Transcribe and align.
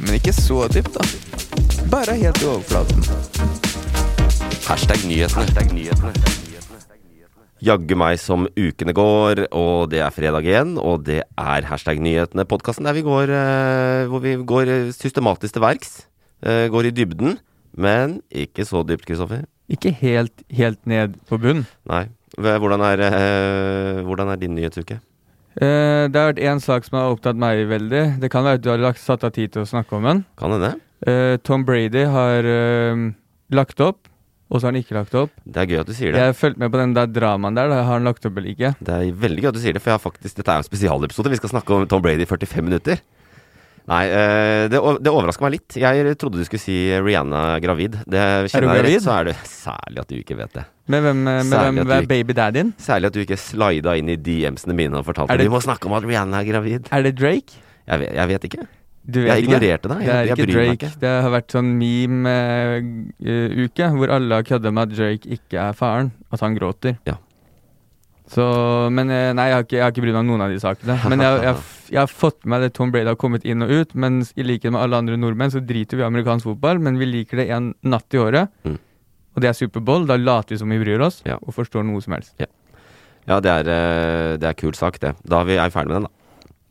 Men 0.00 0.16
ikke 0.16 0.32
så 0.34 0.64
dypt, 0.72 0.96
da. 0.96 1.04
Bare 1.92 2.14
helt 2.18 2.40
i 2.42 2.46
overflaten. 2.48 3.04
Hashtag 4.68 5.02
nyhetene. 5.08 6.12
Jaggu 7.60 7.96
meg 8.00 8.16
som 8.22 8.46
ukene 8.56 8.94
går, 8.96 9.42
og 9.52 9.90
det 9.92 10.00
er 10.00 10.14
fredag 10.14 10.46
igjen, 10.48 10.76
og 10.80 11.02
det 11.04 11.18
er 11.26 11.66
hashtag 11.68 12.00
nyhetene, 12.00 12.46
podkasten 12.48 12.88
der 12.88 12.96
vi 12.96 13.02
går, 13.04 13.32
eh, 13.36 14.06
hvor 14.08 14.22
vi 14.24 14.36
går 14.40 14.72
systematisk 14.96 15.58
til 15.58 15.66
verks. 15.66 16.06
eh, 16.42 16.68
går 16.72 16.86
i 16.88 16.90
dybden, 16.96 17.36
men 17.76 18.22
ikke 18.32 18.64
så 18.64 18.80
dypt, 18.88 19.04
Kristoffer. 19.04 19.44
Ikke 19.68 19.92
helt, 19.92 20.32
helt 20.48 20.80
ned 20.86 21.18
på 21.28 21.36
bunn. 21.38 21.66
Nei. 21.84 22.06
Hvordan 22.38 22.80
er, 22.80 23.00
eh, 23.04 24.02
hvordan 24.06 24.32
er 24.32 24.36
din 24.36 24.54
nyhetsuke? 24.56 25.00
Eh, 25.58 26.06
det 26.06 26.14
har 26.14 26.30
vært 26.30 26.44
én 26.46 26.60
sak 26.62 26.86
som 26.86 27.00
har 27.00 27.14
opptatt 27.14 27.38
meg 27.38 27.64
veldig. 27.70 28.04
Det 28.22 28.30
kan 28.30 28.46
være 28.46 28.60
at 28.60 28.64
du 28.64 28.70
har 28.70 28.82
lagt, 28.82 29.02
satt 29.02 29.26
av 29.26 29.34
tid 29.34 29.54
til 29.54 29.64
å 29.64 29.68
snakke 29.68 29.96
om 29.98 30.06
den. 30.06 30.22
Kan 30.38 30.54
det? 30.62 30.76
Uh, 31.00 31.40
Tom 31.42 31.64
Brady 31.64 32.04
har 32.12 32.46
uh, 32.46 33.10
lagt 33.56 33.80
opp, 33.82 34.06
og 34.50 34.60
så 34.60 34.68
har 34.68 34.74
han 34.74 34.82
ikke 34.82 34.98
lagt 34.98 35.16
opp. 35.16 35.32
Det 35.42 35.62
er 35.62 35.70
gøy 35.70 35.80
at 35.82 35.88
du 35.90 35.94
sier 35.96 36.12
det. 36.12 36.20
Jeg 36.20 36.32
har 36.32 36.36
fulgt 36.38 36.60
med 36.60 36.70
på 36.70 36.80
den 36.82 36.92
der 36.94 37.08
dramaen 37.10 37.56
der. 37.56 37.72
Har 37.72 37.96
han 37.96 38.06
lagt 38.06 38.26
opp 38.28 38.36
eller 38.36 38.52
ikke? 38.52 38.74
Det 38.78 38.94
er 38.94 39.22
veldig 39.24 39.42
gøy 39.42 39.50
at 39.50 39.56
du 39.56 39.62
sier 39.62 39.74
det, 39.74 39.82
for 39.82 39.92
jeg 39.92 39.98
har 39.98 40.04
faktisk, 40.04 40.36
dette 40.36 40.52
er 40.52 40.60
jo 40.60 40.66
en 40.66 40.68
spesialepisode. 40.68 41.32
Vi 41.32 41.40
skal 41.40 41.54
snakke 41.56 41.78
om 41.78 41.88
Tom 41.90 42.04
Brady 42.04 42.26
i 42.26 42.30
45 42.30 42.68
minutter. 42.68 43.02
Nei, 43.90 44.04
det, 44.70 44.78
det 45.02 45.10
overraska 45.10 45.42
meg 45.42 45.56
litt. 45.56 45.78
Jeg 45.80 46.12
trodde 46.20 46.38
du 46.38 46.46
skulle 46.46 46.62
si 46.62 46.76
Rihanna 46.94 47.56
gravid. 47.64 47.96
Det 48.06 48.20
Er 48.20 48.44
du 48.44 48.52
kjenner 48.52 48.76
jeg 48.76 48.84
gravid? 48.84 48.98
rett, 49.00 49.06
så 49.06 49.16
er 49.16 49.30
det 49.32 49.38
særlig 49.50 50.04
at 50.04 50.12
du 50.12 50.18
ikke 50.20 50.36
vet 50.38 50.60
det. 50.60 50.66
Med 50.90 51.04
hvem, 51.06 51.22
med 51.24 51.52
hvem 51.54 51.80
du 51.84 51.92
er 51.94 52.06
baby-daddyen? 52.10 52.74
Særlig 52.82 53.10
at 53.10 53.16
du 53.16 53.20
ikke 53.22 53.38
slida 53.38 53.94
inn 54.00 54.10
i 54.12 54.16
DM-ene 54.18 54.74
mine 54.76 54.98
og 55.00 55.06
fortalte 55.06 55.32
at 55.32 55.38
det- 55.40 55.46
vi 55.48 55.54
må 55.54 55.60
snakke 55.62 55.86
om 55.86 55.94
at 55.98 56.04
Rihanna 56.08 56.40
er 56.42 56.48
gravid. 56.50 56.88
Er 56.90 57.02
det 57.06 57.14
Drake? 57.20 57.58
Jeg 57.86 57.98
vet, 58.04 58.12
jeg 58.14 58.28
vet 58.34 58.44
ikke. 58.50 58.66
Du 59.10 59.16
Jeg 59.24 59.42
ignorerte 59.42 59.88
deg 59.88 59.98
Det 60.04 60.14
er 60.14 60.28
ikke 60.34 60.46
Drake. 60.52 60.72
ikke. 60.76 60.90
Det 61.00 61.10
har 61.24 61.30
vært 61.32 61.50
sånn 61.54 61.70
meme-uke 63.20 63.88
hvor 63.96 64.12
alle 64.14 64.34
har 64.38 64.46
kødda 64.46 64.72
med 64.74 64.82
at 64.90 64.96
Drake 64.98 65.26
ikke 65.38 65.58
er 65.70 65.72
faren. 65.76 66.12
At 66.32 66.40
han 66.44 66.56
gråter. 66.58 66.98
Ja. 67.08 67.16
Så 68.30 68.44
Men 68.94 69.10
eh, 69.10 69.32
Nei, 69.34 69.48
jeg 69.50 69.54
har 69.56 69.64
ikke, 69.64 69.76
jeg 69.78 69.82
har 69.82 69.90
ikke 69.94 70.04
brydd 70.04 70.14
meg 70.14 70.20
om 70.22 70.28
noen 70.30 70.44
av 70.46 70.52
de 70.52 70.60
sakene. 70.62 70.98
Men 71.10 71.24
jeg, 71.24 71.40
jeg, 71.42 71.56
jeg 71.96 71.98
har 72.04 72.12
fått 72.12 72.44
med 72.44 72.52
meg 72.60 72.68
at 72.70 72.74
Tom 72.78 72.92
Brady 72.94 73.10
har 73.10 73.18
kommet 73.18 73.44
inn 73.48 73.62
og 73.66 73.70
ut. 73.72 73.94
Men 73.98 74.20
i 74.36 74.46
likhet 74.46 74.70
med 74.74 74.80
alle 74.84 75.00
andre 75.02 75.16
nordmenn 75.18 75.50
så 75.54 75.62
driter 75.64 75.98
vi 75.98 76.04
i 76.04 76.06
amerikansk 76.06 76.46
fotball, 76.52 76.78
men 76.82 76.98
vi 77.00 77.08
liker 77.10 77.42
det 77.42 77.48
en 77.56 77.72
natt 77.82 78.14
i 78.14 78.18
året. 78.22 78.52
Mm. 78.66 78.78
Og 79.36 79.42
det 79.42 79.48
er 79.50 79.52
Superbowl. 79.58 80.06
Da 80.06 80.16
later 80.16 80.54
vi 80.56 80.58
som 80.58 80.68
vi 80.70 80.78
bryr 80.82 81.00
oss, 81.06 81.22
Ja. 81.26 81.36
og 81.42 81.54
forstår 81.54 81.84
noe 81.86 82.00
som 82.02 82.14
helst. 82.14 82.34
Ja, 83.28 83.38
det 83.40 83.50
er, 83.50 83.68
eh, 83.68 84.36
det 84.38 84.48
er 84.48 84.54
kul 84.54 84.72
sak, 84.74 84.98
det. 84.98 85.14
Da 85.26 85.40
er 85.40 85.44
vi 85.44 85.56
er 85.56 85.70
ferdig 85.70 85.88
med 85.88 86.02
den, 86.02 86.02
da. 86.02 86.10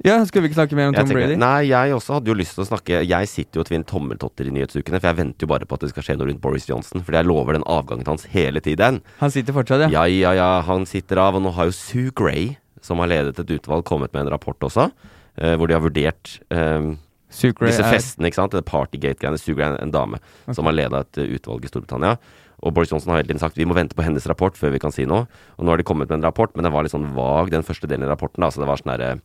Ja, 0.04 0.24
skal 0.24 0.42
vi 0.42 0.48
ikke 0.48 0.56
snakke 0.56 0.76
mer 0.76 0.88
om 0.88 0.94
Jeg 0.94 1.02
Tom 1.06 1.10
tenker- 1.10 1.28
Brady? 1.28 1.36
Nei, 1.38 1.64
jeg 1.68 1.92
også 1.92 2.14
hadde 2.16 2.28
jo 2.28 2.34
lyst 2.34 2.56
til 2.56 2.64
å 2.64 2.68
snakke 2.70 3.06
Jeg 3.06 3.28
sitter 3.28 3.60
jo 3.60 3.62
og 3.62 3.68
tvinner 3.68 3.86
tommeltotter 3.86 4.48
i 4.48 4.52
nyhetsukene, 4.52 5.00
for 5.02 5.08
jeg 5.08 5.16
venter 5.18 5.40
jo 5.44 5.48
bare 5.48 5.66
på 5.66 5.74
at 5.74 5.80
det 5.82 5.90
skal 5.90 6.04
skje 6.04 6.18
noe 6.18 6.28
rundt 6.28 6.40
Boris 6.42 6.66
Johnson. 6.68 7.02
Fordi 7.04 7.18
jeg 7.20 7.26
lover 7.28 7.54
den 7.54 7.64
avgangen 7.64 8.06
hans 8.08 8.24
hele 8.32 8.62
tiden. 8.62 9.02
Han 9.20 9.30
sitter 9.30 9.52
fortsatt, 9.52 9.92
ja. 9.92 10.04
Ja, 10.04 10.04
ja, 10.06 10.32
ja, 10.34 10.62
han 10.62 10.86
sitter 10.86 11.18
av. 11.18 11.36
Og 11.36 11.44
nå 11.44 11.52
har 11.54 11.66
jo 11.66 11.72
Sue 11.72 12.12
Gray, 12.12 12.56
som 12.82 12.98
har 13.00 13.08
ledet 13.08 13.38
et 13.40 13.48
utvalg, 13.60 13.84
kommet 13.84 14.14
med 14.14 14.26
en 14.26 14.32
rapport 14.32 14.58
også. 14.60 14.92
eh, 15.38 15.56
hvor 15.56 15.68
de 15.68 15.74
har 15.74 15.82
vurdert 15.82 16.40
eh, 16.52 16.96
disse 17.30 17.84
festene, 17.84 18.28
ikke 18.28 18.36
sant. 18.36 18.52
Det 18.52 18.66
Partygate-greiene. 18.66 19.38
Sue 19.40 19.54
Gray 19.56 19.68
er 19.74 19.82
en 19.82 19.92
dame 19.92 20.18
som 20.54 20.66
har 20.66 20.74
leda 20.74 21.00
et 21.02 21.14
utvalg 21.40 21.64
i 21.64 21.68
Storbritannia. 21.68 22.18
Og 22.60 22.74
Boris 22.76 22.92
Johnson 22.92 23.14
har 23.14 23.22
hele 23.22 23.30
tiden 23.32 23.42
sagt 23.42 23.60
vi 23.60 23.68
må 23.68 23.78
vente 23.78 23.96
på 23.96 24.04
hennes 24.06 24.28
rapport 24.30 24.58
før 24.58 24.74
vi 24.74 24.82
kan 24.84 24.94
si 24.96 25.08
noe. 25.10 25.28
Og 25.58 25.66
nå 25.66 25.74
har 25.74 25.82
de 25.82 25.88
kommet 25.88 26.10
med 26.12 26.20
en 26.20 26.28
rapport, 26.28 26.52
men 26.56 26.68
den 26.68 26.76
var 26.76 26.86
litt 26.86 26.96
sånn 26.96 27.12
vag, 27.16 27.54
den 27.54 27.66
første 27.66 27.90
delen 27.90 28.08
av 28.08 28.16
rapporten. 28.16 28.44
da, 28.44 28.52
så 28.52 28.64
det 28.64 28.70
var 28.70 28.82
sånn 28.82 28.94
derre 28.96 29.20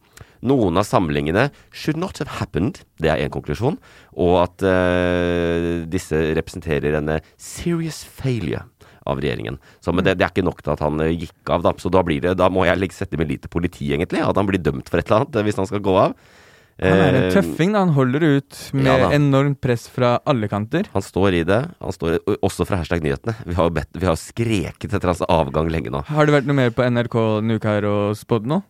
Noen 0.45 0.77
av 0.77 0.84
samlingene 0.84 1.47
should 1.72 1.97
not 1.97 2.19
have 2.21 2.37
happened. 2.37 2.83
Det 3.00 3.09
er 3.09 3.22
én 3.25 3.33
konklusjon. 3.33 3.78
Og 4.12 4.34
at 4.43 4.61
uh, 4.61 5.87
disse 5.89 6.19
representerer 6.37 6.99
en 6.99 7.15
eh, 7.15 7.25
serious 7.41 8.03
failure 8.05 8.67
av 9.09 9.21
regjeringen. 9.21 9.59
Så 9.81 9.93
men 9.93 10.05
det, 10.05 10.16
det 10.19 10.27
er 10.27 10.33
ikke 10.33 10.47
nok 10.47 10.62
til 10.65 10.75
at 10.75 10.83
han 10.84 11.01
eh, 11.05 11.15
gikk 11.15 11.53
av, 11.53 11.65
da. 11.65 11.75
Så 11.81 11.93
da, 11.93 12.05
blir 12.06 12.25
det, 12.25 12.37
da 12.41 12.51
må 12.53 12.66
jeg 12.69 12.93
sette 12.93 13.21
min 13.21 13.28
lit 13.31 13.45
til 13.45 13.53
politiet, 13.53 13.97
egentlig. 13.97 14.25
At 14.25 14.41
han 14.41 14.49
blir 14.49 14.62
dømt 14.62 14.91
for 14.91 15.01
et 15.01 15.09
eller 15.09 15.25
annet 15.25 15.41
eh, 15.41 15.47
hvis 15.49 15.61
han 15.61 15.71
skal 15.71 15.84
gå 15.84 15.97
av. 16.06 16.16
Han 16.82 16.98
er 16.98 17.14
en 17.14 17.22
Eh, 17.28 17.32
tøffing, 17.36 17.72
da. 17.72 17.84
Han 17.84 17.92
holder 17.94 18.24
ut 18.40 18.56
med 18.74 18.88
ja 18.88 19.10
enormt 19.14 19.60
press 19.62 19.86
fra 19.88 20.16
alle 20.26 20.48
kanter. 20.50 20.88
Han 20.92 21.02
står 21.06 21.36
i 21.38 21.42
det. 21.46 21.60
Han 21.80 21.92
står 21.94 22.16
i, 22.16 22.18
også 22.42 22.66
fra 22.66 22.80
hashtag 22.80 23.04
nyhetene. 23.04 23.34
Vi 23.46 23.54
har 23.54 23.70
bedt, 23.70 23.90
vi 23.94 24.06
har 24.08 24.16
skreket 24.18 24.90
etter 24.92 25.06
hans 25.12 25.22
avgang 25.28 25.70
lenge 25.70 25.92
nå. 25.94 26.02
Har 26.08 26.26
det 26.26 26.34
vært 26.34 26.48
noe 26.50 26.56
mer 26.58 26.70
på 26.74 26.82
NRK 26.82 27.14
denne 27.40 27.58
uka 27.60 27.76
her 27.76 27.86
og 27.86 28.16
spådd 28.18 28.48
noe? 28.50 28.64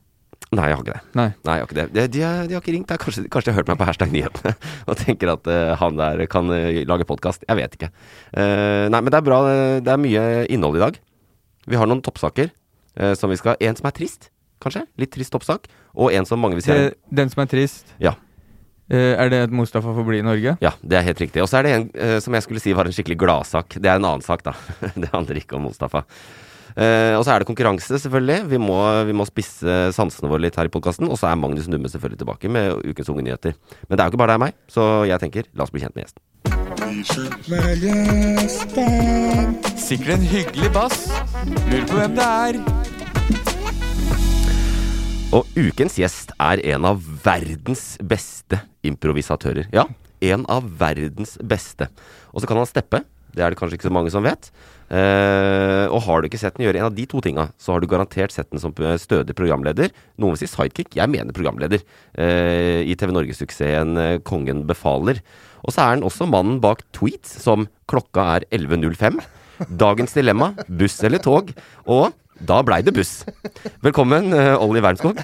Nei, 0.55 0.67
jeg 0.69 0.77
har 0.77 0.83
ikke 0.85 0.93
det. 0.93 1.01
Nei. 1.19 1.27
Nei, 1.49 1.55
jeg 1.57 1.63
har 1.65 1.71
ikke 1.71 1.79
det. 1.79 1.87
De, 1.95 2.03
de, 2.15 2.21
har- 2.23 2.47
de 2.47 2.55
har 2.55 2.61
ikke 2.63 2.75
ringt. 2.77 2.93
Kanskje, 3.01 3.25
kanskje 3.33 3.49
de 3.49 3.55
har 3.55 3.59
hørt 3.63 3.71
meg 3.73 3.79
på 3.81 3.87
hashtag 3.89 4.13
nyhetene 4.13 4.53
og 4.93 4.99
tenker 5.01 5.33
at 5.33 5.49
uh, 5.51 5.73
han 5.81 5.97
der 5.99 6.27
kan 6.31 6.53
uh, 6.53 6.85
lage 6.87 7.07
podkast. 7.09 7.43
Jeg 7.49 7.57
vet 7.59 7.75
ikke. 7.79 7.89
Uh, 8.37 8.85
nei, 8.93 9.01
men 9.01 9.09
det 9.11 9.19
er 9.19 9.27
bra. 9.27 9.41
Det 9.81 9.91
er 9.97 10.03
mye 10.05 10.27
innhold 10.53 10.77
i 10.79 10.85
dag. 10.85 11.01
Vi 11.67 11.81
har 11.81 11.89
noen 11.89 12.05
toppsaker 12.05 12.53
som 13.19 13.27
vi 13.33 13.35
skal 13.41 13.57
En 13.59 13.75
som 13.75 13.89
er 13.89 13.95
trist, 13.97 14.29
kanskje. 14.63 14.85
Litt 15.01 15.11
trist 15.17 15.33
toppsak. 15.35 15.65
Og 15.95 16.15
en 16.15 16.27
som 16.27 16.41
mange 16.43 16.59
vil 16.59 16.67
si 16.67 16.75
er 16.75 16.95
den 17.15 17.33
som 17.33 17.45
er 17.45 17.51
trist, 17.51 17.95
Ja. 18.03 18.17
Uh, 18.93 19.17
er 19.17 19.31
det 19.33 19.39
at 19.47 19.53
Mustafa 19.55 19.95
får 19.97 20.05
bli 20.05 20.19
i 20.21 20.25
Norge? 20.25 20.59
Ja, 20.61 20.75
det 20.85 20.99
er 20.99 21.07
helt 21.07 21.21
riktig. 21.23 21.41
Og 21.41 21.49
så 21.49 21.57
er 21.59 21.65
det 21.65 21.71
en 21.73 21.87
uh, 21.97 22.19
som 22.21 22.35
jeg 22.37 22.45
skulle 22.45 22.61
si 22.61 22.75
var 22.77 22.85
en 22.85 22.93
skikkelig 22.93 23.17
gladsak. 23.17 23.79
Det 23.81 23.89
er 23.89 23.97
en 23.97 24.05
annen 24.05 24.25
sak, 24.25 24.45
da. 24.45 24.53
det 25.01 25.09
handler 25.09 25.41
ikke 25.41 25.57
om 25.57 25.65
Mustafa. 25.71 26.05
Uh, 26.75 27.15
og 27.17 27.25
så 27.25 27.33
er 27.33 27.41
det 27.41 27.49
konkurranse, 27.49 27.97
selvfølgelig. 28.03 28.51
Vi 28.51 28.59
må, 28.61 28.77
vi 29.09 29.17
må 29.17 29.25
spisse 29.25 29.89
sansene 29.97 30.29
våre 30.29 30.45
litt 30.45 30.59
her 30.61 30.69
i 30.69 30.75
podkasten. 30.75 31.09
Og 31.09 31.17
så 31.17 31.31
er 31.31 31.41
Magnus 31.41 31.71
Numme 31.73 31.89
selvfølgelig 31.89 32.21
tilbake 32.21 32.53
med 32.53 32.85
ukens 32.85 33.09
unge 33.15 33.25
nyheter. 33.25 33.57
Men 33.89 33.97
det 33.97 34.03
er 34.03 34.11
jo 34.11 34.13
ikke 34.13 34.21
bare 34.21 34.35
deg 34.35 34.43
og 34.43 34.45
meg, 34.45 34.61
så 34.77 34.83
jeg 35.09 35.23
tenker 35.23 35.49
la 35.55 35.65
oss 35.65 35.73
bli 35.73 35.81
kjent 35.87 35.97
med 35.97 36.05
gjesten. 36.05 36.21
Sikkert 39.81 40.19
en 40.19 40.29
hyggelig 40.29 40.71
bass. 40.77 41.09
Lurer 41.71 41.89
på 41.89 42.03
hvem 42.03 42.21
det 42.21 42.29
er. 42.29 43.04
Og 45.35 45.49
ukens 45.59 45.97
gjest 45.99 46.31
er 46.39 46.61
en 46.75 46.85
av 46.87 47.01
verdens 47.25 47.97
beste 47.99 48.61
improvisatører. 48.87 49.67
Ja, 49.75 49.89
en 50.23 50.45
av 50.47 50.69
verdens 50.79 51.35
beste. 51.43 51.89
Og 52.31 52.43
så 52.43 52.51
kan 52.51 52.61
han 52.61 52.71
steppe. 52.71 53.03
Det 53.35 53.43
er 53.43 53.51
det 53.51 53.59
kanskje 53.59 53.81
ikke 53.81 53.89
så 53.89 53.95
mange 53.97 54.13
som 54.15 54.23
vet. 54.23 54.53
Eh, 54.95 55.91
og 55.91 56.05
har 56.07 56.23
du 56.23 56.29
ikke 56.29 56.39
sett 56.39 56.55
den 56.55 56.69
gjøre 56.69 56.79
en 56.79 56.87
av 56.87 56.95
de 56.95 57.07
to 57.11 57.19
tinga, 57.25 57.49
så 57.59 57.75
har 57.75 57.83
du 57.83 57.89
garantert 57.91 58.31
sett 58.31 58.47
den 58.53 58.63
som 58.63 58.71
stødig 58.71 59.35
programleder. 59.35 59.91
Noen 60.23 60.37
vil 60.37 60.45
si 60.45 60.53
sidekick. 60.53 60.95
Jeg 60.95 61.11
mener 61.11 61.35
programleder. 61.35 61.83
Eh, 62.15 62.87
I 62.87 62.95
TV 62.95 63.11
Norge-suksessen 63.17 63.99
eh, 63.99 64.19
Kongen 64.23 64.63
befaler. 64.71 65.19
Og 65.67 65.75
så 65.75 65.83
er 65.83 65.97
han 65.97 66.07
også 66.07 66.31
mannen 66.31 66.61
bak 66.63 66.87
tweets 66.95 67.41
som 67.43 67.67
klokka 67.91 68.37
er 68.37 68.47
11.05. 68.55 69.19
Dagens 69.83 70.15
dilemma 70.15 70.53
buss 70.69 71.01
eller 71.03 71.23
tog. 71.25 71.51
Og 71.91 72.15
da 72.41 72.63
blei 72.67 72.81
det 72.83 72.93
buss. 72.97 73.25
Velkommen, 73.85 74.33
uh, 74.35 74.57
Olli 74.63 74.81
Wernskog. 74.85 75.21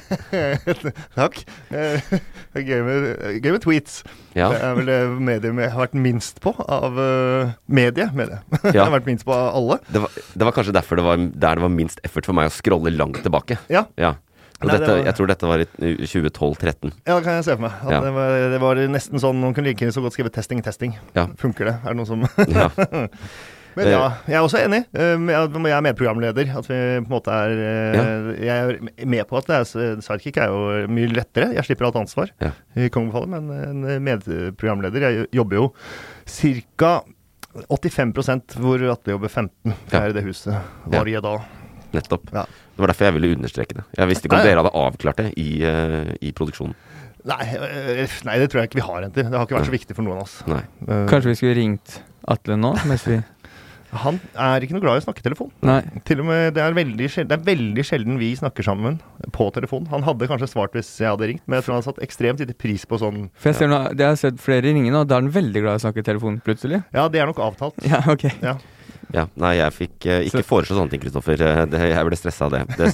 Takk. 1.19 1.41
Uh, 1.73 2.19
Gøy 2.55 2.81
med, 2.83 3.05
gøy 3.45 3.53
med 3.55 3.61
tweets. 3.63 4.01
Ja. 4.35 4.49
Det 4.51 4.59
er 4.67 4.73
vel 4.79 4.89
det 4.91 4.97
mediet 5.23 5.61
jeg 5.63 5.71
har 5.75 5.85
vært 5.85 5.95
minst 5.99 6.41
på 6.43 6.51
av 6.67 6.97
uh, 6.99 7.53
medie. 7.71 8.09
medie. 8.15 8.41
jeg 8.65 8.75
Ja. 8.79 8.87
har 8.89 8.95
vært 8.97 9.07
minst 9.11 9.27
på 9.29 9.35
av 9.35 9.53
alle. 9.59 9.79
Det 9.91 10.03
var, 10.03 10.17
det 10.35 10.49
var 10.49 10.57
kanskje 10.57 10.75
derfor 10.75 10.99
det 10.99 11.07
var, 11.07 11.17
der 11.31 11.61
det 11.61 11.65
var 11.67 11.73
minst 11.75 12.03
effort 12.07 12.27
for 12.27 12.35
meg 12.39 12.51
å 12.51 12.55
scrolle 12.55 12.91
langt 12.97 13.23
tilbake. 13.27 13.59
Ja, 13.71 13.87
Ja. 14.01 14.17
Og 14.61 14.67
Nei, 14.69 14.75
det 14.77 14.81
dette, 14.83 14.93
var- 14.99 15.07
jeg 15.09 15.17
tror 15.17 15.29
dette 15.31 15.49
var 15.49 15.63
i 15.63 15.67
2012-13. 16.05 16.91
ja 17.09 17.15
det 17.17 17.23
kan 17.25 17.37
jeg 17.39 17.45
se 17.47 17.55
for 17.57 17.63
meg. 17.65 17.77
Ja. 17.89 18.01
det, 18.05 18.11
var, 18.13 18.35
det 18.53 18.59
var 18.61 18.81
nesten 18.93 19.23
sånn 19.23 19.39
Noen 19.41 19.55
kunne 19.57 19.71
like 19.71 19.89
så 19.89 20.03
godt 20.05 20.13
skrive 20.19 20.29
'testing, 20.35 20.61
testing'. 20.67 20.99
Ja. 21.17 21.29
Funker 21.41 21.65
det? 21.71 21.77
Er 21.81 21.95
det 21.95 21.97
noen 21.97 22.07
som 22.11 22.27
Ja. 22.53 22.69
Men 23.77 23.87
ja, 23.93 24.01
jeg 24.27 24.35
er 24.39 24.43
også 24.47 24.59
enig. 24.65 24.81
Eh, 24.95 25.15
Jeg 25.31 25.77
er 25.77 25.85
medprogramleder. 25.87 26.51
At 26.59 26.67
vi 26.67 26.75
på 26.75 27.05
en 27.05 27.09
måte 27.13 27.31
er 27.31 27.53
eh, 27.55 28.45
Jeg 28.45 28.57
er 28.57 29.07
med 29.07 29.27
på 29.31 29.39
at 29.39 29.47
det 29.47 29.57
er, 29.61 30.01
sidekick 30.03 30.37
er 30.43 30.51
jo 30.51 30.89
mye 30.91 31.13
lettere. 31.15 31.53
Jeg 31.55 31.65
slipper 31.69 31.87
alt 31.91 32.01
ansvar 32.03 32.33
Ja. 32.43 32.51
i 32.77 32.89
Kongebefaler, 32.89 33.31
men 33.41 33.85
en 33.85 34.05
medprogramleder 34.09 35.01
Jeg 35.07 35.27
jobber 35.33 35.57
jo 35.61 35.69
ca. 36.27 37.01
85% 37.69 38.55
hvor 38.63 38.83
Atle 38.93 39.17
jobber 39.17 39.29
15 39.29 39.73
Ja. 39.91 40.01
her 40.01 40.11
i 40.11 40.13
det 40.15 40.23
huset 40.25 40.55
hver 40.87 41.21
dag. 41.23 41.41
Nettopp. 41.93 42.29
Ja. 42.33 42.45
Det 42.47 42.79
var 42.79 42.87
derfor 42.93 43.05
jeg 43.09 43.15
ville 43.17 43.35
understreke 43.37 43.75
det. 43.75 43.85
Jeg 43.99 44.07
visste 44.09 44.29
ikke 44.29 44.39
om 44.39 44.45
dere 44.47 44.61
hadde 44.63 44.71
avklart 44.79 45.17
det 45.19 45.33
i, 45.37 45.63
eh, 45.67 46.13
i 46.23 46.31
produksjonen. 46.33 46.75
Nei, 47.27 47.43
eh, 47.43 48.07
nei, 48.25 48.39
det 48.39 48.47
tror 48.51 48.63
jeg 48.63 48.71
ikke 48.71 48.79
vi 48.81 48.87
har, 48.87 49.03
jenter. 49.03 49.23
Det 49.29 49.35
har 49.37 49.47
ikke 49.47 49.59
vært 49.59 49.67
så 49.69 49.75
viktig 49.75 49.97
for 49.97 50.03
noen 50.07 50.17
av 50.17 50.23
oss. 50.23 50.37
Nei. 50.47 50.63
Eh, 50.89 51.07
Kanskje 51.11 51.27
vi 51.33 51.35
skulle 51.35 51.57
ringt 51.59 51.99
Atle 52.29 52.57
nå? 52.57 52.71
Mens 52.87 53.05
vi 53.09 53.19
Han 53.91 54.21
er 54.39 54.63
ikke 54.63 54.77
noe 54.77 54.85
glad 54.85 54.99
i 54.99 55.03
å 55.03 55.05
snakke 55.05 55.25
telefon. 55.25 55.51
Nei. 55.67 55.81
Til 56.07 56.23
og 56.23 56.29
med, 56.29 56.55
det, 56.55 56.63
er 56.63 56.75
sjelden, 57.11 57.31
det 57.31 57.37
er 57.37 57.47
veldig 57.49 57.85
sjelden 57.87 58.21
vi 58.21 58.31
snakker 58.39 58.67
sammen 58.67 59.01
på 59.35 59.49
telefon. 59.57 59.89
Han 59.91 60.07
hadde 60.07 60.29
kanskje 60.31 60.51
svart 60.53 60.77
hvis 60.79 60.93
jeg 61.03 61.11
hadde 61.11 61.31
ringt, 61.33 61.45
men 61.47 61.59
jeg 61.59 61.67
tror 61.67 61.79
han 61.79 61.87
satt 61.87 62.03
ekstremt 62.05 62.43
lite 62.43 62.55
pris 62.55 62.87
på 62.87 63.01
sånn 63.03 63.29
For 63.41 63.51
jeg 63.51 63.61
ser 63.61 63.73
nå, 63.73 63.83
det 63.99 64.07
har 64.07 64.15
jeg 64.15 64.25
sett 64.25 64.43
flere 64.43 64.69
ringe 64.69 64.93
nå, 64.95 65.03
da 65.09 65.19
er 65.19 65.27
han 65.27 65.33
veldig 65.35 65.65
glad 65.65 65.79
i 65.79 65.83
å 65.83 65.87
snakke 65.89 66.07
telefon 66.07 66.39
plutselig. 66.47 66.85
Ja, 66.95 67.09
det 67.11 67.23
er 67.23 67.31
nok 67.31 67.43
avtalt. 67.51 67.83
Ja, 67.91 68.05
ok. 68.13 68.29
Ja. 68.45 68.59
Ja, 69.13 69.25
Nei, 69.43 69.53
jeg 69.59 69.73
fikk 69.75 70.07
eh, 70.07 70.21
ikke 70.29 70.43
foreslå 70.47 70.77
sånne 70.79 70.93
ting, 70.93 71.01
Kristoffer. 71.03 71.41
Eh, 71.43 71.89
Jeg 71.91 72.07
ble 72.07 72.19
stressa 72.19 72.47
av 72.47 72.53
det. 72.55 72.61
det. 72.79 72.91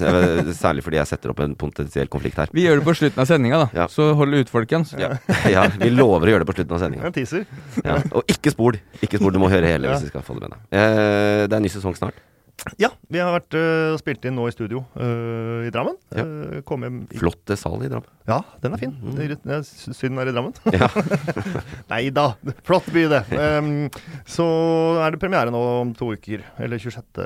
Særlig 0.57 0.85
fordi 0.87 0.97
jeg 1.01 1.11
setter 1.11 1.33
opp 1.35 1.41
en 1.45 1.55
potensiell 1.59 2.09
konflikt 2.13 2.39
her. 2.41 2.49
Vi 2.57 2.65
gjør 2.65 2.81
det 2.81 2.87
på 2.89 2.95
slutten 2.97 3.21
av 3.25 3.29
sendinga, 3.29 3.59
da. 3.67 3.69
Ja. 3.83 3.87
Så 3.93 4.11
hold 4.17 4.35
ut, 4.39 4.49
folkens. 4.53 4.95
Ja, 5.01 5.15
ja, 5.57 5.67
vi 5.77 5.91
lover 5.93 6.29
å 6.29 6.33
gjøre 6.35 6.47
det 6.47 6.51
på 6.53 6.57
slutten 6.61 6.77
av 6.79 6.81
sendinga. 6.85 7.11
en 7.11 7.17
teaser. 7.17 7.45
Ja. 7.85 7.99
Og 8.17 8.25
ikke 8.33 8.55
spol! 8.55 8.81
Ikke 9.05 9.21
spol, 9.21 9.35
du 9.37 9.41
må 9.43 9.51
høre 9.53 9.69
hele 9.69 9.91
Ja. 9.91 9.97
hvis 9.99 10.09
du 10.09 10.13
skal 10.15 10.25
få 10.27 10.39
det 10.39 10.47
med 10.49 10.57
deg. 10.57 10.65
Eh, 10.73 11.45
det 11.47 11.53
er 11.53 11.61
en 11.61 11.67
ny 11.69 11.73
sesong 11.77 11.97
snart. 11.99 12.17
Ja, 12.81 12.89
vi 13.13 13.21
har 13.23 13.31
vært 13.37 13.55
uh, 13.55 13.95
spilt 14.01 14.25
inn 14.27 14.35
nå 14.35 14.47
i 14.49 14.53
studio 14.55 14.81
uh, 14.99 15.63
i 15.63 15.71
Drammen. 15.71 15.95
Ja. 16.17 16.25
Uh, 16.25 16.57
kom 16.67 16.83
hjem 16.83 16.97
i 17.15 17.19
Flott 17.21 17.53
eh, 17.53 17.59
sal 17.61 17.85
i 17.85 17.91
Drammen. 17.93 18.09
Ja, 18.27 18.41
den 18.65 18.75
er 18.75 18.81
fin. 18.81 18.95
Mm. 18.97 19.13
Det 19.15 19.27
er- 19.27 19.37
det 19.45 19.55
er 19.59 19.63
Synd 19.69 20.17
den 20.17 20.19
er 20.25 20.31
i 20.33 20.35
Drammen. 20.35 20.57
Ja. 20.75 20.89
Nei 21.93 22.01
da, 22.17 22.25
flott 22.67 22.89
by 22.95 23.05
det. 23.13 23.23
Um, 23.37 23.71
så 24.27 24.47
er 25.05 25.15
det 25.15 25.21
premiere 25.23 25.53
nå 25.55 25.61
om 25.85 25.93
to 25.95 26.11
uker. 26.17 26.43
Eller 26.59 26.83
26. 26.83 27.23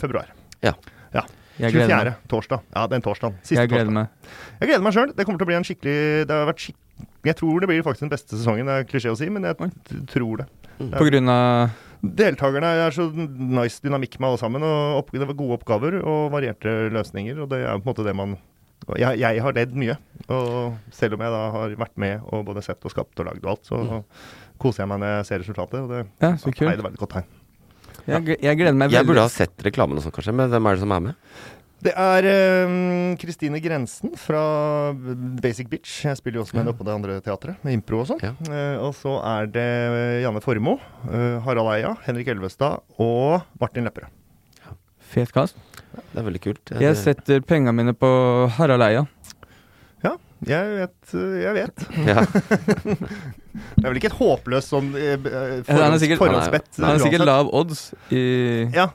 februar. 0.00 0.32
Ja. 0.64 0.72
ja. 1.12 1.26
24. 1.58 2.14
torsdag. 2.32 2.64
Ja, 2.72 2.86
den 2.88 3.04
torsdagen. 3.04 3.36
Siste 3.44 3.60
Jeg 3.60 3.68
gleder 3.74 3.90
torsdag. 3.90 3.98
meg. 3.98 4.32
Jeg 4.62 4.70
gleder 4.72 4.86
meg 4.88 4.96
sjøl. 4.96 5.12
Det 5.18 5.26
kommer 5.28 5.42
til 5.42 5.46
å 5.46 5.50
bli 5.52 5.58
en 5.58 5.66
skikkelig 5.68 5.98
Det 6.30 6.32
har 6.38 6.48
vært 6.48 6.62
skikkelig 6.64 7.28
Jeg 7.28 7.36
tror 7.38 7.60
det 7.60 7.68
blir 7.70 7.84
faktisk 7.84 8.06
den 8.06 8.14
beste 8.14 8.38
sesongen. 8.38 8.70
Det 8.70 8.78
er 8.80 8.88
klisjé 8.88 9.12
å 9.12 9.18
si, 9.18 9.28
men 9.30 9.44
jeg 9.50 9.72
tror 10.10 10.42
det. 10.42 10.48
På 10.96 11.04
grunn 11.06 11.28
av 11.30 11.74
Deltakerne 12.02 12.70
er 12.82 12.90
så 12.94 13.04
nice 13.14 13.78
dynamikk 13.84 14.16
med 14.18 14.32
alle 14.32 14.40
sammen. 14.40 14.62
og 14.66 14.98
opp, 15.02 15.12
Det 15.12 15.26
var 15.26 15.34
gode 15.38 15.58
oppgaver 15.60 16.00
og 16.02 16.32
varierte 16.32 16.90
løsninger. 16.90 17.38
og 17.44 17.48
Det 17.52 17.60
er 17.62 17.78
på 17.78 17.86
en 17.86 17.94
måte 17.94 18.04
det 18.04 18.16
man 18.16 18.36
Jeg, 18.98 19.20
jeg 19.20 19.40
har 19.42 19.52
ledd 19.54 19.76
mye. 19.78 19.94
Og 20.28 20.74
selv 20.90 21.14
om 21.14 21.20
jeg 21.22 21.30
da 21.30 21.42
har 21.54 21.76
vært 21.78 21.96
med 21.96 22.20
og 22.32 22.44
både 22.48 22.62
sett 22.66 22.82
og 22.82 22.90
skapt 22.90 23.20
og 23.22 23.26
lagd 23.26 23.44
og 23.44 23.50
alt, 23.52 23.64
så 23.70 24.04
koser 24.58 24.82
jeg 24.82 24.88
meg 24.90 24.98
når 24.98 25.12
jeg 25.12 25.26
ser 25.28 25.38
resultatet. 25.44 25.78
Og 25.84 25.88
det 25.88 26.06
Ja, 26.20 26.32
så 26.34 26.50
kult. 26.50 26.74
det 26.76 26.82
var 26.82 26.90
et 26.90 26.98
godt 26.98 27.10
tegn. 27.14 27.24
Jeg, 28.08 28.38
jeg 28.42 28.56
gleder 28.58 28.74
meg 28.74 28.90
Jeg 28.90 29.06
burde 29.06 29.22
ha 29.22 29.28
sett 29.30 29.54
reklamen 29.62 29.96
og 29.96 30.02
sånn, 30.02 30.10
kanskje, 30.10 30.34
men 30.34 30.50
hvem 30.50 30.66
er 30.66 30.74
det 30.74 30.80
som 30.82 30.90
er 30.90 31.00
med? 31.00 31.14
Det 31.82 31.92
er 31.98 32.26
Kristine 32.28 33.16
Kristine 33.18 33.58
Grensen 33.64 34.12
fra 34.20 34.42
Basic 35.42 35.66
Bitch. 35.70 36.04
Jeg 36.06 36.18
spiller 36.20 36.38
jo 36.38 36.44
også 36.44 36.54
med 36.54 36.62
henne 36.62 36.72
oppe 36.74 36.84
på 36.84 36.86
det 36.86 36.94
andre 36.94 37.16
teatret, 37.24 37.56
med 37.66 37.74
impro 37.74 38.02
og 38.04 38.06
sånn. 38.12 38.20
Ja. 38.22 38.32
Uh, 38.46 38.84
og 38.86 38.92
så 38.94 39.16
er 39.26 39.48
det 39.50 39.66
Janne 40.22 40.42
Formoe, 40.44 40.78
uh, 41.08 41.40
Harald 41.46 41.72
Eia, 41.74 41.94
Henrik 42.06 42.30
Elvestad 42.30 42.84
og 43.02 43.42
Martin 43.60 43.88
Lepperød. 43.88 44.14
Fet 45.12 45.34
kast. 45.34 45.58
Det 45.92 46.22
er 46.22 46.24
veldig 46.24 46.40
kult. 46.40 46.70
Eh, 46.72 46.80
Jeg 46.86 46.96
setter 46.96 47.42
pengene 47.44 47.74
mine 47.76 47.92
på 47.98 48.08
Harald 48.56 48.86
Eia. 48.86 49.02
Ja, 50.02 50.14
jeg 50.42 50.70
vet. 50.80 51.12
eh, 51.14 51.34
Jeg 51.44 51.52
vet. 51.54 51.82
Ja. 52.08 52.22
Det 53.52 53.84
er 53.84 53.90
vel 53.92 53.98
ikke 54.00 54.08
et 54.08 54.16
håpløst 54.16 54.70
sånn 54.72 54.88
eh, 54.96 55.12
eh, 55.14 55.68
han 55.68 55.92
er 55.92 56.00
sikkert- 56.00 57.26
lav 57.28 57.50
odds 57.52 57.92
i 58.10 58.22
Ja. 58.72 58.88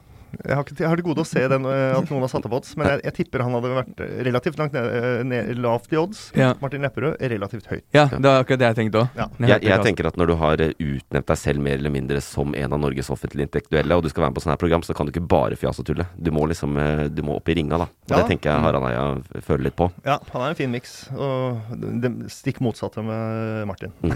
Jeg 0.45 0.55
har, 0.57 0.63
ikke, 0.63 0.75
jeg 0.83 0.89
har 0.91 0.99
til 0.99 1.05
gode 1.07 1.23
å 1.23 1.27
se 1.27 1.41
den, 1.51 1.65
eh, 1.65 1.95
at 1.97 2.11
noen 2.11 2.23
har 2.25 2.31
satt 2.31 2.45
opp 2.49 2.55
odds, 2.59 2.75
men 2.77 2.89
jeg, 2.91 3.01
jeg 3.07 3.15
tipper 3.19 3.43
han 3.45 3.55
hadde 3.57 3.71
vært 3.73 4.01
eh, 4.05 4.13
relativt 4.27 4.59
langt 4.61 4.75
ned, 4.75 4.87
eh, 4.97 5.21
ned, 5.27 5.51
lavt 5.63 5.93
i 5.95 5.99
odds. 5.99 6.21
Ja. 6.37 6.51
Martin 6.61 6.85
Lepperød 6.85 7.17
relativt 7.33 7.69
høyt. 7.71 7.83
Ja, 7.95 8.05
det 8.11 8.21
var 8.23 8.43
akkurat 8.43 8.61
det 8.61 8.69
jeg 8.71 8.79
tenkte 8.81 9.03
òg. 9.03 9.17
Ja. 9.17 9.27
Jeg, 9.53 9.65
jeg 9.67 9.85
tenker 9.87 10.09
at 10.11 10.19
når 10.19 10.31
du 10.31 10.35
har 10.41 10.63
utnevnt 10.67 11.31
deg 11.33 11.41
selv 11.41 11.63
mer 11.65 11.79
eller 11.81 11.93
mindre 11.93 12.21
som 12.23 12.55
en 12.57 12.77
av 12.77 12.83
Norges 12.83 13.11
offentlige 13.13 13.49
intellektuelle, 13.49 13.97
og 13.97 14.05
du 14.05 14.11
skal 14.13 14.25
være 14.27 14.33
med 14.33 14.39
på 14.39 14.45
sånne 14.45 14.57
her 14.57 14.63
program, 14.65 14.85
så 14.85 14.97
kan 14.97 15.09
du 15.09 15.13
ikke 15.15 15.25
bare 15.33 15.59
fjase 15.59 15.83
og 15.83 15.89
tulle. 15.89 16.07
Du 16.17 16.31
må 16.35 16.45
liksom 16.49 16.77
Du 17.13 17.23
må 17.25 17.37
opp 17.39 17.49
i 17.49 17.55
ringa, 17.57 17.79
da. 17.81 17.87
Og 17.87 18.13
Ja. 18.13 18.21
det 18.21 18.27
tenker 18.31 18.51
jeg 18.51 18.61
Harald 18.67 18.87
Eia 18.89 19.41
føler 19.41 19.67
litt 19.69 19.77
på. 19.79 19.89
Ja, 20.05 20.19
han 20.33 20.41
er 20.41 20.53
en 20.53 20.59
fin 20.59 20.71
miks. 20.71 20.97
Og 21.15 21.73
det, 21.73 21.95
det 22.03 22.31
stikk 22.33 22.61
motsatte 22.61 23.03
med 23.05 23.65
Martin. 23.69 23.93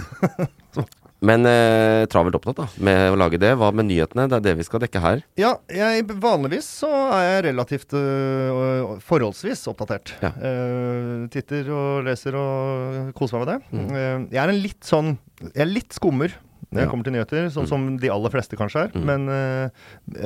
Men 1.21 1.45
eh, 1.45 2.03
travelt 2.09 2.33
opptatt 2.39 2.57
da 2.57 2.65
med 2.81 3.13
å 3.13 3.17
lage 3.19 3.37
det. 3.41 3.51
Hva 3.59 3.69
med 3.75 3.85
nyhetene? 3.91 4.25
Det 4.31 4.39
er 4.39 4.45
det 4.47 4.53
vi 4.57 4.65
skal 4.65 4.81
dekke 4.81 5.01
her. 5.03 5.19
Ja, 5.37 5.51
jeg, 5.69 6.07
vanligvis 6.21 6.65
så 6.81 6.89
er 7.13 7.25
jeg 7.27 7.43
relativt 7.51 7.93
uh, 7.93 8.95
forholdsvis 9.05 9.61
oppdatert. 9.69 10.15
Ja. 10.23 10.31
Uh, 10.33 11.27
titter 11.33 11.69
og 11.77 12.07
leser 12.09 12.37
og 12.41 13.11
koser 13.17 13.37
meg 13.37 13.45
med 13.45 13.51
det. 13.51 13.59
Mm. 13.69 13.91
Uh, 13.91 14.33
jeg 14.33 14.41
er 14.41 14.53
en 14.55 14.63
litt 14.63 14.81
sånn 14.87 15.11
Jeg 15.43 15.61
er 15.67 15.69
litt 15.69 15.93
skummer 15.97 16.33
når 16.71 16.79
jeg 16.79 16.85
Ja. 16.87 16.89
kommer 16.91 17.03
til 17.03 17.13
nyheter, 17.17 17.47
sånn 17.51 17.67
som 17.67 17.87
de 17.99 18.09
aller 18.13 18.31
fleste 18.31 18.55
kanskje 18.55 18.85
er. 18.85 18.91
Mm. 18.95 19.09
Men, 19.09 19.71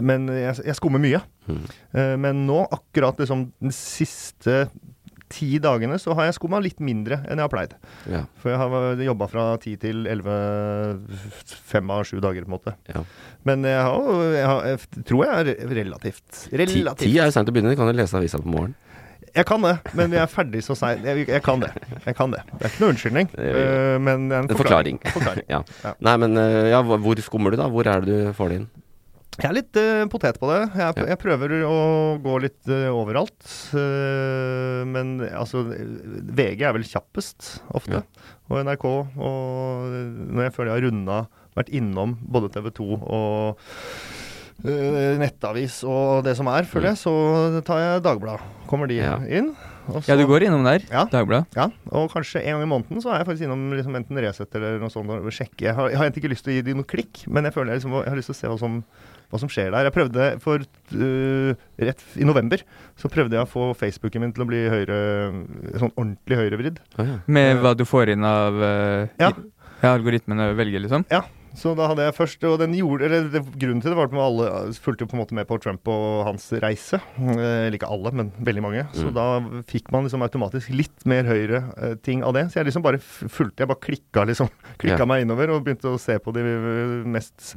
men 0.06 0.28
jeg, 0.30 0.60
jeg 0.68 0.76
skummer 0.78 1.02
mye. 1.02 1.24
Mm. 1.50 1.64
Men 2.22 2.44
nå, 2.46 2.60
akkurat 2.76 3.18
liksom 3.18 3.48
den 3.64 3.74
siste 3.74 4.68
ti 5.30 5.58
dagene, 5.60 5.98
så 6.02 6.14
har 6.18 6.28
jeg 6.30 6.36
skumma 6.38 6.60
litt 6.62 6.80
mindre 6.84 7.22
enn 7.26 7.40
jeg 7.42 7.46
har 7.48 7.52
pleid. 7.52 7.76
Ja. 8.12 8.24
For 8.42 8.54
jeg 8.54 8.60
har 8.62 9.02
jobba 9.08 9.28
fra 9.32 9.46
ti 9.64 9.74
til 9.82 10.06
elleve, 10.12 10.36
fem 11.66 11.90
av 11.94 12.04
sju 12.08 12.20
dager, 12.24 12.46
på 12.46 12.52
en 12.52 12.58
måte. 12.58 12.76
ja. 12.94 13.04
Men 13.46 13.62
jeg, 13.68 13.78
har, 13.78 14.24
jeg, 14.34 14.46
har, 14.50 14.64
jeg 14.72 15.04
tror 15.06 15.20
jeg 15.26 15.36
er 15.36 15.76
relativt 15.78 16.24
Ti, 16.34 16.56
Relativt. 16.58 17.04
ti 17.04 17.12
er 17.22 17.28
jo 17.30 17.34
seint 17.36 17.50
å 17.50 17.54
begynne. 17.54 17.76
Du 17.76 17.78
kan 17.78 17.92
jo 17.92 17.94
lese 17.94 18.18
avisa 18.18 18.40
på 18.42 18.50
morgenen. 18.50 18.74
Jeg 19.36 19.46
kan 19.50 19.62
det, 19.68 19.74
men 20.00 20.14
jeg 20.16 20.22
er 20.24 20.30
ferdig 20.32 20.62
så 20.64 20.74
seint. 20.80 21.04
Jeg, 21.06 21.26
jeg 21.28 21.44
kan 21.44 21.60
det. 21.62 21.70
Jeg 22.06 22.16
kan 22.18 22.32
det. 22.34 22.40
Det 22.56 22.62
er 22.64 22.72
ikke 22.72 22.82
noe 22.86 22.94
unnskyldning, 22.96 23.30
øh, 23.36 23.98
men 24.02 24.26
en 24.32 24.48
forklaring. 24.50 24.98
forklaring. 25.04 25.04
forklaring. 25.18 25.46
ja. 25.52 25.94
Nei, 26.08 26.16
men 26.24 26.40
eh, 26.40 26.70
ja, 26.72 26.80
hvor 26.88 27.22
skummer 27.26 27.52
du, 27.54 27.60
da? 27.60 27.68
Hvor 27.74 27.90
er 27.92 28.06
det 28.06 28.16
du 28.16 28.34
får 28.38 28.54
det 28.54 28.60
inn? 28.62 28.68
Jeg 29.36 29.50
er 29.50 29.56
litt 29.58 29.76
uh, 29.76 30.06
potet 30.12 30.38
på 30.40 30.48
det. 30.48 30.62
Jeg, 30.80 30.94
Ja. 30.96 31.06
jeg 31.12 31.20
prøver 31.20 31.56
å 31.68 31.76
gå 32.24 32.36
litt 32.46 32.70
uh, 32.72 32.88
overalt. 32.96 33.36
Uh, 33.76 34.86
men 34.88 35.18
altså 35.28 35.66
VG 35.68 36.64
er 36.64 36.76
vel 36.78 36.88
kjappest, 36.88 37.58
ofte. 37.76 38.00
Ja. 38.00 38.30
Og 38.50 38.62
NRK. 38.64 38.86
Og 39.20 39.98
når 40.32 40.48
jeg 40.48 40.56
føler 40.56 40.72
jeg 40.72 40.78
har 40.80 40.88
runda, 40.88 41.20
vært 41.56 41.74
innom 41.76 42.16
både 42.22 42.52
TV 42.56 42.72
2 42.80 42.88
og 43.04 43.60
nettavis 44.66 45.82
og 45.84 46.22
det 46.26 46.32
som 46.40 46.48
er, 46.48 46.64
føler 46.70 46.94
jeg, 46.94 47.00
så 47.04 47.12
tar 47.68 47.82
jeg 47.82 48.04
Dagbladet. 48.06 48.44
Kommer 48.70 48.88
de 48.88 48.96
Ja. 49.02 49.18
inn. 49.28 49.52
og 49.92 50.02
Ja, 50.08 50.16
du 50.16 50.26
går 50.26 50.42
innom 50.48 50.64
der. 50.64 50.80
Ja. 50.90 51.04
Dagbladet. 51.06 51.46
Ja, 51.56 51.68
og 51.92 52.10
kanskje 52.10 52.40
en 52.42 52.56
gang 52.58 52.64
i 52.64 52.72
måneden 52.72 53.02
så 53.04 53.12
er 53.14 53.20
jeg 53.20 53.28
faktisk 53.28 53.44
innom 53.46 53.68
liksom 53.76 53.96
enten 54.00 54.18
Resett 54.18 54.56
eller 54.56 54.80
noe 54.80 54.90
sånt 54.90 55.10
og 55.12 55.28
sjekke. 55.30 55.60
Jeg 55.68 55.76
har, 55.76 55.90
jeg 55.92 55.98
har 55.98 56.06
egentlig 56.08 56.24
ikke 56.24 56.34
lyst 56.34 56.44
til 56.48 56.54
å 56.54 56.56
gi 56.56 56.62
dem 56.72 56.78
noe 56.80 56.88
klikk, 56.88 57.28
men 57.28 57.44
jeg 57.44 57.54
føler 57.54 57.74
jeg, 57.76 57.84
liksom, 57.84 58.00
jeg 58.02 58.10
har 58.10 58.18
lyst 58.18 58.32
til 58.32 58.36
å 58.36 58.40
se 58.40 58.48
hva 58.48 58.58
som, 58.60 58.80
hva 59.32 59.40
som 59.42 59.50
skjer 59.52 59.72
der. 59.74 59.88
Jeg 59.90 59.96
prøvde 59.96 60.28
for 60.44 60.64
uh, 60.66 61.54
rett 61.82 62.04
i 62.22 62.28
november 62.28 62.62
så 63.00 63.10
prøvde 63.12 63.36
jeg 63.40 63.46
å 63.46 63.50
få 63.52 63.70
Facebooken 63.78 64.22
min 64.26 64.34
til 64.36 64.46
å 64.46 64.50
bli 64.50 64.64
høyre 64.72 65.00
sånn 65.80 65.94
ordentlig 65.96 66.38
høyrevridd. 66.44 66.84
Ah, 66.98 67.10
ja. 67.10 67.18
Med 67.28 67.64
hva 67.64 67.74
du 67.78 67.86
får 67.88 68.14
inn 68.16 68.24
av 68.28 68.54
uh, 68.62 69.08
Ja. 69.20 69.32
ja, 69.82 69.96
algoritmene 69.96 70.54
velger, 70.58 70.84
liksom. 70.86 71.04
Ja, 71.12 71.24
så 71.56 71.72
da 71.72 71.86
hadde 71.88 72.04
jeg 72.04 72.16
først 72.18 72.42
Og 72.50 72.58
den 72.60 72.74
gjorde, 72.76 73.06
eller 73.08 73.30
det, 73.32 73.40
grunnen 73.56 73.80
til 73.80 73.94
det 73.94 73.96
var 73.96 74.10
at 74.10 74.16
alle 74.20 74.74
fulgte 74.84 75.06
jo 75.06 75.12
på 75.12 75.16
en 75.16 75.22
måte 75.22 75.36
med 75.38 75.48
på 75.48 75.56
Trump 75.64 75.88
og 75.88 76.26
hans 76.28 76.50
reise. 76.60 77.00
Eh, 77.16 77.68
Eller 77.70 77.78
ikke 77.80 77.88
alle, 77.88 78.12
men 78.12 78.32
veldig 78.44 78.64
mange. 78.66 78.84
Så 78.92 79.08
Mm. 79.08 79.14
da 79.16 79.62
fikk 79.72 79.88
man 79.96 80.04
liksom 80.04 80.26
automatisk 80.26 80.74
litt 80.76 81.06
mer 81.08 81.24
høyre 81.24 81.62
eh, 81.80 81.96
ting 82.04 82.24
av 82.28 82.34
det. 82.36 82.50
Så 82.52 82.60
jeg 82.60 82.68
liksom 82.68 82.84
bare 82.84 83.00
fulgte 83.00 83.64
Jeg 83.64 83.72
bare 83.72 83.80
klikka 83.88 84.26
liksom 84.28 84.50
Klikka 84.84 85.00
Ja. 85.06 85.06
meg 85.08 85.24
innover 85.24 85.56
og 85.56 85.64
begynte 85.64 85.94
å 85.96 86.00
se 86.00 86.18
på 86.20 86.34
de 86.36 86.44
eh, 86.44 87.08
mest 87.08 87.56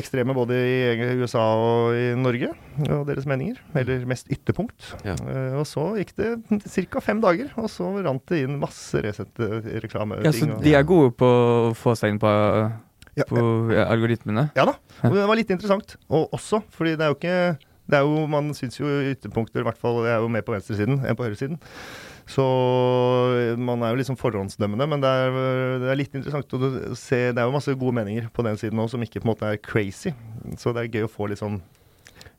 ekstreme 0.00 0.34
både 0.36 0.56
i 0.56 0.76
USA 1.20 1.42
og 1.58 1.96
i 1.96 2.08
Norge, 2.18 2.50
og 2.88 3.04
deres 3.08 3.26
meninger. 3.28 3.58
Eller 3.78 4.04
mest 4.08 4.30
ytterpunkt. 4.32 4.90
Ja. 5.06 5.16
Uh, 5.20 5.60
og 5.60 5.66
så 5.68 5.86
gikk 6.00 6.14
det 6.18 6.32
ca. 6.64 7.02
fem 7.04 7.22
dager, 7.24 7.52
og 7.60 7.70
så 7.72 7.88
rant 8.04 8.24
det 8.32 8.42
inn 8.44 8.58
masse 8.62 9.00
Resett-reklame. 9.04 10.20
Ja, 10.26 10.34
så 10.34 10.50
de 10.62 10.74
er 10.76 10.86
gode 10.88 11.14
på 11.18 11.28
å 11.28 11.70
få 11.76 11.96
seg 11.98 12.14
inn 12.14 12.20
på, 12.22 12.32
på 13.30 13.46
ja, 13.74 13.86
algoritmene. 13.92 14.50
Ja 14.58 14.66
da, 14.68 14.76
og 15.06 15.16
det 15.16 15.28
var 15.30 15.40
litt 15.40 15.54
interessant. 15.54 15.96
Og 16.10 16.36
også 16.36 16.62
fordi 16.74 16.96
det 16.96 17.06
er 17.06 17.14
jo 17.14 17.18
ikke 17.20 17.38
Det 17.86 17.94
er 18.00 18.02
jo, 18.02 18.24
Man 18.26 18.50
syns 18.58 18.80
jo 18.80 18.88
ytterpunkter, 19.12 19.62
i 19.62 19.66
hvert 19.68 19.78
fall 19.78 20.00
jeg 20.02 20.16
er 20.16 20.24
jo 20.24 20.30
mer 20.32 20.42
på 20.42 20.56
venstresiden 20.56 21.04
enn 21.06 21.18
på 21.18 21.28
høyresiden. 21.28 21.60
Så 22.26 22.42
man 23.62 23.82
er 23.86 23.92
jo 23.94 23.98
liksom 24.00 24.16
forhåndsdømmende, 24.18 24.86
men 24.90 25.02
det 25.04 25.10
er, 25.10 25.36
det 25.82 25.90
er 25.92 25.98
litt 26.00 26.14
interessant 26.18 26.56
å 26.58 26.70
se 26.98 27.20
Det 27.30 27.38
er 27.38 27.46
jo 27.46 27.54
masse 27.54 27.74
gode 27.78 27.94
meninger 28.00 28.26
på 28.34 28.42
den 28.46 28.58
siden 28.58 28.80
òg 28.82 28.90
som 28.90 29.04
ikke 29.06 29.20
på 29.22 29.28
en 29.28 29.30
måte 29.30 29.50
er 29.52 29.60
crazy. 29.62 30.10
Så 30.58 30.72
det 30.74 30.82
er 30.86 30.90
gøy 30.98 31.06
å 31.06 31.12
få 31.12 31.28
litt 31.30 31.38
sånn 31.42 31.60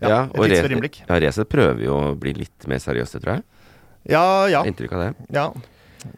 ja, 0.04 0.26
og 0.28 0.44
et 0.46 0.52
tidsferinnblikk. 0.58 1.00
ja, 1.08 1.16
Resett 1.24 1.50
prøver 1.50 1.80
jo 1.88 1.96
å 1.96 2.12
bli 2.20 2.36
litt 2.38 2.68
mer 2.70 2.84
seriøse, 2.84 3.18
tror 3.24 3.38
jeg. 3.40 3.46
Ja, 4.12 4.26
ja. 4.52 4.62
Inntrykk 4.68 4.94
av 4.98 5.06
det. 5.08 5.10
ja. 5.34 5.48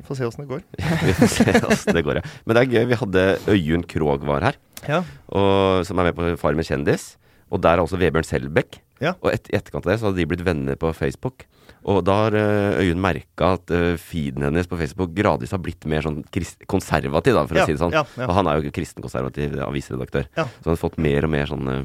Får 0.06 0.18
se 0.20 0.26
åssen 0.28 0.44
det 0.44 0.50
går. 0.50 0.66
Vi 1.08 1.14
får 1.16 1.30
se 1.32 1.46
hvordan 1.56 1.96
det 1.96 2.04
går, 2.06 2.18
ja. 2.20 2.24
Men 2.46 2.58
det 2.58 2.62
er 2.66 2.74
gøy. 2.76 2.84
Vi 2.92 2.98
hadde 3.00 3.22
Øyunn 3.54 3.86
Krogh 3.90 4.26
var 4.28 4.44
her, 4.50 4.58
Ja. 4.90 5.00
og, 5.32 5.86
som 5.88 5.98
er 6.02 6.10
med 6.10 6.18
på 6.18 6.28
Farmen 6.42 6.68
kjendis. 6.68 7.14
Og 7.50 7.62
der 7.64 7.78
er 7.80 7.86
også 7.86 7.98
Vebjørn 7.98 8.28
Selbekk. 8.28 8.82
Ja. 9.03 9.13
Og 9.24 9.32
et, 9.34 9.48
i 9.51 9.56
etterkant 9.60 9.86
av 9.88 9.94
det 9.94 10.00
så 10.01 10.10
hadde 10.10 10.20
de 10.22 10.27
blitt 10.29 10.44
venner 10.48 10.75
på 10.79 10.91
Facebook. 10.98 11.46
Og 11.88 12.01
da 12.03 12.15
har 12.25 12.36
eh, 12.36 12.82
Øyunn 12.84 13.00
merka 13.00 13.53
at 13.56 13.72
eh, 13.72 13.94
feeden 14.01 14.44
hennes 14.44 14.68
på 14.68 14.77
Facebook 14.79 15.13
gradvis 15.15 15.53
har 15.56 15.62
blitt 15.63 15.86
mer 15.88 16.03
sånn 16.03 16.20
konservativ, 16.68 17.38
da, 17.38 17.46
for 17.48 17.56
Ja, 17.60 17.63
å 17.63 17.70
si 17.70 17.77
det 17.77 17.84
sånn. 17.84 17.96
ja, 17.96 18.03
ja. 18.20 18.27
Og 18.27 18.36
han 18.36 18.50
er 18.51 18.60
jo 18.60 18.74
kristenkonservativ 18.75 19.56
avisredaktør. 19.63 20.27
Ja. 20.36 20.44
Så 20.60 20.68
han 20.68 20.75
har 20.75 20.82
fått 20.84 21.00
mer 21.00 21.24
og 21.29 21.32
mer 21.32 21.48
sånne, 21.48 21.77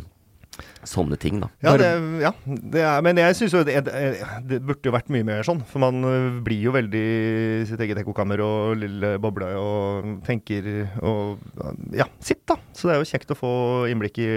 sånne 0.87 1.17
ting, 1.23 1.39
da. 1.43 1.49
Ja, 1.65 1.77
det, 1.79 1.89
ja 2.23 2.33
det 2.47 2.83
er, 2.83 2.99
men 3.07 3.19
jeg 3.23 3.39
syns 3.39 3.55
jo 3.57 3.63
det, 3.67 3.79
det, 3.87 4.03
det 4.51 4.59
burde 4.67 4.91
jo 4.91 4.93
vært 4.95 5.09
mye 5.15 5.27
mer 5.27 5.47
sånn. 5.47 5.63
For 5.71 5.83
man 5.83 6.03
blir 6.47 6.67
jo 6.69 6.75
veldig 6.75 7.07
sitt 7.71 7.81
eget 7.87 8.03
ekkokammer 8.03 8.43
og 8.45 8.75
lille 8.83 9.15
boble 9.23 9.49
og 9.59 10.11
tenker 10.27 10.69
og 11.03 11.39
Ja, 11.95 12.07
sitt, 12.23 12.43
da. 12.51 12.59
Så 12.75 12.91
det 12.91 12.97
er 12.99 13.03
jo 13.03 13.11
kjekt 13.15 13.31
å 13.35 13.39
få 13.39 13.55
innblikk 13.91 14.19
i, 14.23 14.31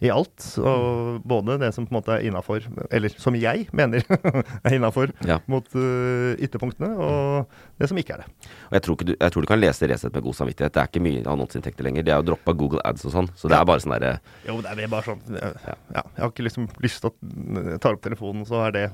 i 0.00 0.10
alt. 0.14 0.44
Og 0.62 1.22
både 1.26 1.56
det 1.58 1.72
som 1.74 1.86
på 1.86 1.90
en 1.90 1.96
måte 1.98 2.12
er 2.14 2.26
innafor, 2.28 2.62
eller 2.94 3.10
som 3.18 3.34
jeg 3.34 3.64
mener 3.74 4.04
er 4.66 4.76
innafor, 4.76 5.10
Ja. 5.26 5.40
mot 5.50 5.66
uh, 5.74 6.36
ytterpunktene, 6.38 6.92
og 7.02 7.48
det 7.80 7.88
som 7.90 7.98
ikke 7.98 8.14
er 8.14 8.22
det. 8.22 8.28
Og 8.70 8.76
jeg 8.78 8.82
tror, 8.86 8.94
ikke 8.98 9.08
du, 9.08 9.14
jeg 9.18 9.32
tror 9.34 9.42
du 9.42 9.50
kan 9.50 9.60
lese 9.62 9.88
Resett 9.90 10.14
med 10.14 10.22
god 10.22 10.34
samvittighet. 10.38 10.72
Det 10.76 10.82
er 10.84 10.90
ikke 10.92 11.02
mye 11.02 11.24
annonseinntekter 11.26 11.86
lenger. 11.88 12.06
De 12.06 12.12
er 12.14 12.20
jo 12.22 12.28
droppa 12.30 12.54
Google 12.58 12.82
ads 12.86 13.06
og 13.08 13.14
sånn. 13.16 13.30
Så 13.34 13.48
det 13.50 13.56
Ja. 13.58 13.62
er 13.62 13.70
bare 13.72 13.80
sånn 13.82 13.94
derre 13.96 14.20
Jo, 14.46 14.60
det 14.62 14.74
er 14.76 14.88
bare 14.92 15.02
sånn 15.08 15.22
ja. 15.34 15.50
ja. 15.66 16.02
Jeg 16.14 16.22
har 16.22 16.30
ikke 16.30 16.46
liksom 16.46 16.68
lyst 16.84 17.02
til 17.02 17.10
å 17.10 17.78
ta 17.82 17.90
opp 17.94 18.02
telefonen, 18.06 18.46
så 18.46 18.62
er 18.68 18.76
det 18.78 18.84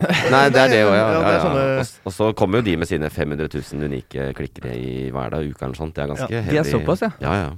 Nei, 0.32 0.44
det 0.52 0.60
er 0.60 0.68
det 0.72 0.82
òg, 0.84 0.92
ja. 0.96 1.06
Ja, 1.14 1.20
ja, 1.20 1.32
ja. 1.32 1.40
sånne- 1.44 2.04
Og, 2.08 2.12
så 2.16 2.30
kommer 2.36 2.60
jo 2.60 2.68
de 2.68 2.76
med 2.80 2.88
sine 2.88 3.08
500 3.12 3.48
000 3.52 3.88
unike 3.88 4.30
klikkere 4.36 4.76
i 4.76 4.92
hver 5.12 5.32
dag, 5.32 5.44
uke 5.48 5.60
eller 5.64 5.72
noe 5.74 5.80
sånt. 5.80 5.94
Det 5.96 6.04
er 6.04 6.12
ganske 6.12 6.30
Ja, 6.36 6.44
de 6.50 6.60
er 6.62 6.68
såpass, 6.68 7.04
ja. 7.04 7.10
Ja, 7.24 7.34
ja. 7.40 7.50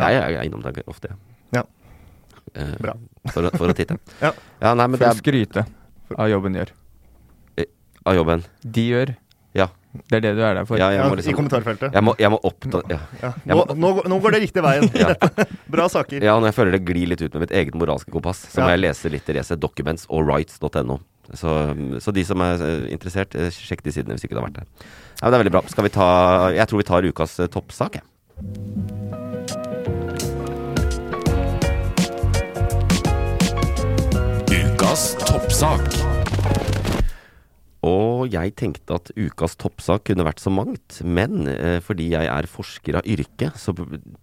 Jeg 0.00 0.38
er 0.38 0.46
innom 0.46 0.62
det 0.62 0.84
ofte, 0.86 1.14
Ja. 1.54 1.64
Eh, 2.54 2.76
Bra. 2.82 2.94
For, 3.32 3.50
for 3.56 3.70
å 3.72 3.76
titte. 3.76 3.98
Ja. 4.24 4.32
ja, 4.62 4.74
nei, 4.74 4.86
men 4.90 5.02
er 5.02 5.18
skryte 5.18 5.66
av 6.18 6.30
jobben 6.32 6.56
gjør. 6.58 6.72
av 8.06 8.16
jobben. 8.16 8.42
De 8.64 8.86
gjør. 8.90 9.14
Ja. 9.54 9.68
Det 10.10 10.20
er 10.20 10.22
det 10.22 10.30
du 10.38 10.40
er 10.46 10.54
der 10.54 10.66
for. 10.68 10.78
ja 10.78 10.86
må 11.08 11.16
I 11.16 11.18
liksom 11.18 11.34
kommentarfeltet. 11.34 11.92
jeg 11.94 12.02
må, 12.06 12.12
jeg 12.18 12.30
må 12.30 12.38
oppta... 12.46 12.80
Ja. 12.92 12.98
Ja. 13.22 13.30
Nå, 13.50 13.56
må- 13.58 13.74
nå, 13.74 13.88
nå 14.12 14.18
går 14.22 14.36
det 14.36 14.40
riktig 14.46 14.62
veien. 14.62 14.86
Bra 15.74 15.88
saker. 15.90 16.22
ja, 16.22 16.36
når 16.38 16.52
jeg 16.52 16.56
føler 16.60 16.76
det 16.78 16.82
glir 16.86 17.10
litt 17.10 17.22
ut 17.24 17.34
med 17.34 17.44
mitt 17.48 17.54
eget 17.58 17.74
moralske 17.78 18.14
kompass, 18.14 18.44
så 18.52 18.62
må 18.62 18.70
jeg 18.74 18.84
lese 18.84 19.10
litt 19.12 19.28
Resett 19.34 19.60
Documents 19.62 20.06
og 20.08 20.26
rights.no. 20.30 21.00
Så, 21.34 21.50
så 22.02 22.10
de 22.14 22.24
som 22.26 22.42
er 22.42 22.62
eh, 22.66 22.86
interessert, 22.94 23.34
eh, 23.38 23.50
sjekk 23.54 23.84
de 23.86 23.92
sidene 23.94 24.16
hvis 24.18 24.26
ikke 24.26 24.34
du 24.38 24.40
har 24.42 24.48
vært 24.48 24.62
der. 24.62 24.70
Ja, 25.20 25.26
men 25.26 25.30
det 25.30 25.36
er 25.36 25.42
veldig 25.44 25.56
bra. 25.58 25.64
Skal 25.70 25.86
vi 25.86 25.92
ta 25.94 26.08
Jeg 26.56 26.66
tror 26.70 26.82
vi 26.82 26.88
tar 26.90 27.10
ukas 27.10 27.38
eh, 27.42 27.50
toppsak, 27.54 28.00
jeg. 28.00 29.19
Ukas 34.90 35.12
toppsak. 35.22 35.84
Og 37.86 38.24
jeg 38.34 38.50
tenkte 38.58 38.96
at 38.96 39.12
ukas 39.14 39.54
toppsak 39.54 40.08
kunne 40.08 40.24
vært 40.26 40.42
så 40.42 40.50
mangt, 40.50 40.96
men 41.06 41.46
eh, 41.46 41.76
fordi 41.78 42.08
jeg 42.10 42.26
er 42.26 42.48
forsker 42.50 42.98
av 42.98 43.06
yrke, 43.06 43.52
så 43.54 43.70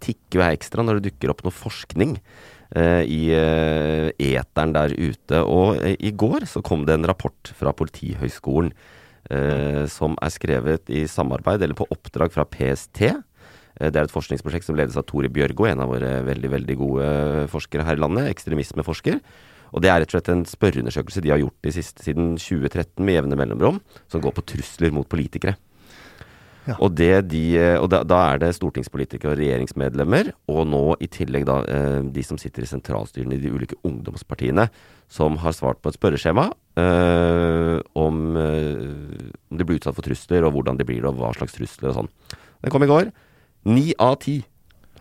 tikker 0.03 0.43
jeg 0.43 0.57
ekstra 0.59 0.83
når 0.83 0.99
det 0.99 1.13
dukker 1.13 1.31
opp 1.31 1.45
noe 1.47 1.55
forskning 1.55 2.17
eh, 2.75 2.99
i 3.07 3.21
eh, 3.31 4.11
eteren 4.27 4.75
der 4.75 4.91
ute. 4.91 5.39
Og 5.39 5.79
eh, 5.79 5.95
i 6.03 6.11
går 6.11 6.49
så 6.51 6.59
kom 6.59 6.83
det 6.83 6.97
en 6.99 7.07
rapport 7.13 7.55
fra 7.55 7.71
Politihøgskolen 7.71 8.75
eh, 9.31 9.87
som 9.87 10.19
er 10.19 10.35
skrevet 10.35 10.91
i 10.91 11.07
samarbeid, 11.07 11.63
eller 11.63 11.79
på 11.79 11.87
oppdrag 11.95 12.35
fra 12.35 12.43
PST. 12.43 13.05
Eh, 13.07 13.87
Det 13.87 13.95
er 13.95 14.03
et 14.03 14.19
forskningsprosjekt 14.19 14.67
som 14.67 14.75
ledes 14.75 14.99
av 14.99 15.07
Tore 15.07 15.31
Bjørgo, 15.31 15.71
en 15.71 15.87
av 15.87 15.95
våre 15.95 16.17
veldig 16.27 16.57
veldig 16.59 16.81
gode 16.83 17.11
forskere 17.55 17.87
her 17.87 17.95
i 17.95 18.03
landet. 18.03 18.33
Ekstremismeforsker. 18.35 19.23
Og 19.75 19.83
det 19.83 19.91
er 19.91 20.01
rett 20.01 20.11
og 20.11 20.17
slett 20.17 20.33
en 20.33 20.45
spørreundersøkelse 20.47 21.23
de 21.23 21.33
har 21.33 21.41
gjort 21.41 21.67
de 21.67 21.73
siste, 21.75 22.03
siden 22.05 22.35
2013 22.39 23.03
med 23.03 23.17
jevne 23.19 23.39
mellomrom, 23.39 23.81
som 24.11 24.23
går 24.23 24.35
på 24.37 24.45
trusler 24.53 24.93
mot 24.95 25.09
politikere. 25.09 25.57
Ja. 26.67 26.75
Og, 26.83 26.91
det 26.99 27.29
de, 27.31 27.43
og 27.79 27.87
da, 27.93 28.01
da 28.03 28.17
er 28.33 28.41
det 28.41 28.49
stortingspolitikere 28.57 29.31
og 29.31 29.39
regjeringsmedlemmer, 29.39 30.33
og 30.51 30.65
nå 30.67 30.81
i 31.03 31.07
tillegg 31.11 31.45
da 31.47 31.61
eh, 31.63 32.01
de 32.11 32.23
som 32.27 32.39
sitter 32.41 32.65
i 32.65 32.67
sentralstyrene 32.67 33.37
i 33.37 33.43
de 33.43 33.53
ulike 33.53 33.77
ungdomspartiene, 33.87 34.67
som 35.07 35.39
har 35.39 35.55
svart 35.55 35.79
på 35.79 35.93
et 35.93 35.95
spørreskjema 35.95 36.49
eh, 36.81 37.77
om, 37.95 38.19
eh, 38.41 39.31
om 39.47 39.61
de 39.61 39.67
blir 39.67 39.79
utsatt 39.79 39.95
for 39.95 40.03
trusler, 40.09 40.43
og 40.43 40.57
hvordan 40.57 40.79
de 40.79 40.87
blir 40.87 40.99
det, 40.99 41.07
og 41.13 41.21
hva 41.21 41.31
slags 41.37 41.55
trusler 41.55 41.93
og 41.93 42.01
sånn. 42.01 42.11
Den 42.65 42.75
kom 42.75 42.83
i 42.83 42.91
går. 42.91 43.13
Ni 43.71 43.93
av 44.03 44.19
ti 44.25 44.41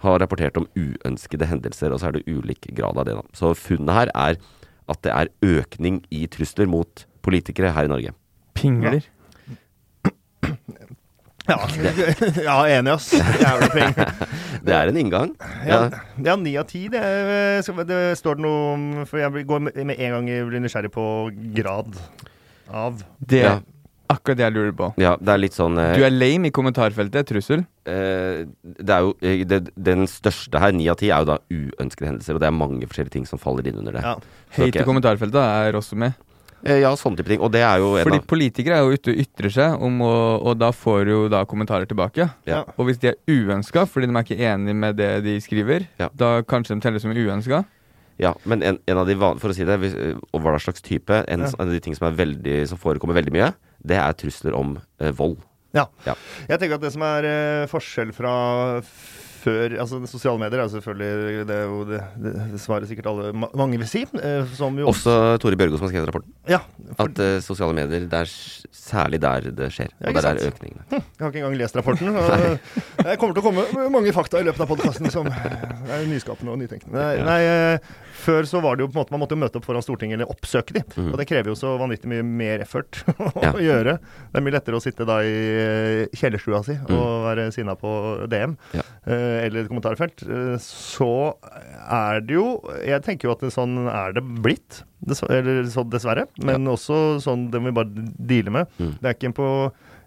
har 0.05 0.21
rapportert 0.23 0.59
om 0.61 0.69
uønskede 0.79 1.49
hendelser, 1.51 1.91
og 1.91 1.99
så 1.99 2.13
er 2.13 2.19
det 2.19 2.29
ulik 2.31 2.71
grad 2.77 3.01
av 3.01 3.09
det. 3.09 3.17
da. 3.19 3.27
Så 3.35 3.57
funnet 3.59 3.97
her 3.97 4.13
er 4.15 4.39
at 4.89 5.03
det 5.03 5.13
er 5.13 5.31
økning 5.43 6.01
i 6.15 6.27
trusler 6.31 6.69
mot 6.71 7.07
politikere 7.27 7.73
her 7.75 7.89
i 7.89 7.91
Norge. 7.91 8.13
Pingler. 8.57 9.03
Ja, 11.47 11.57
ja 12.43 12.55
enig, 12.79 12.91
ass. 12.97 13.13
Jævla 13.15 13.69
penger. 13.71 14.09
Det 14.67 14.75
er 14.75 14.91
en 14.91 14.97
inngang. 14.99 15.35
Ja, 15.63 16.35
ni 16.41 16.55
ja, 16.57 16.63
av 16.65 16.67
ti. 16.71 16.87
Det, 16.91 16.99
er- 16.99 17.85
det 17.87 18.01
står 18.19 18.39
det 18.39 18.43
noe 18.43 18.73
om 18.73 18.87
For 19.07 19.21
jeg 19.23 19.45
går 19.47 19.63
med 19.69 19.77
en 19.95 20.15
gang 20.17 20.31
jeg 20.33 20.49
blir 20.49 20.65
nysgjerrig 20.65 20.91
på 20.95 21.05
grad 21.55 21.95
av. 22.75 23.05
Det 23.23 23.45
Ja. 23.45 23.53
Akkurat 24.09 24.37
det 24.39 24.45
jeg 24.47 24.55
lurer 24.57 24.73
på. 24.77 24.89
ja, 25.03 25.17
det 25.21 25.29
er 25.35 25.39
litt 25.43 25.57
sånn 25.57 25.79
eh, 25.79 25.95
Du 25.97 26.05
er 26.07 26.11
lame 26.15 26.49
i 26.49 26.55
kommentarfeltet. 26.55 27.27
Trussel. 27.31 27.65
eh, 27.87 28.45
Det 28.63 28.91
er 28.95 29.01
jo 29.07 29.15
eh, 29.23 29.45
det, 29.45 29.71
Den 29.77 30.07
største 30.11 30.59
her, 30.63 30.73
ni 30.73 30.89
av 30.89 30.97
ti, 31.01 31.11
er 31.11 31.25
jo 31.25 31.31
da 31.33 31.39
uønskede 31.51 32.11
hendelser, 32.13 32.35
og 32.35 32.41
det 32.41 32.49
er 32.51 32.57
mange 32.57 32.87
forskjellige 32.87 33.17
ting 33.19 33.27
som 33.27 33.39
faller 33.39 33.67
inn 33.67 33.79
under 33.83 33.93
det. 33.99 34.03
Ja. 34.07 34.15
Hate 34.57 34.71
Hate 34.71 34.83
i 34.83 34.87
kommentarfeltet 34.89 35.43
er 35.43 35.77
også 35.79 35.97
med. 35.97 36.15
Eh, 36.65 36.81
Ja, 36.81 36.91
sånne 36.97 37.19
type 37.21 37.29
ting. 37.29 37.41
Og 37.45 37.53
det 37.53 37.61
er 37.63 37.79
jo 37.79 37.95
en 37.97 38.05
Fordi 38.09 38.19
av 38.23 38.27
politikere 38.27 38.79
er 38.79 38.83
jo 38.87 38.97
ute 38.97 39.13
og 39.13 39.21
ytrer 39.23 39.53
seg, 39.53 39.83
om 39.83 40.01
å, 40.03 40.13
og 40.51 40.59
da 40.59 40.71
får 40.73 41.05
du 41.05 41.11
jo 41.13 41.29
da 41.29 41.45
kommentarer 41.45 41.87
tilbake. 41.87 42.31
Ja. 42.49 42.65
Og 42.79 42.87
hvis 42.89 42.99
de 42.99 43.13
er 43.13 43.19
uønska 43.29 43.85
fordi 43.87 44.09
de 44.09 44.17
er 44.17 44.25
ikke 44.25 44.41
enig 44.55 44.75
med 44.75 44.97
det 44.97 45.11
de 45.25 45.37
skriver, 45.45 45.87
Ja. 46.01 46.09
da 46.15 46.41
kanskje 46.43 46.75
de 46.75 46.81
teller 46.81 46.99
som 46.99 47.13
uønska. 47.13 47.65
Ja, 48.23 48.33
men 48.49 48.63
en, 48.65 48.79
en 48.89 48.99
av 49.03 49.07
de 49.11 49.17
For 49.19 49.53
å 49.53 49.55
si 49.57 49.65
det, 49.69 49.77
og 50.33 50.41
hva 50.41 50.55
slags 50.63 50.81
type 50.81 51.19
En 51.29 51.45
Ja. 51.45 51.51
av 51.61 51.69
de 51.69 51.81
ting 51.85 51.95
som, 51.99 52.07
er 52.09 52.17
veldig, 52.17 52.63
som 52.71 52.79
forekommer 52.81 53.19
veldig 53.19 53.35
mye, 53.35 53.51
det 53.85 53.99
er 54.01 54.17
trusler 54.17 54.57
om 54.57 54.79
eh, 55.01 55.13
vold. 55.13 55.37
Ja. 55.77 55.85
Ja. 56.07 56.15
Jeg 56.49 56.59
tenker 56.63 56.79
at 56.79 56.87
det 56.87 56.95
som 56.95 57.03
er 57.05 57.27
eh, 57.29 57.67
forskjell 57.69 58.15
fra 58.17 58.33
før 59.47 59.77
Altså 59.79 60.01
sosiale 60.11 60.41
medier 60.43 60.59
er 60.65 60.71
selvfølgelig 60.73 61.43
Det 61.47 61.55
er 61.55 61.67
jo 61.71 61.77
det, 61.87 61.99
det, 62.19 62.31
det 62.55 62.59
svaret 62.59 62.89
sikkert 62.91 63.07
alle 63.13 63.29
mange 63.37 63.77
vil 63.79 63.87
si. 63.87 64.01
eh, 64.19 64.49
som 64.59 64.75
jo 64.81 64.89
Også 64.91 65.13
Tore 65.43 65.59
Bjørgo 65.61 65.77
som 65.79 65.87
har 65.87 65.93
skrevet 65.93 66.09
rapporten. 66.11 66.33
Ja. 66.51 66.59
For, 66.97 67.13
At 67.13 67.21
eh, 67.23 67.37
sosiale 67.45 67.77
medier, 67.77 68.09
det 68.11 68.23
er 68.25 68.33
særlig 68.75 69.21
der 69.23 69.47
det 69.61 69.69
skjer. 69.77 69.93
Ja, 70.01 70.11
og 70.11 70.19
der 70.19 70.29
er 70.33 70.49
økningene. 70.49 70.83
jeg 70.91 71.05
har 71.21 71.31
ikke 71.31 71.43
engang 71.45 71.59
lest 71.61 71.77
rapporten. 71.79 72.11
Jeg 72.17 73.19
kommer 73.21 73.37
til 73.37 73.43
å 73.43 73.47
komme 73.47 73.87
mange 73.95 74.13
fakta 74.17 74.41
i 74.43 74.47
løpet 74.49 74.65
av 74.67 74.73
podkasten 74.73 75.11
som 75.15 75.29
er 75.31 76.05
nyskapende 76.11 76.55
og 76.57 76.61
nytenkende. 76.65 76.97
Nei, 76.97 77.17
nei, 77.27 77.41
eh, 77.47 77.95
før 78.17 78.47
så 78.49 78.61
var 78.65 78.77
det 78.79 78.85
jo 78.85 78.89
på 78.91 78.97
en 78.97 79.01
måte 79.03 79.13
Man 79.15 79.21
måtte 79.23 79.37
jo 79.37 79.41
møte 79.43 79.59
opp 79.61 79.67
foran 79.69 79.85
Stortinget 79.85 80.19
eller 80.19 80.31
oppsøke 80.33 80.75
de. 80.77 80.83
Mm. 80.97 81.11
Og 81.13 81.19
det 81.21 81.27
krever 81.31 81.53
jo 81.53 81.57
så 81.59 81.75
vanvittig 81.81 82.11
mye 82.11 82.25
mer 82.27 82.65
effort 82.65 83.03
å 83.19 83.31
Ja. 83.45 83.53
gjøre. 83.61 83.97
Det 84.33 84.41
er 84.41 84.45
mye 84.47 84.55
lettere 84.57 84.79
å 84.81 84.83
sitte 84.85 85.07
da 85.09 85.19
i 85.27 85.35
eh, 85.63 86.17
kjellerstua 86.17 86.63
si 86.67 86.77
og 86.89 87.27
være 87.29 87.49
sinna 87.55 87.77
på 87.81 87.93
DM. 88.33 88.57
Ja. 88.77 88.85
eh, 89.07 89.47
eller 89.47 89.63
et 89.65 89.71
kommentarfelt, 89.73 90.25
eh, 90.27 90.57
så 90.63 91.11
er 91.87 92.21
det 92.27 92.35
jo 92.39 92.47
Jeg 92.85 93.03
tenker 93.07 93.29
jo 93.31 93.37
at 93.37 93.45
sånn 93.55 93.85
er 93.91 94.17
det 94.17 94.25
blitt. 94.43 94.83
Eller 95.31 95.63
dessverre. 95.93 96.25
Men 96.43 96.65
også 96.73 97.21
sånn 97.23 97.51
det 97.53 97.61
må 97.63 97.71
vi 97.71 97.77
bare 97.79 98.09
deale 98.17 98.51
med. 98.61 98.73
Mm. 98.81 98.95
Det 99.03 99.07
er 99.11 99.15
ikke 99.19 99.29
en 99.31 99.37
på 99.37 99.51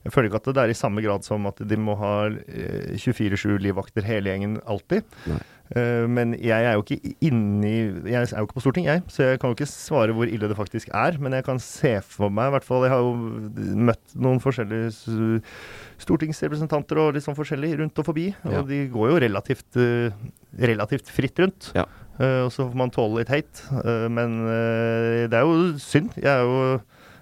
Jeg 0.06 0.14
føler 0.16 0.30
ikke 0.30 0.40
at 0.40 0.50
det 0.56 0.62
er 0.64 0.72
i 0.72 0.78
samme 0.80 1.02
grad 1.04 1.26
som 1.28 1.46
at 1.50 1.58
de 1.68 1.76
må 1.80 1.94
ha 2.00 2.14
eh, 2.32 2.96
24-7 2.96 3.58
livvakter 3.60 4.06
hele 4.08 4.32
gjengen 4.32 4.58
alltid. 4.66 5.04
Nei. 5.28 5.40
Eh, 5.78 6.06
men 6.10 6.34
jeg 6.42 6.66
er 6.66 6.74
jo 6.74 6.82
ikke 6.82 7.12
inni 7.22 7.74
Jeg 8.10 8.16
er 8.18 8.40
jo 8.40 8.48
ikke 8.48 8.56
på 8.58 8.64
Stortinget, 8.64 8.90
jeg, 8.90 9.04
så 9.14 9.28
jeg 9.28 9.40
kan 9.42 9.52
jo 9.52 9.58
ikke 9.58 9.70
svare 9.70 10.16
hvor 10.18 10.30
ille 10.30 10.50
det 10.50 10.58
faktisk 10.58 10.90
er. 10.98 11.20
Men 11.22 11.36
jeg 11.38 11.46
kan 11.46 11.62
se 11.62 11.94
for 12.06 12.34
meg, 12.34 12.50
i 12.50 12.56
hvert 12.58 12.66
fall 12.66 12.88
Jeg 12.88 12.94
har 12.96 13.06
jo 13.06 13.14
møtt 13.90 14.18
noen 14.18 14.42
forskjellige 14.42 14.90
stortingsrepresentanter 16.02 17.02
og 17.04 17.16
litt 17.16 17.26
sånn 17.26 17.38
forskjellig 17.38 17.76
rundt 17.84 18.02
og 18.02 18.10
forbi. 18.10 18.30
Ja. 18.42 18.62
Og 18.62 18.70
de 18.72 18.86
går 18.92 19.14
jo 19.14 19.24
relativt, 19.26 19.68
eh, 19.78 20.16
relativt 20.58 21.12
fritt 21.14 21.42
rundt. 21.44 21.72
Ja. 21.78 21.86
Eh, 22.20 22.46
og 22.48 22.54
så 22.56 22.66
får 22.66 22.80
man 22.80 22.94
tåle 22.96 23.22
litt 23.22 23.34
hate. 23.34 23.84
Men 24.10 24.40
det 25.30 25.38
er 25.38 25.46
jo 25.46 25.76
synd. 25.82 26.16
Jeg 26.18 26.32
er 26.34 26.48
jo 26.48 26.80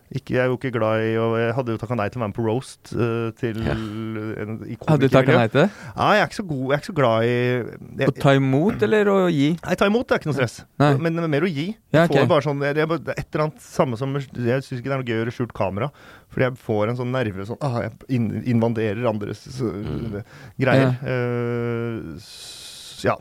ikke, 0.08 0.34
jeg 0.38 0.40
er 0.40 0.48
jo 0.48 0.56
ikke 0.56 0.70
glad 0.72 1.02
i 1.04 1.10
og 1.20 1.34
Jeg 1.36 1.54
hadde 1.58 1.74
jo 1.74 1.80
takka 1.82 1.96
nei 2.00 2.06
til 2.08 2.20
å 2.20 2.22
være 2.24 2.32
med 2.32 2.38
på 2.38 2.46
roast 2.46 2.94
uh, 2.96 3.28
til 3.36 3.58
Ja. 3.66 3.74
en, 3.76 4.54
i 4.64 4.78
Hadde 4.88 5.10
du 5.10 5.12
takka 5.12 5.36
nei 5.36 5.48
til 5.52 5.62
det? 5.66 5.68
Ja, 5.98 6.08
jeg 6.16 6.22
er 6.22 6.30
ikke 6.30 6.38
så 6.40 6.46
god 6.48 6.62
Jeg 6.64 6.76
er 6.78 6.82
ikke 6.84 6.90
så 6.92 6.96
glad 7.02 7.26
i 7.28 7.34
jeg, 7.34 8.08
Å 8.08 8.16
ta 8.24 8.34
imot 8.40 8.86
eller 8.88 9.12
å 9.12 9.18
gi? 9.28 9.50
Nei, 9.66 9.76
ta 9.82 9.90
imot 9.92 10.08
det 10.08 10.16
er 10.16 10.22
ikke 10.24 10.30
noe 10.32 10.38
stress. 10.38 10.56
Nei. 10.80 10.92
Men 11.04 11.20
er 11.26 11.32
mer 11.34 11.48
å 11.48 11.52
gi. 11.52 11.68
Ja, 11.92 12.06
okay. 12.06 12.22
får 12.24 12.30
bare 12.32 12.46
sånn, 12.48 12.64
det 12.64 12.72
er 12.72 12.84
et 12.88 13.28
eller 13.28 13.46
annet 13.48 13.66
samme 13.68 14.00
som 14.00 14.16
Jeg 14.16 14.64
syns 14.64 14.80
ikke 14.80 14.88
det 14.88 14.96
er 14.96 15.02
noe 15.04 15.10
gøy 15.10 15.18
å 15.18 15.22
gjøre 15.26 15.36
skjult 15.36 15.56
kamera. 15.58 15.90
Fordi 16.32 16.48
jeg 16.48 16.60
får 16.64 16.92
en 16.94 17.00
sånn 17.00 17.12
nerve 17.16 17.48
sånn 17.50 17.60
ah, 17.64 17.80
Jeg 17.86 17.94
inn, 18.20 18.30
invaderer 18.56 19.08
andres 19.12 19.44
uh, 19.60 20.22
greier. 20.60 20.96
Eh, 21.04 22.16
s- 22.22 23.04
ja. 23.04 23.16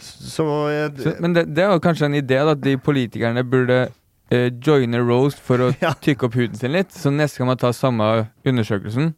Så 0.00 0.44
jeg 0.72 0.92
Så, 1.04 1.14
men 1.20 1.34
det, 1.36 1.46
det 1.54 1.64
er 1.64 1.74
jo 1.74 1.80
kanskje 1.84 2.06
en 2.08 2.16
idé 2.20 2.38
da, 2.40 2.54
at 2.56 2.60
de 2.64 2.76
politikerne 2.80 3.42
burde 3.44 3.82
eh, 4.30 4.50
joine 4.62 5.00
Rose 5.04 5.38
for 5.38 5.58
å 5.66 5.70
Ja. 5.84 5.92
tykke 5.94 6.28
opp 6.28 6.34
huden 6.38 6.56
sin 6.58 6.72
litt. 6.74 6.92
Så 6.96 7.12
neste 7.14 7.38
gang 7.42 7.50
man 7.52 7.60
tar 7.60 7.72
samme 7.76 8.28
undersøkelsen, 8.46 9.12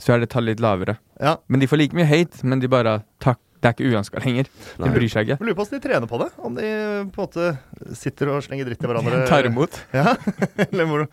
så 0.00 0.14
er 0.14 0.22
det 0.24 0.30
tallet 0.32 0.56
litt 0.56 0.64
lavere. 0.64 0.98
Ja. 1.20 1.36
Men 1.48 1.60
de 1.60 1.68
får 1.70 1.82
like 1.82 1.96
mye 1.98 2.08
hate, 2.08 2.40
men 2.46 2.60
de 2.62 2.68
bare 2.72 3.00
takk, 3.20 3.38
det 3.60 3.68
er 3.68 3.74
ikke 3.76 3.90
uønska 3.92 4.22
lenger. 4.24 4.46
De 4.78 4.86
Nei. 4.86 4.92
bryr 4.94 5.10
seg 5.12 5.26
ikke. 5.28 5.36
Jeg 5.36 5.44
lurer 5.50 5.56
på 5.58 5.64
hvordan 5.66 5.80
de 5.82 5.84
trener 5.88 6.08
på 6.08 6.20
det. 6.22 6.28
Om 6.40 6.54
de 6.56 6.68
på 7.12 7.20
en 7.20 7.26
måte 7.26 7.96
sitter 8.00 8.30
og 8.32 8.40
slenger 8.46 8.70
dritt 8.70 8.80
i 8.80 8.88
hverandre. 8.88 9.18
Tar 9.28 9.44
imot. 9.50 9.76
Ja, 9.92 10.14
eller 10.70 10.88
hvor 10.88 11.04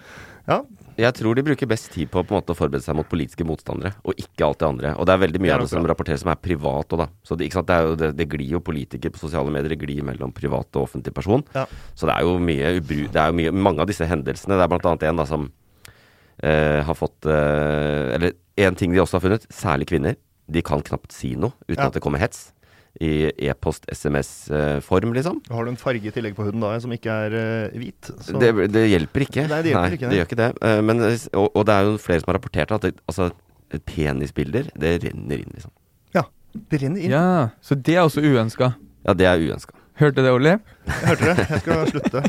Ja. 0.48 0.62
Jeg 0.98 1.14
tror 1.14 1.36
de 1.38 1.44
bruker 1.46 1.70
best 1.70 1.92
tid 1.94 2.10
på, 2.10 2.24
på 2.26 2.34
måte, 2.34 2.56
å 2.56 2.58
forberede 2.58 2.82
seg 2.82 2.96
mot 2.98 3.06
politiske 3.10 3.46
motstandere, 3.46 3.92
og 4.02 4.18
ikke 4.18 4.48
alt 4.48 4.60
det 4.64 4.68
andre. 4.68 4.94
Og 4.98 5.06
det 5.06 5.14
er 5.14 5.22
veldig 5.22 5.42
mye 5.44 5.52
Det 5.52 5.54
er 5.54 5.62
av 5.62 5.68
det 5.68 5.70
som 5.70 5.84
bra. 5.86 5.92
rapporteres 5.94 6.24
som 6.24 6.32
er 6.34 6.40
privat 6.42 6.96
òg, 6.96 7.04
da. 7.04 7.08
Så 7.22 7.38
det? 7.38 7.52
Det, 7.54 7.76
er 7.76 7.86
jo, 7.86 7.96
det, 8.02 8.10
det 8.18 8.28
glir 8.32 8.50
jo 8.56 8.62
politikere 8.66 9.14
på 9.14 9.22
sosiale 9.22 9.54
medier, 9.54 9.70
det 9.76 9.80
glir 9.84 10.02
mellom 10.08 10.34
privat 10.34 10.74
og 10.76 10.88
offentlig 10.88 11.14
person. 11.14 11.46
Ja. 11.54 11.68
Så 11.94 12.10
det 12.10 12.16
er 12.18 12.26
jo 12.26 12.36
mye 12.42 12.74
er 13.22 13.30
jo 13.30 13.38
mye, 13.38 13.54
mange 13.54 13.86
av 13.86 13.92
disse 13.94 14.10
hendelsene. 14.10 14.58
Det 14.58 14.66
er 14.66 14.74
blant 14.74 14.90
annet 14.90 15.06
en 15.12 15.22
da 15.22 15.28
som 15.30 15.46
eh, 16.42 16.82
har 16.88 16.98
fått 16.98 17.26
eh, 17.30 18.16
Eller 18.18 18.34
en 18.58 18.76
ting 18.76 18.92
de 18.94 19.02
også 19.04 19.20
har 19.20 19.26
funnet, 19.28 19.46
særlig 19.54 19.88
kvinner. 19.94 20.18
De 20.50 20.62
kan 20.66 20.82
knapt 20.82 21.12
si 21.14 21.36
noe 21.36 21.54
uten 21.68 21.78
Ja. 21.84 21.88
at 21.92 21.94
det 21.94 22.02
kommer 22.02 22.18
hets. 22.22 22.48
I 23.00 23.30
e-post-SMS-form, 23.50 25.12
liksom. 25.14 25.42
Har 25.54 25.66
du 25.68 25.70
en 25.72 25.78
farge 25.78 26.08
i 26.10 26.14
tillegg 26.16 26.34
på 26.38 26.48
huden 26.48 26.64
da 26.64 26.72
som 26.82 26.92
ikke 26.96 27.14
er 27.28 27.36
uh, 27.38 27.78
hvit? 27.78 28.10
så- 28.26 28.40
Det, 28.42 28.50
det 28.74 28.86
hjelper 28.90 29.26
ikke. 29.28 29.48
Nei, 29.52 29.62
det 29.62 29.74
hjelper 29.74 29.98
ikke, 29.98 30.08
det 30.08 30.10
det 30.10 30.18
gjør 30.18 30.30
ikke 30.30 30.40
det. 30.42 30.50
Uh, 30.64 30.82
Men, 30.88 31.02
eh, 31.06 31.28
og, 31.38 31.52
og 31.56 31.66
det 31.70 31.76
er 31.76 31.84
jo 31.92 31.98
flere 32.02 32.20
som 32.24 32.32
har 32.32 32.40
rapportert 32.40 32.72
at 32.74 32.82
det, 32.88 32.96
altså, 33.08 33.30
penisbilder, 33.86 34.70
det 34.80 34.96
renner 35.04 35.44
inn, 35.44 35.52
liksom. 35.54 35.72
Ja. 36.16 36.24
Det 36.72 36.82
renner 36.82 37.02
inn. 37.06 37.12
Ja, 37.14 37.50
Så 37.62 37.76
det 37.76 37.96
er 38.00 38.02
også 38.08 38.24
uønska. 38.24 38.72
Ja, 39.06 39.14
det 39.14 39.28
er 39.30 39.38
uønska. 39.46 39.74
Hørte 39.98 40.22
det, 40.22 40.32
Olli? 40.32 40.52
Jeg 40.54 41.08
hørte 41.10 41.26
det. 41.26 41.38
Jeg 41.50 41.60
skal 41.62 41.88
slutte. 41.90 42.22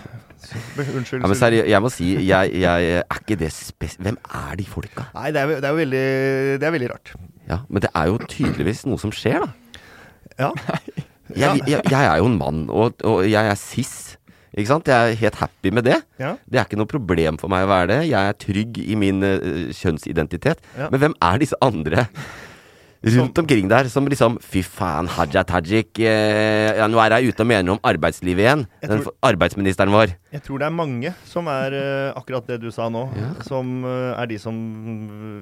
Unnskyld. 0.78 1.20
Ja, 1.22 1.28
men 1.28 1.36
seriøst, 1.36 1.68
jeg 1.68 1.82
må 1.84 1.88
si, 1.92 2.06
jeg, 2.28 2.52
jeg 2.62 2.90
er 3.02 3.18
ikke 3.20 3.36
det 3.40 3.50
spes... 3.52 3.96
Hvem 4.00 4.16
er 4.24 4.54
de 4.56 4.64
folka? 4.64 5.04
Nei, 5.14 5.30
det 5.34 5.40
er, 5.42 5.50
jo- 5.52 5.58
det 5.60 5.68
er 5.68 5.76
veldig 5.76 6.04
Det 6.62 6.68
er 6.68 6.72
veldig 6.76 6.90
rart. 6.92 7.12
Ja, 7.48 7.58
men 7.68 7.82
det 7.84 7.90
er 7.94 8.06
jo 8.12 8.18
tydeligvis 8.28 8.84
noe 8.88 9.00
som 9.02 9.12
skjer, 9.12 9.40
da. 9.44 9.50
Ja. 10.38 10.52
Jeg, 11.36 11.60
jeg, 11.68 11.82
jeg 11.92 12.06
er 12.08 12.22
jo 12.22 12.28
en 12.30 12.38
mann, 12.40 12.60
og, 12.72 13.02
og 13.04 13.18
jeg 13.28 13.50
er 13.50 13.56
cis. 13.60 14.16
Ikke 14.56 14.70
sant? 14.70 14.88
Jeg 14.88 15.12
er 15.12 15.18
helt 15.20 15.36
happy 15.42 15.70
med 15.76 15.84
det. 15.84 15.98
Ja. 16.16 16.30
Det 16.48 16.56
er 16.56 16.64
ikke 16.64 16.78
noe 16.80 16.88
problem 16.88 17.36
for 17.36 17.52
meg 17.52 17.66
å 17.66 17.68
være 17.68 17.90
det. 17.90 17.98
Jeg 18.08 18.30
er 18.32 18.38
trygg 18.40 18.78
i 18.80 18.96
min 18.98 19.20
uh, 19.20 19.68
kjønnsidentitet. 19.76 20.62
Ja. 20.78 20.88
Men 20.88 21.02
hvem 21.02 21.16
er 21.28 21.42
disse 21.42 21.58
andre 21.60 22.06
rundt 23.04 23.38
omkring 23.38 23.68
der 23.70 23.86
som 23.92 24.06
liksom 24.10 24.38
Fy 24.42 24.62
faen, 24.66 25.06
Haja 25.14 25.44
Tajik. 25.46 25.98
Eh, 26.02 26.74
ja, 26.78 26.86
nå 26.90 26.98
er 27.02 27.14
jeg 27.18 27.30
ute 27.32 27.44
og 27.44 27.48
mener 27.50 27.74
om 27.76 27.80
arbeidslivet 27.86 28.42
igjen. 28.42 28.64
Tror, 28.82 28.90
Den 28.96 29.04
arbeidsministeren 29.30 29.92
vår. 29.94 30.14
Jeg 30.34 30.42
tror 30.42 30.58
det 30.58 30.66
er 30.66 30.74
mange 30.74 31.12
som 31.28 31.46
er 31.52 31.76
eh, 31.78 32.12
akkurat 32.18 32.46
det 32.50 32.60
du 32.64 32.70
sa 32.74 32.88
nå, 32.92 33.06
Ja. 33.16 33.30
som 33.46 33.84
eh, 33.84 34.20
er 34.22 34.26
de 34.32 34.38
som 34.42 34.58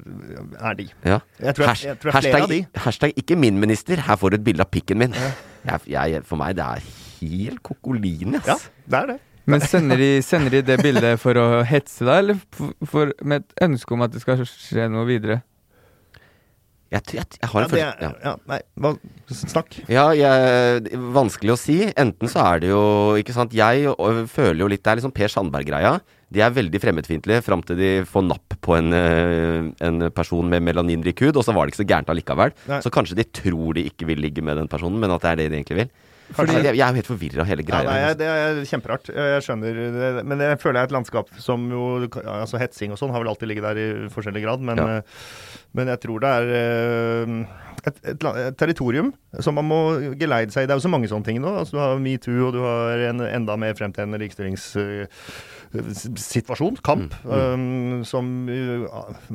eh, 0.05 0.69
er 0.69 0.75
de. 0.83 0.89
Ja. 1.05 1.21
Jeg 1.41 1.55
tror, 1.57 1.67
jeg, 1.73 1.85
jeg 1.91 1.99
tror 2.03 2.11
det 2.11 2.17
er 2.17 2.27
flere 2.29 2.43
av 2.43 2.51
de. 2.53 2.61
hashtag, 2.63 2.83
hashtag 2.87 3.13
ikke 3.25 3.37
min 3.41 3.59
minister. 3.63 3.97
Her 4.07 4.17
får 4.21 4.31
du 4.37 4.41
et 4.41 4.45
bilde 4.51 4.67
av 4.67 4.71
pikken 4.71 4.99
min. 5.01 5.17
Jeg, 5.17 5.81
jeg, 5.97 6.23
for 6.29 6.37
meg, 6.41 6.57
det 6.61 6.67
er 6.67 6.85
helt 7.23 7.63
kokolin, 7.65 8.37
ass. 8.43 8.47
Ja, 8.47 8.59
det 8.93 9.01
er 9.01 9.13
det. 9.15 9.19
Men 9.47 9.63
sender 9.63 9.97
de, 10.01 10.09
sender 10.27 10.51
de 10.57 10.61
det 10.67 10.77
bildet 10.83 11.21
for 11.23 11.39
å 11.39 11.63
hetse 11.63 12.03
deg, 12.05 12.17
eller 12.25 12.39
for, 12.51 12.73
for, 12.91 13.13
med 13.23 13.45
et 13.45 13.63
ønske 13.69 13.95
om 13.95 14.03
at 14.03 14.11
det 14.11 14.23
skal 14.25 14.43
skje 14.43 14.89
noe 14.91 15.07
videre? 15.07 15.41
Jeg, 16.93 17.03
jeg, 17.17 17.27
jeg 17.43 17.51
har 17.51 17.61
Ja, 17.61 17.67
en 17.67 17.71
det 17.71 17.79
følelse 17.81 18.07
ja. 18.07 18.11
ja, 18.23 18.33
nei, 18.47 18.59
hva, 18.79 18.93
snakk. 19.35 19.79
Ja, 19.91 20.05
jeg, 20.15 21.01
vanskelig 21.17 21.57
å 21.57 21.59
si. 21.59 21.81
Enten 21.99 22.31
så 22.31 22.45
er 22.45 22.63
det 22.63 22.71
jo 22.71 22.83
Ikke 23.19 23.35
sant. 23.35 23.57
Jeg 23.57 23.89
og, 23.91 24.21
føler 24.31 24.63
jo 24.63 24.69
litt 24.71 24.85
Det 24.87 24.93
er 24.93 25.01
liksom 25.01 25.15
Per 25.17 25.33
Sandberg-greia. 25.33 25.97
De 26.31 26.43
er 26.43 26.55
veldig 26.55 26.79
fremmedfiendtlige 26.83 27.43
fram 27.47 27.63
til 27.67 27.79
de 27.79 27.91
får 28.07 28.25
napp 28.27 28.57
på 28.63 28.75
en, 28.79 28.95
eh, 28.95 29.69
en 29.87 30.09
person 30.15 30.47
med 30.51 30.65
melaninrik 30.67 31.23
hud, 31.23 31.37
og 31.39 31.45
så 31.47 31.55
var 31.55 31.67
det 31.67 31.75
ikke 31.75 31.85
så 31.85 31.91
gærent 31.91 32.11
allikevel. 32.11 32.55
Nei. 32.67 32.81
Så 32.83 32.91
kanskje 32.91 33.19
de 33.19 33.27
tror 33.31 33.77
de 33.79 33.85
ikke 33.87 34.09
vil 34.11 34.19
ligge 34.25 34.43
med 34.43 34.59
den 34.59 34.71
personen, 34.71 34.99
men 34.99 35.15
at 35.15 35.23
det 35.23 35.31
er 35.31 35.39
det 35.43 35.47
de 35.53 35.61
egentlig 35.61 35.79
vil. 35.85 35.93
Fordi- 36.35 36.57
jeg, 36.59 36.75
jeg 36.77 36.83
er 36.83 36.91
jo 36.91 36.95
helt 36.99 37.07
forvirra 37.07 37.41
av 37.41 37.47
hele 37.47 37.63
Ja, 37.63 37.69
greia. 37.69 37.85
nei, 37.87 38.01
altså. 38.03 38.19
det 38.19 38.27
er 38.27 38.65
kjemperart. 38.71 39.11
Jeg 39.15 39.43
skjønner 39.47 39.75
det. 39.95 40.25
Men 40.27 40.39
jeg 40.43 40.59
føler 40.59 40.75
jeg 40.81 40.83
er 40.83 40.91
et 40.91 40.97
landskap 40.97 41.29
som 41.39 41.69
jo 41.71 42.09
Altså 42.27 42.59
hetsing 42.59 42.91
og 42.93 42.99
sånn 42.99 43.13
har 43.15 43.21
vel 43.23 43.29
alltid 43.31 43.49
ligget 43.49 43.63
der 43.63 43.77
i 43.79 44.09
forskjellig 44.11 44.43
grad, 44.43 44.61
men, 44.61 44.77
Ja. 44.77 44.87
eh, 44.97 45.03
men 45.75 45.87
jeg 45.89 46.01
tror 46.01 46.21
det 46.21 46.29
er 46.29 46.45
eh, 46.57 47.47
et, 47.87 48.01
et, 48.03 48.25
et 48.25 48.57
territorium 48.59 49.13
som 49.39 49.55
man 49.55 49.65
må 49.69 49.79
geleide 50.19 50.51
seg 50.51 50.65
i. 50.65 50.67
Det 50.67 50.75
er 50.75 50.81
jo 50.81 50.89
så 50.89 50.91
mange 50.91 51.07
sånne 51.09 51.25
ting 51.25 51.39
nå. 51.41 51.53
Altså, 51.61 51.73
du 51.73 51.79
har 51.79 51.99
metoo, 52.03 52.49
og 52.49 52.53
du 52.55 52.61
har 52.65 52.99
en 53.11 53.21
enda 53.21 53.57
mer 53.57 53.75
fremtredende 53.75 54.19
likestillingssituasjon, 55.75 56.77
kamp, 56.85 57.15
Mm, 57.25 57.33
um, 57.99 58.05
som 58.07 58.29
i 58.49 58.87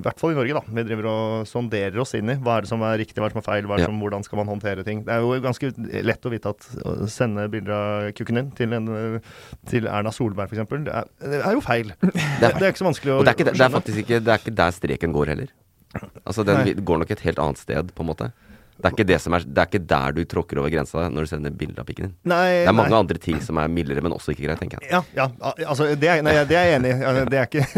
hvert 0.01 0.19
fall 0.21 0.31
i 0.33 0.37
Norge, 0.37 0.53
da. 0.53 0.61
Vi 0.67 0.83
driver 0.87 1.07
og 1.11 1.47
sonderer 1.49 1.97
oss 2.01 2.13
inn 2.17 2.29
i. 2.29 2.35
Hva 2.41 2.57
er 2.57 2.61
det 2.65 2.69
som 2.71 2.81
er 2.87 2.97
riktig, 3.01 3.17
hva 3.19 3.27
er 3.27 3.33
det 3.33 3.37
som 3.37 3.41
er 3.43 3.47
feil, 3.49 3.65
er 3.65 3.75
det 3.77 3.79
Ja. 3.83 3.85
som, 3.91 3.99
hvordan 4.01 4.23
skal 4.23 4.37
man 4.41 4.47
håndtere 4.47 4.83
ting. 4.85 5.03
Det 5.05 5.13
er 5.13 5.19
jo 5.21 5.39
ganske 5.41 5.71
lett 6.03 6.21
å 6.25 6.31
vite 6.31 6.49
at 6.53 6.67
å 6.85 7.07
sende 7.09 7.47
bilder 7.51 7.71
av 7.73 8.11
kukken 8.13 8.35
din 8.35 8.51
til, 8.51 8.73
en, 8.73 9.21
til 9.67 9.87
Erna 9.87 10.11
Solberg, 10.11 10.49
f.eks., 10.51 10.67
det, 10.69 10.93
er- 10.93 11.09
det 11.31 11.41
er 11.45 11.53
jo 11.53 11.61
feil. 11.61 11.93
Det 12.01 12.13
er 12.13 12.51
feil. 12.51 12.59
det 12.59 12.63
er 12.67 12.71
ikke 12.71 12.83
så 12.83 12.89
vanskelig 12.91 13.11
å 13.13 13.19
Og 13.19 13.25
det 13.25 13.33
er, 13.33 13.37
ikke, 13.39 13.49
å 13.51 13.57
det 13.57 13.65
er 13.67 13.75
faktisk 13.75 13.97
ikke 14.05 14.19
Det 14.23 14.31
er 14.33 14.39
ikke 14.41 14.55
der 14.55 14.71
streken 14.71 15.13
går 15.13 15.27
heller. 15.35 15.47
Altså 16.25 16.45
Den 16.47 16.63
Nei. 16.65 16.73
går 16.73 16.99
nok 17.03 17.11
et 17.11 17.19
helt 17.27 17.39
annet 17.39 17.57
sted, 17.59 17.91
på 17.93 18.01
en 18.05 18.07
måte. 18.07 18.31
Det 18.81 18.89
er 18.89 18.95
ikke, 18.95 19.05
det 19.11 19.17
som 19.21 19.33
er, 19.37 19.43
det 19.45 19.61
er 19.61 19.67
ikke 19.69 19.81
der 19.91 20.15
du 20.17 20.21
tråkker 20.25 20.57
over 20.61 20.71
grensa 20.73 21.03
når 21.13 21.27
du 21.27 21.29
sender 21.31 21.53
bilde 21.53 21.79
av 21.79 21.85
pikken 21.85 22.07
din. 22.09 22.13
Nei, 22.31 22.47
Det 22.65 22.67
er 22.71 22.77
mange 22.77 22.89
nei. 22.95 22.99
andre 23.03 23.17
ting 23.21 23.37
som 23.45 23.59
er 23.61 23.67
mildere, 23.69 24.01
men 24.01 24.15
også 24.17 24.33
ikke 24.33 24.47
greit, 24.49 24.59
tenker 24.63 24.81
jeg. 24.81 24.91
Ja, 24.91 25.01
ja, 25.15 25.27
altså 25.69 25.91
det 25.95 26.09
er, 26.09 26.21
nei, 26.25 26.33
det 26.49 26.57
er 26.57 26.65
jeg 26.71 26.79
enig 26.79 26.91
i. 26.95 26.97
Ja, 27.01 27.13
Det, 27.13 27.27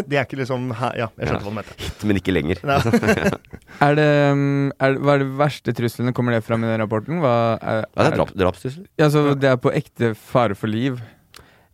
det 0.07 0.17
er 0.17 0.23
ikke 0.25 0.39
liksom 0.41 0.69
Ja, 0.95 1.09
jeg 1.19 1.27
skjønte 1.27 1.43
hva 1.43 1.51
du 1.51 1.57
mente. 1.59 1.75
Hit, 1.83 2.05
men 2.07 2.21
ikke 2.21 2.35
lenger. 2.37 2.63
Er 3.83 3.95
det, 3.97 4.07
hva 4.79 5.15
er 5.15 5.23
de 5.23 5.27
verste 5.39 5.73
truslene? 5.75 6.13
Kommer 6.15 6.35
det 6.37 6.43
fram 6.45 6.63
i 6.63 6.69
den 6.69 6.79
rapporten? 6.83 7.19
Hva 7.23 7.33
er, 7.59 7.81
Ja, 7.83 8.03
det 8.05 8.11
er 8.13 8.17
drap, 8.19 8.33
drapstrusler. 8.37 8.85
Ja, 9.01 9.09
så 9.11 9.23
det 9.35 9.49
er 9.49 9.57
på 9.61 9.71
ekte 9.75 10.13
fare 10.15 10.55
for 10.57 10.71
liv? 10.71 11.01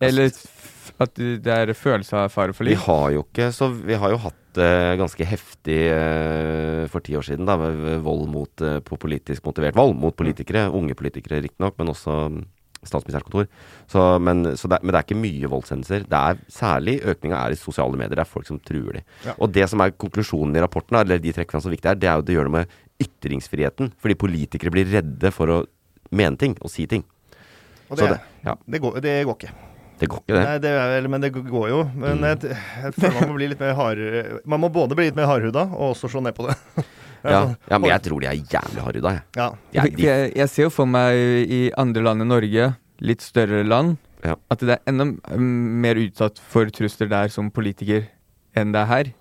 Eller 0.02 0.30
f- 0.32 0.94
at 1.00 1.14
det 1.20 1.48
er 1.54 1.74
følelse 1.78 2.16
av 2.26 2.32
fare 2.34 2.56
for 2.56 2.64
liv? 2.68 2.78
Vi 2.78 2.84
har 2.88 3.12
jo 3.18 3.26
ikke 3.28 3.50
Så 3.56 3.70
vi 3.76 3.96
har 4.00 4.12
jo 4.16 4.18
hatt 4.26 4.36
det 4.60 5.00
ganske 5.00 5.26
heftig 5.26 5.80
eh, 5.94 6.86
for 6.92 7.04
ti 7.06 7.16
år 7.18 7.26
siden, 7.26 7.48
da, 7.48 7.56
med 7.60 7.80
med 7.80 8.06
vold 8.06 8.28
mot 8.32 8.64
eh, 8.66 8.80
på 8.86 9.00
politisk 9.02 9.46
motivert 9.48 9.78
vold 9.78 9.96
mot 10.00 10.16
politikere. 10.16 10.68
Unge 10.76 10.98
politikere, 11.00 11.42
riktignok, 11.46 11.78
men 11.80 11.92
også 11.94 12.16
mm, 12.34 12.42
statsministerens 12.84 13.28
kontor. 13.28 13.48
Så, 13.92 14.04
men, 14.24 14.44
så 14.60 14.72
det, 14.72 14.82
men 14.84 14.94
det 14.94 15.00
er 15.00 15.08
ikke 15.08 15.20
mye 15.20 15.52
voldshendelser. 15.52 16.06
Det 16.10 16.20
er 16.20 16.44
Særlig 16.60 17.00
økninga 17.04 17.40
er 17.40 17.56
i 17.56 17.60
sosiale 17.60 18.00
medier. 18.00 18.18
Det 18.20 18.26
er 18.26 18.34
folk 18.34 18.48
som 18.50 18.60
truer 18.60 19.00
de. 19.00 19.06
Ja. 19.28 19.36
Og 19.40 19.52
det 19.56 19.68
som 19.72 19.84
er 19.84 19.96
konklusjonen 19.96 20.56
i 20.56 20.64
rapporten, 20.64 21.00
eller 21.00 21.22
de 21.22 21.34
trekker 21.36 21.60
som 21.60 21.72
er 21.72 21.78
viktig 21.78 21.94
er, 21.94 22.00
det 22.00 22.12
er 22.12 22.20
jo 22.20 22.28
det 22.28 22.38
gjør 22.38 22.50
noe 22.50 22.60
med 22.62 22.78
ytringsfriheten. 23.04 23.94
Fordi 24.00 24.20
politikere 24.20 24.76
blir 24.76 24.92
redde 24.92 25.34
for 25.36 25.56
å 25.56 25.64
mene 26.16 26.40
ting 26.40 26.58
og 26.60 26.72
si 26.74 26.88
ting. 26.90 27.06
Og 27.90 27.98
Så 27.98 28.06
det, 28.06 28.16
det, 28.18 28.46
ja, 28.46 28.56
det, 28.66 28.82
går, 28.84 29.02
det 29.04 29.18
går 29.26 29.40
ikke. 29.40 29.69
Det 30.00 30.08
går 30.10 30.22
ikke, 30.24 30.34
det. 30.36 30.44
Nei, 30.46 30.58
det 30.64 30.70
er, 30.72 30.94
vel- 30.96 31.10
men 31.12 31.22
det 31.26 31.30
går 31.36 31.68
jo. 31.70 31.80
Men 31.96 32.18
Mm. 32.22 32.26
jeg, 32.30 32.56
jeg 32.84 32.94
føler 32.96 33.16
man 33.20 33.30
må 33.30 33.36
bli 33.40 33.48
litt 33.52 33.60
mer 33.60 33.74
hard... 33.76 34.00
Man 34.46 34.62
må 34.64 34.70
både 34.72 34.96
bli 34.96 35.10
litt 35.10 35.16
mer 35.20 35.28
hardhuda 35.28 35.66
og 35.76 35.92
også 35.94 36.10
slå 36.14 36.22
ned 36.24 36.36
på 36.38 36.48
det. 36.50 36.56
Ja, 37.20 37.40
ja, 37.68 37.76
men 37.84 37.90
jeg 37.92 38.00
tror 38.06 38.22
de 38.24 38.28
er 38.30 38.38
jævlig 38.48 38.80
hardhuda, 38.80 39.10
jeg. 39.12 39.24
Ja. 39.36 39.48
Jeg, 39.76 39.92
de, 39.98 40.04
jeg, 40.06 40.28
jeg 40.40 40.50
ser 40.54 40.64
jo 40.64 40.70
for 40.72 40.88
meg 40.88 41.18
i 41.52 41.58
andre 41.76 42.00
land 42.06 42.24
enn 42.24 42.30
Norge, 42.32 42.70
litt 43.04 43.26
større 43.26 43.60
land, 43.68 43.98
Ja. 44.24 44.38
at 44.52 44.60
det 44.64 44.78
er 44.78 44.80
enda 44.88 45.10
mer 45.36 46.00
utsatt 46.00 46.40
for 46.40 46.72
trusler 46.72 47.10
der 47.12 47.28
som 47.28 47.52
politiker 47.52 48.06
enn 48.56 48.72
det 48.72 48.80
er 48.86 48.88
her. 48.94 49.12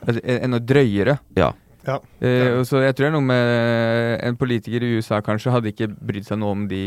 Altså, 0.00 0.22
enda 0.24 0.62
drøyere. 0.64 1.18
ja. 1.36 1.50
ja. 1.84 1.98
Eh, 2.24 2.56
og 2.56 2.64
så 2.64 2.80
jeg 2.86 2.96
tror 2.96 3.04
det 3.04 3.10
er 3.12 3.16
noe 3.18 3.28
med 3.28 4.24
en 4.30 4.36
politiker 4.40 4.82
i 4.88 4.94
USA 4.96 5.20
kanskje 5.20 5.52
hadde 5.52 5.72
ikke 5.74 5.90
brydd 5.92 6.24
seg 6.30 6.40
noe 6.40 6.56
om 6.56 6.64
de 6.72 6.82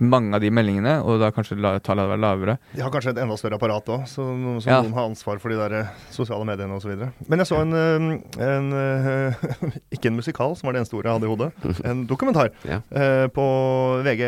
mange 0.00 0.34
av 0.36 0.40
de 0.40 0.50
meldingene, 0.50 0.96
og 1.04 1.18
da 1.20 1.30
kanskje 1.34 1.56
la, 1.60 1.78
tallet 1.78 2.04
hadde 2.04 2.12
vært 2.14 2.22
lavere. 2.24 2.56
De 2.74 2.82
har 2.84 2.90
kanskje 2.94 3.10
et 3.14 3.20
enda 3.22 3.36
større 3.40 3.58
apparat 3.58 3.88
òg, 3.94 4.04
så, 4.06 4.26
så 4.62 4.68
Ja. 4.70 4.82
noen 4.82 4.94
har 4.94 5.08
ansvar 5.10 5.40
for 5.42 5.48
de 5.50 5.56
der 5.58 5.72
eh, 5.80 5.86
sosiale 6.14 6.44
mediene 6.48 6.76
osv. 6.78 6.92
Men 7.28 7.38
jeg 7.42 7.46
så 7.50 7.60
en, 7.62 7.72
eh, 7.72 8.44
en 8.44 8.72
eh, 8.72 9.48
Ikke 9.94 10.06
en 10.12 10.16
musikal, 10.20 10.54
som 10.56 10.68
var 10.68 10.76
det 10.76 10.84
eneste 10.84 10.96
ordet 10.98 11.10
jeg 11.10 11.18
hadde 11.18 11.26
i 11.28 11.32
hodet. 11.34 11.82
En 11.90 12.06
dokumentar 12.06 12.50
Ja. 12.68 12.80
eh, 12.90 13.26
på 13.32 13.44
VG+, 14.04 14.22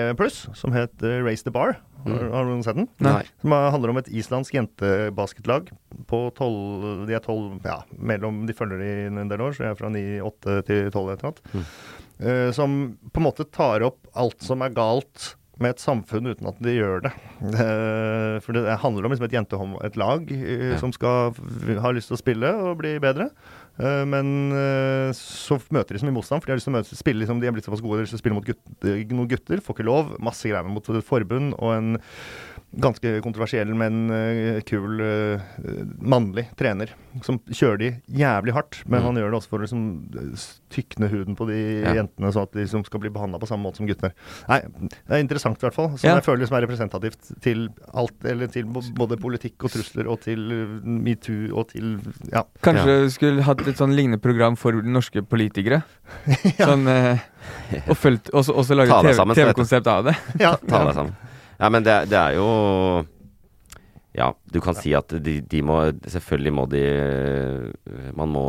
som 0.54 0.72
het 0.72 0.92
Race 1.02 1.42
the 1.44 1.50
Bar. 1.54 1.76
Har, 2.00 2.22
har 2.32 2.46
noen 2.48 2.62
sett 2.64 2.78
den? 2.78 2.86
Nei. 3.04 3.22
Som 3.42 3.52
er- 3.52 3.70
handler 3.74 3.90
om 3.92 3.98
et 4.00 4.06
islandsk 4.08 4.54
jentebasketlag 4.56 5.66
på 6.08 6.20
tolv 6.32 7.06
De 7.06 7.12
er 7.12 7.20
tolv 7.20 7.58
Ja, 7.66 7.82
mellom 7.98 8.46
De 8.48 8.54
følger 8.56 8.80
i 8.80 8.92
en 9.10 9.28
del 9.28 9.42
år, 9.44 9.52
så 9.52 9.66
jeg 9.66 9.74
er 9.74 9.76
fra 9.80 9.90
9-8 9.92 10.54
til 10.64 10.88
12 10.90 11.10
eller 11.12 11.26
noe. 11.28 11.64
Eh, 12.20 12.50
som 12.56 12.96
på 13.12 13.20
en 13.20 13.26
måte 13.28 13.44
tar 13.52 13.84
opp 13.86 13.98
alt 14.16 14.40
som 14.44 14.60
er 14.64 14.72
galt 14.76 15.34
med 15.60 15.74
et 15.74 15.82
samfunn 15.82 16.30
uten 16.30 16.48
at 16.48 16.58
de 16.64 16.72
gjør 16.78 17.02
det. 17.04 17.12
Eh, 17.52 18.36
for 18.44 18.56
det 18.56 18.78
handler 18.82 19.06
om 19.06 19.12
liksom 19.12 19.26
et 19.28 19.36
jentehånd, 19.36 19.76
et 19.84 19.98
lag 20.00 20.30
eh, 20.32 20.70
Ja. 20.72 20.78
som 20.80 20.92
skal 20.96 21.34
ha 21.84 21.92
lyst 21.92 22.08
til 22.10 22.16
å 22.16 22.20
spille 22.20 22.52
og 22.64 22.78
bli 22.80 22.94
bedre. 23.02 23.30
Eh, 23.80 24.04
men 24.08 24.52
så 25.16 25.60
møter 25.72 25.94
de 25.96 26.00
så 26.02 26.08
mye 26.08 26.16
motstand, 26.16 26.40
for 26.42 26.48
de 26.48 26.54
har 26.54 26.60
lyst 26.60 26.68
til 26.68 26.74
å 26.74 26.78
møte, 26.78 26.96
spille 26.98 27.22
liksom, 27.24 27.40
de 27.42 27.48
er 27.50 27.56
blitt 27.56 27.68
såpass 27.68 27.84
gode 27.84 28.00
de 28.00 28.02
har 28.02 28.08
lyst 28.08 28.16
til 28.16 28.20
å 28.20 28.24
spille 28.24 28.38
mot 28.38 28.48
gutter, 28.48 29.04
noen 29.12 29.30
gutter. 29.30 29.60
Får 29.64 29.76
ikke 29.78 29.88
lov. 29.88 30.16
Masse 30.20 30.48
greier 30.48 30.64
mot 30.68 30.88
et 30.92 31.04
forbund 31.06 31.54
og 31.60 31.74
en 31.76 31.92
ganske 32.70 33.20
kontroversiell, 33.24 33.72
men 33.74 34.10
eh, 34.14 34.60
kul 34.62 35.00
eh, 35.02 35.40
mannlig 35.98 36.44
trener 36.56 36.92
som 37.26 37.40
kjører 37.50 37.78
de 37.80 37.88
jævlig 38.20 38.52
hardt. 38.54 38.82
Men 38.86 39.00
Mm. 39.00 39.06
han 39.08 39.16
gjør 39.18 39.30
det 39.32 39.38
også 39.40 39.48
for 39.50 39.58
å 39.58 39.62
liksom, 39.66 39.80
tykne 40.70 41.08
huden 41.10 41.34
på 41.36 41.46
de 41.48 41.56
Ja. 41.82 41.94
jentene, 41.98 42.30
sånn 42.30 42.42
at 42.46 42.52
de 42.52 42.60
liksom 42.62 42.84
skal 42.86 43.00
bli 43.00 43.10
behandla 43.10 43.40
på 43.42 43.48
samme 43.50 43.64
måte 43.66 43.78
som 43.78 43.86
gutter. 43.88 44.12
Nei, 44.48 44.60
det 44.86 45.10
er 45.10 45.18
interessant 45.24 45.58
i 45.58 45.66
hvert 45.66 45.74
fall. 45.74 45.98
Som 45.98 46.08
Ja. 46.10 46.14
jeg 46.20 46.24
føler 46.24 46.44
liksom 46.46 46.56
er 46.58 46.66
representativt 46.66 47.40
til 47.42 47.68
alt, 47.92 48.24
eller 48.24 48.46
til 48.46 48.64
både 48.64 49.16
politikk 49.18 49.64
og 49.64 49.70
trusler, 49.70 50.06
og 50.08 50.20
til 50.20 50.38
eh, 50.52 50.66
metoo 50.86 51.56
og 51.58 51.68
til 51.74 51.98
Ja. 52.32 52.44
Kanskje 52.62 53.02
ja. 53.02 53.08
skulle 53.08 53.42
hatt 53.42 53.66
et 53.66 53.76
sånn 53.76 53.96
lignende 53.96 54.20
program 54.22 54.54
for 54.56 54.72
norske 54.72 55.22
politikere. 55.26 55.82
Sånn 56.60 56.86
eh, 56.86 57.18
Og 57.88 57.96
fulgt, 57.96 58.30
også, 58.32 58.54
også 58.54 58.76
lage 58.76 58.88
Ta 58.90 59.02
deg 59.02 59.16
TV 59.16 59.16
så. 59.16 59.34
TV-konsept 59.34 59.86
av 59.86 60.04
det. 60.04 60.16
ja. 60.38 60.54
Ta 60.68 60.84
deg 60.86 60.94
sammen. 60.94 61.16
Ja, 61.60 61.68
men 61.68 61.84
det, 61.84 61.96
det 62.10 62.16
er 62.18 62.36
jo 62.38 62.50
Ja, 64.16 64.32
du 64.50 64.60
kan 64.64 64.74
si 64.74 64.94
at 64.96 65.12
de, 65.22 65.38
de 65.44 65.60
må 65.62 65.82
Selvfølgelig 66.08 66.54
må 66.56 66.64
de 66.72 66.84
Man 68.16 68.32
må 68.32 68.46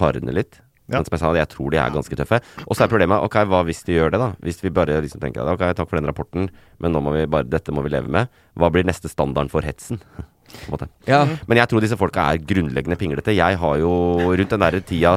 hardne 0.00 0.34
litt. 0.34 0.58
Ja. 0.88 0.98
Men 0.98 1.04
som 1.04 1.14
jeg 1.14 1.20
sa, 1.20 1.30
jeg 1.36 1.50
tror 1.52 1.72
de 1.72 1.78
er 1.82 1.92
ganske 1.92 2.16
tøffe. 2.16 2.38
Og 2.64 2.72
så 2.72 2.86
er 2.86 2.88
problemet 2.88 3.20
ok, 3.20 3.42
hva 3.50 3.60
hvis 3.68 3.82
de 3.84 3.98
gjør 3.98 4.14
det, 4.14 4.20
da? 4.22 4.30
Hvis 4.40 4.62
vi 4.64 4.72
bare 4.72 4.96
liksom 5.04 5.20
tenker 5.20 5.44
ok, 5.52 5.66
takk 5.76 5.90
for 5.90 6.00
den 6.00 6.08
rapporten, 6.08 6.48
men 6.80 6.94
nå 6.94 7.02
må 7.04 7.12
vi 7.12 7.26
bare, 7.28 7.44
dette 7.44 7.74
må 7.76 7.84
vi 7.84 7.92
leve 7.92 8.08
med. 8.08 8.32
Hva 8.56 8.70
blir 8.72 8.88
neste 8.88 9.10
standarden 9.12 9.52
for 9.52 9.66
hetsen? 9.68 10.00
På 10.48 10.64
en 10.64 10.74
måte. 10.74 10.88
Ja, 11.08 11.20
Men 11.46 11.58
jeg 11.60 11.68
tror 11.70 11.84
disse 11.84 11.96
folka 12.00 12.24
er 12.32 12.40
grunnleggende 12.40 12.96
pinglete. 13.00 13.34
Jeg 13.36 13.58
har 13.60 13.78
jo 13.82 13.90
rundt 14.32 14.54
den 14.54 14.60
der 14.64 14.78
tida 14.80 15.16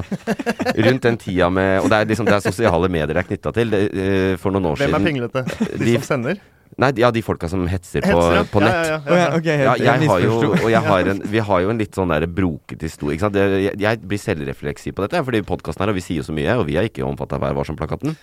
Rundt 0.76 1.02
den 1.08 1.16
tida 1.20 1.48
med 1.50 1.80
Og 1.82 1.88
det 1.92 1.98
er 2.00 2.10
liksom 2.12 2.28
det 2.28 2.36
er 2.38 2.44
sosiale 2.44 2.88
medier 2.92 3.14
jeg 3.16 3.24
er 3.24 3.30
knytta 3.30 3.52
til. 3.56 3.70
Det, 3.72 3.82
eh, 3.92 4.34
for 4.40 4.52
noen 4.54 4.72
år 4.72 4.80
siden 4.82 4.92
Hvem 4.92 5.00
er 5.00 5.10
pinglete? 5.10 5.44
De, 5.78 5.84
De- 5.84 5.94
som 6.00 6.08
sender? 6.16 6.42
Nei, 6.80 6.88
ja, 6.96 7.10
de 7.12 7.20
folka 7.20 7.48
som 7.52 7.66
hetser 7.68 8.00
på, 8.00 8.14
Hetser, 8.16 8.46
på, 8.48 8.54
på 8.54 8.60
nett. 8.64 8.86
Ja, 8.88 9.00
ja, 9.04 9.24
ja, 9.44 9.56
ja. 9.60 9.72
jeg 9.76 10.08
har 10.08 10.22
jo, 10.24 10.36
og 10.54 10.70
jeg 10.72 10.80
har 10.80 11.10
en, 11.12 11.18
vi 11.28 11.42
har 11.44 11.60
jo 11.66 11.68
en 11.68 11.82
litt 11.82 11.98
sånn 11.98 12.08
der 12.14 12.24
broket 12.32 12.80
historie. 12.86 13.18
Ikke 13.18 13.26
sant? 13.26 13.36
Jeg, 13.36 13.74
jeg 13.82 14.00
blir 14.08 14.20
selvrefleksiv 14.22 14.96
på 14.96 15.04
dette, 15.04 15.20
fordi 15.26 15.42
podkasten 15.44 15.84
her, 15.84 15.92
og 15.92 15.98
vi 16.00 16.04
sier 16.06 16.22
jo 16.22 16.24
så 16.30 16.32
mye, 16.32 16.54
og 16.56 16.64
vi 16.70 16.78
er 16.80 16.88
ikke 16.88 17.04
omfatta 17.04 17.36
av 17.36 17.44
Vær 17.44 17.58
varsom-plakaten. 17.60 18.16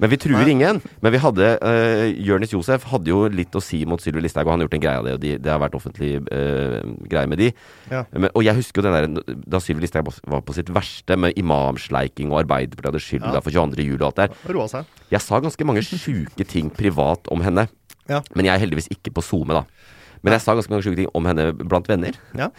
Men 0.00 0.10
vi 0.12 0.18
truer 0.20 0.48
ingen. 0.48 0.80
Men 1.04 1.14
vi 1.14 1.20
hadde 1.22 1.48
uh, 1.60 2.06
Jørnis 2.24 2.54
Josef 2.54 2.86
hadde 2.90 3.12
jo 3.12 3.24
litt 3.32 3.54
å 3.58 3.62
si 3.64 3.82
mot 3.88 4.00
Sylvi 4.02 4.22
Listhaug, 4.24 4.46
og 4.46 4.54
han 4.54 4.62
har 4.62 4.68
gjort 4.68 4.76
en 4.78 4.84
greie 4.84 5.00
av 5.02 5.08
det, 5.08 5.16
og 5.18 5.22
de, 5.24 5.34
det 5.42 5.52
har 5.52 5.60
vært 5.62 5.76
offentlig 5.78 6.12
uh, 6.28 6.78
greie 7.10 7.30
med 7.30 7.42
de. 7.42 7.50
Ja. 7.92 8.04
Men, 8.14 8.30
og 8.32 8.46
jeg 8.46 8.58
husker 8.60 8.82
jo 8.82 8.88
den 8.88 9.16
der, 9.16 9.38
da 9.52 9.60
Sylvi 9.62 9.84
Listhaug 9.84 10.10
var 10.32 10.44
på 10.46 10.56
sitt 10.56 10.72
verste, 10.72 11.18
med 11.20 11.36
imamsleiking, 11.40 12.32
og 12.32 12.42
Arbeiderpartiet 12.44 12.92
hadde 12.92 13.04
skylda 13.04 13.34
Ja. 13.36 13.44
for 13.44 13.54
22. 13.54 13.84
juli 13.86 14.00
og 14.00 14.10
alt 14.10 14.20
der. 14.22 14.36
Roa 14.54 14.68
seg. 14.70 15.00
Jeg 15.12 15.24
sa 15.24 15.40
ganske 15.44 15.66
mange 15.68 15.84
sjuke 15.86 16.46
ting 16.48 16.70
privat 16.74 17.28
om 17.32 17.44
henne. 17.44 17.68
Ja. 18.10 18.22
Men 18.34 18.48
jeg 18.48 18.54
er 18.56 18.64
heldigvis 18.64 18.90
ikke 18.92 19.12
på 19.14 19.24
SoMe, 19.24 19.60
da. 19.60 19.66
Men 20.22 20.36
jeg 20.36 20.44
sa 20.44 20.54
ganske 20.56 20.72
mange 20.72 20.86
sjuke 20.86 20.98
ting 21.00 21.10
om 21.18 21.26
henne 21.26 21.50
blant 21.58 21.88
venner. 21.90 22.16
Ja. 22.38 22.50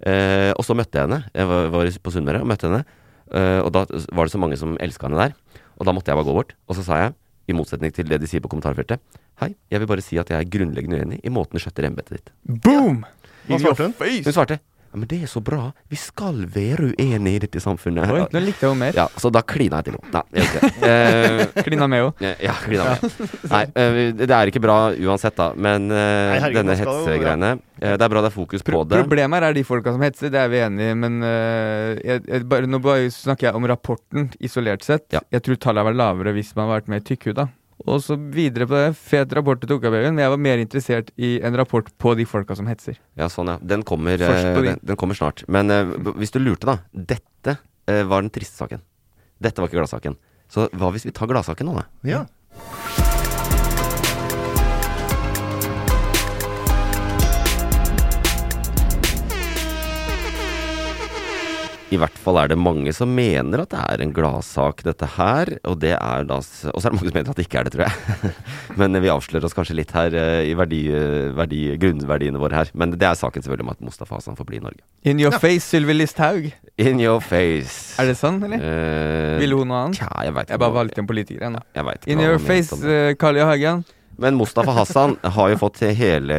Uh, 0.00 0.50
og 0.56 0.64
så 0.64 0.76
møtte 0.76 0.96
jeg 0.96 1.08
henne. 1.08 1.22
Jeg 1.36 1.48
var, 1.50 1.68
var 1.74 1.90
på 2.02 2.12
Sunnmøre 2.14 2.40
og 2.40 2.48
møtte 2.48 2.68
henne. 2.68 2.84
Uh, 3.30 3.60
og 3.62 3.70
da 3.76 3.84
var 4.16 4.26
det 4.26 4.32
så 4.32 4.40
mange 4.42 4.56
som 4.58 4.78
elska 4.80 5.06
henne 5.08 5.20
der. 5.20 5.34
Og 5.80 5.88
da 5.88 5.94
måtte 5.96 6.12
jeg 6.12 6.20
bare 6.20 6.28
gå 6.28 6.36
bort. 6.36 6.54
Og 6.68 6.76
så 6.78 6.84
sa 6.86 7.00
jeg, 7.00 7.16
i 7.50 7.56
motsetning 7.56 7.94
til 7.94 8.06
det 8.06 8.20
de 8.22 8.28
sier 8.30 8.42
på 8.44 8.50
kommentarfeltet 8.52 9.00
Hei, 9.40 9.54
jeg 9.72 9.80
vil 9.80 9.88
bare 9.90 10.04
si 10.04 10.18
at 10.20 10.28
jeg 10.30 10.36
er 10.36 10.50
grunnleggende 10.52 11.00
uenig 11.00 11.16
i 11.24 11.32
måten 11.32 11.56
du 11.56 11.62
skjøtter 11.64 11.88
embetet 11.88 12.18
ditt. 12.18 12.32
Boom! 12.44 13.00
Hva 13.48 13.58
svarte 13.58 13.86
hun? 13.88 13.94
Hun 13.96 14.36
svarte 14.36 14.60
ja, 14.90 14.98
men 14.98 15.06
det 15.06 15.20
er 15.22 15.28
så 15.30 15.38
bra. 15.38 15.68
Vi 15.86 15.94
skal 15.98 16.40
være 16.50 16.88
uenige 16.98 17.38
i 17.38 17.42
dette 17.44 17.60
samfunnet. 17.62 18.10
Oi, 18.10 18.24
nå 18.34 18.40
likte 18.42 18.66
jeg 18.66 18.72
henne 18.72 18.80
mer. 18.88 18.96
Ja, 18.98 19.04
så 19.22 19.30
da 19.30 19.42
klina 19.46 19.78
jeg 19.78 19.86
til 19.86 19.98
henne. 20.00 20.10
Nei, 20.16 20.24
jeg 20.34 20.48
ikke. 20.48 20.70
Eh, 20.90 21.62
Klina 21.62 21.86
med 21.86 22.02
henne. 22.02 22.30
ja, 22.42 22.54
klina 22.64 22.86
med. 22.88 23.04
Nei, 23.52 23.60
eh, 23.78 23.98
det 24.18 24.26
er 24.34 24.50
ikke 24.50 24.62
bra 24.64 24.78
uansett, 24.96 25.36
da. 25.38 25.50
Men 25.54 25.86
eh, 25.92 26.00
Nei, 26.00 26.40
herregud, 26.42 26.58
denne 26.58 26.76
hetsegreiene 26.80 27.50
Det 27.78 27.92
er 27.94 28.12
bra 28.12 28.24
det 28.24 28.32
er 28.32 28.34
fokus 28.34 28.64
på 28.66 28.72
Pro 28.72 28.82
det. 28.88 28.98
Problemet 29.04 29.38
her 29.38 29.48
er 29.50 29.56
de 29.60 29.64
folka 29.68 29.94
som 29.94 30.02
hetser, 30.02 30.32
det 30.34 30.42
er 30.42 30.50
vi 30.50 30.62
enige 30.64 30.90
i, 30.90 30.98
men 30.98 31.20
jeg, 31.22 32.24
jeg, 32.26 32.44
bare, 32.50 32.66
nå 32.70 32.82
bare 32.82 33.06
snakker 33.14 33.50
jeg 33.50 33.60
om 33.60 33.70
rapporten 33.70 34.28
isolert 34.42 34.82
sett. 34.86 35.06
Ja. 35.14 35.22
Jeg 35.30 35.46
tror 35.46 35.60
tallet 35.62 35.84
hadde 35.84 35.90
vært 35.92 36.02
lavere 36.02 36.34
hvis 36.36 36.52
man 36.56 36.66
hadde 36.66 36.80
vært 36.80 36.92
mer 36.96 37.06
tykkhuda. 37.06 37.46
Og 37.88 38.02
så 38.04 38.16
videre 38.16 38.66
på 38.68 38.76
det. 38.76 38.90
Fet 38.98 39.32
rapport 39.36 39.60
til 39.60 39.70
Tokabauen, 39.70 40.12
men 40.12 40.24
jeg 40.24 40.32
var 40.34 40.42
mer 40.42 40.60
interessert 40.60 41.12
i 41.16 41.38
en 41.46 41.56
rapport 41.56 41.86
på 42.02 42.14
de 42.18 42.26
folka 42.28 42.56
som 42.58 42.68
hetser. 42.68 42.98
Ja, 43.16 43.30
sånn, 43.32 43.52
ja. 43.54 43.56
Den 43.72 43.84
kommer, 43.88 44.20
eh, 44.20 44.50
den, 44.60 44.80
den 44.84 44.98
kommer 45.00 45.16
snart. 45.16 45.44
Men 45.48 45.72
eh, 45.72 45.94
hvis 46.20 46.34
du 46.34 46.40
lurte, 46.42 46.68
da. 46.68 46.76
Dette 46.92 47.56
eh, 47.88 48.02
var 48.04 48.26
den 48.26 48.32
triste 48.34 48.60
saken. 48.60 48.84
Dette 49.40 49.62
var 49.62 49.70
ikke 49.70 49.80
gladsaken. 49.80 50.18
Så 50.50 50.66
hva 50.76 50.90
hvis 50.92 51.06
vi 51.08 51.14
tar 51.16 51.30
gladsaken 51.30 51.70
nå, 51.70 51.78
da? 51.78 51.86
Ja. 52.04 52.24
I 61.90 61.98
hvert 61.98 62.18
fall 62.22 62.36
er 62.38 62.50
det 62.52 62.58
mange 62.60 62.92
som 62.94 63.10
mener 63.10 63.64
at 63.64 63.72
det 63.72 63.80
er 63.82 64.02
en 64.04 64.12
gladsak, 64.14 64.84
dette 64.86 65.08
her. 65.16 65.50
Og 65.66 65.80
det 65.82 65.96
er 65.96 66.26
da 66.28 66.36
Og 66.38 66.44
så 66.46 66.70
er 66.70 66.92
det 66.92 66.98
mange 67.00 67.10
som 67.10 67.16
mener 67.18 67.32
at 67.32 67.40
det 67.40 67.46
ikke 67.48 67.58
er 67.58 67.66
det, 67.66 67.72
tror 67.74 67.88
jeg. 67.88 68.34
Men 68.80 68.94
vi 69.02 69.10
avslører 69.10 69.46
oss 69.48 69.56
kanskje 69.56 69.74
litt 69.74 69.90
her 69.96 70.14
eh, 70.14 70.46
i 70.46 70.54
verdi, 70.58 70.84
verdi, 71.34 71.64
grunnverdiene 71.82 72.38
våre 72.38 72.60
her. 72.60 72.70
Men 72.78 72.94
det 72.94 73.08
er 73.08 73.18
saken 73.18 73.42
selvfølgelig 73.42 73.66
om 73.66 73.72
at 73.74 73.82
Mustafa 73.88 74.20
Hasan 74.20 74.38
får 74.38 74.46
bli 74.46 74.60
i 74.60 74.62
Norge. 74.62 74.84
In 75.10 75.22
your 75.22 75.34
face, 75.42 75.66
Sylvi 75.66 75.96
Listhaug. 75.96 76.46
In 76.78 77.02
your 77.02 77.18
face. 77.24 77.96
Er 77.98 78.06
det 78.12 78.14
sånn, 78.20 78.38
eller? 78.46 78.62
Eh, 78.62 79.40
Ville 79.42 79.58
hun 79.58 79.72
noe 79.72 79.80
annet? 79.88 79.98
Tja, 79.98 80.12
jeg 80.28 80.36
veit 80.36 80.52
Jeg 80.54 80.62
bare 80.62 80.76
valgte 80.76 81.02
en 81.02 81.08
politiker, 81.10 81.42
jeg 81.48 81.56
nå. 81.56 81.64
Jeg 81.74 81.88
vet 81.88 82.04
ikke 82.06 82.14
In 82.14 82.22
your 82.22 82.38
face, 82.44 82.78
uh, 82.84 83.16
Carl 83.18 83.40
I. 83.40 83.42
Hagen. 83.50 83.82
Men 84.20 84.38
Mustafa 84.38 84.76
Hassan 84.78 85.16
har 85.24 85.50
jo 85.50 85.58
fått 85.58 85.82
hele, 85.98 86.38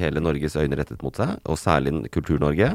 hele 0.00 0.24
Norges 0.24 0.56
øyne 0.56 0.80
rettet 0.80 1.04
mot 1.04 1.20
seg, 1.20 1.36
og 1.44 1.60
særlig 1.60 2.06
Kultur-Norge. 2.14 2.72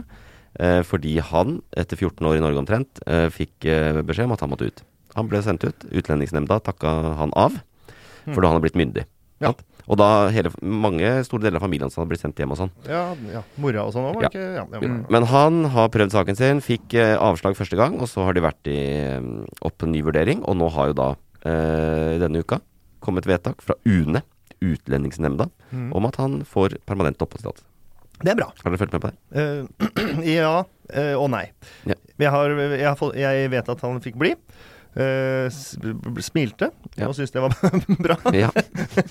Eh, 0.60 0.82
fordi 0.88 1.18
han, 1.20 1.62
etter 1.76 1.98
14 2.00 2.26
år 2.30 2.38
i 2.38 2.44
Norge 2.44 2.62
omtrent, 2.62 3.02
eh, 3.08 3.28
fikk 3.34 3.66
eh, 3.68 4.02
beskjed 4.08 4.26
om 4.30 4.32
at 4.38 4.40
han 4.46 4.50
måtte 4.54 4.68
ut. 4.72 4.84
Han 5.16 5.28
ble 5.28 5.42
sendt 5.44 5.64
ut. 5.68 5.86
Utlendingsnemnda 5.92 6.62
takka 6.64 7.16
han 7.20 7.32
av, 7.36 7.58
for 8.26 8.40
da 8.42 8.48
han 8.50 8.56
hadde 8.58 8.66
blitt 8.70 8.80
myndig. 8.80 9.04
Ja. 9.44 9.52
Og 9.86 10.00
da 10.00 10.30
hele, 10.34 10.50
mange 10.64 11.10
store 11.28 11.44
deler 11.44 11.60
av 11.60 11.66
familien 11.68 11.86
hans 11.86 11.96
hadde 12.00 12.08
blitt 12.10 12.22
sendt 12.24 12.40
hjem 12.42 12.52
og 12.56 12.58
sånn. 12.58 12.72
Ja, 12.90 13.04
ja. 13.30 13.44
Mora 13.62 13.84
og 13.86 13.92
sånn 13.94 14.08
òg, 14.10 14.16
var 14.18 14.24
Ja. 14.24 14.30
ikke? 14.32 14.46
Ja. 14.56 14.64
Mm. 14.82 15.06
Men 15.12 15.24
han 15.30 15.66
har 15.76 15.90
prøvd 15.94 16.12
saken 16.16 16.36
sin, 16.40 16.62
fikk 16.64 16.96
avslag 17.20 17.56
første 17.60 17.78
gang, 17.78 18.00
og 18.02 18.08
så 18.10 18.24
har 18.26 18.34
de 18.34 18.42
vært 18.42 18.66
i, 18.72 18.80
opp 19.62 19.84
en 19.84 19.92
ny 19.92 20.02
vurdering. 20.02 20.42
Og 20.48 20.56
nå 20.58 20.72
har 20.72 20.88
jo 20.88 20.94
da, 20.94 21.10
eh, 21.46 22.18
denne 22.18 22.42
uka, 22.42 22.62
kommet 23.02 23.28
vedtak 23.28 23.62
fra 23.62 23.76
UNE, 23.86 24.24
Utlendingsnemnda, 24.64 25.50
Mm. 25.72 25.92
om 25.94 26.06
at 26.08 26.16
han 26.16 26.42
får 26.48 26.78
permanent 26.88 27.18
oppholdstillatelse. 27.20 27.66
Det 28.22 28.32
er 28.32 28.38
bra. 28.40 28.48
Har 28.64 28.72
dere 28.72 28.80
fulgt 28.84 28.96
med 28.96 29.04
på 29.04 29.12
det? 29.12 29.18
Uh, 29.36 30.24
ja 30.38 30.54
uh, 30.64 31.16
og 31.20 31.28
nei. 31.34 31.48
Ja. 31.90 31.98
Jeg, 32.22 32.32
har, 32.32 32.56
jeg, 32.56 32.86
har 32.88 32.96
fått, 33.00 33.18
jeg 33.20 33.50
vet 33.52 33.70
at 33.76 33.82
han 33.86 34.00
fikk 34.04 34.16
bli. 34.22 34.36
Uh, 34.96 35.52
smilte 36.24 36.70
Ja. 36.96 37.10
og 37.10 37.18
syntes 37.18 37.34
det 37.36 37.42
var 37.44 37.52
bra. 38.06 38.16
Ja. 38.32 38.48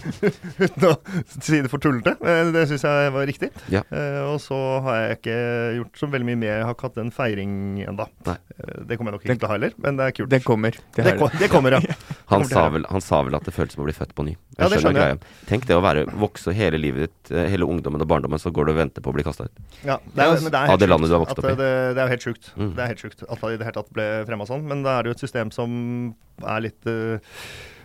Uten 0.64 0.86
å 0.88 0.92
si 1.34 1.58
det 1.60 1.68
for 1.68 1.82
tullete. 1.84 2.14
Det 2.54 2.62
syns 2.70 2.86
jeg 2.88 3.12
var 3.12 3.26
riktig. 3.28 3.50
Ja. 3.68 3.82
Eh, 3.92 4.22
og 4.30 4.38
så 4.40 4.56
har 4.86 4.96
jeg 5.02 5.18
ikke 5.18 5.36
gjort 5.82 6.00
så 6.00 6.08
veldig 6.14 6.28
mye 6.30 6.40
mer. 6.40 6.54
Jeg 6.54 6.64
har 6.70 6.72
ikke 6.78 6.88
hatt 6.88 7.00
en 7.04 7.12
feiring 7.12 7.52
ennå. 7.84 8.06
Det 8.24 8.96
kommer 8.96 9.12
jeg 9.12 9.18
nok 9.18 9.26
ikke 9.28 9.36
til 9.36 9.44
å 9.44 9.52
ha 9.52 9.58
heller, 9.58 9.76
men 9.84 10.00
det 10.00 10.06
er 10.08 10.16
kult. 10.16 10.32
Det 10.32 10.40
kommer. 10.46 10.80
Det 10.96 11.04
Det, 11.04 11.16
det. 11.20 11.30
det 11.44 11.50
kommer, 11.52 11.76
ja. 11.76 11.82
Han 12.32 12.44
sa, 12.48 12.68
vel, 12.72 12.86
han 12.88 13.02
sa 13.04 13.18
vel 13.26 13.34
at 13.36 13.44
det 13.44 13.52
føltes 13.52 13.76
som 13.76 13.82
å 13.84 13.88
bli 13.88 13.92
født 13.92 14.14
på 14.16 14.24
ny. 14.24 14.32
Jeg 14.32 14.56
Ja, 14.62 14.68
det 14.72 14.78
skjønner 14.80 15.02
jeg. 15.02 15.18
greia. 15.18 15.48
Tenk 15.50 15.66
det 15.68 15.76
å 15.76 15.82
være 15.84 16.06
vokse 16.08 16.54
hele 16.56 16.78
livet 16.80 17.10
ditt, 17.10 17.32
eh, 17.36 17.48
hele 17.52 17.66
ungdommen 17.68 18.00
og 18.00 18.08
barndommen, 18.08 18.40
så 18.40 18.48
går 18.54 18.64
du 18.66 18.72
og 18.72 18.78
venter 18.78 19.04
på 19.04 19.12
å 19.12 19.16
bli 19.18 19.22
kasta 19.26 19.44
ut. 19.44 19.60
Ja, 19.84 19.98
det 20.14 20.24
er, 20.24 20.40
men 20.40 20.50
det 20.52 20.60
er 20.62 20.72
Av 20.72 20.78
det 20.80 20.88
landet 20.88 21.10
du 21.12 21.16
har 21.18 21.20
vokst 21.26 21.38
opp 21.38 21.44
i. 21.44 21.54
Det, 21.54 21.68
det 21.94 22.00
er 22.00 22.08
jo 22.08 22.14
helt 22.14 22.24
sjukt. 22.28 22.50
Mm. 22.56 22.72
Det 22.74 22.82
er 22.84 22.90
helt 22.94 23.04
sjukt 23.04 23.22
at 23.28 23.40
det 23.44 23.52
i 23.52 23.56
det 23.60 23.68
hele 23.68 23.76
tatt 23.76 23.92
ble 23.92 24.08
fremma 24.24 24.46
sånn. 24.48 24.64
Men 24.64 24.82
da 24.82 24.98
er 24.98 25.02
det 25.04 25.12
jo 25.12 25.16
et 25.18 25.24
system 25.26 25.52
som 25.52 26.14
er 26.42 26.64
litt 26.64 26.88
uh, 26.88 27.18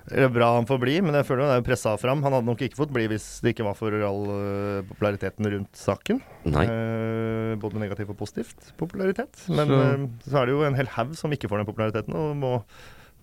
Det 0.10 0.24
er 0.26 0.32
bra 0.34 0.56
han 0.56 0.66
får 0.66 0.80
bli, 0.82 0.96
men 1.06 1.14
jeg 1.20 1.28
føler 1.28 1.46
det 1.46 1.58
er 1.60 1.66
pressa 1.68 1.92
fram. 2.02 2.24
Han 2.24 2.34
hadde 2.34 2.48
nok 2.48 2.62
ikke 2.66 2.80
fått 2.80 2.94
bli 2.96 3.04
hvis 3.12 3.42
det 3.44 3.52
ikke 3.54 3.68
var 3.68 3.76
for 3.78 3.94
all 3.94 4.24
uh, 4.32 4.80
populariteten 4.90 5.46
rundt 5.52 5.76
saken. 5.78 6.22
Nei. 6.50 6.64
Uh, 6.66 7.58
både 7.62 7.78
negativ 7.84 8.10
og 8.16 8.18
positivt 8.24 8.72
popularitet. 8.80 9.36
Men 9.52 9.68
Så- 9.68 9.84
Uh, 9.84 10.08
så 10.32 10.40
er 10.42 10.46
det 10.48 10.56
jo 10.56 10.64
en 10.64 10.80
hel 10.80 10.88
haug 10.96 11.14
som 11.20 11.30
ikke 11.36 11.52
får 11.52 11.62
den 11.62 11.70
populariteten, 11.70 12.16
og 12.16 12.36
må 12.40 12.54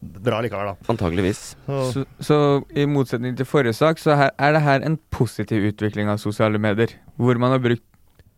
dra 0.01 0.41
likevel, 0.45 0.73
da. 0.73 0.93
Antageligvis. 0.93 1.43
Så, 1.67 1.81
Så, 1.93 2.05
så 2.21 2.39
i 2.77 2.87
motsetning 2.91 3.37
til 3.39 3.49
forrige 3.49 3.75
sak, 3.77 3.99
så 4.03 4.17
her, 4.19 4.31
er 4.39 4.53
det 4.57 4.63
her 4.63 4.87
en 4.87 4.99
positiv 5.11 5.65
utvikling 5.73 6.11
av 6.13 6.21
sosiale 6.23 6.59
medier. 6.63 6.93
Hvor 7.17 7.39
man 7.41 7.55
har 7.57 7.63
brukt 7.65 7.85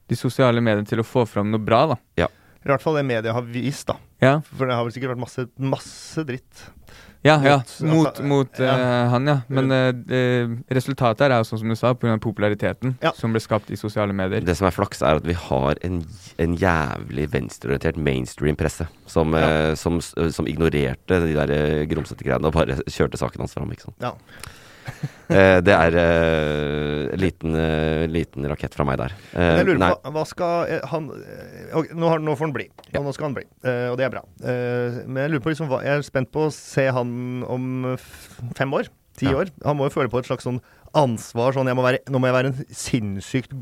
de 0.09 0.17
sosiale 0.17 0.63
mediene 0.65 0.89
til 0.89 1.03
å 1.03 1.07
få 1.07 1.27
fram 1.29 1.51
noe 1.53 1.61
bra, 1.61 1.83
da. 1.93 1.99
I 2.65 2.69
hvert 2.73 2.83
fall 2.83 2.97
det 2.99 3.07
media 3.07 3.33
har 3.33 3.43
vist, 3.47 3.87
da. 3.89 3.95
Ja, 4.21 4.41
For 4.43 4.67
det 4.67 4.75
har 4.75 4.83
vel 4.85 4.93
sikkert 4.93 5.13
vært 5.15 5.23
masse, 5.23 5.45
masse 5.63 6.25
dritt. 6.27 6.65
ja. 7.23 7.37
ja. 7.45 7.57
Mot- 7.87 8.19
Mot, 8.27 8.51
altså, 8.51 8.65
ja. 8.67 8.75
Uh, 8.75 9.11
han, 9.13 9.27
ja. 9.31 9.37
Men 9.49 9.71
eh, 9.75 10.57
resultatet 10.75 11.23
her 11.27 11.35
er 11.37 11.43
jo 11.43 11.47
sånn 11.49 11.61
som 11.63 11.71
du 11.73 11.77
sa, 11.79 11.93
pga. 11.95 12.17
populariteten 12.23 12.97
Ja. 13.03 13.13
som 13.15 13.33
ble 13.35 13.41
skapt 13.43 13.71
i 13.71 13.79
sosiale 13.79 14.13
medier. 14.17 14.43
Det 14.45 14.57
som 14.59 14.67
er 14.67 14.75
flaks, 14.75 15.03
er 15.07 15.21
at 15.23 15.27
vi 15.27 15.37
har 15.39 15.79
en, 15.87 16.01
en 16.39 16.57
jævlig 16.59 17.29
venstreorientert 17.33 17.97
mainstream-presse 17.97 18.89
som, 19.07 19.35
uh, 19.39 19.75
som, 19.79 20.01
som 20.03 20.47
ignorerte 20.51 21.21
de 21.25 21.35
der 21.39 21.85
grumsete 21.91 22.27
greiene 22.27 22.51
og 22.51 22.59
bare 22.59 22.81
kjørte 22.91 23.19
saken 23.23 23.47
hans 23.47 23.55
fram. 23.55 23.71
Ikke 23.75 23.87
sant? 23.91 24.03
Ja. 24.03 24.15
Eh, 25.29 25.59
det 25.61 25.75
er 25.77 25.93
eh, 26.01 27.11
liten, 27.21 27.53
eh, 27.53 28.07
liten 28.09 28.47
rakett 28.49 28.73
fra 28.73 28.87
meg 28.89 28.97
der. 28.97 29.13
Eh, 29.37 29.59
Jeg 29.59 29.67
lurer 29.69 29.81
nei, 29.83 29.91
på, 29.93 30.13
hva 30.15 30.23
skal 30.25 30.71
han 30.89 31.11
okay, 31.13 31.93
nå, 31.93 32.09
har, 32.09 32.23
nå 32.25 32.33
får 32.39 32.49
han 32.49 32.55
bli. 32.57 32.65
Ja. 32.95 33.03
Nå 33.05 33.13
skal 33.13 33.29
han 33.29 33.37
bli. 33.37 33.45
Eh, 33.61 33.91
og 33.93 33.99
det 34.01 34.07
er 34.07 34.15
bra. 34.15 34.23
Eh, 34.41 35.03
men 35.05 35.21
jeg 35.27 35.35
lurer 35.35 35.45
på 35.45 35.53
liksom, 35.53 35.69
hva, 35.69 35.83
jeg 35.85 36.01
er 36.01 36.07
spent 36.09 36.33
på 36.33 36.47
å 36.47 36.55
se 36.55 36.87
han 36.97 37.13
om 37.45 37.69
fem 38.57 38.73
år. 38.81 38.89
Ti 39.21 39.29
Ja. 39.29 39.37
år. 39.43 39.53
Han 39.69 39.77
må 39.77 39.91
jo 39.91 39.97
føle 39.99 40.09
på 40.09 40.21
et 40.23 40.31
slags 40.31 40.49
sånn 40.49 40.63
ansvar. 40.97 41.53
Sånn 41.57 41.67
jeg 41.69 41.77
må 41.79 41.83
være, 41.85 42.01
nå 42.09 42.21
må 42.21 42.29
jeg 42.31 42.37
være 42.39 42.51
en 42.53 42.65
sinnssykt 42.71 43.53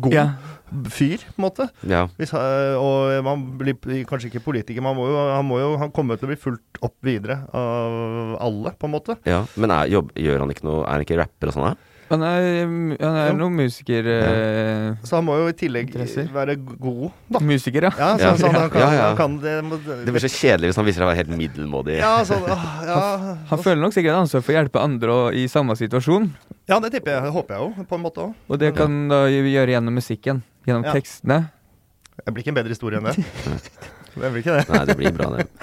god 0.00 0.12
Ja. 0.14 0.24
fyr, 0.90 1.18
på 1.18 1.38
en 1.38 1.44
måte. 1.46 1.68
ja. 1.86 2.06
Hvis, 2.18 2.32
eh, 2.34 2.74
og 2.76 3.24
man 3.24 3.46
blir 3.58 3.74
kanskje 4.04 4.30
ikke 4.32 4.44
politiker, 4.44 4.80
men 4.82 4.92
han, 4.94 4.96
må 4.98 5.08
jo, 5.08 5.16
han, 5.32 5.44
må 5.48 5.58
jo, 5.60 5.76
han 5.80 5.90
kommer 5.94 6.16
til 6.18 6.28
å 6.28 6.32
bli 6.34 6.40
fulgt 6.40 6.80
opp 6.82 6.96
videre 7.02 7.40
av 7.54 8.36
alle, 8.40 8.74
på 8.78 8.86
en 8.90 8.94
måte. 8.96 9.16
ja. 9.24 9.44
Men 9.56 9.70
er, 9.70 9.86
jobb, 9.88 10.12
gjør 10.14 10.40
han 10.44 10.50
ikke 10.50 10.64
noe 10.66 10.84
Er 10.84 10.90
han 10.98 11.04
ikke 11.06 11.18
rapper 11.20 11.48
og 11.48 11.54
sånn? 11.54 11.76
Han 12.14 12.22
er, 12.22 12.42
han 13.02 13.16
er 13.18 13.26
Ja. 13.28 13.32
noen 13.36 13.56
musiker... 13.58 14.06
Eh, 14.06 14.94
Så 15.04 15.16
han 15.18 15.24
må 15.26 15.34
jo 15.40 15.48
i 15.50 15.56
tillegg 15.58 15.88
Interesser. 15.90 16.28
være 16.32 16.54
god, 16.62 17.10
da. 17.34 17.40
musiker, 17.42 17.88
ja. 17.88 17.92
Ja, 17.98 18.08
så, 18.16 18.22
Ja. 18.22 18.32
så 18.38 18.46
han, 18.46 18.54
han 18.60 18.70
kan, 18.70 18.80
Ja, 18.84 18.90
ja. 18.94 19.06
Han 19.10 19.16
kan 19.18 19.36
det, 19.42 19.54
må, 19.66 19.78
Det 19.84 20.14
blir 20.14 20.22
så 20.24 20.30
kjedelig 20.30 20.70
hvis 20.72 20.76
han 20.80 20.86
viser 20.86 21.02
seg 21.02 21.06
å 21.08 21.10
være 21.12 21.20
helt 21.24 21.34
middelmådig. 21.38 21.98
Ja, 21.98 22.12
sånn, 22.24 22.46
ja, 22.46 23.36
Han 23.50 23.58
føler 23.66 23.82
nok 23.82 23.92
sikkert 23.96 24.16
ansvar 24.22 24.42
for 24.46 24.54
å 24.54 24.56
hjelpe 24.60 24.80
andre 24.84 25.10
og, 25.18 25.34
i 25.34 25.44
samme 25.50 25.76
situasjon. 25.76 26.30
ja, 26.68 26.78
det 26.80 26.92
tipper 26.94 27.16
jeg. 27.18 27.22
Det 27.28 27.32
håper 27.34 27.54
jeg 27.58 27.62
jo, 27.76 27.84
på 27.90 27.94
en 27.98 28.02
måte 28.06 28.24
òg. 28.28 28.34
Og 28.48 28.58
det 28.62 28.74
kan 28.78 29.08
da 29.08 29.24
gjøre 29.28 29.74
gjennom 29.74 29.94
musikken. 29.98 30.42
Gjennom 30.66 30.84
Ja. 30.88 30.92
tekstene. 30.96 31.50
Det 32.24 32.32
blir 32.32 32.44
ikke 32.44 32.54
en 32.54 32.60
bedre 32.62 32.72
historie 32.72 32.98
enn 33.02 33.10
det. 33.10 33.18
Det 34.14 34.28
blir 34.30 34.42
ikke 34.44 34.54
det. 34.58 34.64
Nei, 34.70 34.84
det 34.86 34.94
blir 34.96 35.12
bra, 35.16 35.30
det. 35.38 35.46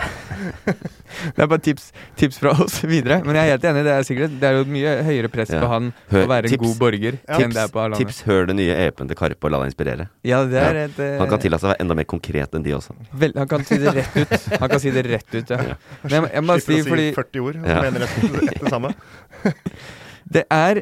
Det 1.35 1.43
er 1.43 1.47
bare 1.51 1.61
tips, 1.61 1.89
tips 2.17 2.37
fra 2.41 2.51
oss 2.63 2.79
videre. 2.87 3.17
Men 3.25 3.35
jeg 3.37 3.43
er 3.45 3.51
helt 3.53 3.65
enig. 3.67 3.81
Det 3.85 3.91
er 3.93 4.05
sikkert 4.07 4.35
Det 4.41 4.47
er 4.47 4.55
jo 4.55 4.61
et 4.63 4.69
mye 4.73 4.91
høyere 5.05 5.29
press 5.31 5.51
Ja. 5.53 5.59
på 5.61 5.67
han 5.69 5.89
Hør- 6.09 6.23
å 6.25 6.29
være 6.31 6.49
en 6.49 6.61
god 6.63 6.77
borger 6.79 7.17
Ja. 7.27 7.37
enn 7.43 7.51
det 7.53 7.61
er 7.61 7.67
på 7.73 7.81
alle. 7.83 7.99
Tips, 7.99 8.21
hør 8.25 8.47
det 8.47 8.55
nye 8.57 8.73
EP-en 8.87 9.07
til 9.11 9.17
Karpe 9.19 9.45
og 9.45 9.51
la 9.53 9.59
deg 9.61 9.71
inspirere. 9.73 10.07
Ja, 10.23 10.39
det 10.45 10.57
er 10.63 10.73
Ja. 10.79 10.85
et 10.87 10.99
eh, 10.99 11.17
Han 11.19 11.29
kan 11.29 11.39
tillate 11.43 11.61
seg 11.61 11.69
å 11.69 11.71
være 11.73 11.81
enda 11.85 11.95
mer 11.99 12.07
konkret 12.15 12.55
enn 12.57 12.63
de 12.63 12.71
også. 12.79 12.95
vel, 13.13 13.33
Han 13.37 13.47
kan 13.47 13.63
si 13.67 13.77
det 13.77 13.93
rett 13.95 14.15
ut. 14.17 14.47
Han 14.59 14.69
kan 14.69 14.79
si 14.79 14.91
det 14.91 15.05
rett 15.05 15.35
ut, 15.35 15.49
ja. 15.49 15.57
Men 16.03 16.11
jeg, 16.11 16.31
jeg 16.33 16.41
må 16.43 16.47
bare 16.47 16.61
si, 16.61 16.79
å 16.79 16.83
si 16.83 17.11
40 17.13 17.39
ord 17.45 17.55
og 17.61 17.67
Ja. 17.67 17.81
mener 17.81 18.01
et, 18.07 18.17
et 18.23 18.59
det 18.63 18.69
samme. 18.69 18.95
det 20.31 20.45
er, 20.49 20.81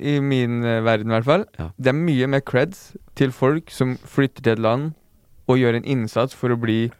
i, 0.00 0.20
min 0.20 0.62
eh, 0.64 0.80
verden 0.84 1.10
i 1.10 1.14
hvert 1.16 1.24
fall, 1.24 1.44
Ja. 1.58 1.70
det 1.80 1.88
er 1.88 1.98
mye 1.98 2.26
mer 2.28 2.40
creds 2.40 2.92
til 3.16 3.32
folk 3.32 3.70
som 3.70 3.96
flytter 4.04 4.42
til 4.42 4.52
et 4.52 4.58
land 4.62 4.92
og 5.48 5.58
gjør 5.60 5.76
en 5.78 5.84
innsats 5.84 6.34
for 6.34 6.50
å 6.50 6.60
bli 6.60 6.90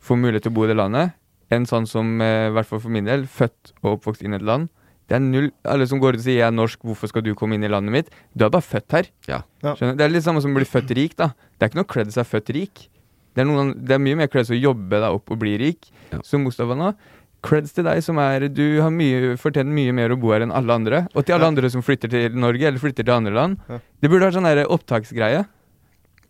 få 0.00 0.16
mulighet 0.16 0.42
til 0.46 0.52
å 0.52 0.54
bo 0.54 0.64
i 0.64 0.68
det 0.70 0.76
landet, 0.78 1.12
enn 1.50 1.64
sånn 1.66 1.86
som, 1.88 2.20
eh, 2.22 2.48
i 2.48 2.52
hvert 2.54 2.66
fall 2.66 2.80
for 2.80 2.90
min 2.90 3.04
del, 3.08 3.24
født 3.26 3.72
og 3.82 3.98
oppvokst 4.00 4.22
inn 4.22 4.32
i 4.32 4.36
et 4.36 4.42
land. 4.46 4.68
Det 5.08 5.16
er 5.16 5.20
null 5.24 5.50
Alle 5.64 5.86
som 5.88 5.98
går 5.98 6.14
ut 6.14 6.18
og 6.20 6.24
sier 6.24 6.36
'jeg 6.38 6.48
er 6.48 6.52
norsk, 6.52 6.78
hvorfor 6.84 7.08
skal 7.08 7.22
du 7.22 7.34
komme 7.34 7.54
inn 7.54 7.64
i 7.64 7.68
landet 7.68 7.90
mitt'? 7.92 8.10
Du 8.36 8.44
er 8.44 8.50
bare 8.50 8.60
født 8.62 8.92
her. 8.92 9.06
Ja. 9.26 9.42
Ja. 9.62 9.74
Det 9.74 10.00
er 10.00 10.08
litt 10.10 10.22
samme 10.22 10.42
som 10.42 10.52
å 10.52 10.54
bli 10.56 10.64
født 10.66 10.94
rik, 10.94 11.16
da. 11.16 11.28
Det 11.58 11.62
er 11.62 11.68
ikke 11.70 11.76
noe 11.76 11.84
creds 11.84 12.14
å 12.16 12.22
være 12.22 12.40
født 12.42 12.54
rik. 12.54 12.88
Det 13.34 13.42
er, 13.42 13.44
noen, 13.46 13.72
det 13.84 13.90
er 13.94 13.98
mye 13.98 14.16
mer 14.16 14.26
creds 14.28 14.50
å 14.50 14.60
jobbe 14.60 14.90
deg 15.00 15.10
opp 15.14 15.30
og 15.30 15.38
bli 15.38 15.56
rik, 15.58 15.90
Ja. 16.12 16.18
som 16.22 16.44
Mustafa 16.44 16.74
nå. 16.76 16.94
Creds 17.42 17.72
til 17.72 17.84
deg 17.84 18.02
som 18.02 18.18
er 18.18 18.48
Du 18.48 18.80
har 18.82 18.90
mye, 18.90 19.36
fortjent 19.38 19.68
mye 19.68 19.92
mer 19.94 20.10
å 20.10 20.20
bo 20.20 20.32
her 20.32 20.40
enn 20.42 20.52
alle 20.52 20.70
andre. 20.74 21.06
Og 21.14 21.24
til 21.24 21.34
alle 21.36 21.42
Ja. 21.42 21.48
andre 21.48 21.70
som 21.70 21.82
flytter 21.82 22.10
til 22.10 22.30
Norge, 22.34 22.62
eller 22.66 22.78
flytter 22.78 23.04
til 23.04 23.14
andre 23.14 23.32
land. 23.32 23.58
Ja. 23.70 23.78
Det 24.02 24.10
burde 24.10 24.26
vært 24.30 24.34
sånn 24.34 24.42
der 24.44 24.66
opptaksgreie. 24.66 25.46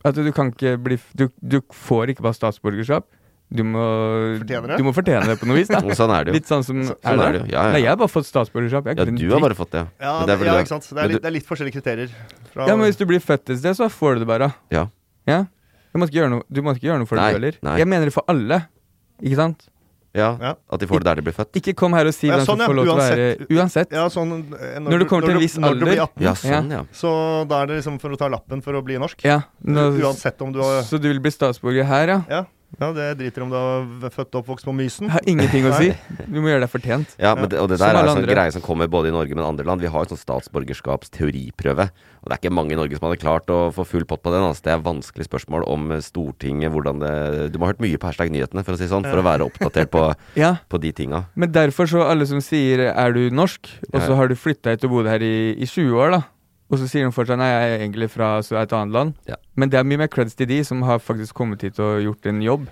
At 0.06 0.14
du 0.14 0.28
kan 0.32 0.52
ikke 0.52 0.76
bli 0.78 0.98
Du, 1.18 1.28
du 1.42 1.60
får 1.74 2.12
ikke 2.14 2.22
bare 2.22 2.36
statsborgerskap. 2.36 3.06
Du 3.48 3.62
må 3.64 3.82
Du 4.44 4.84
må 4.84 4.92
fortjene 4.92 5.24
det 5.24 5.38
på 5.40 5.48
noe 5.48 5.56
vis, 5.56 5.70
da. 5.72 5.80
Sånn 6.00 6.12
er 6.12 6.26
det 6.28 6.32
jo. 6.32 6.36
Litt 6.36 6.50
sånn 6.50 6.64
som 6.66 6.82
Så- 6.84 6.96
Sånn 7.00 7.22
er 7.24 7.32
det 7.32 7.40
jo. 7.40 7.46
Ja, 7.54 7.62
Nei, 7.72 7.78
ja. 7.80 7.84
jeg 7.86 7.90
har 7.94 8.00
bare 8.02 8.12
fått 8.12 8.28
statsborgerskap. 8.28 8.90
Jeg 8.90 8.98
er 8.98 9.08
ja, 9.08 9.16
du 9.18 9.32
har 9.32 9.40
bare 9.40 9.56
fått 9.56 9.72
det. 9.72 9.84
Ja, 10.04 10.14
det, 10.28 10.36
er 10.36 10.50
ja 10.50 10.58
ikke 10.60 10.74
sant. 10.74 10.88
Det 10.92 11.00
er, 11.02 11.08
litt, 11.14 11.22
det 11.24 11.30
er 11.30 11.36
litt 11.38 11.48
forskjellige 11.48 11.78
kriterier. 11.80 12.12
Fra, 12.52 12.66
Ja, 12.68 12.76
men 12.76 12.84
hvis 12.90 13.00
du 13.00 13.06
blir 13.08 13.22
født 13.24 13.48
et 13.54 13.62
sted, 13.62 13.78
så 13.80 13.88
får 13.88 14.18
du 14.18 14.26
det 14.26 14.28
bare. 14.28 14.52
Ja. 14.74 14.84
Ja. 15.26 15.46
Du 15.94 15.98
må 15.98 16.06
ikke 16.08 16.20
gjøre 16.20 16.30
noe, 16.36 16.44
du 16.52 16.60
må 16.62 16.76
ikke 16.76 16.90
gjøre 16.90 17.00
noe 17.00 17.08
for 17.08 17.16
Nei, 17.16 17.30
det, 17.32 17.38
du 17.40 17.64
heller. 17.64 17.78
Jeg 17.80 17.88
mener 17.88 18.10
det 18.10 18.14
for 18.14 18.28
alle. 18.28 18.60
Ikke 19.24 19.40
sant? 19.40 19.64
Ja. 20.18 20.30
Ja. 20.42 20.52
At 20.74 20.82
de 20.82 20.88
får 20.90 21.02
det 21.04 21.08
der 21.08 21.20
de 21.20 21.24
blir 21.28 21.36
født. 21.36 21.58
Ikke 21.62 21.74
kom 21.78 21.94
her 21.96 22.10
og 22.10 22.14
si 22.16 22.28
Ja, 22.28 22.36
hvem 22.36 22.44
som 22.46 22.56
sånn, 22.58 22.64
ja. 22.64 22.68
får 22.68 22.78
lov 22.78 22.88
til 22.88 22.92
å 22.92 22.98
være 22.98 23.48
Uansett. 23.58 23.94
Ja, 23.96 24.04
sånn, 24.12 24.34
når, 24.50 24.84
Når 24.90 24.98
du 24.98 25.06
kommer 25.10 25.28
til 25.30 25.36
en 25.38 25.42
viss 25.46 25.56
når 25.62 25.78
du 25.78 25.84
blir 25.86 25.94
alder. 26.02 26.04
18, 26.18 26.26
Ja, 26.26 26.34
sånn, 26.42 26.70
ja. 26.76 26.82
så 26.92 27.14
da 27.48 27.62
er 27.62 27.70
det 27.72 27.80
liksom 27.80 27.98
for 28.02 28.14
å 28.14 28.20
ta 28.20 28.28
lappen 28.32 28.62
for 28.64 28.76
å 28.78 28.82
bli 28.84 28.98
norsk. 29.00 29.24
Ja, 29.24 29.40
nå, 29.64 29.88
Uansett 30.02 30.42
om 30.44 30.52
du 30.52 30.60
har 30.64 30.82
Så 30.82 30.98
du 31.00 31.08
vil 31.08 31.20
bli 31.24 31.30
statsborger 31.34 31.84
her, 31.88 32.16
ja? 32.28 32.44
Ja, 32.76 32.90
det 32.92 33.06
driter 33.16 33.42
om 33.46 33.48
du 33.50 33.56
har 33.56 34.12
født 34.12 34.36
og 34.36 34.42
oppvokst 34.42 34.66
på 34.68 34.74
Mysen. 34.76 35.08
Jeg 35.08 35.14
har 35.16 35.24
ingenting 35.26 35.64
å 35.66 35.72
si. 35.80 35.88
Du 36.28 36.36
må 36.44 36.50
gjøre 36.50 36.66
deg 36.66 36.70
fortjent. 36.70 37.14
Ja, 37.16 37.32
men 37.34 37.48
det, 37.48 37.56
og 37.62 37.70
det 37.72 37.78
Som 37.80 37.88
der 37.88 37.96
er 37.96 38.04
en 38.04 38.18
sånn 38.20 38.28
greie 38.28 38.52
som 38.52 38.62
kommer 38.62 38.90
både 38.92 39.08
i 39.08 39.14
Norge 39.14 39.34
men 39.34 39.46
andre 39.46 39.64
land. 39.64 39.80
Vi 39.80 39.88
har 39.88 40.04
jo 40.04 40.12
sånn 40.12 40.20
statsborgerskapsteoriprøve. 40.20 41.88
Og 42.20 42.28
det 42.28 42.36
er 42.36 42.42
ikke 42.42 42.52
mange 42.52 42.76
i 42.76 42.78
Norge 42.78 42.98
som 42.98 43.08
hadde 43.08 43.20
klart 43.24 43.48
å 43.50 43.58
få 43.74 43.86
full 43.88 44.04
pott 44.10 44.20
på 44.22 44.34
den. 44.34 44.44
Altså, 44.44 44.66
det 44.68 44.74
er 44.76 44.84
vanskelig 44.84 45.26
spørsmål 45.30 45.64
om 45.70 45.88
Stortinget, 46.04 46.70
hvordan 46.74 47.00
det 47.02 47.12
Du 47.54 47.58
må 47.58 47.66
ha 47.66 47.72
hørt 47.72 47.82
mye 47.82 47.98
på 47.98 48.10
hashtag 48.10 48.32
nyhetene, 48.36 48.64
for 48.66 48.76
å 48.76 48.80
si 48.80 48.90
sånn, 48.90 49.06
for 49.08 49.22
å 49.22 49.26
være 49.26 49.48
oppdatert 49.48 49.90
på, 49.94 50.04
Ja, 50.44 50.58
på 50.68 50.78
de 50.82 50.92
tinga. 50.92 51.24
men 51.34 51.52
derfor 51.54 51.88
så 51.88 52.04
alle 52.04 52.26
som 52.28 52.40
sier 52.44 52.92
'er 52.92 53.12
du 53.16 53.30
norsk', 53.30 53.68
og 53.94 54.02
så 54.02 54.14
har 54.14 54.28
du 54.28 54.34
flytta 54.36 54.70
hit 54.76 54.84
og 54.84 54.90
bodd 54.90 55.06
her 55.08 55.22
i, 55.24 55.56
i 55.56 55.64
20 55.66 55.96
år, 55.96 56.10
da. 56.18 56.22
Og 56.68 56.80
så 56.80 56.88
sier 56.88 57.06
de 57.06 57.14
fortsatt 57.16 57.38
'nei, 57.40 57.48
jeg 57.48 57.68
er 57.68 57.84
egentlig 57.86 58.10
fra 58.12 58.38
et 58.40 58.72
annet 58.76 58.92
land'. 58.92 59.14
Ja. 59.26 59.36
Men 59.56 59.70
det 59.70 59.78
er 59.80 59.84
mye 59.88 60.04
mer 60.04 60.10
creds 60.12 60.36
til 60.36 60.46
de 60.46 60.62
som 60.64 60.82
har 60.82 60.98
faktisk 60.98 61.34
kommet 61.34 61.62
hit 61.62 61.78
og 61.80 62.02
gjort 62.04 62.26
en 62.26 62.42
jobb. 62.42 62.68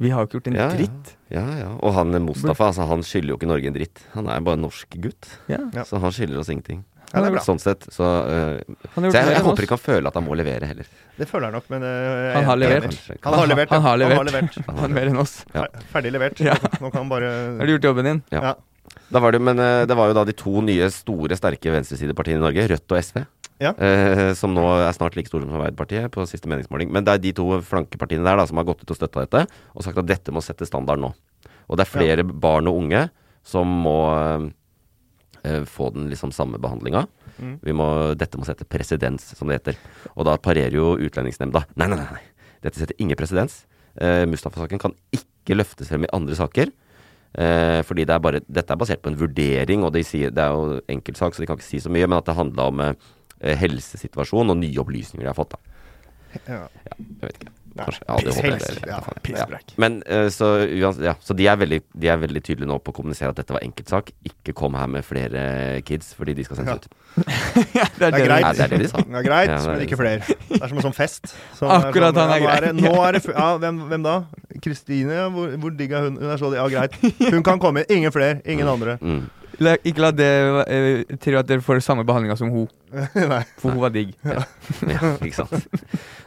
Vi 0.00 0.08
har 0.08 0.24
ikke 0.24 0.38
gjort 0.38 0.46
en 0.48 0.54
Ja, 0.56 0.68
ja. 0.70 0.76
dritt. 0.76 1.16
Ja, 1.28 1.46
ja. 1.58 1.70
Og 1.82 1.92
han 1.92 2.14
Mustafa, 2.24 2.70
altså, 2.70 2.86
han 2.88 3.02
skylder 3.02 3.34
jo 3.34 3.36
ikke 3.36 3.50
Norge 3.50 3.66
en 3.66 3.74
dritt. 3.74 4.00
Han 4.14 4.28
er 4.28 4.40
bare 4.40 4.56
en 4.56 4.64
norsk 4.64 4.96
gutt. 4.96 5.28
Ja. 5.48 5.58
Ja. 5.74 5.84
Så 5.84 6.00
han 6.00 6.10
skylder 6.12 6.40
oss 6.40 6.48
ingenting. 6.48 6.84
Ja, 7.10 7.20
det 7.20 7.26
er 7.26 7.34
bra. 7.34 7.42
Sånn 7.42 7.58
sett, 7.58 7.84
så 7.90 8.06
uh, 8.06 8.76
Så 8.94 9.10
jeg, 9.10 9.26
jeg 9.34 9.42
håper 9.42 9.66
ikke 9.66 9.74
han 9.74 9.82
føler 9.82 10.08
at 10.12 10.14
han 10.14 10.24
må 10.24 10.36
levere 10.38 10.68
heller. 10.70 10.86
Det 11.18 11.26
føler 11.26 11.50
han 11.50 11.56
nok, 11.58 11.66
men 11.72 11.82
uh, 11.82 12.36
Han 12.36 12.46
har 12.46 12.62
jeg 12.62 12.70
er 12.70 12.84
levert. 12.86 12.98
Han 13.26 13.34
har 13.34 13.50
levert. 13.50 13.74
Han 13.74 13.82
har 13.82 13.98
levert. 13.98 14.14
Han 14.14 14.22
har 14.22 14.30
levert. 14.30 14.58
Han 14.68 14.78
har 14.84 14.92
mer 14.94 15.10
enn 15.10 15.20
oss. 15.20 15.34
Ja. 15.52 15.66
Ferdig 15.90 16.14
levert. 16.14 16.40
Ja. 16.40 16.54
Nå 16.78 16.92
kan 16.92 17.02
han 17.02 17.10
bare 17.10 17.32
Har 17.58 17.66
du 17.66 17.74
gjort 17.74 17.88
jobben 17.90 18.06
din? 18.06 18.22
Ja. 18.30 18.44
Ja. 18.52 18.54
Da 19.10 19.22
var 19.22 19.34
det, 19.34 19.42
men 19.42 19.58
uh, 19.58 19.82
det 19.90 19.96
var 19.98 20.10
jo 20.10 20.16
da 20.20 20.24
de 20.24 20.36
to 20.38 20.62
nye 20.62 20.86
store, 20.94 21.34
sterke 21.38 21.74
venstresidepartiene 21.74 22.38
i 22.38 22.44
Norge, 22.46 22.68
Rødt 22.70 22.94
og 22.94 23.02
SV. 23.02 23.24
Ja. 23.60 23.74
Eh, 23.76 24.30
som 24.38 24.54
nå 24.56 24.64
er 24.80 24.92
snart 24.96 25.18
like 25.18 25.28
store 25.28 25.44
som 25.44 25.58
Arbeiderpartiet 25.58 26.08
på 26.14 26.24
siste 26.28 26.48
meningsmåling. 26.48 26.92
Men 26.92 27.04
det 27.04 27.14
er 27.14 27.24
de 27.26 27.34
to 27.36 27.46
flankepartiene 27.66 28.24
der 28.24 28.40
da 28.40 28.46
som 28.48 28.60
har 28.60 28.68
gått 28.70 28.84
ut 28.84 28.94
og 28.94 28.98
støtta 28.98 29.26
dette, 29.26 29.44
og 29.76 29.84
sagt 29.84 30.00
at 30.00 30.08
dette 30.08 30.32
må 30.32 30.42
sette 30.44 30.68
standard 30.68 31.02
nå. 31.02 31.12
Og 31.68 31.78
det 31.78 31.84
er 31.84 31.92
flere 31.92 32.24
barn 32.24 32.70
og 32.70 32.80
unge 32.80 33.06
som 33.46 33.68
må 33.84 33.98
eh, 35.44 35.62
få 35.68 35.90
den 35.94 36.08
liksom 36.10 36.32
samme 36.34 36.60
behandlinga. 36.62 37.04
Mm. 37.40 37.54
Må, 37.76 37.88
dette 38.18 38.40
må 38.40 38.48
sette 38.48 38.68
presedens, 38.68 39.30
som 39.36 39.48
det 39.48 39.60
heter. 39.60 39.80
Og 40.16 40.26
da 40.28 40.36
parerer 40.40 40.76
jo 40.76 40.96
Utlendingsnemnda. 41.00 41.64
Nei, 41.80 41.88
nei, 41.88 42.00
nei. 42.00 42.18
nei. 42.18 42.48
Dette 42.64 42.80
setter 42.80 42.96
ingen 43.00 43.16
presedens. 43.16 43.62
Eh, 44.00 44.24
Mustafa-saken 44.28 44.80
kan 44.80 44.96
ikke 45.14 45.56
løftes 45.56 45.88
frem 45.92 46.04
i 46.06 46.12
andre 46.16 46.36
saker. 46.36 46.72
Eh, 47.30 47.80
fordi 47.86 48.04
det 48.08 48.16
er 48.16 48.22
bare, 48.22 48.42
dette 48.48 48.74
er 48.74 48.80
basert 48.80 49.02
på 49.04 49.12
en 49.12 49.18
vurdering, 49.20 49.84
og 49.86 49.94
de 49.94 50.02
sier, 50.06 50.32
det 50.34 50.42
er 50.42 50.56
jo 50.56 50.80
enkeltsak, 50.90 51.34
så 51.34 51.42
de 51.42 51.48
kan 51.48 51.58
ikke 51.58 51.68
si 51.68 51.78
så 51.82 51.92
mye, 51.92 52.08
men 52.08 52.18
at 52.18 52.26
det 52.26 52.34
handla 52.34 52.66
om 52.72 52.82
eh, 52.82 53.10
helsesituasjon 53.40 54.50
og 54.50 54.56
nye 54.60 54.78
opplysninger 54.82 55.24
de 55.24 55.32
har 55.32 55.38
fått. 55.38 55.56
da. 55.56 55.58
ja. 56.46 56.66
Jeg 56.90 57.06
vet 57.22 57.40
ikke. 57.40 57.54
Kanskje. 57.80 58.02
Ja, 58.08 58.14
piss- 58.18 58.40
helse- 58.42 58.74
det- 58.80 58.88
ja, 58.90 58.96
faen. 59.00 59.58
Men 59.78 60.02
eh, 60.06 60.26
så, 60.28 60.48
ja, 60.68 61.14
så 61.22 61.34
de, 61.38 61.46
er 61.46 61.56
veldig, 61.56 61.78
de 61.94 62.08
er 62.10 62.18
veldig 62.18 62.42
tydelige 62.42 62.66
nå 62.68 62.78
på 62.82 62.90
å 62.92 62.96
kommunisere 62.96 63.30
at 63.30 63.36
dette 63.38 63.54
var 63.54 63.62
enkeltsak. 63.62 64.10
Ikke 64.26 64.52
kom 64.58 64.74
her 64.74 64.86
med 64.90 65.04
flere 65.06 65.80
kids, 65.86 66.10
fordi 66.18 66.34
de 66.34 66.44
skal 66.44 66.56
sendes 66.58 66.74
Ja. 66.74 66.74
ut. 66.74 66.88
det 67.16 68.10
Det 68.10 68.10
er 68.10 68.26
greit. 68.26 68.42
Ja, 68.42 68.52
det 68.52 68.60
er 68.66 68.68
det 68.74 68.80
de 68.82 68.88
sa. 68.90 68.98
Det 69.06 69.16
er 69.22 69.22
greit, 69.22 69.48
Ja, 69.48 69.56
det 69.56 69.66
er 69.70 69.72
men 69.78 69.86
ikke 69.86 70.00
flere. 70.02 70.20
Det 70.50 70.60
er 70.62 70.68
som 70.68 70.78
en 70.82 70.86
sånn 70.90 70.98
fest. 70.98 71.32
Så 71.56 71.70
Akkurat 71.70 72.12
sånn, 72.14 72.20
han 72.20 72.30
er 72.34 72.42
ja, 72.42 72.46
grei. 72.58 72.60
det- 72.66 72.74
Nå 72.82 72.94
er 73.06 73.12
det 73.12 73.24
Ja, 73.38 73.48
hvem, 73.62 73.80
hvem 73.88 74.02
da? 74.02 74.16
Kristine? 74.60 75.22
Hvor, 75.30 75.56
hvor 75.62 75.70
digg 75.78 75.92
er 75.92 76.08
hun? 76.10 76.16
Hun 76.20 76.30
er 76.34 76.36
så 76.42 76.52
Ja, 76.54 76.66
greit. 76.68 76.98
Hun 77.30 77.42
kan 77.46 77.58
komme. 77.62 77.86
Ingen 77.88 78.12
flere. 78.12 78.42
Ingen 78.44 78.66
andre. 78.68 78.98
Mm. 79.00 79.30
La, 79.64 79.74
ikke 79.86 80.02
la 80.04 80.10
det 80.14 80.30
uh, 80.48 81.16
til 81.22 81.36
at 81.40 81.48
dere 81.48 81.64
får 81.64 81.82
samme 81.84 82.04
behandlinga 82.08 82.36
som 82.38 82.52
hun. 82.52 82.68
For 83.60 83.70
hun 83.70 83.80
var 83.82 83.92
digg. 83.94 84.14
Ja, 84.24 84.44
ikke 85.20 85.36
sant. 85.36 85.68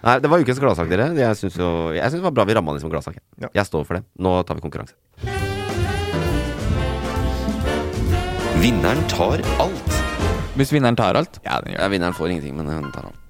Nei, 0.04 0.18
det 0.24 0.32
var 0.32 0.44
ukens 0.44 0.62
gladsak, 0.62 0.92
dere. 0.92 1.10
Jeg 1.18 1.40
syns 1.40 1.58
jo 1.60 1.70
Jeg 1.96 2.06
synes 2.10 2.22
det 2.22 2.28
var 2.30 2.36
bra 2.38 2.48
vi 2.48 2.58
ramma 2.58 2.76
den 2.76 2.84
som 2.84 2.94
gladsak. 2.94 3.20
Ja. 3.42 3.52
Jeg 3.62 3.70
står 3.70 3.88
for 3.90 4.00
det. 4.00 4.06
Nå 4.20 4.38
tar 4.48 4.60
vi 4.60 4.66
konkurranse. 4.66 4.98
Vinneren 8.64 9.02
tar 9.12 9.42
alt. 9.60 10.00
Hvis 10.56 10.72
vinneren 10.72 10.96
tar 10.96 11.18
alt? 11.20 11.42
Ja, 11.44 11.60
den 11.64 11.74
gjør 11.74 11.82
Ja, 11.84 11.92
vinneren 11.92 12.16
får 12.16 12.32
ingenting, 12.32 12.56
men 12.60 12.70
den 12.70 12.92
tar 12.94 13.10
alt. 13.10 13.23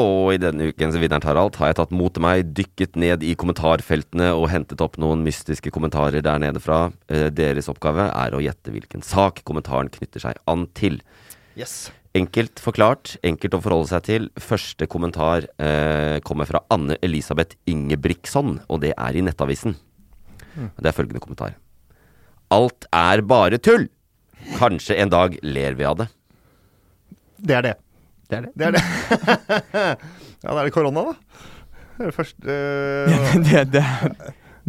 Og 0.00 0.32
i 0.34 0.40
denne 0.40 0.70
ukens 0.70 0.96
Vinneren 0.96 1.22
tar 1.22 1.38
alt 1.40 1.58
har 1.60 1.70
jeg 1.70 1.78
tatt 1.80 1.92
mot 1.94 2.16
meg, 2.22 2.52
dykket 2.56 2.96
ned 3.00 3.24
i 3.26 3.34
kommentarfeltene 3.38 4.30
og 4.36 4.48
hentet 4.52 4.80
opp 4.84 4.96
noen 5.02 5.24
mystiske 5.26 5.72
kommentarer 5.74 6.24
der 6.24 6.40
nede 6.42 6.62
fra. 6.62 6.86
Eh, 7.10 7.28
Deres 7.34 7.68
oppgave 7.72 8.08
er 8.08 8.36
å 8.36 8.42
gjette 8.42 8.72
hvilken 8.72 9.04
sak 9.06 9.42
kommentaren 9.48 9.90
knytter 9.92 10.24
seg 10.24 10.40
an 10.50 10.66
til. 10.78 11.00
Yes. 11.58 11.90
Enkelt 12.16 12.58
forklart, 12.62 13.16
enkelt 13.26 13.54
å 13.54 13.62
forholde 13.62 13.90
seg 13.92 14.06
til. 14.08 14.30
Første 14.40 14.88
kommentar 14.90 15.46
eh, 15.62 16.16
kommer 16.26 16.48
fra 16.48 16.64
Anne 16.72 16.96
Elisabeth 17.06 17.58
Ingebrigtson, 17.70 18.56
og 18.66 18.82
det 18.82 18.94
er 18.96 19.18
i 19.18 19.22
Nettavisen. 19.26 19.76
Det 20.56 20.90
er 20.90 20.96
følgende 20.96 21.22
kommentar. 21.22 21.54
Alt 22.50 22.88
er 22.90 23.22
bare 23.22 23.60
tull! 23.62 23.86
Kanskje 24.56 24.96
en 24.98 25.12
dag 25.12 25.36
ler 25.44 25.76
vi 25.78 25.86
av 25.86 26.00
det. 26.00 26.08
Det 27.38 27.56
er 27.60 27.66
det. 27.68 27.76
Det 28.30 28.36
er 28.38 28.42
det. 28.46 28.52
Det 28.54 28.64
er 28.68 28.72
det. 28.76 28.82
ja, 30.44 30.50
da 30.50 30.58
er 30.60 30.66
det 30.68 30.74
korona, 30.74 31.00
da. 31.10 31.14
Det 31.96 32.02
er 32.06 32.10
det 32.12 32.16
første 32.16 32.54
eh, 32.54 33.34
det, 33.44 33.60
det, 33.74 33.84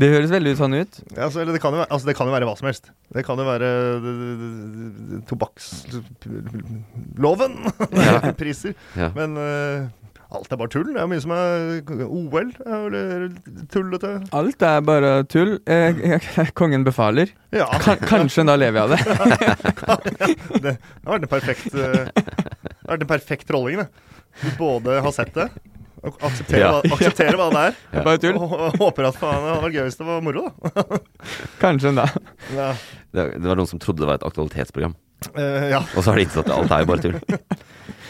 det 0.02 0.10
høres 0.12 0.32
veldig 0.34 0.52
sånn 0.58 0.74
ut. 0.80 0.93
Ja, 1.13 1.28
altså, 1.28 1.39
eller 1.43 1.54
det 1.56 1.62
kan, 1.63 1.74
jo 1.76 1.80
altså, 1.86 2.08
det 2.10 2.15
kan 2.17 2.28
jo 2.30 2.34
være 2.34 2.47
hva 2.50 2.56
som 2.60 2.67
helst. 2.69 2.86
Det 3.12 3.21
kan 3.28 3.38
jo 3.39 3.45
være 3.47 3.69
uh, 4.02 4.08
tobakksloven. 5.30 7.54
Priser. 8.41 8.74
Ja. 8.97 9.08
Men 9.17 9.30
eh, 9.39 9.80
alt 10.32 10.52
er 10.52 10.58
bare 10.62 10.71
tull. 10.71 10.89
Det 10.95 11.02
er 11.04 11.08
mye 11.12 11.24
som 11.24 11.32
er 11.36 11.50
OL. 12.08 12.50
Eller 12.63 13.19
tullete. 13.74 14.10
Alt 14.41 14.60
er 14.63 14.80
bare 14.88 15.12
tull. 15.32 15.52
Eh, 15.67 15.91
kongen 16.58 16.84
befaler. 16.88 17.28
Ja. 17.52 17.67
Kanskje 18.08 18.41
da 18.47 18.56
lever 18.60 18.78
jeg 18.80 18.86
av 18.88 18.91
det. 18.95 19.02
Det 20.62 20.71
har 20.78 21.12
vært 21.17 21.26
en 21.28 21.32
perfekt 21.32 21.74
uh, 21.76 21.82
Det 22.91 22.93
har 22.93 22.97
vært 22.97 23.06
en 23.08 23.12
perfekt 23.15 23.47
trolling, 23.47 23.77
det. 23.80 23.88
Du 24.41 24.49
både 24.60 24.97
har 25.06 25.13
sett 25.15 25.32
det, 25.36 25.45
og 26.01 26.17
aksepterer, 26.27 26.60
Ja. 26.63 26.71
hva, 26.82 26.95
aksepterer 26.97 27.38
hva 27.39 27.47
det 27.54 27.62
er. 27.69 27.75
ja. 27.93 27.99
er 28.01 28.06
bare 28.08 28.19
tull. 28.23 28.36
Og, 28.41 28.54
og 28.58 28.77
håper 28.82 29.08
at 29.12 29.19
faen, 29.21 29.38
det 29.45 29.51
hadde 29.54 29.63
vært 29.67 29.75
gøy 29.77 29.86
hvis 29.88 29.99
det 30.01 30.08
var 30.08 30.23
moro, 30.25 30.43
da. 30.49 30.99
Kanskje 31.63 31.93
da. 31.95 32.06
Ja. 32.58 32.69
Det, 33.12 33.25
det 33.38 33.47
var 33.47 33.60
noen 33.60 33.69
som 33.69 33.80
trodde 33.84 34.04
det 34.04 34.10
var 34.12 34.19
et 34.19 34.27
aktualitetsprogram, 34.27 34.97
Uh, 35.38 35.67
ja. 35.69 35.84
og 35.93 36.01
så 36.01 36.10
har 36.10 36.17
de 36.17 36.23
innsett 36.25 36.47
at 36.47 36.56
alt 36.56 36.71
er 36.73 36.80
jo 36.82 36.88
bare 36.89 37.04
tull. 37.04 37.17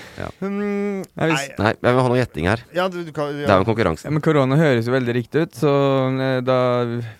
Mm, 0.42 1.02
Nei, 1.16 1.28
nei, 1.28 1.28
hvis- 1.32 1.58
Nei, 1.60 1.72
jeg 1.74 1.94
vil 1.96 2.02
ha 2.02 2.08
noe 2.12 2.18
gjetting 2.20 2.48
her. 2.50 2.60
ja, 2.76 2.88
du, 2.92 3.04
du 3.04 3.12
kan, 3.12 3.32
Det 3.34 3.46
er 3.48 3.54
jo 3.56 3.64
en 3.64 3.68
konkurranse. 3.70 4.04
Ja, 4.06 4.12
men 4.12 4.22
korona 4.22 4.58
høres 4.60 4.86
jo 4.86 4.94
veldig 4.94 5.14
riktig 5.16 5.46
ut, 5.48 5.52
så 5.56 5.72
eh, 6.20 6.42
da 6.46 6.58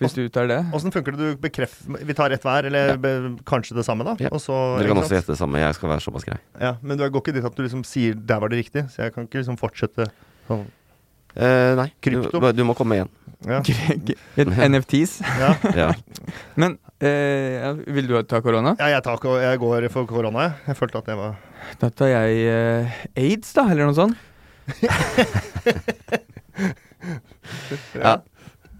Hvis 0.00 0.14
du 0.14 0.28
tar 0.28 0.46
det 0.46 0.60
Åssen 0.72 0.92
funker 0.92 1.16
det? 1.16 1.18
Du 1.18 1.36
bekrefter 1.48 2.04
vi 2.04 2.14
tar 2.14 2.30
ett 2.30 2.42
hver, 2.42 2.64
eller 2.68 2.96
be, 3.00 3.14
kanskje 3.48 3.74
det 3.78 3.84
samme, 3.86 4.04
da? 4.04 4.16
Ja. 4.20 4.28
Og 4.32 4.40
så, 4.40 4.54
Dere 4.78 4.88
kan 4.92 5.02
også 5.02 5.16
gjette 5.18 5.32
det 5.34 5.38
samme. 5.40 5.58
Jeg 5.62 5.74
skal 5.74 5.88
være 5.90 6.00
såpass 6.04 6.24
grei. 6.28 6.38
Ja, 6.60 6.76
men 6.82 6.98
du 6.98 7.04
går 7.08 7.22
ikke 7.22 7.34
dit 7.34 7.44
at 7.44 7.54
du 7.56 7.62
liksom 7.62 7.82
sier 7.84 8.14
'der 8.14 8.40
var 8.40 8.48
det 8.48 8.58
riktig', 8.64 8.88
så 8.90 9.02
jeg 9.04 9.14
kan 9.14 9.26
ikke 9.26 9.40
liksom 9.42 9.58
fortsette 9.58 10.06
sånn. 10.48 10.66
Eh, 11.34 11.74
nei, 11.74 11.88
Krypto. 12.02 12.40
Du, 12.40 12.52
du 12.52 12.64
må 12.64 12.74
komme 12.76 12.92
igjen. 13.00 13.08
Ja. 13.46 13.62
NFTs. 14.68 15.20
Ja. 15.40 15.54
Ja. 15.82 15.92
Men 16.56 16.78
eh, 17.00 17.72
vil 17.88 18.06
du 18.06 18.22
ta 18.22 18.40
korona? 18.40 18.76
ja, 18.78 18.86
jeg, 18.92 19.02
tar, 19.02 19.18
jeg 19.40 19.58
går 19.58 19.88
for 19.90 20.06
korona, 20.06 20.42
jeg. 20.48 20.52
Jeg 20.68 20.76
følte 20.76 20.98
at 20.98 21.06
det 21.06 21.16
var 21.16 21.34
Da 21.80 21.90
tar 21.90 22.12
jeg 22.12 22.44
eh, 22.50 23.00
aids, 23.18 23.52
da, 23.56 23.66
eller 23.70 23.90
noe 23.90 23.96
sånt. 23.96 24.16
Ja. 27.98 28.20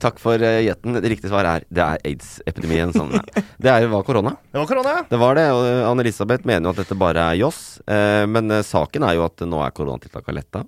Takk 0.02 0.18
for 0.18 0.40
uh, 0.42 0.58
gjetten. 0.64 0.96
Det 0.98 1.10
riktige 1.12 1.30
svar 1.30 1.46
er 1.46 1.64
det 1.70 1.82
er 1.82 2.00
aids-epidemien. 2.10 2.90
Sånn, 2.94 3.12
ja. 3.14 3.22
Det 3.62 3.70
er, 3.70 3.86
var 3.90 4.02
korona. 4.06 4.34
Det 4.50 4.58
var 4.58 4.68
korona, 4.70 4.94
ja! 4.96 5.02
Det 5.10 5.20
var 5.22 5.38
det. 5.38 5.44
og 5.54 5.62
eh, 5.68 5.82
Anne-Elisabeth 5.86 6.48
mener 6.48 6.66
jo 6.66 6.72
at 6.74 6.80
dette 6.82 6.98
bare 6.98 7.26
er 7.30 7.38
joss. 7.38 7.60
Eh, 7.86 8.24
men 8.30 8.50
eh, 8.50 8.64
saken 8.66 9.06
er 9.06 9.18
jo 9.18 9.26
at 9.28 9.44
nå 9.46 9.62
er 9.62 9.74
koronatiltakene 9.76 10.40
letta. 10.40 10.64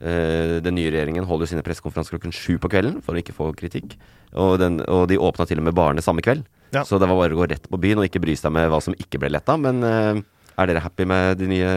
Eh, 0.00 0.56
den 0.64 0.78
nye 0.78 0.90
regjeringen 0.94 1.28
holder 1.28 1.50
sine 1.52 1.64
pressekonferanser 1.66 2.16
klokken 2.16 2.32
sju 2.34 2.56
på 2.62 2.72
kvelden 2.72 3.02
for 3.04 3.12
å 3.12 3.20
ikke 3.20 3.36
få 3.36 3.50
kritikk. 3.58 3.98
Og, 4.32 4.56
den, 4.62 4.80
og 4.88 5.04
de 5.12 5.20
åpna 5.20 5.46
til 5.50 5.60
og 5.60 5.68
med 5.68 5.76
barene 5.76 6.04
samme 6.04 6.24
kveld. 6.24 6.48
Ja. 6.72 6.86
Så 6.88 6.96
det 6.96 7.10
var 7.10 7.20
bare 7.20 7.36
å 7.36 7.42
gå 7.42 7.50
rett 7.52 7.68
på 7.68 7.80
byen 7.80 8.00
og 8.00 8.08
ikke 8.08 8.22
bry 8.24 8.38
seg 8.40 8.54
med 8.56 8.72
hva 8.72 8.80
som 8.80 8.96
ikke 8.96 9.20
ble 9.20 9.34
letta. 9.36 9.58
Men 9.60 9.84
eh, 9.84 10.22
er 10.58 10.70
dere 10.70 10.82
happy 10.84 11.06
med 11.08 11.38
de 11.40 11.48
nye 11.50 11.72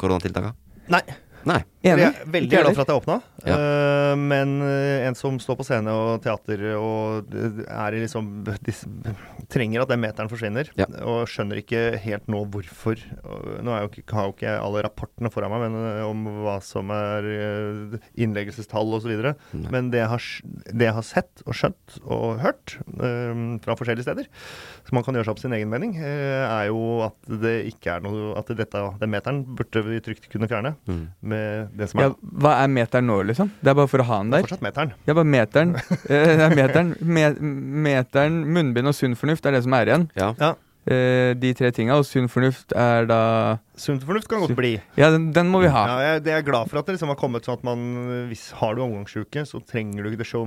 koronatiltakene? 0.00 0.54
Nei. 0.92 1.02
Nei. 1.46 1.62
Enig? 1.86 2.02
Jeg 2.02 2.10
er 2.10 2.30
veldig 2.34 2.48
Ikke 2.50 2.60
glad 2.64 2.74
for 2.74 2.82
at 2.82 2.88
det 2.90 2.96
åpna. 2.98 3.16
Ja. 3.46 3.56
Uh, 3.56 4.14
men 4.18 4.54
eh, 4.66 5.04
en 5.06 5.14
som 5.14 5.36
står 5.38 5.60
på 5.60 5.66
scene 5.68 5.92
og 5.94 6.22
teater 6.24 6.64
og 6.74 7.30
er 7.30 7.96
liksom 8.02 8.30
de, 8.46 8.74
Trenger 9.52 9.84
at 9.84 9.92
den 9.92 10.02
meteren 10.02 10.30
forsvinner. 10.30 10.72
Ja. 10.78 10.88
Og 11.06 11.28
skjønner 11.30 11.60
ikke 11.60 11.82
helt 12.02 12.26
nå 12.28 12.42
hvorfor. 12.50 12.98
Nå 13.64 13.74
er 13.74 13.84
jo 13.84 13.90
ikke, 13.92 14.16
har 14.16 14.26
jo 14.26 14.34
ikke 14.34 14.48
jeg 14.48 14.62
alle 14.64 14.82
rapportene 14.84 15.30
foran 15.32 15.54
meg 15.54 15.68
men, 15.68 15.78
eh, 15.92 16.02
om 16.04 16.26
hva 16.42 16.58
som 16.64 16.90
er 16.94 17.28
innleggelsestall 18.18 18.98
osv. 18.98 19.14
Men 19.70 19.92
det 19.94 20.02
jeg, 20.02 20.10
har, 20.10 20.26
det 20.72 20.88
jeg 20.90 20.96
har 20.98 21.06
sett 21.06 21.44
og 21.46 21.56
skjønt 21.56 21.98
og 22.04 22.42
hørt 22.42 22.76
uh, 22.98 23.56
fra 23.64 23.78
forskjellige 23.78 24.08
steder, 24.08 24.28
så 24.84 24.96
man 24.96 25.06
kan 25.06 25.16
gjøre 25.16 25.28
seg 25.28 25.36
opp 25.36 25.42
sin 25.42 25.54
egen 25.56 25.70
mening, 25.70 25.94
uh, 26.00 26.44
er 26.48 26.68
jo 26.72 26.82
at 27.06 27.32
det 27.46 27.56
ikke 27.70 27.96
er 27.96 28.04
noe 28.04 28.34
At 28.38 28.50
dette, 28.56 28.80
den 29.00 29.12
meteren 29.12 29.40
burde 29.56 29.82
vi 29.86 30.00
trygt 30.04 30.28
kunne 30.32 30.48
fjerne. 30.50 30.74
Mm. 30.88 31.06
Med 31.28 31.74
det 31.78 31.90
som 31.90 32.00
er 32.00 32.08
Ja, 32.08 32.14
hva 32.44 32.54
er 32.62 32.70
meteren 32.72 33.08
nå, 33.10 33.18
liksom? 33.30 33.50
Det 33.60 33.72
er 33.72 33.76
bare 33.78 33.90
for 33.90 34.04
å 34.04 34.08
ha 34.08 34.20
den 34.22 34.32
der? 34.32 34.42
det 34.42 34.46
er 34.46 34.48
fortsatt 34.48 34.64
meteren. 34.68 34.94
Det 35.04 35.12
er 35.12 35.18
bare 35.20 35.32
meteren. 35.36 35.74
Eh, 36.08 36.30
det 36.38 36.44
er 36.46 36.54
meteren, 36.56 36.94
me, 37.04 37.24
meteren, 37.88 38.38
munnbind 38.54 38.88
og 38.88 38.96
sunn 38.96 39.16
fornuft 39.18 39.44
er 39.48 39.56
det 39.58 39.62
som 39.66 39.74
er 39.76 39.90
igjen. 39.90 40.08
Ja. 40.16 40.30
Ja. 40.40 40.54
Eh, 40.88 41.34
de 41.36 41.50
tre 41.52 41.68
tinga. 41.74 41.98
Og 42.00 42.06
sunn 42.08 42.28
fornuft 42.32 42.72
er 42.72 43.04
da 43.10 43.58
Sunn 43.78 43.98
fornuft 44.00 44.26
kan 44.26 44.40
godt 44.40 44.56
bli. 44.56 44.70
Ja, 44.96 45.10
den, 45.12 45.28
den 45.36 45.50
må 45.52 45.60
vi 45.60 45.68
ha. 45.70 45.82
Ja, 45.86 45.96
jeg, 46.14 46.22
det 46.24 46.32
er 46.32 46.40
glad 46.46 46.70
for 46.70 46.80
at 46.80 46.86
det 46.88 46.94
liksom 46.96 47.10
har 47.12 47.18
kommet 47.20 47.44
sånn 47.46 47.58
at 47.60 47.66
man 47.66 47.82
Hvis 48.30 48.48
har 48.58 48.74
du 48.74 48.80
omgangssjuke, 48.82 49.44
så 49.46 49.60
trenger 49.68 50.02
du 50.02 50.08
ikke 50.10 50.22
det 50.22 50.26
show 50.26 50.42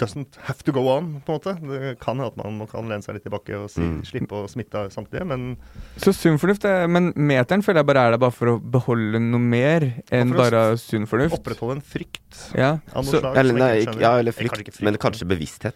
doesn't 0.00 0.38
have 0.48 0.62
to 0.64 0.72
go 0.72 0.86
on, 0.88 1.20
på 1.26 1.32
en 1.34 1.38
måte. 1.38 1.54
Det 1.60 1.92
kan 2.02 2.16
hende 2.18 2.30
at 2.32 2.40
man 2.40 2.66
kan 2.70 2.88
lene 2.90 3.04
seg 3.04 3.18
litt 3.18 3.26
tilbake 3.28 3.54
og 3.58 3.68
si, 3.70 3.82
Mm. 3.82 4.00
slippe 4.06 4.32
å 4.40 4.48
smitte 4.48 4.86
samtidig, 4.94 5.26
men 5.26 5.56
Så 5.98 6.12
sunn 6.14 6.38
fornuft 6.38 6.64
er 6.64 6.86
Men 6.88 7.12
meteren 7.14 7.62
føler 7.62 7.82
jeg 7.82 7.86
bare 7.86 8.06
er 8.06 8.10
der 8.16 8.18
bare 8.18 8.32
for 8.32 8.46
å 8.54 8.58
beholde 8.60 9.20
noe 9.20 9.40
mer 9.40 10.02
enn 10.10 10.32
bare 10.32 10.76
sunn 10.78 11.06
fornuft. 11.06 11.36
opprettholde 11.38 11.76
en 11.76 11.82
frykt 11.82 12.54
Ja. 12.56 12.78
av 12.94 13.04
noe 13.04 13.12
Så, 13.12 13.20
slag. 13.20 13.36
Eller, 13.36 13.54
nei, 13.54 13.72
ikke 13.82 13.92
ikke, 13.94 14.00
ja, 14.00 14.18
eller 14.18 14.32
frykt, 14.32 14.52
kanskje 14.56 14.72
frykt, 14.72 14.82
men 14.82 14.94
kanskje 14.96 15.26
bevissthet. 15.28 15.74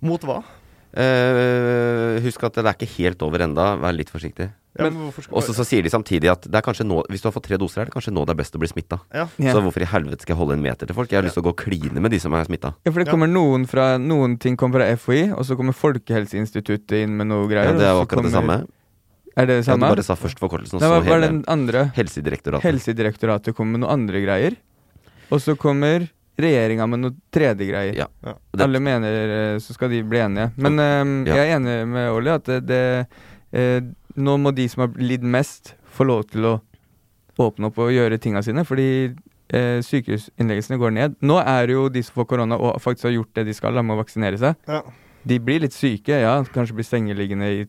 Mot 0.00 0.20
hva? 0.22 0.42
Eh, 0.96 2.20
husk 2.24 2.42
at 2.46 2.54
det 2.54 2.64
er 2.64 2.74
ikke 2.76 2.90
helt 2.98 3.22
over 3.26 3.42
enda. 3.44 3.74
Vær 3.82 3.92
litt 3.96 4.10
forsiktig. 4.12 4.50
Ja, 4.78 4.84
Men- 4.90 4.94
men 4.94 5.06
Og 5.30 5.42
så 5.42 5.54
så 5.54 5.64
sier 5.64 5.82
de 5.82 5.88
samtidig 5.88 6.28
at 6.30 6.42
det 6.42 6.54
er 6.54 6.62
kanskje 6.62 6.84
nå, 6.84 7.04
hvis 7.08 7.22
du 7.22 7.28
har 7.28 7.32
fått 7.32 7.44
tre 7.46 7.56
doser, 7.56 7.82
er 7.82 7.84
det 7.86 7.94
kanskje 7.94 8.12
nå 8.12 8.26
det 8.26 8.30
er 8.30 8.42
best 8.42 8.54
å 8.54 8.58
bli 8.58 8.66
smitta. 8.66 9.00
ja. 9.14 9.28
ja. 9.38 9.52
Så 9.52 9.62
hvorfor 9.62 9.82
i 9.82 9.86
helvete 9.86 10.22
skal 10.22 10.34
jeg 10.34 10.38
holde 10.38 10.54
en 10.54 10.62
meter 10.62 10.86
til 10.86 10.94
folk? 10.94 11.08
Jeg 11.10 11.18
har 11.22 11.22
lyst 11.22 11.34
til 11.34 11.42
å 11.44 11.46
gå 11.46 11.50
og 11.50 11.56
kline 11.56 12.00
med 12.02 12.10
de 12.10 12.18
som 12.18 12.32
er 12.34 12.44
smitta. 12.44 12.74
ja, 12.84 12.90
for 12.90 12.98
det 12.98 13.06
Ja. 13.06 13.12
kommer 13.12 13.28
noen 13.30 13.66
fra 13.68 13.98
Noen 13.98 14.38
ting 14.38 14.56
kommer 14.56 14.80
fra 14.80 14.96
FHI, 14.96 15.30
og 15.32 15.44
så 15.44 15.56
kommer 15.56 15.72
Folkehelseinstituttet 15.72 17.02
inn 17.04 17.16
med 17.16 17.28
noe 17.28 17.46
greier. 17.46 17.70
Ja, 17.70 17.72
det 17.72 17.82
er 17.86 17.94
jo 17.94 18.04
akkurat 18.04 18.22
det 18.24 18.32
samme. 18.32 18.66
Er 19.36 19.46
det 19.46 19.54
det 19.58 19.64
samme? 19.64 19.82
Ja, 19.86 19.94
du 19.94 19.96
bare 19.96 20.02
sa 20.04 20.14
først 20.14 20.38
forkortelsen, 20.38 20.74
og 20.74 20.80
så 20.82 20.90
var 20.90 21.02
hele? 21.02 21.90
Helsedirektoratet. 21.94 22.62
Helsedirektoratet 22.62 23.54
kommer 23.54 23.78
med 23.78 23.80
noen 23.82 23.92
andre 23.92 24.22
greier. 24.24 24.56
Og 25.30 25.40
så 25.40 25.56
kommer 25.56 26.08
regjeringa 26.40 26.86
med 26.90 27.00
noe 27.04 27.14
tredje 27.34 27.66
greier. 27.68 27.94
Ja. 27.98 28.06
Ja. 28.26 28.34
Alle 28.64 28.80
mener 28.82 29.14
eh, 29.54 29.58
så 29.62 29.74
skal 29.76 29.90
de 29.92 30.00
bli 30.02 30.18
enige. 30.24 30.50
Men 30.56 30.78
eh, 30.82 31.30
Ja. 31.30 31.36
jeg 31.42 31.50
er 31.52 31.56
enig 31.60 31.76
med 31.88 32.10
Olli 32.10 32.32
at 32.34 32.44
det, 32.50 32.60
det 32.68 32.80
eh, 33.52 33.80
Nå 34.16 34.36
må 34.38 34.52
de 34.54 34.68
som 34.70 34.84
har 34.84 34.92
lidd 35.02 35.24
mest, 35.26 35.72
få 35.90 36.04
lov 36.06 36.24
til 36.30 36.44
å 36.46 36.52
åpne 37.42 37.66
opp 37.66 37.78
og 37.82 37.90
gjøre 37.90 38.18
tinga 38.22 38.42
sine. 38.46 38.62
Fordi 38.66 38.86
eh, 39.50 39.80
sykehusinnleggelsene 39.82 40.78
går 40.78 40.92
ned. 40.94 41.16
Nå 41.26 41.40
er 41.42 41.66
det 41.66 41.74
jo 41.74 41.88
de 41.90 42.02
som 42.06 42.14
får 42.20 42.28
korona 42.30 42.58
og 42.58 42.76
faktisk 42.82 43.08
har 43.08 43.16
gjort 43.16 43.32
det 43.34 43.46
de 43.48 43.54
skal, 43.58 43.74
med 43.82 43.96
å 43.96 44.02
vaksinere 44.04 44.38
seg. 44.38 44.54
Ja. 44.70 44.82
De 45.26 45.38
blir 45.40 45.62
litt 45.64 45.74
syke, 45.74 46.18
ja. 46.20 46.36
Kanskje 46.54 46.76
blir 46.78 46.86
sengeliggende 46.86 47.48
i 47.62 47.64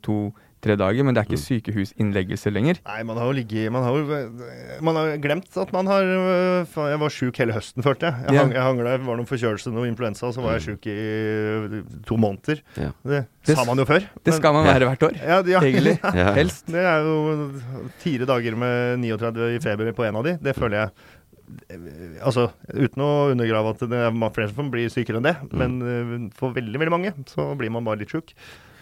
to-tre 0.66 0.76
dager, 0.82 1.06
men 1.06 1.14
det 1.14 1.22
er 1.22 1.28
ikke 1.30 1.40
sykehusinnleggelse 1.42 2.52
lenger. 2.52 2.80
Nei, 2.86 3.04
man 3.06 3.18
har 3.22 3.26
jo 3.30 3.36
ligget 3.38 3.72
Man 3.72 3.84
har 3.86 3.96
jo 3.96 4.82
Man 4.86 4.96
har 4.98 5.12
glemt 5.22 5.58
at 5.62 5.72
man 5.76 5.86
har 5.88 6.02
øh, 6.02 6.66
Jeg 6.90 7.00
var 7.00 7.10
sjuk 7.14 7.38
hele 7.38 7.54
høsten, 7.54 7.84
følte 7.86 8.10
jeg. 8.10 8.26
Jeg, 8.26 8.34
Ja. 8.34 8.42
hang, 8.42 8.54
jeg 8.56 8.62
hangla, 8.66 8.96
var 9.06 9.20
noen 9.20 9.30
forkjølelse, 9.30 9.72
noe 9.76 9.88
influensa, 9.88 10.26
og 10.28 10.34
så 10.34 10.42
var 10.42 10.58
jeg 10.58 10.66
sjuk 10.66 10.88
i 10.90 10.96
øh, 10.98 11.84
to 12.08 12.18
måneder. 12.18 12.62
Ja. 12.78 12.90
Det, 13.06 13.22
Det 13.46 13.56
sa 13.58 13.66
man 13.66 13.78
jo 13.78 13.86
før. 13.86 14.02
Det 14.26 14.34
skal 14.34 14.54
man 14.54 14.66
Ja. 14.66 14.74
være 14.74 14.90
hvert 14.90 15.04
år. 15.10 15.16
ja, 15.22 15.42
ja, 15.46 15.60
Egentlig. 15.62 16.00
Ja. 16.16 16.34
Helst. 16.34 16.66
Det 16.68 16.82
er 16.82 17.06
jo 17.06 17.52
fire 18.02 18.26
dager 18.26 18.56
med 18.58 18.98
39 19.06 19.56
i 19.56 19.60
feber 19.60 19.92
på 19.94 20.04
en 20.08 20.16
av 20.16 20.24
de. 20.26 20.38
Det 20.42 20.56
føler 20.58 20.78
jeg 20.82 20.90
Altså, 22.26 22.48
uten 22.74 23.04
å 23.06 23.30
undergrave 23.30 23.70
at 23.76 23.84
det 23.86 23.94
er 24.02 24.16
flere 24.34 24.50
som 24.56 24.72
blir 24.74 24.90
sykere 24.90 25.20
enn 25.22 25.28
det, 25.28 25.36
Mm. 25.46 25.58
men 25.62 25.76
eh, 25.86 26.30
for 26.34 26.50
veldig, 26.56 26.80
veldig 26.82 26.90
mange 26.92 27.12
så 27.30 27.56
blir 27.56 27.70
man 27.70 27.86
bare 27.86 28.00
litt 28.02 28.10
sjuk. 28.10 28.34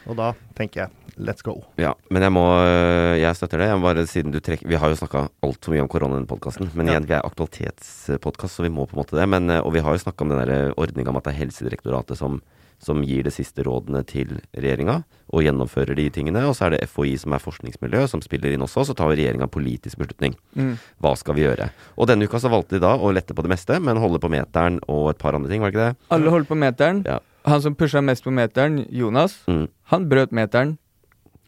Og 0.07 0.15
da 0.15 0.29
tenker 0.55 0.83
jeg 0.85 0.89
let's 1.17 1.43
go. 1.45 1.55
Ja, 1.77 1.93
men 2.09 2.21
jeg 2.25 2.31
må 2.33 2.43
øh, 2.63 3.19
Jeg 3.21 3.35
støtter 3.35 3.57
det. 3.61 3.67
Jeg 3.69 3.77
må 3.79 3.87
bare 3.87 4.05
siden 4.07 4.31
du 4.33 4.39
trekker 4.39 4.67
Vi 4.67 4.75
har 4.79 4.89
jo 4.89 4.95
snakka 4.99 5.27
altfor 5.43 5.73
mye 5.75 5.83
om 5.85 5.91
korona 5.91 6.15
i 6.15 6.19
denne 6.21 6.29
podkasten. 6.31 6.71
Men 6.73 6.89
igjen, 6.89 7.07
vi 7.09 7.13
er 7.17 7.23
aktualitetspodkast, 7.25 8.55
så 8.59 8.63
vi 8.65 8.69
må 8.73 8.85
på 8.87 8.97
en 8.97 9.03
måte 9.03 9.17
det. 9.19 9.27
Men, 9.29 9.49
øh, 9.49 9.61
og 9.65 9.73
vi 9.73 9.79
har 9.83 9.93
jo 9.95 10.03
snakka 10.03 10.23
om 10.25 10.29
den 10.33 10.73
ordninga 10.77 11.09
om 11.09 11.17
at 11.17 11.23
det 11.27 11.33
er 11.33 11.41
Helsedirektoratet 11.43 12.17
som, 12.19 12.41
som 12.83 13.01
gir 13.05 13.23
de 13.23 13.31
siste 13.31 13.63
rådene 13.63 14.01
til 14.05 14.39
regjeringa 14.57 15.03
og 15.33 15.41
gjennomfører 15.45 15.95
de 15.97 16.09
tingene. 16.13 16.43
Og 16.49 16.55
så 16.57 16.67
er 16.67 16.75
det 16.75 16.89
FHI 16.89 17.15
som 17.21 17.33
er 17.33 17.41
forskningsmiljø, 17.43 18.05
som 18.11 18.21
spiller 18.21 18.53
inn 18.53 18.61
også. 18.65 18.83
Så 18.89 18.95
tar 18.97 19.09
regjeringa 19.13 19.47
politisk 19.49 19.97
beslutning. 20.01 20.35
Mm. 20.55 20.75
Hva 21.01 21.15
skal 21.17 21.37
vi 21.37 21.45
gjøre? 21.47 21.69
Og 21.97 22.09
denne 22.11 22.27
uka 22.27 22.41
så 22.43 22.51
valgte 22.53 22.77
de 22.77 22.83
da 22.83 22.95
å 22.97 23.13
lette 23.15 23.33
på 23.33 23.45
det 23.45 23.53
meste, 23.53 23.79
men 23.81 23.97
holde 24.01 24.19
på 24.21 24.29
meteren 24.33 24.81
og 24.87 25.09
et 25.13 25.21
par 25.21 25.33
andre 25.37 25.49
ting, 25.49 25.61
var 25.63 25.71
det 25.71 25.77
ikke 25.77 25.87
det? 25.93 26.09
Alle 26.17 26.33
holdt 26.35 26.51
på 26.51 26.59
meteren. 26.59 27.03
Ja. 27.07 27.19
Han 27.49 27.59
som 27.59 27.73
pusha 27.75 27.99
mest 27.99 28.23
på 28.23 28.31
meteren, 28.31 28.85
Jonas, 28.89 29.41
Mm. 29.51 29.65
han 29.91 30.05
brøt 30.07 30.31
meteren. 30.31 30.77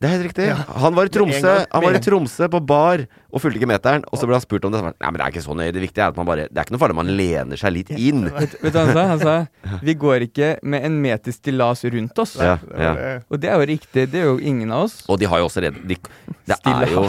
Det 0.06 0.12
er 0.12 0.14
helt 0.20 0.26
riktig. 0.28 0.48
Han 0.86 0.94
var 0.94 1.10
i 1.10 1.12
Tromsø. 1.14 1.54
Han 1.72 1.84
var 1.88 1.96
i 1.98 2.02
Tromsø 2.04 2.48
på 2.54 2.60
bar 2.62 3.02
og 3.34 3.42
fulgte 3.42 3.58
ikke 3.58 3.70
meteren. 3.72 4.04
Og 4.12 4.20
så 4.22 4.28
ble 4.30 4.38
han 4.38 4.44
spurt 4.44 4.68
om 4.68 4.74
det. 4.76 4.82
Nei, 4.86 4.94
men 5.10 5.18
det 5.18 5.26
er 5.26 5.34
ikke 5.34 5.44
så 5.46 5.56
nøye. 5.58 5.74
Det 5.74 5.82
viktige 5.82 6.04
er 6.06 6.14
at 6.14 6.20
man 6.20 6.28
bare 6.30 6.46
Det 6.46 6.60
er 6.62 6.68
ikke 6.68 6.76
noe 6.76 6.82
farlig 6.84 6.96
om 6.96 7.02
man 7.02 7.10
lener 7.18 7.60
seg 7.60 7.74
litt 7.74 7.90
inn. 7.96 8.28
Vet, 8.36 8.54
vet 8.62 8.76
du 8.76 8.78
hva 8.78 8.86
han 8.86 8.94
sa? 8.94 9.08
Han 9.16 9.24
sa 9.24 9.80
vi 9.88 9.96
går 10.06 10.28
ikke 10.28 10.52
med 10.62 10.86
en 10.86 11.00
meter 11.02 11.34
stillas 11.34 11.82
rundt 11.96 12.22
oss. 12.22 12.36
Ja, 12.38 12.60
ja. 12.78 12.94
Og 13.34 13.42
det 13.42 13.50
er 13.50 13.58
jo 13.58 13.70
riktig. 13.74 14.06
Det 14.14 14.22
er 14.22 14.30
jo 14.30 14.38
ingen 14.38 14.76
av 14.76 14.86
oss. 14.86 15.00
Og 15.10 15.18
de 15.22 15.30
har 15.32 15.42
jo 15.42 15.50
også 15.50 15.66
redd 15.66 15.82
de, 15.90 15.98
Det 16.46 16.60
er 16.62 16.94
jo 16.94 17.08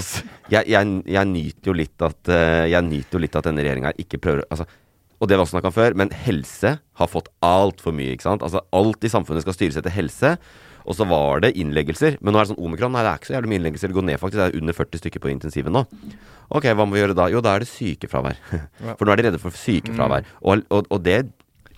jeg, 0.48 0.62
jeg, 0.70 0.96
jeg 1.10 1.28
nyter 1.28 1.70
jo 1.72 1.74
litt 1.74 2.02
at 2.06 2.30
eh, 2.30 2.64
Jeg 2.70 2.86
nyter 2.86 3.18
jo 3.18 3.22
litt 3.24 3.36
at 3.36 3.48
denne 3.48 3.64
regjeringa 3.66 3.90
ikke 3.98 4.20
prøver 4.22 4.44
Altså 4.46 4.68
og 5.16 5.30
det 5.30 5.38
var 5.40 5.48
snakka 5.48 5.70
om 5.70 5.72
før, 5.72 5.94
men 5.96 6.10
helse 6.12 6.74
har 6.76 7.08
fått 7.08 7.30
altfor 7.44 7.94
mye. 7.96 8.12
ikke 8.12 8.26
sant? 8.26 8.42
Altså 8.44 8.60
Alt 8.76 9.06
i 9.06 9.08
samfunnet 9.08 9.46
skal 9.46 9.54
styres 9.56 9.78
etter 9.80 9.94
helse. 9.94 10.34
Og 10.86 10.96
så 10.98 11.06
var 11.10 11.42
det 11.42 11.54
innleggelser. 11.58 12.18
Men 12.20 12.34
nå 12.34 12.40
er 12.40 12.46
det 12.46 12.52
sånn 12.54 12.62
omikron. 12.62 12.94
Nei, 12.94 13.02
det 13.02 13.10
er 13.12 13.20
ikke 13.20 13.30
så 13.30 13.36
jævlig 13.36 13.52
mye 13.52 13.60
innleggelser. 13.60 13.90
Det 13.90 13.98
går 13.98 14.06
ned, 14.08 14.20
faktisk. 14.22 14.38
Det 14.38 14.46
er 14.46 14.60
under 14.62 14.76
40 14.78 15.02
stykker 15.02 15.24
på 15.24 15.32
intensiven 15.32 15.74
nå. 15.74 15.82
Ok, 16.54 16.68
hva 16.70 16.86
må 16.86 16.94
vi 16.94 17.02
gjøre 17.02 17.16
da? 17.18 17.26
Jo, 17.32 17.42
da 17.42 17.56
er 17.56 17.64
det 17.64 17.70
sykefravær. 17.72 18.38
For 18.98 19.04
nå 19.06 19.14
er 19.14 19.20
de 19.20 19.26
redde 19.28 19.42
for 19.42 19.58
sykefravær. 19.58 20.28
Og, 20.42 20.62
og, 20.70 20.86
og 20.94 21.02
det 21.02 21.24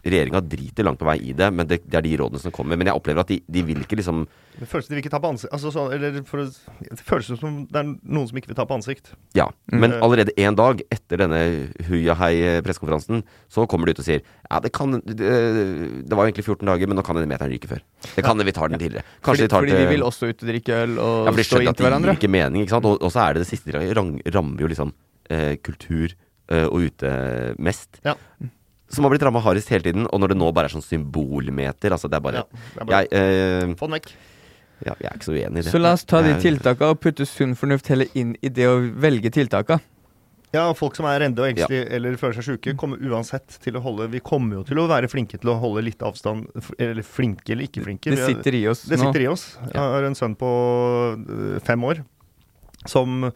Regjeringa 0.04 0.40
driter 0.46 0.86
langt 0.86 0.98
på 1.00 1.06
vei 1.08 1.16
i 1.30 1.32
det, 1.36 1.48
men 1.52 1.66
det, 1.66 1.80
det 1.90 1.98
er 1.98 2.04
de 2.06 2.12
rådene 2.20 2.38
som 2.40 2.52
kommer. 2.54 2.78
Men 2.78 2.86
jeg 2.86 2.94
opplever 2.96 3.20
at 3.24 3.28
de, 3.32 3.40
de 3.50 3.62
vil 3.66 3.80
ikke 3.82 3.98
liksom 3.98 4.26
Det 4.58 4.66
føles 4.70 4.86
de 4.88 4.94
vil 4.94 5.02
ikke 5.02 5.10
ta 5.12 5.18
på 5.22 5.28
ansikt 5.32 5.52
altså, 5.54 5.70
så, 5.74 5.84
eller 5.94 6.20
for, 6.26 6.42
Det 6.46 7.02
føles 7.06 7.28
som 7.38 7.58
det 7.70 7.78
er 7.82 7.90
noen 8.02 8.28
som 8.30 8.38
ikke 8.38 8.50
vil 8.52 8.58
ta 8.58 8.64
på 8.68 8.78
ansikt. 8.78 9.12
Ja, 9.38 9.48
men 9.72 9.90
Mm. 9.92 10.02
allerede 10.04 10.32
en 10.38 10.54
dag 10.58 10.80
etter 10.94 11.16
denne 11.24 11.40
Huya-hei-pressekonferansen, 11.88 13.22
så 13.50 13.66
kommer 13.70 13.86
de 13.88 13.94
ut 13.96 14.02
og 14.02 14.06
sier 14.06 14.22
Ja, 14.50 14.60
det 14.64 14.72
kan 14.72 14.92
det, 15.00 15.16
det 15.18 16.14
var 16.16 16.24
jo 16.26 16.32
egentlig 16.32 16.46
14 16.46 16.66
dager, 16.68 16.88
men 16.88 16.96
nå 16.98 17.04
kan 17.06 17.18
denne 17.18 17.28
meteren 17.30 17.52
ryke 17.52 17.68
før. 17.70 17.82
Det 18.14 18.24
kan 18.24 18.38
vi 18.38 18.52
tar 18.54 18.68
den 18.72 18.80
tidligere. 18.80 19.04
Kanskje 19.22 19.24
Fordi, 19.28 19.42
de 19.44 19.48
tar 19.52 19.60
fordi 19.64 19.74
det 19.74 19.82
vi 19.82 19.90
vil 19.96 20.06
også 20.06 20.30
ut 20.30 20.42
og 20.44 20.48
drikke 20.52 20.78
øl 20.84 20.94
og 20.98 21.16
ja, 21.26 21.32
for 21.32 21.40
de 21.42 21.44
stå 21.48 21.56
skjønner 21.58 21.70
at 21.74 21.76
det 21.82 21.86
hverandre. 21.88 22.14
gir 22.14 22.20
ikke 22.22 22.32
mening, 22.32 22.62
ikke 22.64 22.76
sant. 22.76 22.88
Og, 22.88 23.02
og 23.02 23.12
så 23.12 23.24
er 23.26 23.36
det 23.36 23.44
det 23.44 23.50
siste 23.50 23.74
de 23.74 24.32
rammer 24.34 24.62
jo 24.64 24.70
liksom 24.72 24.92
eh, 25.30 25.56
kultur 25.64 26.14
eh, 26.48 26.64
og 26.68 26.86
ute 26.88 27.12
mest. 27.58 28.00
Ja. 28.06 28.14
Som 28.90 29.04
har 29.04 29.10
blitt 29.12 29.22
ramma 29.22 29.40
hardest 29.44 29.68
hele 29.68 29.82
tiden, 29.84 30.06
og 30.08 30.20
når 30.20 30.28
det 30.32 30.38
nå 30.40 30.48
bare 30.56 30.64
er 30.70 30.74
sånn 30.78 30.84
symbolmeter 30.86 31.92
Altså, 31.92 32.08
det 32.08 32.16
er 32.16 32.24
bare, 32.24 32.34
Ja, 32.34 32.44
det 32.74 32.80
er 32.80 32.84
bare 32.88 33.02
Jeg, 33.04 33.12
eh, 33.12 33.74
Få 33.76 33.86
den 33.90 33.98
vekk. 34.00 34.12
ja, 34.86 34.94
jeg 35.00 35.10
er 35.10 35.16
ikke 35.18 35.28
så 35.28 35.34
uenig 35.36 35.58
i 35.58 35.62
det. 35.66 35.72
Så 35.74 35.78
la 35.82 35.92
oss 35.92 36.04
ta 36.04 36.22
de 36.22 36.32
tiltakene 36.34 36.58
tiltaka 36.58 36.90
og 36.94 37.00
putte 37.00 37.26
sunn 37.26 37.54
fornuft 37.58 37.88
heller 37.92 38.06
inn 38.14 38.36
i 38.42 38.48
det 38.48 38.66
å 38.70 38.78
velge 38.96 39.30
tiltaka. 39.34 39.80
Ja, 40.54 40.72
folk 40.72 40.96
som 40.96 41.04
er 41.04 41.18
redde 41.20 41.42
og 41.42 41.50
engstelige 41.50 41.90
eller 41.92 42.14
føler 42.16 42.38
seg 42.40 42.46
sjuke, 42.56 42.72
kommer 42.80 42.96
uansett 43.04 43.58
til 43.60 43.74
å 43.76 43.82
holde 43.84 44.06
Vi 44.08 44.20
kommer 44.24 44.54
jo 44.56 44.62
til 44.64 44.78
å 44.80 44.86
være 44.88 45.10
flinke 45.12 45.36
til 45.38 45.50
å 45.52 45.58
holde 45.60 45.82
litt 45.84 45.98
avstand. 46.00 46.46
Eller 46.80 47.02
flinke 47.04 47.50
eller 47.52 47.64
ikke 47.68 47.84
flinke. 47.84 48.08
Det 48.08 48.18
er- 48.18 48.32
sitter 48.32 48.54
i 48.56 48.66
oss 48.66 48.84
Det 48.88 48.96
nå. 48.98 49.04
sitter 49.12 49.20
i 49.20 49.26
oss. 49.28 49.58
Jeg 49.66 49.76
har 49.76 50.02
en 50.04 50.14
sønn 50.14 50.34
på 50.40 50.48
øh, 51.28 51.60
fem 51.60 51.84
år 51.84 52.00
som 52.86 53.24
øh, 53.24 53.30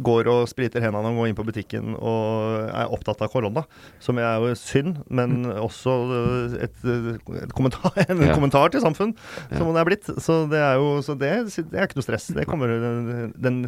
går 0.00 0.28
og 0.30 0.46
spriter 0.48 0.80
hendene 0.80 1.10
og 1.10 1.18
går 1.20 1.28
inn 1.28 1.36
på 1.36 1.44
butikken 1.44 1.96
og 1.98 2.70
er 2.70 2.92
opptatt 2.94 3.20
av 3.26 3.28
korona. 3.32 3.64
Som 4.00 4.16
er 4.22 4.38
jo 4.40 4.54
synd, 4.56 5.02
men 5.12 5.44
også 5.52 5.96
øh, 6.16 6.54
et, 6.64 6.78
øh, 6.86 7.18
et 7.42 7.52
kommentar, 7.52 7.92
en 8.08 8.22
Ja. 8.24 8.32
kommentar 8.34 8.70
til 8.72 8.80
samfunn, 8.80 9.12
Ja. 9.50 9.58
som 9.58 9.72
det 9.74 9.82
er 9.82 9.88
blitt. 9.90 10.06
Så 10.22 10.46
det 10.50 10.60
er 10.62 10.74
jo 10.80 11.02
så 11.04 11.18
det, 11.18 11.32
det 11.70 11.76
er 11.76 11.88
ikke 11.88 11.98
noe 12.00 12.06
stress. 12.06 12.28
Det 12.32 12.46
kommer 12.48 12.66
Den, 12.72 13.32
den 13.36 13.58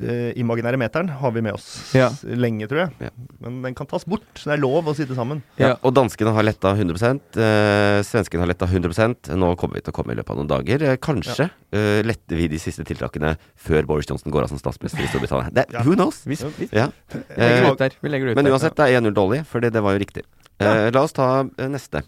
øh, 0.00 0.32
imaginære 0.36 0.80
meteren 0.80 1.08
har 1.20 1.30
vi 1.30 1.40
med 1.46 1.52
oss 1.54 1.92
Ja. 1.94 2.08
lenge, 2.24 2.66
tror 2.66 2.86
jeg. 2.86 2.90
Ja. 3.06 3.10
Men 3.44 3.62
den 3.62 3.74
kan 3.78 3.86
tas 3.86 4.04
bort. 4.08 4.26
Det 4.34 4.50
er 4.56 4.58
lov 4.62 4.88
å 4.90 4.96
sitte 4.96 5.14
sammen. 5.14 5.42
Ja, 5.60 5.68
Ja. 5.68 5.76
og 5.82 5.94
danskene 5.94 6.32
har 6.34 6.42
letta 6.42 6.74
100 6.74 7.20
eh, 7.36 8.02
Svenskene 8.02 8.40
har 8.42 8.50
letta 8.50 8.66
100 8.66 9.36
Nå 9.36 9.54
kommer 9.56 9.74
vi 9.78 9.80
til 9.86 9.92
å 9.92 9.96
komme 9.96 10.12
i 10.12 10.16
løpet 10.18 10.30
av 10.30 10.36
noen 10.40 10.48
dager. 10.50 10.82
Eh, 10.82 10.96
kanskje 10.96 11.50
eh, 11.72 12.02
letter 12.02 12.36
vi 12.36 12.48
de 12.48 12.58
siste 12.58 12.84
tiltakene 12.84 13.36
før 13.56 13.86
Boris 13.86 14.06
Johnson 14.10 14.32
går 14.32 14.42
av 14.44 14.48
som 14.48 14.58
statsminister 14.58 15.02
i 15.04 15.06
Storbritannia. 15.06 15.25
Det, 15.28 15.64
Who 15.84 15.94
knows? 15.94 16.22
Vi, 16.26 16.36
vi 16.58 16.68
Ja. 16.72 16.88
legger 17.36 17.64
Eh, 17.66 17.70
ut 17.72 17.78
der. 17.78 17.90
Vi 18.00 18.08
legger 18.08 18.26
det 18.26 18.32
ut 18.32 18.36
men 18.36 18.44
der. 18.44 18.52
uansett, 18.52 18.76
det 18.76 18.86
er 18.90 19.00
1-0 19.00 19.14
dårlig, 19.14 19.44
fordi 19.46 19.70
det 19.70 19.82
var 19.82 19.92
jo 19.96 19.98
riktig. 20.02 20.22
Eh, 20.60 20.90
la 20.92 21.02
oss 21.02 21.12
ta 21.12 21.40
eh, 21.58 21.68
neste 21.68 22.02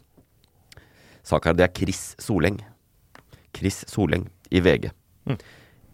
sak 1.25 1.45
her. 1.45 1.53
Det 1.59 1.65
er 1.69 1.73
Chris 1.77 2.15
Soleng. 2.19 2.61
Chris 3.57 3.85
Soleng 3.89 4.29
i 4.51 4.61
VG. 4.61 4.91
Mm. 5.29 5.39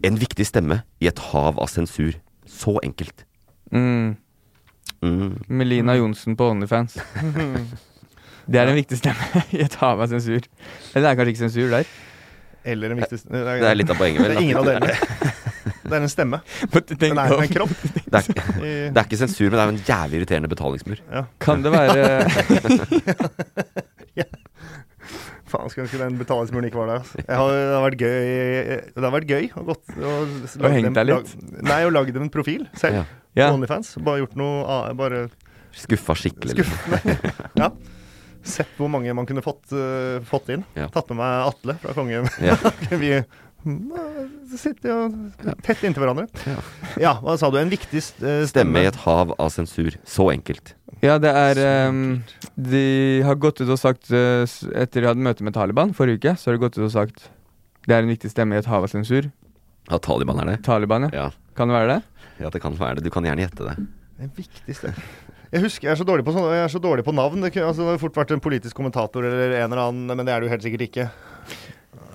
En 0.03 0.15
viktig 0.21 0.45
stemme 0.47 0.83
i 1.01 1.07
et 1.07 1.19
hav 1.31 1.57
av 1.59 1.67
sensur. 1.67 2.13
Så 2.47 2.77
enkelt. 2.83 3.25
Mm. 3.73 4.15
Mm. 5.01 5.43
Melina 5.49 5.95
Johnsen 5.97 6.35
på 6.37 6.51
Onlyfans. 6.51 6.97
Det 8.47 8.59
er 8.61 8.69
en 8.69 8.75
viktig 8.77 8.97
stemme 8.99 9.41
i 9.57 9.63
et 9.65 9.73
hav 9.81 9.99
av 10.03 10.07
sensur. 10.11 10.43
Eller 10.93 11.01
det 11.01 11.09
er 11.09 11.15
kanskje 11.17 11.31
ikke 11.33 11.41
sensur 11.49 11.71
der. 11.73 11.87
Eller 12.65 12.93
en 12.93 12.99
viktig 13.01 13.17
Det 13.25 13.41
er 13.71 13.75
litt 13.75 13.89
av 13.89 13.97
poenget, 13.97 14.21
Det 14.21 14.35
er 14.37 14.41
ingen 14.43 14.57
av 14.61 14.65
delene. 14.69 14.93
Det 15.85 15.93
er 15.93 16.01
en 16.01 16.09
stemme. 16.09 16.39
Den 17.05 17.17
er 17.21 17.35
en 17.37 17.51
kropp. 17.53 17.73
Det 18.11 18.17
er, 18.17 18.23
ikke- 18.25 18.45
det 18.65 18.97
er 18.97 19.03
ikke 19.05 19.17
sensur, 19.19 19.49
men 19.51 19.57
det 19.57 19.63
er 19.65 19.73
en 19.75 19.81
jævlig 19.85 20.19
irriterende 20.21 20.49
betalingsmur. 20.49 21.01
Ja. 21.13 21.25
Kan 21.43 21.61
det 21.65 21.71
være 21.73 22.05
Faen, 25.45 25.69
skulle 25.69 25.85
ønske 25.85 25.99
den 26.01 26.15
betalingsmuren 26.17 26.65
ikke 26.69 26.79
var 26.79 26.87
der. 26.89 27.03
altså. 27.03 27.21
Jeg 27.21 27.37
har, 27.37 27.51
det 27.53 27.75
har 27.75 27.83
vært 27.85 27.99
gøy 28.01 28.15
Det 28.95 29.03
har 29.05 29.13
vært 29.13 29.27
gøy 29.29 29.45
å 29.53 29.65
gått 29.67 29.91
og 29.99 30.05
å 30.65 30.71
hengt 30.73 30.95
deg 30.97 31.05
litt? 31.11 31.33
lag- 31.35 31.67
Nei, 31.69 31.81
å 31.85 31.91
lage 31.93 32.15
dem 32.15 32.25
en 32.25 32.31
profil 32.33 32.65
selv. 32.73 32.97
Ja. 33.01 33.03
Ja. 33.37 33.51
Onlyfans. 33.53 33.93
Bare 34.01 34.23
gjort 34.23 34.35
noe 34.39 34.79
Bare 34.97 35.25
Skuffa 35.75 36.15
skikkelig. 36.17 36.63
ja. 37.59 37.69
Sett 38.45 38.69
hvor 38.77 38.87
mange 38.93 39.11
man 39.17 39.25
kunne 39.27 39.41
fått, 39.43 39.71
uh, 39.73 40.21
fått 40.29 40.49
inn. 40.53 40.61
Ja. 40.77 40.85
Tatt 40.93 41.09
med 41.11 41.17
meg 41.19 41.47
Atle 41.49 41.73
fra 41.81 41.93
Kongen. 41.97 42.27
Ja. 42.45 42.55
Vi 42.93 43.09
sitter 44.55 44.91
jo 44.91 44.97
tett 45.65 45.83
inntil 45.83 46.03
hverandre. 46.03 46.27
Ja. 46.45 46.57
Ja, 47.01 47.13
hva 47.23 47.35
sa 47.39 47.49
du? 47.51 47.57
En 47.59 47.71
viktig 47.71 48.01
eh, 48.23 48.43
Stemme 48.49 48.83
i 48.83 48.89
et 48.89 48.99
hav 49.05 49.33
av 49.41 49.49
sensur. 49.53 49.97
Så 50.07 50.29
enkelt. 50.33 50.75
Ja, 51.03 51.17
det 51.21 51.31
er 51.35 51.59
um, 51.89 52.21
De 52.55 52.85
har 53.25 53.37
gått 53.41 53.59
ut 53.59 53.67
og 53.67 53.77
sagt 53.81 54.07
eh, 54.15 54.45
Etter 54.79 55.03
de 55.03 55.09
hadde 55.09 55.25
møte 55.25 55.43
med 55.45 55.53
Taliban 55.57 55.91
forrige 55.97 56.21
uke, 56.21 56.35
så 56.39 56.49
har 56.49 56.57
de 56.57 56.63
gått 56.63 56.79
ut 56.79 56.85
og 56.87 56.93
sagt 56.93 57.27
det 57.85 57.93
er 57.93 58.01
en 58.01 58.09
viktig 58.09 58.31
stemme 58.31 58.57
i 58.57 58.61
et 58.61 58.65
hav 58.65 58.81
av 58.87 58.89
sensur. 58.89 59.27
Ja, 59.91 59.99
Taliban 60.01 60.39
er 60.41 60.47
det. 60.49 60.55
Taliban, 60.65 61.05
ja. 61.05 61.25
Ja. 61.27 61.53
Kan 61.57 61.69
det 61.69 61.77
være 61.77 61.91
det? 61.91 62.01
ja, 62.41 62.49
det 62.49 62.61
kan 62.63 62.73
være 62.79 62.97
det. 62.97 63.05
Du 63.05 63.13
kan 63.13 63.27
gjerne 63.27 63.45
gjette 63.45 63.67
det. 63.67 63.75
En 64.25 64.31
viktig 64.35 64.75
stemme. 64.75 65.05
Jeg 65.53 65.61
husker, 65.63 65.87
jeg 65.87 65.93
er 65.93 65.99
så 66.01 66.07
dårlig 66.07 66.25
på, 66.25 66.33
sånne, 66.35 66.55
jeg 66.57 66.65
er 66.65 66.71
så 66.73 66.81
dårlig 66.83 67.05
på 67.05 67.13
navn. 67.15 67.45
Det 67.45 67.53
kunne 67.53 67.69
altså, 67.69 67.85
det 67.85 67.93
har 67.93 68.01
fort 68.01 68.17
vært 68.17 68.33
en 68.35 68.41
politisk 68.43 68.75
kommentator 68.75 69.23
eller 69.27 69.53
en 69.61 69.69
eller 69.69 69.83
annen, 69.85 70.17
men 70.17 70.27
det 70.27 70.33
er 70.33 70.43
du 70.43 70.49
helt 70.51 70.65
sikkert 70.65 70.87
ikke. 70.87 71.05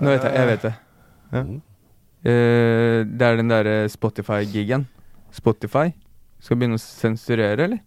Nå 0.01 0.11
vet 0.11 0.27
jeg, 0.27 0.35
jeg 0.35 0.49
vet 0.51 0.67
det. 0.67 0.73
Ja. 1.33 1.43
Eh, 2.25 3.01
det 3.07 3.23
er 3.27 3.37
den 3.41 3.49
derre 3.53 3.77
Spotify-gigen. 3.89 4.87
Spotify 5.33 5.93
skal 6.43 6.57
begynne 6.61 6.77
å 6.77 6.83
sensurere, 6.83 7.65
eller? 7.69 7.81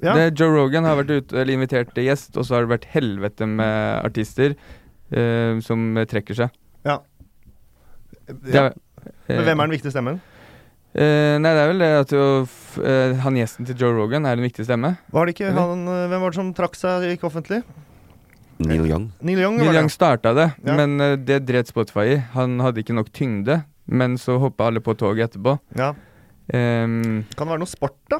Ja. 0.00 0.14
Det, 0.16 0.30
Joe 0.40 0.54
Rogan 0.54 0.86
har 0.88 0.96
vært 1.02 1.10
ute, 1.12 1.36
eller 1.36 1.52
invitert 1.58 1.92
gjest, 2.00 2.32
og 2.40 2.46
så 2.48 2.56
har 2.56 2.64
det 2.64 2.72
vært 2.72 2.86
helvete 2.94 3.44
med 3.50 4.00
artister 4.06 4.54
uh, 4.56 5.60
som 5.60 5.92
trekker 6.08 6.38
seg. 6.38 6.54
ja. 6.88 6.98
Ja. 8.46 8.68
er- 8.70 8.74
Men 9.26 9.44
hvem 9.44 9.60
er 9.60 9.66
den 9.66 9.72
viktige 9.74 9.90
stemmen? 9.90 10.20
Uh, 10.94 11.36
nei, 11.42 11.50
det 11.54 11.60
er 11.64 11.68
vel 11.70 11.78
det 11.82 11.88
at 12.00 12.12
jo, 12.14 12.22
eh, 12.82 13.14
han 13.24 13.34
gjesten 13.38 13.66
til 13.66 13.76
Joe 13.78 13.92
Rogan 13.96 14.24
er 14.26 14.38
en 14.38 14.42
viktig 14.44 14.64
stemme. 14.66 14.92
Var 15.10 15.26
det 15.26 15.34
ikke 15.34 15.50
han, 15.54 15.82
eh, 15.88 16.06
hvem 16.10 16.20
var 16.22 16.30
det 16.30 16.38
som 16.38 16.52
trakk 16.54 16.74
seg 16.78 17.06
gikk 17.10 17.24
offentlig? 17.26 17.60
Neil 18.60 18.86
Young. 18.88 19.08
Neil 19.24 19.40
Young? 19.40 19.56
Neil 19.60 19.74
Young 19.74 19.88
det. 19.88 19.94
starta 19.94 20.34
det, 20.36 20.48
Ja. 20.66 20.76
men 20.76 21.00
eh, 21.00 21.16
det 21.16 21.40
dret 21.48 21.68
Spotify 21.70 22.06
i. 22.14 22.18
Han 22.34 22.58
hadde 22.60 22.82
ikke 22.82 22.94
nok 22.96 23.12
tyngde, 23.12 23.62
men 23.88 24.18
så 24.20 24.38
hoppa 24.38 24.68
alle 24.68 24.80
på 24.84 24.94
toget 24.94 25.30
etterpå. 25.30 25.58
Ja. 25.78 25.94
Um, 26.52 27.24
Kan 27.36 27.46
det 27.46 27.52
være 27.54 27.62
noe 27.62 27.70
sport, 27.70 27.96
da? 28.10 28.18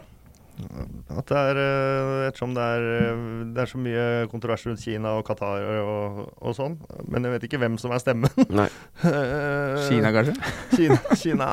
At 1.16 1.24
det 1.30 1.38
er 1.40 1.56
eh, 1.56 2.26
Ettersom 2.28 2.50
det 2.54 2.60
er, 2.62 2.82
eh, 3.00 3.20
det 3.56 3.62
er 3.62 3.68
så 3.70 3.78
mye 3.80 4.02
kontrovers 4.28 4.66
rundt 4.68 4.82
Kina 4.84 5.14
og 5.16 5.24
Qatar 5.24 5.62
og, 5.80 6.18
og 6.36 6.54
sånn. 6.54 6.74
Men 7.08 7.24
jeg 7.24 7.32
vet 7.32 7.46
ikke 7.48 7.60
hvem 7.62 7.78
som 7.80 7.94
er 7.96 8.02
stemmen. 8.02 8.28
Nei. 8.52 8.66
Kina, 9.88 10.12
kanskje? 10.12 10.34
Kina, 10.76 10.98
Kina. 11.16 11.48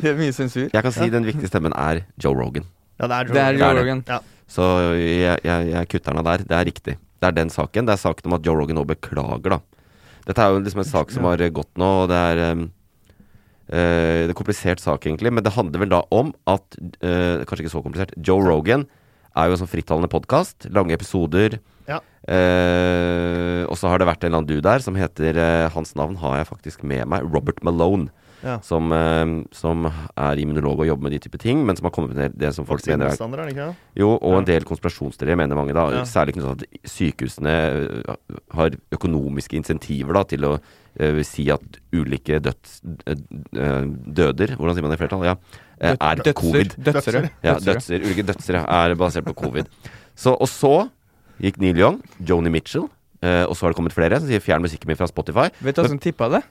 Det 0.00 0.10
er 0.12 0.18
mye 0.18 0.34
sensur. 0.34 0.66
Jeg 0.66 0.82
kan 0.82 0.92
si 0.96 1.08
den 1.14 1.26
viktige 1.28 1.50
stemmen 1.52 1.72
er 1.78 2.02
Joe 2.18 2.34
Rogan. 2.34 2.66
Ja, 2.98 3.06
det 3.10 3.16
er 3.20 3.30
Joe 3.30 3.34
Det 3.38 3.42
er. 3.46 3.58
Joe. 3.62 3.74
Rogan. 3.80 4.02
Ja. 4.10 4.18
Så 4.50 4.62
jeg, 4.98 5.38
jeg, 5.46 5.68
jeg 5.72 5.88
kutter 5.94 6.12
den 6.12 6.20
av 6.20 6.26
der. 6.32 6.44
Det 6.50 6.58
er 6.58 6.66
riktig. 6.68 6.96
Det 7.20 7.30
er 7.30 7.36
den 7.36 7.52
saken. 7.52 7.88
Det 7.88 7.94
er 7.94 8.02
saken 8.02 8.30
om 8.30 8.38
at 8.38 8.46
Joe 8.46 8.58
Rogan 8.58 8.78
nå 8.80 8.86
beklager, 8.88 9.56
da. 9.56 9.60
Dette 10.24 10.40
er 10.40 10.54
jo 10.54 10.62
liksom 10.64 10.82
en 10.82 10.88
sak 10.88 11.12
som 11.12 11.26
har 11.28 11.42
gått 11.52 11.70
nå, 11.80 11.90
og 12.04 12.08
det 12.08 12.16
er 12.16 12.42
um, 12.54 12.64
uh, 13.68 14.22
Det 14.24 14.32
er 14.32 14.38
komplisert 14.38 14.80
sak, 14.80 15.04
egentlig, 15.04 15.32
men 15.34 15.44
det 15.44 15.52
handler 15.56 15.84
vel 15.84 15.92
da 15.92 16.00
om 16.14 16.32
at 16.48 16.78
uh, 17.04 17.44
Kanskje 17.44 17.66
ikke 17.66 17.74
så 17.76 17.84
komplisert. 17.84 18.16
Joe 18.16 18.44
Rogan 18.44 18.86
er 19.34 19.50
jo 19.50 19.56
en 19.56 19.64
sånn 19.64 19.70
frittalende 19.70 20.10
podkast. 20.10 20.68
Lange 20.72 20.94
episoder. 20.96 21.58
Ja. 21.90 22.00
Uh, 22.24 23.66
og 23.68 23.76
så 23.76 23.90
har 23.90 24.00
det 24.00 24.08
vært 24.08 24.24
en 24.24 24.30
eller 24.30 24.44
annen 24.44 24.52
du 24.52 24.64
der 24.64 24.80
som 24.80 24.96
heter 24.96 25.36
Hans 25.74 25.92
navn 25.98 26.16
har 26.22 26.38
jeg 26.40 26.52
faktisk 26.52 26.86
med 26.86 27.08
meg. 27.10 27.26
Robert 27.28 27.60
Malone. 27.66 28.12
Ja. 28.44 28.58
Som, 28.60 28.92
eh, 28.92 29.24
som 29.56 29.86
er 29.88 30.36
immunolog 30.42 30.80
og 30.84 30.86
jobber 30.86 31.08
med 31.08 31.12
de 31.16 31.18
type 31.24 31.38
ting, 31.40 31.62
men 31.66 31.76
som 31.78 31.86
har 31.88 31.94
kommet 31.96 32.14
med 32.14 32.34
det 32.38 32.50
som 32.54 32.66
folk 32.68 32.84
mener 32.86 33.06
er 33.08 33.48
ikke 33.50 33.68
jo, 33.96 34.10
og 34.18 34.32
Ja. 34.34 34.38
en 34.38 34.44
del 34.44 34.64
konspirasjonsteorier, 34.68 35.36
mener 35.36 35.56
mange. 35.56 35.72
da 35.72 35.86
Ja. 35.90 36.02
Særlig 36.04 36.34
knyttet 36.34 36.58
til 36.58 36.66
at 36.68 36.90
sykehusene 36.90 37.54
øh, 37.72 38.14
har 38.52 38.70
økonomiske 38.92 39.56
insentiver 39.56 40.12
da 40.12 40.22
til 40.24 40.44
å 40.44 40.58
øh, 41.00 41.22
si 41.24 41.48
at 41.50 41.60
ulike 41.92 42.38
døds, 42.38 42.80
døder 43.54 44.56
Hvordan 44.56 44.74
sier 44.76 44.82
man 44.84 44.90
det 44.92 44.98
i 44.98 45.02
flertall? 45.02 45.24
Ja. 45.24 45.34
er 45.80 46.16
Dødser. 46.16 46.32
covid. 46.38 46.76
Dødsere. 46.84 47.30
Ja, 47.42 47.54
dødser, 47.58 48.00
ulike 48.04 48.22
dødsere 48.26 48.64
er 48.68 48.94
basert 48.94 49.24
på 49.24 49.34
covid. 49.34 49.64
Så, 50.14 50.36
og 50.38 50.48
så 50.48 50.88
gikk 51.42 51.58
Neil 51.60 51.78
Young, 51.80 52.02
Joni 52.20 52.50
Mitchell, 52.50 52.86
eh, 53.22 53.44
og 53.48 53.56
så 53.56 53.66
har 53.66 53.72
det 53.72 53.76
kommet 53.80 53.92
flere 53.96 54.20
som 54.20 54.28
sier 54.28 54.40
'fjern 54.40 54.62
musikken 54.62 54.86
min 54.86 54.96
fra 54.96 55.06
Spotify'. 55.06 55.50
Vet 55.60 55.74
du 55.76 55.82
hva 55.82 55.88
som 55.88 55.98
tippa 55.98 56.28
det? 56.30 56.42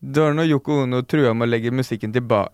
Det 0.00 0.22
var 0.22 0.32
når 0.32 0.48
Yoko 0.48 0.78
Ono 0.86 1.02
trua 1.04 1.34
med 1.36 1.44
å 1.44 1.50
legge 1.50 1.70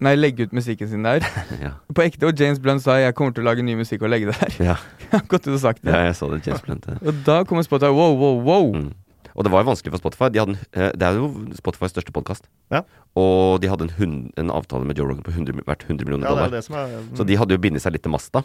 Nei, 0.03 0.15
legge 0.19 0.49
ut 0.49 0.53
musikken 0.57 0.89
sin 0.91 1.07
der. 1.07 1.23
Ja, 1.63 1.77
På 1.95 2.03
ekte, 2.03 2.27
og 2.27 2.41
James 2.41 2.59
Blunt 2.59 2.83
sa 2.83 2.99
'jeg 2.99 3.15
kommer 3.15 3.33
til 3.33 3.45
å 3.45 3.47
lage 3.47 3.63
ny 3.63 3.77
musikk 3.79 4.03
og 4.03 4.11
legge 4.11 4.27
det 4.27 4.35
her'. 4.35 4.65
ja, 4.65 4.77
du 5.31 5.51
har 5.51 5.59
sagt 5.59 5.83
det. 5.83 5.95
ja 5.95 6.07
jeg 6.11 6.17
så 6.17 6.31
det. 6.31 6.47
James 6.47 6.63
Blunt. 6.63 6.87
ja. 6.87 6.99
Og 7.07 7.15
da 7.25 7.45
kommer 7.45 7.63
Spotify 7.63 7.93
wow, 7.95 8.17
wow, 8.19 8.43
wow. 8.43 8.75
Mm. 8.75 8.93
Og 9.37 9.45
det 9.45 9.53
var 9.53 9.63
jo 9.63 9.69
vanskelig 9.71 9.93
for 9.93 10.01
Spotify. 10.01 10.29
De 10.33 10.41
hadde 10.41 10.57
en, 10.57 10.59
eh, 10.73 10.93
det 10.97 11.03
er 11.07 11.19
jo 11.21 11.29
Spotifys 11.55 11.93
største 11.93 12.13
podkast. 12.13 12.49
Ja. 12.73 12.83
Og 13.15 13.61
de 13.61 13.69
hadde 13.69 13.85
en, 13.85 13.95
hund, 13.99 14.33
en 14.37 14.51
avtale 14.51 14.85
med 14.89 14.97
Joe 14.97 15.07
Rogan 15.07 15.23
på 15.23 15.31
100, 15.31 15.63
hvert 15.69 15.85
100 15.85 16.05
millioner 16.09 16.27
Ja, 16.27 16.35
det 16.35 16.47
er 16.49 16.57
det 16.57 16.65
som 16.65 16.75
er 16.75 16.89
Så 17.15 17.27
de 17.29 17.37
hadde 17.37 17.53
jo 17.53 17.61
bindet 17.61 17.85
seg 17.85 17.93
litt 17.93 18.03
til 18.03 18.11
masta. 18.11 18.43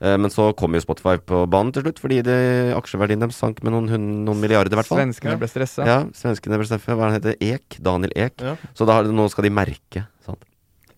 Eh, 0.00 0.16
men 0.16 0.30
så 0.30 0.52
kom 0.54 0.74
jo 0.76 0.80
Spotify 0.84 1.16
på 1.18 1.40
banen 1.50 1.72
til 1.74 1.82
slutt, 1.82 1.98
fordi 1.98 2.20
det, 2.22 2.36
aksjeverdien 2.78 3.18
deres 3.18 3.34
sank 3.40 3.62
med 3.66 3.72
noen, 3.74 3.88
noen 4.24 4.38
milliarder, 4.38 4.70
i 4.70 4.78
hvert 4.78 4.86
fall. 4.86 5.00
Svenskene 5.00 5.38
ble 5.40 5.48
stressa. 5.50 5.86
Ja, 5.88 5.96
svenskene 6.14 6.58
ble 6.60 6.68
stressa. 6.70 6.94
Hva 6.94 7.10
heter 7.16 7.32
det? 7.34 7.40
Ek? 7.42 7.80
Daniel 7.82 8.12
Ek. 8.14 8.36
Ja. 8.40 8.54
Så 8.78 8.86
da, 8.86 9.00
nå 9.02 9.26
skal 9.32 9.48
de 9.48 9.50
merke. 9.50 10.04
Sant? 10.26 10.44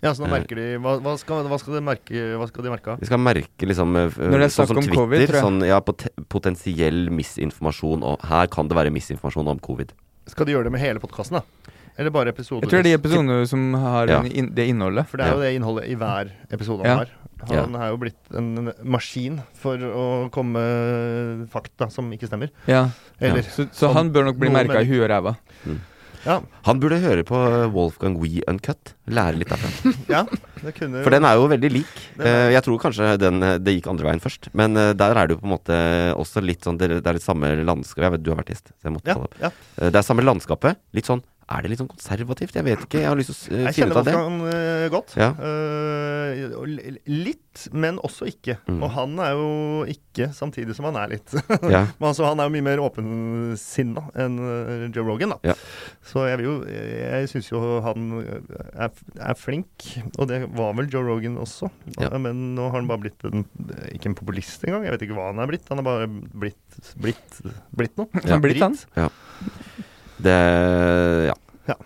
Ja, 0.03 0.13
så 0.17 0.25
nå 0.25 0.29
Eh. 0.29 0.33
merker 0.41 0.57
de 0.57 0.67
Hva, 0.81 0.95
hva, 1.05 1.13
skal, 1.21 1.45
hva 1.45 1.59
skal 1.61 1.75
de 1.77 1.81
merke 1.85 2.21
Hva 2.41 2.47
skal 2.49 2.65
de 2.65 2.71
merke 2.73 2.89
av? 2.89 3.01
De 3.03 3.05
skal 3.05 3.19
merke 3.21 3.67
liksom 3.69 3.91
eh, 4.01 4.07
Når 4.17 4.39
det 4.41 4.47
er 4.47 4.53
sånn 4.55 4.65
snakk 4.65 4.69
sånn 4.71 4.79
om 4.81 4.85
Twitter, 4.87 4.97
covid, 4.97 5.25
tror 5.29 5.37
jeg. 5.37 5.45
Sånn, 5.45 5.59
ja, 5.69 5.81
pot 5.85 6.05
potensiell 6.33 7.11
misinformasjon. 7.13 8.03
Og 8.09 8.25
her 8.31 8.47
kan 8.49 8.69
det 8.71 8.77
være 8.81 8.93
misinformasjon 8.95 9.49
om 9.53 9.59
covid. 9.61 9.93
Skal 10.33 10.47
de 10.49 10.53
gjøre 10.57 10.65
det 10.71 10.73
med 10.73 10.81
hele 10.81 11.01
podkasten, 11.03 11.41
da? 11.41 11.75
Eller 12.01 12.09
bare 12.15 12.33
episoder? 12.33 12.65
Jeg 12.65 12.71
tror 12.73 12.81
det 12.83 12.95
er 12.95 12.97
de 12.97 12.97
episodene 13.03 13.47
som 13.51 13.75
har 13.75 14.09
Ja. 14.09 14.23
det 14.23 14.69
innholdet. 14.73 15.07
For 15.11 15.19
det 15.21 15.27
er 15.27 15.35
jo 15.37 15.41
det 15.45 15.53
innholdet 15.59 15.85
i 15.91 15.95
hver 16.01 16.31
episode 16.51 16.81
han 16.81 16.87
Ja. 16.87 16.97
har. 17.05 17.11
Han 17.49 17.77
er 17.79 17.93
jo 17.93 18.01
blitt 18.03 18.35
en 18.37 18.73
maskin 18.85 19.41
for 19.57 19.81
å 19.81 20.07
komme 20.35 20.61
fakta 21.53 21.89
som 21.93 22.11
ikke 22.13 22.29
stemmer. 22.29 22.53
Ja. 22.71 22.89
Eller 23.21 23.47
Så, 23.47 23.69
så 23.73 23.87
Sånn 23.87 23.97
han 23.97 24.11
bør 24.15 24.29
nok 24.31 24.41
bli 24.41 24.53
merka 24.53 24.83
i 24.83 24.89
huet 24.91 25.07
og 25.07 25.11
ræva. 25.13 25.37
Ja, 26.21 26.35
Han 26.69 26.81
burde 26.83 26.99
høre 27.01 27.23
på 27.25 27.39
Wolfgang 27.73 28.19
We 28.21 28.43
Uncut. 28.51 28.93
Lære 29.09 29.41
litt 29.41 29.49
derfra. 29.49 29.93
ja 30.15 30.27
det 30.61 30.75
kunne 30.77 31.01
For 31.01 31.15
den 31.15 31.25
er 31.25 31.39
jo 31.41 31.47
veldig 31.49 31.71
lik. 31.73 31.95
Den 32.19 32.27
Eh, 32.29 32.51
jeg 32.53 32.63
tror 32.67 32.81
kanskje 32.83 33.15
den, 33.17 33.41
eh, 33.43 33.57
det 33.57 33.79
gikk 33.79 33.89
andre 33.89 34.11
veien 34.11 34.21
først. 34.21 34.51
Men 34.53 34.77
eh, 34.77 34.93
der 34.93 35.17
er 35.17 35.31
det 35.31 35.39
jo 35.39 35.41
på 35.41 35.49
en 35.49 35.55
måte 35.55 35.79
også 36.21 36.43
litt 36.45 36.67
sånn 36.67 36.77
Det, 36.77 36.91
det 37.01 37.09
er 37.09 37.17
litt 37.17 37.25
samme 37.25 37.55
landskap. 37.65 38.05
Jeg 38.05 38.13
vet 38.19 38.25
du 38.27 38.31
har 38.35 38.43
vært 38.43 38.53
gjest, 38.53 38.69
så 38.77 38.91
jeg 38.91 38.97
måtte 38.99 39.09
ja, 39.09 39.17
ta 39.17 39.25
det 39.25 39.31
opp. 39.31 39.41
ja. 39.41 39.89
Det 39.89 40.03
er 40.03 40.05
samme 40.11 40.27
landskapet. 40.27 40.83
Litt 40.93 41.09
sånn 41.09 41.25
Er 41.51 41.65
det 41.65 41.73
litt 41.73 41.81
sånn 41.81 41.91
konservativt? 41.91 42.55
Jeg 42.55 42.67
vet 42.67 42.85
ikke. 42.87 43.01
Jeg 43.03 43.11
har 43.11 43.19
lyst 43.19 43.33
til 43.35 43.57
å 43.57 43.63
uh, 43.65 43.71
finne 43.75 43.91
ut 43.91 43.99
av 43.99 44.07
det. 44.07 44.13
Wolfgang 44.15 44.53
eh, 44.53 44.85
godt. 44.93 45.15
Ja. 45.19 45.31
Uh, 45.35 47.01
litt, 47.11 47.65
men 47.75 47.99
også 48.07 48.29
ikke. 48.31 48.61
Mm. 48.71 48.79
Og 48.87 48.93
han 48.95 49.17
er 49.25 49.33
jo 49.35 49.49
ikke, 49.91 50.29
samtidig 50.37 50.77
som 50.79 50.87
han 50.87 51.01
er 51.01 51.17
litt. 51.17 51.35
Ja. 51.67 51.83
men 51.99 52.07
altså, 52.13 52.29
han 52.29 52.39
er 52.39 52.47
jo 52.47 52.55
mye 52.55 52.67
mer 52.69 52.83
åpensinna 52.85 54.07
enn 54.23 54.39
Joe 54.95 55.07
Rogan, 55.09 55.35
da. 55.35 55.41
Ja. 55.51 55.57
Så 56.07 56.23
jeg 56.29 56.39
vil 56.41 56.47
jo 56.47 56.55
Jeg 56.71 57.29
syns 57.33 57.51
jo 57.51 57.61
han 57.83 58.07
er, 58.21 58.95
er 59.19 59.39
flink, 59.39 59.91
og 60.15 60.31
det 60.31 60.45
var 60.55 60.79
vel 60.79 60.91
Joe 60.93 61.03
Rogan 61.09 61.41
også. 61.43 61.73
Ja. 61.99 62.13
Men 62.15 62.53
nå 62.55 62.71
har 62.71 62.79
han 62.79 62.91
bare 62.91 63.09
blitt 63.09 63.27
en, 63.27 63.49
ikke 63.91 64.13
en 64.13 64.19
populist 64.23 64.63
engang. 64.69 64.87
Jeg 64.87 64.95
vet 64.95 65.09
ikke 65.09 65.19
hva 65.19 65.33
han 65.33 65.43
er 65.43 65.51
blitt. 65.51 65.67
Han 65.73 65.83
er 65.83 65.91
bare 65.91 66.07
blitt 66.11 66.61
blitt, 67.01 67.41
blitt 67.77 67.99
noe. 67.99 68.09
Ja. 68.23 68.35
Han 68.35 68.43
blitt 68.45 68.63
han. 68.63 68.77
Det 70.25 70.39
Ja. 71.31 71.35
Ja. 71.69 71.77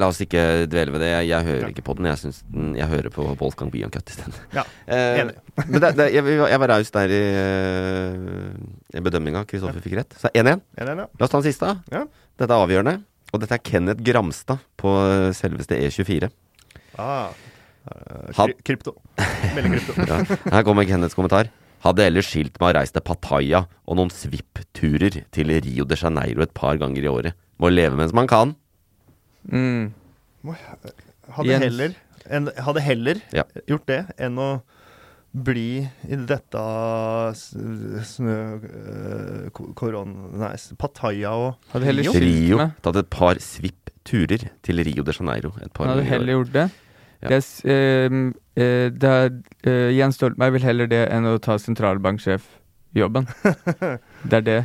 La 0.00 0.08
oss 0.08 0.20
ikke 0.24 0.66
dvele 0.72 0.92
ved 0.94 1.02
det. 1.04 1.10
Jeg, 1.12 1.28
jeg 1.28 1.44
hører 1.48 1.66
Ja. 1.66 1.70
ikke 1.74 1.84
på 1.84 1.94
den. 1.98 2.06
Jeg, 2.08 2.32
den, 2.52 2.74
jeg 2.78 2.88
hører 2.88 3.10
på 3.12 3.26
Wolfgang 3.40 3.70
We 3.74 3.84
Uncut 3.84 4.08
isteden. 4.08 4.32
Ja, 4.56 4.64
Eh, 4.88 5.20
enig. 5.20 5.34
men 5.68 5.80
det, 5.80 5.90
det, 5.98 6.06
jeg, 6.14 6.24
jeg 6.24 6.60
var 6.62 6.68
raus 6.72 6.90
der 6.94 7.12
i, 7.12 7.22
uh, 7.36 8.96
i 8.96 9.00
bedømminga. 9.04 9.44
Kristoffer 9.48 9.80
fikk 9.84 9.98
rett. 10.00 10.16
Så 10.20 10.30
1-1. 10.32 10.60
Ja. 10.80 10.94
La 10.96 11.06
oss 11.26 11.30
ta 11.32 11.38
den 11.40 11.46
siste. 11.48 11.74
Ja. 11.92 12.06
Dette 12.40 12.50
er 12.56 12.64
avgjørende. 12.64 12.96
Og 13.32 13.40
dette 13.40 13.56
er 13.56 13.62
Kenneth 13.64 14.02
Gramstad 14.04 14.60
på 14.80 14.90
eh, 15.08 15.30
selveste 15.36 15.76
E24. 15.80 16.28
Ah, 17.00 17.30
kry 18.36 18.52
krypto. 18.64 18.92
Krypto. 19.16 19.94
Ja. 20.08 20.18
Her 20.52 20.64
kommer 20.66 20.84
Kenneths 20.88 21.16
kommentar. 21.16 21.48
Hadde 21.82 22.04
ellers 22.06 22.28
skilt 22.30 22.60
meg 22.62 22.74
å 22.74 22.76
reise 22.78 22.92
til 22.94 23.02
Pattaya 23.02 23.64
og 23.88 23.96
noen 23.98 24.12
svippturer 24.14 25.16
til 25.34 25.50
Rio 25.64 25.86
de 25.88 25.96
Janeiro 25.98 26.44
et 26.44 26.52
par 26.54 26.76
ganger 26.78 27.02
i 27.02 27.10
året. 27.10 27.34
Må 27.60 27.70
leve 27.72 27.96
mens 27.98 28.12
man 28.16 28.26
kan. 28.30 28.54
Mm. 29.50 29.92
Hadde 31.32 31.48
Jens. 31.48 31.64
heller, 31.64 31.94
en, 32.30 32.48
hadde 32.66 32.80
heller 32.82 33.20
Ja. 33.34 33.44
gjort 33.68 33.86
det 33.86 34.00
enn 34.18 34.38
å 34.38 34.50
bli 35.32 35.88
i 36.08 36.16
dette 36.28 36.62
snø... 38.04 38.34
øh, 38.60 39.50
Korona... 39.78 40.28
Nei, 40.42 40.50
Pattaya 40.78 41.30
og 41.32 41.54
Hadde 41.72 41.88
heller 41.88 42.08
Rio. 42.10 42.20
Rio. 42.58 42.66
Tatt 42.84 42.98
et 43.00 43.08
par 43.12 43.40
svippturer 43.40 44.48
til 44.66 44.82
Rio 44.84 45.04
de 45.06 45.14
Janeiro 45.16 45.54
et 45.62 45.72
par 45.72 45.88
hadde 45.92 46.04
heller 46.08 46.36
gjort 46.40 46.52
det. 46.56 46.66
Ja. 47.22 47.28
det 47.30 47.38
s- 47.46 47.62
ehm, 47.64 48.32
eh, 48.58 48.88
det 48.90 49.08
er, 49.08 49.28
eh, 49.64 49.92
Jens 49.94 50.16
Stoltenberg 50.18 50.56
vil 50.56 50.64
heller 50.66 50.88
det 50.90 51.04
enn 51.14 51.24
å 51.30 51.36
ta 51.40 51.54
sentralbanksjefjobben. 51.62 53.28
det 54.28 54.40
er 54.40 54.46
det. 54.48 54.60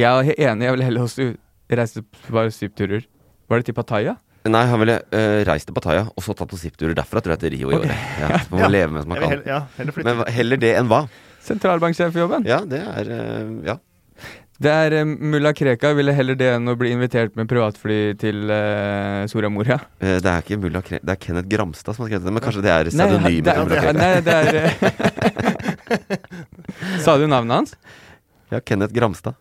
Jeg 0.00 0.08
er 0.08 0.50
enig, 0.50 0.64
jeg 0.64 0.72
vil 0.78 0.86
heller 0.88 1.04
også 1.04 1.26
reise 1.70 2.02
på 2.02 2.32
bare 2.32 2.50
syvturer. 2.54 3.04
Var 3.48 3.60
det 3.62 3.66
til 3.68 3.74
Pattaya? 3.76 4.16
Nei, 4.48 4.62
han 4.70 4.80
ville 4.80 4.94
uh, 5.12 5.40
reist 5.48 5.66
til 5.68 5.74
Pattaya 5.76 6.06
og 6.08 6.22
så 6.24 6.32
tatt 6.38 6.48
på 6.48 6.56
svippturer 6.56 6.94
derfra 6.96 7.20
tror 7.20 7.34
jeg, 7.34 7.40
til 7.42 7.50
Rio 7.56 7.72
i 7.72 7.76
okay. 7.76 7.90
året. 7.90 8.22
Ja, 8.22 8.28
man 8.50 8.56
må 8.60 8.64
Ja. 8.64 8.68
leve 8.72 8.92
mens 8.94 9.06
man 9.10 9.18
kan. 9.20 9.28
heller, 9.34 9.44
ja, 9.50 9.60
heller. 9.76 9.92
Men 10.06 10.22
heller 10.38 10.56
det 10.62 10.72
enn 10.78 10.88
hva? 10.88 11.02
Sentralbanksjefjobben. 11.48 12.46
Ja, 12.48 12.60
det 12.64 12.80
er 12.80 13.12
uh, 13.12 13.52
Ja. 13.66 13.76
Det 14.58 14.70
er 14.74 14.94
uh, 15.02 15.06
mulla 15.06 15.52
Krekar 15.54 15.92
ville 15.94 16.10
heller 16.16 16.34
det 16.34 16.48
enn 16.56 16.66
å 16.66 16.74
bli 16.80 16.90
invitert 16.90 17.36
med 17.38 17.46
privatfly 17.50 17.98
til 18.18 18.48
uh, 18.50 19.22
Soria 19.30 19.50
Moria. 19.52 19.76
Uh, 20.02 20.16
Det 20.18 20.26
er 20.32 20.42
ikke 20.42 20.58
mulla 20.58 20.80
Krekar, 20.82 21.04
Det 21.06 21.14
er 21.14 21.20
Kenneth 21.26 21.48
Gramstad 21.52 21.94
som 21.94 22.02
har 22.02 22.10
skrevet 22.10 22.26
det, 22.26 22.32
men 22.34 22.42
kanskje 22.42 22.64
det 22.64 22.72
er 22.74 22.90
pseudonymet 22.90 23.52
til 23.52 23.62
mulla 23.68 23.76
Krekar? 23.76 23.94
nei, 23.98 24.20
det 24.24 24.34
er 24.34 24.48
Sa 27.04 27.14
du 27.20 27.26
navnet 27.30 27.54
hans? 27.60 27.76
Ja, 28.50 28.60
Kenneth 28.64 28.94
Gramstad. 28.96 29.34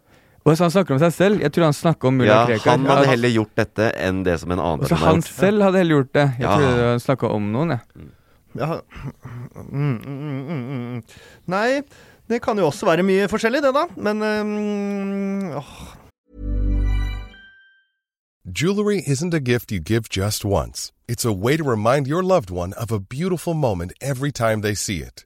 Og 0.48 0.56
så 0.56 0.64
han 0.64 0.72
snakker 0.72 0.96
om 0.96 1.00
seg 1.02 1.12
selv. 1.12 1.42
Jeg 1.44 1.52
tror 1.52 1.66
han 1.68 1.76
snakker 1.76 2.08
om 2.08 2.18
mulla 2.22 2.32
Ja, 2.32 2.44
Krekar. 2.48 2.78
han 2.78 2.86
hadde 2.88 3.08
heller 3.12 3.30
gjort 3.36 3.56
dette 3.60 3.90
enn 4.00 4.22
det 4.24 4.38
som 4.40 4.52
en 4.56 4.62
annen 4.64 4.86
Så 4.88 4.94
gjort. 4.96 5.00
har 5.02 5.12
han 5.12 5.22
selv 5.26 5.62
hadde 5.66 5.82
heller 5.82 5.96
gjort 6.00 6.14
det. 6.16 6.28
Jeg 6.40 6.46
Ja. 6.48 6.56
trodde 6.56 6.86
han 6.94 7.00
snakka 7.04 7.32
om 7.36 7.52
noen, 7.52 7.70
jeg. 7.76 7.82
Ja. 8.56 8.80
Mm, 9.72 10.00
mm, 10.00 10.02
mm, 10.08 10.48
mm, 10.48 10.96
mm. 10.96 11.04
Nei, 11.48 11.82
det 12.30 12.42
kan 12.42 12.58
jo 12.58 12.68
også 12.72 12.86
være 12.88 13.04
mye 13.04 13.28
forskjellig, 13.28 13.62
det, 13.62 13.74
da. 13.76 13.86
Men 13.98 14.22
øhm, 14.24 15.56
åh, 15.60 15.94
Jewelry 18.46 19.02
isn't 19.06 19.34
a 19.34 19.40
gift 19.42 19.72
you 19.72 19.80
give 19.82 20.08
just 20.10 20.46
once. 20.46 20.94
It's 21.08 21.26
a 21.26 21.34
way 21.34 21.58
to 21.58 21.64
remind 21.64 22.08
your 22.08 22.24
loved 22.24 22.50
one 22.50 22.72
of 22.74 22.92
a 22.92 23.00
beautiful 23.00 23.54
moment 23.54 23.92
every 24.02 24.32
time 24.32 24.62
they 24.62 24.74
see 24.74 25.02
it. 25.02 25.26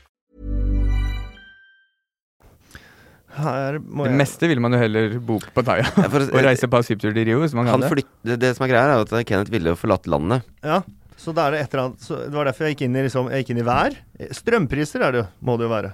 Her 3.41 3.79
må 3.81 4.05
Det 4.05 4.11
jeg 4.13 4.19
meste 4.21 4.47
vil 4.51 4.59
man 4.63 4.73
jo 4.75 4.79
heller 4.81 5.17
bo 5.19 5.39
på 5.41 5.51
Pattaya 5.57 5.83
Ja, 5.87 6.07
for- 6.13 6.27
og 6.35 6.43
reise 6.45 6.67
på 6.71 6.79
asyltur 6.81 7.13
til 7.13 7.25
Rio, 7.27 7.39
hvis 7.43 7.53
man 7.57 7.65
kan 7.67 7.81
Han 7.81 7.97
det. 7.97 8.05
det, 8.23 8.39
det 8.43 8.51
som 8.57 8.65
er 8.67 8.71
greia, 8.73 8.95
er 8.95 9.05
at 9.05 9.25
Kenneth 9.27 9.51
ville 9.53 9.73
jo 9.73 9.79
forlatt 9.79 10.07
landet. 10.11 10.43
Ja, 10.63 10.81
så 11.21 11.33
da 11.37 11.47
er 11.47 11.51
det 11.57 11.59
et 11.65 11.73
eller 11.73 11.83
annet 11.89 12.01
så 12.05 12.17
Det 12.25 12.33
var 12.33 12.45
derfor 12.49 12.65
jeg 12.65 12.75
gikk 12.77 12.85
inn 12.87 12.95
i, 12.97 13.03
liksom, 13.05 13.29
jeg 13.31 13.43
gikk 13.43 13.51
inn 13.55 13.61
i 13.61 13.67
vær. 13.67 13.97
Strømpriser 14.33 15.03
er 15.05 15.11
det 15.15 15.21
jo, 15.21 15.27
må 15.45 15.57
det 15.59 15.67
jo 15.67 15.73
være. 15.75 15.91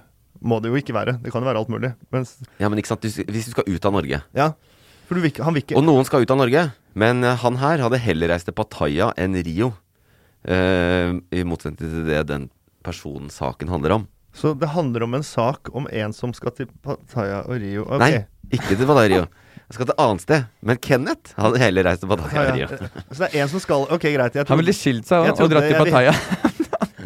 Må 0.47 0.59
det 0.61 0.69
jo 0.69 0.77
ikke 0.77 0.93
være. 0.93 1.17
Det 1.23 1.31
kan 1.33 1.41
jo 1.41 1.47
være 1.49 1.59
alt 1.63 1.69
mulig. 1.73 1.93
Mens, 2.13 2.35
Ja, 2.61 2.69
men 2.69 2.77
ikke 2.79 2.91
sant, 2.93 3.01
du- 3.01 3.23
Hvis 3.33 3.45
du 3.49 3.51
skal 3.55 3.65
ut 3.67 3.85
av 3.85 3.93
Norge 3.97 4.21
ja. 4.37 4.51
For 5.07 5.15
du 5.15 5.21
vil 5.23 5.31
ikke, 5.31 5.43
han 5.47 5.53
vil 5.55 5.63
ikke 5.63 5.77
Og 5.79 5.83
noen 5.87 6.05
skal 6.05 6.21
ut 6.21 6.31
av 6.31 6.37
Norge, 6.37 6.65
men 6.93 7.23
eh, 7.23 7.35
han 7.41 7.55
her 7.57 7.79
hadde 7.79 7.97
heller 8.03 8.27
reist 8.33 8.45
til 8.49 8.53
Pattaya 8.53 9.13
enn 9.17 9.33
Rio. 9.43 9.73
Eh, 10.45 11.15
I 11.31 11.43
motsetning 11.47 11.79
til 11.79 12.05
det 12.07 12.25
den 12.29 12.49
personsaken 12.83 13.67
handler 13.71 13.97
om. 13.97 14.07
Så 14.37 14.53
det 14.53 14.69
handler 14.75 15.07
om 15.07 15.17
en 15.17 15.25
sak 15.25 15.71
om 15.73 15.87
en 15.89 16.13
som 16.13 16.33
skal 16.37 16.53
til 16.57 16.69
Pattaya 16.85 17.41
og 17.47 17.57
Rio. 17.63 17.87
Okay. 17.87 18.01
Nei, 18.03 18.53
ikke 18.53 18.75
til 18.75 18.85
Pattaya 18.85 19.13
Rio. 19.15 19.27
Jeg 19.67 19.75
skal 19.75 19.89
til 19.89 19.97
annet 19.99 20.23
sted. 20.23 20.43
Men 20.61 20.77
Kenneth 20.79 21.33
hadde 21.41 21.61
heller 21.63 21.89
reist 21.89 22.05
til 22.05 22.11
Pattaya 22.11 22.43
og 22.43 22.59
Rio. 22.59 22.67
Så 23.11 23.23
det 23.23 23.31
er 23.31 23.41
en 23.43 23.51
som 23.51 23.63
skal 23.63 23.89
Ok, 23.89 24.05
greit. 24.13 24.37
Jeg 24.37 24.47
Han 24.47 24.61
ville 24.61 24.75
skilt 24.77 25.09
seg 25.09 25.25
og, 25.25 25.41
og 25.41 25.51
dratt 25.51 25.67
til 25.71 25.81
Pattaya. 25.81 26.13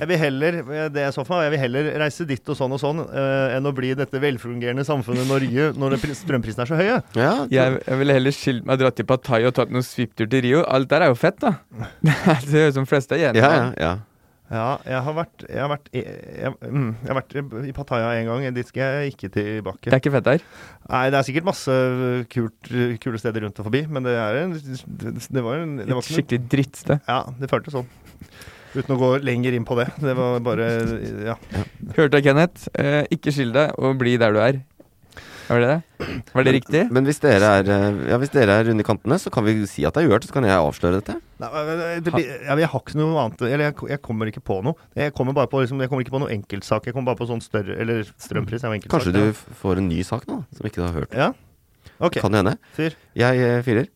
Jeg 0.01 0.09
vil 0.09 0.17
heller 0.17 0.55
det 0.89 1.03
jeg 1.03 1.13
så 1.13 1.21
for 1.21 1.35
meg, 1.37 1.43
jeg 1.45 1.51
vil 1.53 1.59
heller 1.61 1.87
reise 2.01 2.25
dit 2.25 2.47
og 2.49 2.57
sånn 2.57 2.71
og 2.73 2.79
sånn 2.81 3.03
uh, 3.03 3.53
enn 3.53 3.69
å 3.69 3.73
bli 3.77 3.91
i 3.93 3.97
dette 3.99 4.17
velfungerende 4.23 4.81
samfunnet 4.87 5.29
Norge 5.29 5.67
når 5.77 5.93
strømprisene 6.17 6.65
er 6.65 6.71
så 6.71 6.79
høye. 6.79 6.95
Ja, 7.13 7.33
Jeg, 7.53 7.83
jeg 7.85 7.99
ville 7.99 8.15
heller 8.17 8.33
skilt 8.33 8.65
meg 8.65 8.79
og 8.79 8.81
dratt 8.81 8.97
til 8.97 9.05
Pattaya 9.11 9.51
og 9.51 9.59
tatt 9.59 9.69
noen 9.69 9.85
svipptur 9.85 10.25
til 10.31 10.41
Rio. 10.47 10.63
Alt 10.65 10.89
der 10.89 11.05
er 11.05 11.13
jo 11.13 11.19
fett, 11.21 11.37
da. 11.43 11.53
Det 12.07 12.15
høres 12.25 12.73
ut 12.73 12.79
som 12.79 12.89
fleste 12.89 13.19
er 13.19 13.29
enige 13.29 13.45
ja, 13.45 13.51
ja, 13.53 13.67
ja. 13.77 13.91
Ja, 14.51 14.77
jeg 14.83 14.99
har 15.05 15.13
vært 15.15 15.43
Jeg 15.47 15.61
har 15.63 15.69
vært, 15.71 15.85
i- 15.95 16.03
jeg, 16.03 16.51
mm, 16.59 16.89
jeg 17.05 17.07
har 17.13 17.19
vært 17.21 17.67
i 17.69 17.71
Pattaya 17.77 18.09
en 18.19 18.25
gang. 18.27 18.53
Dit 18.53 18.67
skal 18.67 18.81
jeg 19.01 19.13
ikke 19.15 19.29
tilbake. 19.31 19.87
Det 19.87 19.93
er 19.95 20.01
ikke 20.01 20.11
fett 20.17 20.27
der. 20.27 20.41
Nei, 20.89 21.03
det 21.09 21.19
er 21.21 21.27
sikkert 21.29 21.47
masse 21.47 21.75
kult, 22.29 22.71
kule 22.99 23.17
steder 23.21 23.45
rundt 23.45 23.59
og 23.63 23.69
forbi, 23.69 23.85
men 23.87 24.03
det 24.03 24.17
er 24.19 24.41
en 24.43 24.51
Det, 24.51 25.13
det 25.31 25.43
var 25.45 25.61
en 25.63 25.77
det 25.77 25.87
var 25.87 26.03
Et 26.03 26.09
skikkelig 26.11 26.41
drittsted. 26.51 26.99
Ja, 27.07 27.23
det 27.39 27.49
føltes 27.49 27.71
sånn. 27.79 27.87
Uten 28.75 28.95
å 28.95 28.99
gå 28.99 29.07
lenger 29.23 29.53
inn 29.55 29.65
på 29.67 29.75
det. 29.79 29.87
Det 29.99 30.13
var 30.15 30.39
bare 30.43 30.67
Ja. 31.25 31.35
Hørte 31.95 32.19
jeg, 32.19 32.23
Kenneth? 32.23 32.67
Eh, 32.75 33.03
ikke 33.11 33.31
skill 33.31 33.51
deg, 33.55 33.73
og 33.79 33.97
bli 33.99 34.17
der 34.17 34.31
du 34.35 34.39
er. 34.39 34.61
Var 35.51 35.63
det 35.63 35.69
det? 35.71 36.07
Var 36.31 36.45
det 36.47 36.53
riktig? 36.55 36.81
Men 36.95 37.07
hvis 37.07 37.19
dere 37.21 37.49
er 37.59 37.69
eh, 37.75 37.99
Ja, 38.11 38.17
hvis 38.21 38.31
dere 38.33 38.55
er 38.55 38.69
runde 38.69 38.83
i 38.83 38.87
kantene, 38.87 39.17
så 39.19 39.31
kan 39.33 39.45
vi 39.45 39.57
si 39.69 39.83
at 39.87 39.97
det 39.97 40.05
er 40.05 40.09
gjort, 40.09 40.25
så 40.27 40.35
kan 40.37 40.47
jeg 40.47 40.55
avsløre 40.55 41.01
dette. 41.01 41.17
Nei, 41.41 41.51
det, 41.67 41.91
det, 42.07 42.13
jeg, 42.23 42.57
jeg 42.63 42.71
har 42.73 42.83
ikke 42.83 42.99
noe 42.99 43.21
annet 43.25 43.41
Eller 43.47 43.65
jeg, 43.65 43.77
jeg 43.89 44.01
kommer 44.05 44.29
ikke 44.31 44.43
på 44.45 44.59
noe. 44.65 44.77
Jeg 44.97 45.13
kommer 45.17 45.35
bare 45.37 45.49
på 45.51 45.63
liksom, 45.63 45.81
Jeg 45.81 45.91
kommer 45.91 46.05
ikke 46.05 46.15
på 46.15 46.21
noe 46.23 46.33
enkeltsak. 46.33 46.87
Jeg 46.87 46.95
kommer 46.95 47.11
bare 47.11 47.21
på 47.23 47.29
sånn 47.31 47.41
større 47.43 47.77
Eller 47.81 48.05
strømpris 48.21 48.63
er 48.63 48.71
jo 48.71 48.79
enkeltsak. 48.79 49.07
Kanskje 49.07 49.15
du 49.17 49.55
får 49.63 49.81
en 49.81 49.89
ny 49.91 50.03
sak 50.07 50.27
nå, 50.29 50.43
som 50.57 50.69
ikke 50.69 50.81
du 50.83 50.85
har 50.87 50.99
hørt. 51.01 51.17
Ja. 51.17 51.31
Okay. 52.01 52.21
Kan 52.21 52.33
det 52.33 52.43
hende. 52.43 52.55
Fyr. 52.77 52.95
Jeg 53.17 53.43
eh, 53.45 53.59
fyrer. 53.65 53.89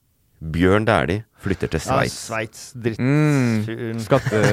Bjørn 0.45 0.85
Dæhlie 0.85 1.23
flytter 1.41 1.71
til 1.71 1.79
Ja, 1.79 1.85
Sveits. 1.85 2.17
Sveits. 2.27 2.65
Dritt. 2.75 2.99
Mm, 2.99 3.99
skatte... 4.03 4.41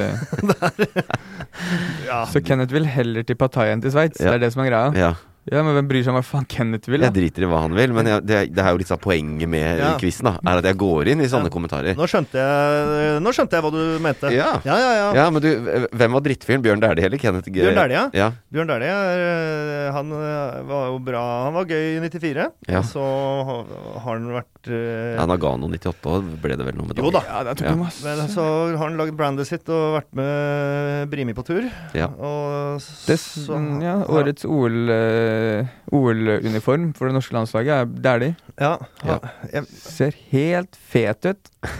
Ja. 2.07 2.23
Så 2.33 2.41
Kenneth 2.41 2.73
vil 2.73 2.85
heller 2.89 3.25
til 3.27 3.37
Pattaya 3.37 3.75
enn 3.75 3.83
til 3.83 3.93
Sveits? 3.93 4.21
Ja. 4.21 4.31
Det 4.33 4.39
er 4.39 4.43
det 4.45 4.53
som 4.55 4.63
er 4.63 4.71
greia? 4.71 4.89
Ja. 4.97 5.11
Ja, 5.51 5.59
men 5.59 5.75
hvem 5.75 5.87
bryr 5.89 6.03
seg 6.05 6.13
om 6.13 6.15
hva 6.21 6.23
faen 6.23 6.45
Kenneth 6.47 6.87
vil? 6.87 7.01
da? 7.03 7.09
Jeg 7.09 7.15
driter 7.17 7.43
i 7.43 7.47
hva 7.51 7.57
han 7.65 7.73
vil, 7.75 7.91
men 7.91 8.07
jeg, 8.07 8.23
det, 8.23 8.37
det 8.55 8.63
er 8.63 8.69
jo 8.71 8.79
litt 8.79 8.91
av 8.95 8.99
poenget 9.03 9.49
med 9.51 9.81
Ja. 9.81 9.89
quizen. 9.99 10.29
Er 10.31 10.61
at 10.61 10.67
jeg 10.69 10.77
går 10.79 11.09
inn 11.11 11.19
i 11.25 11.27
sånne 11.27 11.49
Ja. 11.49 11.53
kommentarer. 11.57 11.97
Nå 11.99 12.07
skjønte 12.07 12.39
jeg 12.39 13.17
Nå 13.25 13.33
skjønte 13.35 13.57
jeg 13.59 13.65
hva 13.65 13.71
du 13.75 13.81
mente. 13.99 14.31
Ja. 14.31 14.53
ja, 14.63 14.77
ja. 14.79 14.91
ja. 15.01 15.09
Ja, 15.19 15.25
men 15.35 15.43
du, 15.43 15.49
eh, 15.51 15.87
hvem 15.91 16.15
var 16.15 16.23
drittfyren? 16.23 16.63
Bjørn 16.63 16.79
Dæhlie 16.85 17.09
eller 17.09 17.19
Kenneth 17.19 17.51
G? 17.51 17.59
Bjørn 17.59 17.75
Dæhlie, 17.81 18.05
ja. 18.15 18.29
Bjørn 18.55 18.71
Dæhlie 18.71 18.95
er, 18.95 19.91
han 19.97 20.11
øh, 20.15 20.63
var 20.71 20.87
jo 20.93 20.97
bra 21.11 21.25
Han 21.49 21.53
var 21.59 21.65
gøy 21.65 21.97
i 21.97 21.99
94. 22.07 22.47
Ja. 22.71 22.81
Så 22.87 23.03
har 23.03 23.65
har 23.99 24.13
han 24.15 24.31
vært 24.39 24.52
øh, 24.71 25.15
Ja, 25.17 25.25
Nagano 25.29 25.67
98 25.71 26.09
år 26.13 26.23
ble 26.43 26.57
det 26.59 26.67
vel 26.67 26.77
noe 26.77 26.89
med 26.89 27.01
Jo 27.01 27.11
da. 27.13 27.21
Ja, 27.27 27.41
det 27.47 27.65
Ja. 27.65 27.73
Men 27.75 28.23
så 28.31 28.45
har 28.73 28.83
han 28.85 28.97
lagd 28.99 29.15
brandet 29.17 29.49
sitt 29.49 29.69
og 29.73 29.97
vært 29.99 30.11
med 30.17 31.09
Brimi 31.11 31.35
på 31.35 31.45
tur. 31.47 31.67
Ja. 31.97 32.07
Og 32.13 32.79
Det, 33.07 33.17
så 33.19 33.59
ja, 33.83 33.95
årets 34.07 34.45
OL, 34.45 34.89
eh, 34.93 35.71
OL-uniform 35.91 36.91
for 36.97 37.09
det 37.09 37.17
norske 37.17 37.35
landslaget 37.35 38.05
er 38.05 38.19
de. 38.23 38.31
Ja. 38.59 38.77
Ja. 39.03 39.19
Jeg, 39.51 39.67
Ser 39.83 40.17
helt 40.31 40.75
fet 40.75 41.25
ut. 41.25 41.53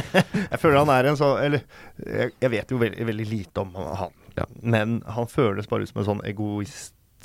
Jeg 0.50 0.58
føler 0.60 0.80
han 0.82 0.92
er 0.94 1.10
en 1.10 1.18
så 1.18 1.34
Eller 1.42 1.62
jeg, 2.00 2.32
jeg 2.40 2.50
vet 2.52 2.72
jo 2.72 2.78
veldig, 2.80 3.06
veldig 3.06 3.26
lite 3.28 3.62
om 3.62 3.74
han. 3.76 4.14
Ja. 4.38 4.46
Men 4.62 5.00
han 5.06 5.28
føles 5.30 5.68
bare 5.70 5.84
ut 5.84 5.90
som 5.92 6.00
en 6.02 6.08
sånn 6.08 6.24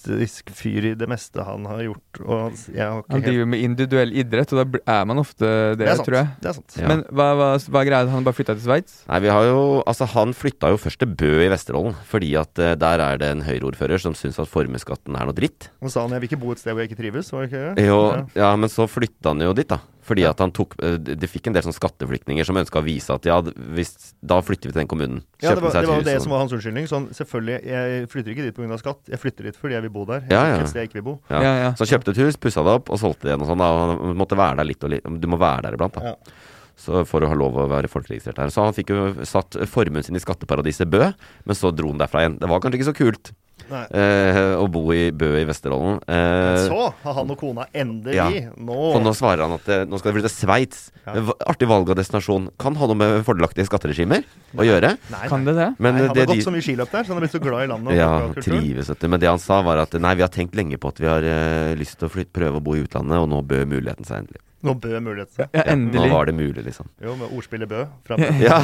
egoistisk 0.05 0.51
fyr 0.55 0.85
i 0.91 0.93
det 0.97 1.07
meste 1.09 1.43
han 1.45 1.65
har 1.69 1.81
gjort. 1.85 2.19
Og 2.25 2.57
jeg 2.73 2.85
har 2.85 3.01
ikke 3.01 3.11
Han 3.11 3.21
helt 3.21 3.27
driver 3.29 3.49
med 3.51 3.63
individuell 3.65 4.13
idrett, 4.13 4.53
og 4.53 4.61
da 4.61 4.79
er 4.99 5.05
man 5.05 5.17
ofte 5.21 5.45
det, 5.75 5.79
Det 5.85 5.95
sant. 5.97 6.05
tror 6.07 6.17
jeg. 6.19 6.27
Det 6.41 6.49
er 6.49 6.53
sant. 6.53 6.77
Ja. 6.79 6.87
Men 6.87 7.03
hva, 7.11 7.27
hva, 7.35 7.49
hva 7.57 7.81
er 7.81 7.89
greia? 7.89 8.09
Han 8.13 8.23
bare 8.23 8.37
flytta 8.37 8.55
til 8.55 8.65
Sveits? 8.65 9.03
Nei, 9.09 9.19
vi 9.25 9.33
har 9.33 9.43
jo 9.49 9.83
Altså, 9.85 10.05
han 10.15 10.33
flytta 10.33 10.69
jo 10.73 10.77
først 10.77 10.99
til 10.99 11.07
Bø 11.15 11.31
i 11.45 11.49
Vesterålen, 11.51 11.95
fordi 12.05 12.35
at 12.39 12.57
uh, 12.59 12.75
der 12.75 12.99
er 12.99 13.17
det 13.21 13.31
en 13.31 13.41
Høyre-ordfører 13.45 13.99
som 14.01 14.13
syns 14.17 14.39
at 14.39 14.47
formuesskatten 14.49 15.15
er 15.15 15.25
noe 15.25 15.35
dritt. 15.35 15.69
Og 15.81 15.91
sa 15.91 16.01
han 16.05 16.11
jeg 16.15 16.21
vil 16.23 16.29
ikke 16.31 16.41
bo 16.41 16.51
et 16.55 16.59
sted 16.61 16.73
hvor 16.73 16.81
jeg 16.85 16.91
ikke 16.91 17.01
trives. 17.01 17.31
Var 17.33 17.45
det 17.45 17.51
ikke 17.51 17.75
det? 17.75 17.85
Jo, 17.89 17.99
Ja. 18.05 18.23
ja, 18.35 18.55
men 18.55 18.69
så 18.69 18.87
flytta 18.89 19.33
han 19.33 19.41
jo 19.41 19.53
dit, 19.53 19.67
da. 19.67 19.79
Fordi 20.05 20.21
at 20.29 20.37
han 20.37 20.51
tok 20.53 20.75
eh, 20.85 20.97
Det 21.01 21.25
fikk 21.29 21.47
en 21.49 21.55
del 21.55 21.65
sånn 21.65 21.73
skatteflyktninger 21.73 22.45
som 22.45 22.57
ønska 22.61 22.77
å 22.77 22.85
vise 22.85 23.09
at 23.15 23.25
ja, 23.25 23.39
hvis, 23.41 24.13
da 24.21 24.37
flytter 24.45 24.69
vi 24.69 24.75
til 24.75 24.81
den 24.83 24.91
kommunen. 24.91 25.23
Ja, 25.41 25.55
det 25.57 25.63
var, 25.65 25.73
seg 25.73 25.87
det 25.87 25.89
var 25.89 26.05
det 26.05 26.17
som 26.21 26.33
var 26.35 26.43
hans 26.43 26.53
unnskyldning. 26.53 26.85
Sånn, 26.91 27.07
selvfølgelig, 27.17 27.57
jeg 27.65 28.09
flytter 28.13 28.35
ikke 28.35 28.45
dit 28.45 28.57
pga. 28.59 28.77
skatt. 28.81 29.01
Jeg 29.09 29.21
flytter 29.23 29.49
dit 29.49 29.57
fordi 29.57 29.77
jeg 29.79 29.85
vil 29.87 29.93
bo 29.95 30.05
der. 30.09 30.25
Ja, 30.31 30.41
ja. 30.51 30.57
et 30.61 30.71
sted 30.71 30.83
jeg 30.83 30.91
ikke 30.91 30.99
vil 30.99 31.07
bo. 31.09 31.15
Ja. 31.31 31.41
Ja, 31.41 31.53
ja. 31.63 31.69
Så 31.75 31.85
han 31.85 31.93
kjøpte 31.93 32.13
et 32.15 32.21
hus, 32.23 32.39
pussa 32.41 32.63
det 32.65 32.75
opp 32.79 32.91
og 32.91 33.01
solgte 33.01 33.27
det 33.27 33.33
igjen 33.33 33.45
og 33.45 33.51
sånn. 33.51 33.63
da 33.63 33.69
Han 33.95 34.19
måtte 34.19 34.39
være 34.39 34.59
der 34.61 34.69
litt 34.69 34.85
og 34.85 34.93
litt. 34.93 35.07
Du 35.23 35.29
må 35.31 35.39
være 35.41 35.67
der 35.67 35.79
iblant, 35.79 35.97
da. 35.97 36.13
Ja. 36.13 36.51
Så 36.85 37.05
for 37.07 37.23
å 37.23 37.31
ha 37.31 37.37
lov 37.39 37.55
å 37.55 37.69
være 37.71 37.89
folkeregistrert 37.91 38.41
her. 38.43 38.51
Så 38.51 38.65
han 38.65 38.75
fikk 38.75 38.91
jo 38.91 39.07
satt 39.27 39.55
formuen 39.71 40.03
sin 40.03 40.17
i 40.19 40.21
skatteparadiset 40.21 40.91
Bø, 40.91 41.07
men 41.47 41.57
så 41.57 41.71
dro 41.71 41.93
han 41.93 42.01
derfra 42.01 42.25
igjen. 42.25 42.39
Det 42.41 42.51
var 42.51 42.63
kanskje 42.63 42.81
ikke 42.81 42.89
så 42.91 42.97
kult. 42.97 43.31
Nei. 43.69 43.81
eh, 43.97 44.53
å 44.59 44.65
bo 44.69 44.83
i 44.93 45.07
Bø 45.15 45.31
i 45.39 45.45
Vesterålen. 45.47 45.97
Eh, 46.05 46.65
så 46.67 46.89
har 47.01 47.17
han 47.17 47.31
og 47.33 47.39
kona 47.39 47.65
endelig 47.73 48.17
ja. 48.17 48.27
nå 48.61 48.77
Og 48.91 48.99
nå 49.01 49.13
svarer 49.17 49.45
han 49.45 49.55
at 49.57 49.65
det, 49.69 49.79
nå 49.89 49.97
skal 50.01 50.11
de 50.11 50.19
flytte 50.19 50.31
til 50.31 50.45
Sveits. 50.45 50.83
Ja. 51.05 51.23
Artig 51.49 51.69
valg 51.69 51.89
av 51.89 51.97
destinasjon. 51.99 52.51
Kan 52.61 52.77
ha 52.79 52.89
noe 52.91 52.99
med 52.99 53.17
fordelaktige 53.27 53.67
skatteregimer 53.69 54.25
å 54.53 54.65
gjøre. 54.67 54.95
Nei, 55.13 55.25
Kan 55.31 55.47
det 55.47 55.57
det? 55.57 55.69
Men 55.79 55.97
Nei, 55.97 56.05
eh, 56.05 56.07
han 56.07 56.15
det 56.17 56.25
har 56.25 56.31
de 56.31 56.39
gått 56.39 56.49
så 56.49 56.55
mye 56.55 56.65
skiløp 56.65 56.93
der, 56.93 57.03
så 57.03 57.13
han 57.13 57.19
har 57.19 57.25
blitt 57.25 57.37
så 57.37 57.43
glad 57.43 57.65
i 57.65 57.71
landet. 57.73 57.97
ja, 57.97 58.11
trives, 58.37 58.91
etter. 58.93 59.11
Men 59.11 59.23
det 59.23 59.31
han 59.31 59.41
sa, 59.41 59.61
var 59.65 59.81
at 59.85 59.97
nei, 59.97 60.15
vi 60.19 60.25
har 60.25 60.33
tenkt 60.33 60.57
lenge 60.57 60.79
på 60.81 60.93
at 60.93 61.01
vi 61.01 61.09
har 61.09 61.25
uh, 61.25 61.73
lyst 61.79 61.99
til 62.01 62.09
å 62.09 62.13
flytte, 62.13 62.33
prøve 62.35 62.61
å 62.61 62.65
bo 62.65 62.77
i 62.77 62.83
utlandet, 62.85 63.17
og 63.21 63.29
nå 63.31 63.41
bød 63.45 63.69
muligheten 63.73 64.07
seg 64.07 64.25
endelig. 64.25 64.41
Nå 64.65 64.73
bød 64.81 64.97
muligheten. 65.05 65.33
seg. 65.35 65.53
Ja, 65.53 65.65
endelig. 65.75 66.07
nå 66.09 66.13
var 66.15 66.25
det 66.29 66.33
mulig, 66.37 66.63
liksom. 66.65 66.89
Jo, 67.01 67.13
med 67.19 67.29
ordspillet 67.33 67.69
Bø. 67.69 67.85
Fra 68.07 68.17
Ja. 68.41 68.57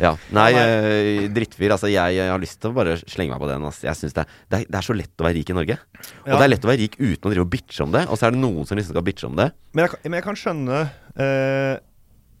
Ja. 0.00 0.14
Nei, 0.32 0.46
Ja, 0.54 0.62
eh, 0.64 1.28
drittfyr. 1.34 1.74
Altså, 1.76 1.90
jeg, 1.92 2.16
jeg 2.16 2.30
har 2.32 2.40
lyst 2.40 2.58
til 2.62 2.70
å 2.72 2.76
bare 2.76 2.96
slenge 3.04 3.34
meg 3.34 3.42
på 3.42 3.50
den. 3.50 3.66
Altså. 3.68 3.84
Jeg 3.86 3.98
synes 4.00 4.16
det, 4.16 4.24
er, 4.24 4.38
det, 4.48 4.60
er, 4.62 4.64
det 4.72 4.78
er 4.80 4.86
så 4.88 4.96
lett 4.96 5.20
å 5.20 5.26
være 5.28 5.36
rik 5.36 5.50
i 5.52 5.56
Norge. 5.58 5.76
Og 6.24 6.26
Ja. 6.32 6.38
det 6.40 6.44
er 6.46 6.52
lett 6.54 6.64
å 6.64 6.70
være 6.72 6.80
rik 6.86 6.96
uten 6.98 7.28
å 7.28 7.32
drive 7.34 7.44
og 7.46 7.52
bitche 7.52 7.84
om 7.84 7.92
det. 7.92 8.06
Og 8.08 8.16
så 8.18 8.26
er 8.30 8.34
det 8.34 8.40
noen 8.42 8.66
som 8.66 8.80
liksom 8.80 8.94
skal 8.96 9.04
bitche 9.06 9.28
om 9.28 9.36
det. 9.36 9.50
Men 9.76 9.86
jeg, 9.86 10.00
men 10.08 10.18
jeg 10.20 10.24
kan 10.30 10.40
skjønne 10.40 10.80
uh, 11.20 11.74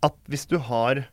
at 0.08 0.16
hvis 0.32 0.46
du 0.48 0.56
har 0.70 1.04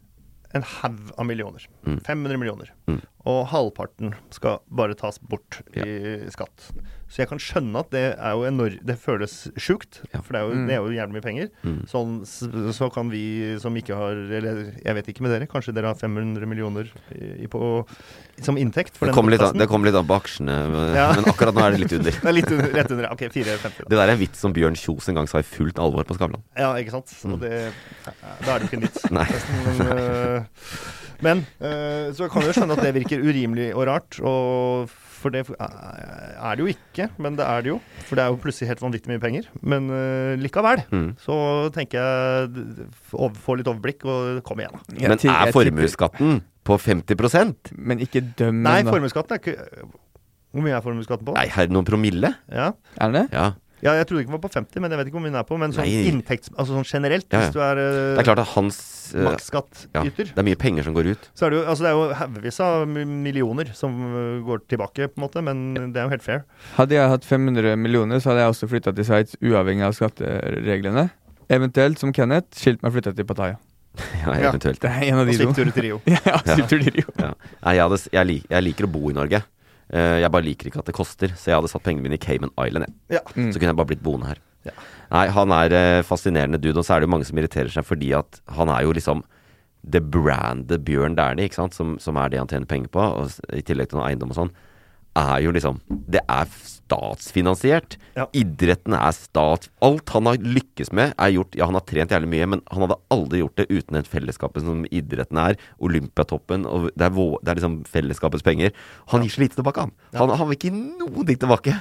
en 0.55 0.63
haug 0.63 1.11
av 1.19 1.25
millioner, 1.27 1.65
Mm. 1.83 1.99
500 2.07 2.37
millioner, 2.39 2.69
Mm. 2.87 3.01
og 3.27 3.47
halvparten 3.51 4.13
skal 4.31 4.61
bare 4.71 4.95
tas 4.95 5.19
bort 5.19 5.59
i 5.75 6.23
skatt 6.31 6.71
Så 7.07 7.21
jeg 7.21 7.29
kan 7.29 7.39
skjønne 7.39 7.79
at 7.79 7.87
det 7.95 8.01
er 8.19 8.33
jo 8.35 8.41
enormt 8.49 8.81
Det 8.83 8.97
føles 8.99 9.33
sjukt, 9.55 10.01
Ja. 10.13 10.19
for 10.19 10.35
det 10.35 10.41
er, 10.41 10.47
jo, 10.49 10.65
det 10.67 10.73
er 10.75 10.81
jo 10.83 10.89
jævlig 10.91 11.15
mye 11.15 11.23
penger. 11.23 11.47
Mm. 11.63 11.77
Sånn, 11.87 12.17
så 12.75 12.89
kan 12.91 13.07
vi 13.13 13.21
som 13.63 13.75
ikke 13.79 13.95
har 13.95 14.11
Eller 14.39 14.73
jeg 14.83 14.95
vet 14.97 15.07
ikke 15.13 15.23
med 15.23 15.31
dere, 15.31 15.47
kanskje 15.47 15.71
dere 15.77 15.87
har 15.93 15.95
500 15.95 16.43
millioner 16.51 16.89
i, 17.15 17.47
på, 17.47 17.61
som 18.43 18.59
inntekt 18.59 18.97
for 18.99 19.07
Det 19.07 19.15
kommer 19.15 19.31
litt, 19.31 19.41
an- 19.41 19.55
det 19.57 19.69
kommer 19.71 19.87
litt 19.87 19.95
an 19.95 20.05
på 20.09 20.17
aksjene, 20.19 20.57
men, 20.73 20.91
Ja. 20.99 21.07
men 21.15 21.31
akkurat 21.31 21.55
nå 21.55 21.63
er 21.63 21.71
det 21.77 21.81
litt 21.85 21.95
under. 22.01 22.11
Det 22.27 22.27
er 22.33 22.37
litt 22.41 22.51
under, 22.51 22.69
rett 22.75 22.91
under. 22.91 23.09
Ok, 23.15 23.23
4,50. 23.31 23.87
Det 23.87 23.95
der 23.95 24.03
er 24.03 24.13
en 24.17 24.21
vits 24.25 24.43
som 24.43 24.51
Bjørn 24.53 24.75
Kjos 24.75 25.07
en 25.07 25.15
gang 25.21 25.31
sa 25.31 25.39
i 25.39 25.47
fullt 25.47 25.79
alvor 25.79 26.03
på 26.03 26.19
Skavlan. 26.19 26.43
Ja, 26.59 26.73
ikke 26.75 26.91
sant. 26.99 27.15
Og 27.31 27.39
det, 27.39 27.55
da 28.03 28.51
er 28.51 28.59
det 28.59 28.67
jo 28.67 28.69
ikke 28.69 28.79
en 28.81 28.87
vits. 28.89 29.07
Mm. 29.07 29.15
Nei. 29.21 29.27
Men, 29.79 29.81
øh, 29.87 30.39
men 31.23 31.45
øh, 31.63 32.11
så 32.19 32.27
kan 32.29 32.43
du 32.43 32.51
jo 32.51 32.55
skjønne 32.59 32.75
at 32.77 32.83
det 32.83 32.93
virker 32.99 33.23
urimelig 33.25 33.71
og 33.73 33.87
rart. 33.89 34.19
Og 34.21 34.91
for 35.17 35.33
det 35.33 35.41
er 35.57 36.55
det 36.57 36.63
jo 36.63 36.69
ikke, 36.71 37.07
men 37.23 37.35
det 37.39 37.45
er 37.47 37.63
det 37.65 37.71
jo. 37.73 37.77
For 38.07 38.15
det 38.19 38.23
er 38.23 38.31
jo 38.33 38.39
plutselig 38.43 38.69
helt 38.71 38.83
vanvittig 38.85 39.11
mye 39.11 39.21
penger. 39.23 39.47
Men 39.61 39.89
uh, 39.91 40.33
likevel 40.39 40.83
Mm. 40.93 41.07
så 41.19 41.37
tenker 41.75 41.97
jeg 41.99 42.51
d- 42.53 42.87
få 43.11 43.57
litt 43.59 43.67
overblikk 43.71 44.05
og 44.07 44.43
kom 44.47 44.61
igjen, 44.61 44.77
da. 44.77 44.97
Men 45.09 45.17
er 45.33 45.51
formuesskatten 45.55 46.41
på 46.67 46.77
50% 46.83 47.71
Men 47.79 48.01
ikke 48.03 48.21
døm 48.39 48.57
Nei, 48.65 48.81
formuesskatten 48.83 49.37
er 49.37 49.39
ikke 49.39 49.53
Hvor 50.51 50.63
mye 50.65 50.75
er 50.75 50.81
formuesskatten 50.83 51.27
på? 51.29 51.35
Nei, 51.37 51.45
her 51.53 51.69
noen 51.71 51.85
promille? 51.87 52.33
Ja. 52.51 52.71
Er 52.99 53.13
det? 53.15 53.25
Ja. 53.31 53.51
Ja, 53.85 53.93
jeg 53.93 54.07
trodde 54.09 54.21
ikke 54.23 54.31
den 54.31 54.37
var 54.39 54.43
på 54.49 54.53
50, 54.53 54.81
men 54.81 54.91
jeg 54.91 54.97
vet 54.99 55.07
ikke 55.09 55.17
hvor 55.19 55.25
mye 55.25 55.31
den 55.33 55.39
er 55.41 55.47
på. 55.47 55.57
Men 55.61 55.73
sånn 55.75 55.85
inntekts... 55.85 56.49
Altså 56.57 56.73
sånn 56.77 56.87
generelt, 56.89 57.27
Ja, 57.29 57.39
ja. 57.39 57.43
hvis 57.45 57.53
du 57.53 57.59
er 57.61 57.77
øh, 57.83 58.15
Det 58.17 58.23
er 58.23 58.27
klart 58.31 58.41
at 58.43 58.53
hans 58.55 58.79
Maksskattyter. 59.13 60.25
ja, 60.27 60.33
Det 60.33 60.41
er 60.41 60.47
mye 60.49 60.57
penger 60.59 60.83
som 60.83 60.95
går 60.97 61.11
ut. 61.13 61.27
Så 61.37 61.45
er 61.47 61.53
det 61.53 61.59
jo, 61.59 61.65
altså 61.71 61.85
det 61.85 61.91
er 61.91 61.95
jo 61.95 62.07
haugevis 62.19 62.57
av 62.65 62.87
millioner 62.89 63.69
som 63.77 63.93
øh, 64.09 64.41
går 64.47 64.65
tilbake, 64.73 65.07
på 65.13 65.21
en 65.21 65.25
måte, 65.27 65.43
men 65.45 65.93
det 65.93 66.01
er 66.01 66.09
jo 66.09 66.13
helt 66.15 66.25
fair. 66.25 66.41
Hadde 66.75 66.97
jeg 66.97 67.13
hatt 67.13 67.23
500 67.29 67.77
millioner, 67.79 68.19
så 68.19 68.33
hadde 68.33 68.43
jeg 68.43 68.55
også 68.55 68.67
flytta 68.73 68.91
til 68.97 69.07
Sveits, 69.07 69.37
uavhengig 69.41 69.85
av 69.87 69.95
skattereglene. 69.95 71.07
Eventuelt, 71.49 71.99
som 72.01 72.11
Kenneth, 72.11 72.51
skilt 72.59 72.81
meg 72.83 72.91
og 72.91 72.97
flytta 72.97 73.13
til 73.15 73.25
Pattaya. 73.29 73.55
Ja, 74.25 74.33
Ja. 74.43 74.49
eventuelt. 74.51 74.81
Det 74.83 74.89
er 74.91 75.05
en 75.07 75.21
av 75.21 75.27
Og 75.27 75.31
de 75.31 75.45
tur 75.53 75.71
til 75.77 75.85
Rio. 75.87 76.01
ja, 76.05 76.19
svipptur 76.43 76.81
til 76.83 76.91
Rio. 76.99 77.07
Ja. 77.17 77.31
Jeg, 77.71 77.81
hadde, 77.85 78.01
jeg, 78.13 78.25
lik, 78.33 78.43
jeg 78.51 78.65
liker 78.67 78.85
å 78.89 78.91
bo 78.91 79.07
i 79.09 79.15
Norge. 79.15 79.39
Eh, 79.93 80.19
jeg 80.23 80.31
bare 80.33 80.45
liker 80.45 80.69
ikke 80.69 80.81
at 80.83 80.89
det 80.89 80.97
koster, 80.97 81.31
så 81.35 81.51
jeg 81.51 81.59
hadde 81.59 81.71
satt 81.71 81.85
pengene 81.85 82.03
mine 82.03 82.19
i 82.19 82.21
Cayman 82.21 82.53
Island. 82.59 82.91
Ja. 83.13 83.23
Mm. 83.35 83.51
Så 83.51 83.59
kunne 83.59 83.71
jeg 83.71 83.79
bare 83.79 83.91
blitt 83.93 84.03
boende 84.03 84.31
her. 84.33 84.41
Ja. 84.67 84.75
Nei, 85.13 85.25
han 85.31 85.53
er 85.55 85.75
eh, 85.77 86.03
fascinerende 86.03 86.59
dude, 86.59 86.75
og 86.81 86.85
så 86.85 86.95
er 86.95 87.01
det 87.01 87.07
jo 87.07 87.13
mange 87.15 87.27
som 87.29 87.39
irriterer 87.39 87.71
seg 87.71 87.87
fordi 87.87 88.11
at 88.17 88.41
han 88.57 88.71
er 88.73 88.83
jo 88.83 88.95
liksom 88.95 89.23
det 89.87 90.01
brandet 90.11 90.83
Bjørn 90.83 91.15
Dæhlie, 91.15 91.47
ikke 91.47 91.61
sant, 91.61 91.77
som, 91.77 91.95
som 92.03 92.17
er 92.19 92.33
det 92.33 92.41
han 92.41 92.49
tjener 92.51 92.67
penger 92.67 92.91
på, 92.91 92.99
og 92.99 93.55
i 93.55 93.63
tillegg 93.63 93.91
til 93.91 94.01
noe 94.01 94.09
eiendom 94.09 94.33
og 94.33 94.39
sånn, 94.41 94.51
er 95.17 95.39
jo 95.41 95.53
liksom 95.55 95.79
Det 95.87 96.19
er 96.29 96.49
statsfinansiert. 96.87 97.97
Ja. 98.17 98.25
Idretten 98.37 98.95
er 98.97 99.11
stat... 99.15 99.67
Alt 99.83 100.09
han 100.15 100.25
har 100.29 100.39
lykkes 100.41 100.91
med, 100.95 101.13
er 101.19 101.33
gjort 101.35 101.55
Ja, 101.59 101.67
han 101.69 101.77
har 101.77 101.85
trent 101.87 102.11
jævlig 102.15 102.29
mye, 102.31 102.47
men 102.55 102.63
han 102.71 102.85
hadde 102.85 102.97
aldri 103.13 103.41
gjort 103.43 103.59
det 103.59 103.67
uten 103.69 103.99
den 103.99 104.07
fellesskapet 104.07 104.63
som 104.65 104.85
idretten 104.89 105.39
er. 105.41 105.59
Olympiatoppen. 105.83 106.65
Og 106.69 106.89
det 106.95 107.07
er, 107.09 107.13
vå- 107.15 107.39
det 107.43 107.53
er 107.53 107.59
liksom 107.61 107.79
fellesskapets 107.91 108.45
penger. 108.47 108.73
Han 109.13 109.25
gir 109.25 109.35
så 109.35 109.43
lite 109.43 109.59
tilbake, 109.59 109.85
han. 109.87 109.93
Han, 110.17 110.33
han 110.39 110.49
vil 110.49 110.57
ikke 110.59 110.71
gi 110.71 110.85
noen 111.03 111.27
ting 111.27 111.41
tilbake. 111.43 111.75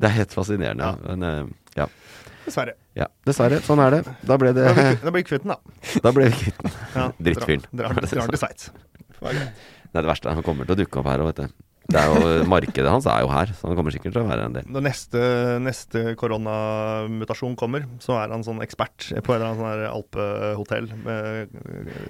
Det 0.00 0.08
er 0.10 0.16
helt 0.18 0.34
fascinerende. 0.36 0.90
Men, 1.06 1.22
eh, 1.28 1.54
ja. 1.82 1.88
Dessverre. 2.46 2.76
ja. 2.94 3.08
Dessverre. 3.26 3.58
Sånn 3.66 3.80
er 3.82 3.96
det. 3.98 4.02
Da 4.26 4.36
ble 4.38 4.52
det 4.54 4.66
Da 4.70 5.10
ble 5.10 5.18
vi 5.20 5.26
kvitt 5.26 5.42
den, 5.46 5.54
da. 5.56 5.78
Da 6.04 6.12
ble 6.14 6.28
vi 6.30 6.36
kvitt 6.44 6.60
den. 6.62 7.14
Drittfyren. 7.26 7.64
Drar 7.74 8.02
til 8.06 8.38
Sveits. 8.40 8.70
Det 9.96 10.02
er 10.02 10.04
det 10.04 10.10
verste. 10.10 10.28
Han 10.36 10.44
kommer 10.44 10.66
til 10.68 10.74
å 10.74 10.78
dukke 10.82 10.98
opp 11.00 11.06
her 11.08 11.22
òg, 11.24 11.30
vet 11.30 11.38
du. 11.46 11.54
Det 11.86 12.00
er 12.00 12.08
jo, 12.10 12.30
markedet 12.50 12.90
hans 12.90 13.06
er 13.06 13.20
jo 13.22 13.28
her, 13.30 13.52
så 13.54 13.68
han 13.68 13.76
kommer 13.78 13.94
sikkert 13.94 14.16
til 14.16 14.24
å 14.24 14.26
være 14.26 14.46
en 14.48 14.56
del. 14.56 14.64
Når 14.74 14.82
neste, 14.88 15.20
neste 15.62 16.16
koronamutasjon 16.18 17.54
kommer, 17.58 17.84
så 18.02 18.16
er 18.20 18.32
han 18.34 18.42
sånn 18.46 18.62
ekspert 18.64 19.10
på 19.22 19.34
et 19.34 19.38
eller 19.38 19.52
annet 19.52 19.62
sånn 19.62 19.86
alpehotell 19.92 20.90
med 21.04 21.54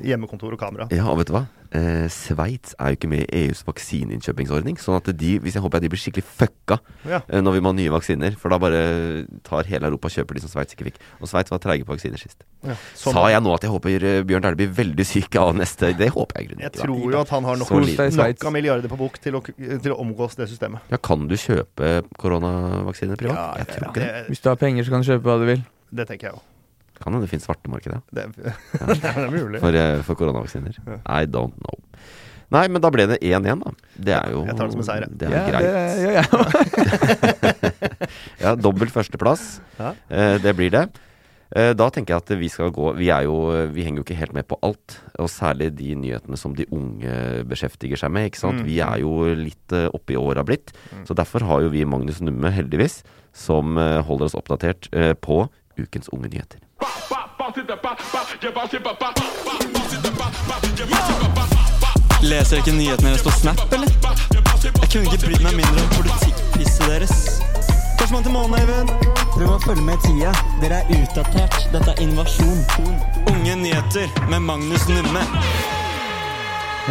hjemmekontor 0.06 0.56
og 0.56 0.60
kamera. 0.62 0.88
Ja, 0.94 1.08
og 1.12 1.20
vet 1.20 1.28
du 1.30 1.36
hva? 1.36 1.44
Eh, 1.76 2.06
Sveits 2.12 2.76
er 2.78 2.92
jo 2.94 2.96
ikke 3.00 3.08
med 3.10 3.24
i 3.26 3.42
EUs 3.46 3.64
vaksineinnkjøpingsordning. 3.66 4.78
Sånn 4.80 4.96
at 5.00 5.08
de, 5.18 5.32
hvis 5.42 5.56
jeg 5.58 5.64
håper 5.64 5.80
at 5.80 5.84
de 5.84 5.90
blir 5.92 6.00
skikkelig 6.00 6.24
fucka 6.24 6.78
Ja. 7.10 7.20
eh, 7.28 7.42
når 7.42 7.56
vi 7.58 7.62
må 7.64 7.72
ha 7.72 7.76
nye 7.76 7.92
vaksiner. 7.92 8.36
For 8.38 8.48
da 8.54 8.58
bare 8.62 9.26
tar 9.44 9.66
hele 9.68 9.90
Europa 9.90 10.06
og 10.08 10.14
kjøper 10.14 10.38
de 10.38 10.44
som 10.46 10.52
Sveits 10.52 10.72
ikke 10.76 10.86
fikk. 10.88 11.00
Og 11.20 11.28
Sveits 11.28 11.50
var 11.52 11.58
treige 11.60 11.84
på 11.84 11.92
vaksiner 11.96 12.22
sist. 12.22 12.46
Ja, 12.62 12.76
sånn. 12.94 13.12
Sa 13.18 13.26
jeg 13.34 13.42
nå 13.42 13.52
at 13.54 13.66
jeg 13.66 13.74
håper 13.74 14.06
eh, 14.08 14.22
Bjørn 14.26 14.46
Dæhlie 14.46 14.60
blir 14.62 14.72
veldig 14.78 15.06
syk 15.06 15.36
av 15.42 15.52
neste 15.58 15.90
Det 15.98 16.08
håper 16.14 16.38
jeg 16.40 16.46
i 16.46 16.48
grunnen 16.48 16.64
Jeg 16.64 16.72
ikke. 16.72 16.80
da. 16.80 16.86
tror 16.86 17.12
jo 17.12 17.20
at 17.20 17.34
han 17.34 17.44
har 17.44 17.56
nok, 17.60 17.70
nok 17.70 18.46
av 18.46 18.52
milliarder 18.54 18.88
på 18.88 18.98
bok 19.02 19.18
til 19.22 19.36
å, 19.36 19.42
til 19.82 19.92
å 19.94 19.98
omgås 20.02 20.36
det 20.38 20.46
systemet. 20.50 20.80
Ja, 20.92 20.98
kan 21.02 21.26
du 21.30 21.34
kjøpe 21.40 22.02
koronavaksiner 22.20 23.16
privat? 23.20 23.36
Ja, 23.36 23.46
jeg 23.62 23.66
tror 23.74 23.88
ikke 23.90 24.02
det. 24.04 24.26
Hvis 24.30 24.42
du 24.44 24.48
har 24.52 24.60
penger, 24.60 24.86
så 24.86 24.94
kan 24.94 25.02
du 25.04 25.08
kjøpe 25.10 25.26
hva 25.30 25.38
du 25.42 25.46
vil. 25.52 25.64
Det 25.96 26.06
tenker 26.10 26.30
jeg 26.30 26.38
òg. 26.38 26.44
Kan 26.96 27.12
hende 27.12 27.26
det 27.26 27.30
finnes 27.34 27.44
svartemarked, 27.44 27.92
ja. 27.96 28.00
Det, 28.16 28.22
det 28.40 29.10
er 29.10 29.26
mulig. 29.34 29.60
For, 29.60 29.76
eh, 29.76 29.98
for 30.06 30.14
koronavaksiner. 30.16 30.78
Ja. 30.86 31.00
I 31.20 31.26
don't 31.28 31.52
know. 31.60 31.76
Nei, 32.54 32.62
men 32.70 32.78
da 32.80 32.88
ble 32.94 33.08
det 33.10 33.16
1-1, 33.26 33.58
da. 33.64 33.70
Det 34.06 34.14
er 34.14 34.30
jo 34.30 34.44
Jeg 34.46 34.54
tar 34.56 34.68
det 34.68 34.74
som 34.76 34.82
en 34.84 34.86
seier. 34.86 35.06
Det 35.10 35.26
er 35.26 35.32
Ja, 35.34 35.40
greit. 35.50 35.66
det 35.66 35.72
ja, 36.06 36.12
ja. 36.14 36.26
Ja, 38.46 38.52
dobbelt 38.54 38.92
førsteplass. 38.94 39.58
Ja. 39.80 39.90
Eh, 40.08 40.36
det 40.44 40.52
blir 40.56 40.70
det. 40.72 40.84
Eh, 41.54 41.74
da 41.78 41.90
tenker 41.94 42.16
jeg 42.16 42.24
at 42.24 42.30
vi 42.40 42.48
skal 42.50 42.72
gå 42.74 42.88
Vi, 42.96 43.06
er 43.12 43.28
jo, 43.28 43.36
vi 43.70 43.84
henger 43.86 44.00
jo 44.00 44.06
ikke 44.06 44.18
helt 44.18 44.34
med 44.34 44.48
på 44.48 44.58
alt. 44.64 44.98
Og 45.20 45.28
særlig 45.30 45.74
de 45.76 45.92
nyhetene 45.98 46.40
som 46.40 46.56
de 46.56 46.66
unge 46.72 47.44
beskjeftiger 47.46 48.00
seg 48.00 48.14
med. 48.16 48.30
ikke 48.30 48.40
sant? 48.40 48.64
Mm. 48.64 48.66
Vi 48.66 48.80
er 48.80 49.04
jo 49.04 49.12
litt 49.36 49.76
oppi 49.92 50.06
oppe 50.06 50.12
i 50.12 50.16
åra 50.16 50.44
blitt. 50.44 50.72
Så 51.04 51.14
derfor 51.14 51.40
har 51.40 51.62
jo 51.62 51.68
vi 51.68 51.84
Magnus 51.84 52.20
Numme, 52.20 52.50
heldigvis, 52.50 53.02
som 53.32 53.76
eh, 53.78 54.02
holder 54.06 54.26
oss 54.26 54.34
oppdatert 54.34 54.88
eh, 54.92 55.14
på 55.14 55.48
ukens 55.78 56.08
unge 56.12 56.28
nyheter. 56.28 56.60
Leser 62.22 62.56
ikke 62.58 62.72
nyhetene 62.72 63.10
deres 63.10 63.22
på 63.22 63.30
Snap, 63.30 63.60
eller? 63.72 63.88
Jeg 64.64 64.88
kunne 64.92 65.12
ikke 65.12 65.26
brydd 65.26 65.42
meg 65.42 65.58
mindre 65.60 65.82
om 65.82 65.92
politikkpisset 65.98 66.88
deres. 66.88 67.45
Førstemann 67.96 68.24
til 68.26 68.32
månen, 68.34 68.56
Eivind. 68.60 68.90
Dere 69.36 69.48
må 69.50 69.56
følge 69.64 69.84
med 69.86 69.96
i 69.98 70.06
tida. 70.06 70.32
Dere 70.62 70.80
er 70.82 70.90
utdatert. 70.96 71.56
Dette 71.72 71.92
er 71.94 72.02
innovasjon. 72.04 72.60
Unge 73.32 73.54
nyheter 73.62 74.10
med 74.30 74.44
Magnus 74.46 74.84
Numme. 74.90 75.22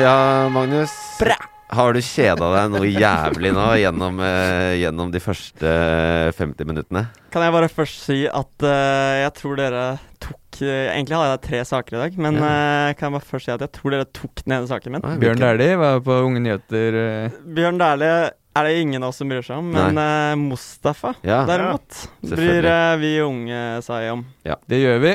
Ja, 0.01 0.15
Magnus. 0.51 0.93
Bra. 1.21 1.37
Har 1.75 1.95
du 1.95 1.99
kjeda 2.05 2.49
deg 2.53 2.73
noe 2.75 2.87
jævlig 2.91 3.51
nå 3.55 3.63
gjennom, 3.81 4.19
eh, 4.21 4.75
gjennom 4.83 5.09
de 5.11 5.19
første 5.23 5.65
eh, 5.65 6.29
50 6.37 6.67
minuttene? 6.69 7.07
Kan 7.33 7.43
jeg 7.43 7.55
bare 7.55 7.69
først 7.73 8.03
si 8.05 8.19
at 8.29 8.65
eh, 8.69 9.23
jeg 9.23 9.33
tror 9.39 9.57
dere 9.59 9.85
tok 10.21 10.61
eh, 10.61 10.91
Egentlig 10.93 11.17
hadde 11.17 11.31
jeg 11.33 11.41
tre 11.47 11.63
saker 11.67 11.97
i 11.97 12.01
dag, 12.03 12.19
men 12.21 12.37
eh, 12.37 12.93
kan 12.95 13.09
jeg 13.09 13.15
bare 13.17 13.29
først 13.31 13.49
si 13.49 13.55
at 13.55 13.65
jeg 13.65 13.73
tror 13.79 13.95
dere 13.97 14.07
tok 14.13 14.43
den 14.45 14.55
ene 14.59 14.69
saken 14.69 14.95
min. 14.99 15.07
Bjørn 15.23 15.41
Dæhlie 15.41 15.79
var 15.81 15.99
på 16.05 16.19
Unge 16.29 16.43
Nyheter. 16.45 16.99
eh, 17.01 17.39
Bjørn 17.57 17.81
Dæhlie 17.81 18.15
er 18.55 18.63
det 18.69 18.75
ingen 18.81 19.03
av 19.03 19.09
oss 19.11 19.17
som 19.19 19.27
bryr 19.29 19.43
seg 19.43 19.57
om, 19.59 19.67
men 19.75 19.97
uh, 19.99 20.35
Mustafa 20.39 21.13
Ja, 21.25 21.41
derimot 21.49 21.97
ja. 22.23 22.35
bryr 22.35 22.65
uh, 22.69 22.95
vi 23.01 23.11
unge 23.21 23.59
seg 23.83 24.11
om. 24.13 24.25
Ja, 24.47 24.55
Det 24.67 24.79
gjør 24.79 24.99
vi. 25.03 25.13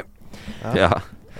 ja. 0.76 0.90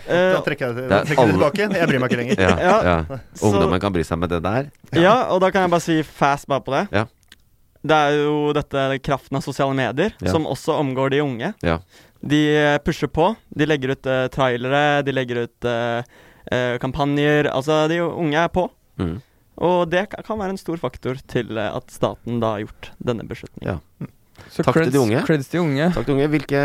Eh, 0.08 0.32
Da 0.32 0.40
trekker 0.42 0.70
jeg 0.70 0.76
det, 0.78 0.84
da 0.90 1.00
er 1.02 1.04
trekker 1.06 1.26
jeg 1.28 1.34
tilbake. 1.36 1.66
Jeg 1.76 1.88
bryr 1.90 2.00
meg 2.00 2.10
ikke 2.10 2.20
lenger. 2.22 2.40
ja, 2.46 2.54
Ja, 2.58 2.76
ja. 2.88 3.18
så- 3.36 3.50
Ungdommen 3.50 3.80
kan 3.82 3.92
bry 3.92 4.02
seg 4.02 4.18
med 4.18 4.30
det 4.32 4.40
der. 4.42 4.70
ja, 4.96 5.16
og 5.30 5.40
da 5.44 5.50
kan 5.52 5.66
jeg 5.66 5.70
bare 5.76 5.84
si 5.84 5.98
fast 6.02 6.48
bare 6.48 6.64
på 6.64 6.72
det. 6.74 6.86
Ja. 6.96 7.04
Det 7.84 7.96
er 7.96 8.16
jo 8.24 8.52
dette 8.52 8.86
kraften 9.04 9.36
av 9.38 9.44
sosiale 9.44 9.72
medier 9.76 10.12
Ja. 10.20 10.32
som 10.32 10.44
også 10.48 10.74
omgår 10.80 11.10
de 11.14 11.20
unge. 11.24 11.52
Ja. 11.62 11.78
De 12.20 12.40
pusher 12.84 13.08
på. 13.08 13.30
De 13.56 13.64
legger 13.68 13.92
ut 13.94 14.06
uh, 14.08 14.26
trailere, 14.32 15.02
de 15.04 15.12
legger 15.12 15.44
ut 15.46 15.64
uh, 15.68 16.02
kampanjer. 16.82 17.48
Altså, 17.52 17.86
de 17.88 18.00
unge 18.04 18.36
er 18.36 18.48
på. 18.52 18.66
Mm. 19.00 19.20
Og 19.60 19.90
det 19.92 20.06
kan 20.24 20.38
være 20.40 20.54
en 20.54 20.60
stor 20.60 20.80
faktor 20.80 21.18
til 21.28 21.56
eh, 21.58 21.70
at 21.76 21.90
staten 21.92 22.40
da 22.40 22.54
har 22.56 22.64
gjort 22.64 22.90
denne 23.04 23.26
beslutningen. 23.28 23.76
Ja. 23.76 24.08
Så 24.48 24.64
Takk 24.64 24.78
til 24.80 24.92
de 24.94 25.00
unge. 25.02 25.20
Creds 25.28 25.50
til 25.52 25.60
de 25.60 25.64
unge. 25.66 25.90
Takk 25.92 26.06
til 26.08 26.14
unge. 26.16 26.28
Hvilke, 26.32 26.60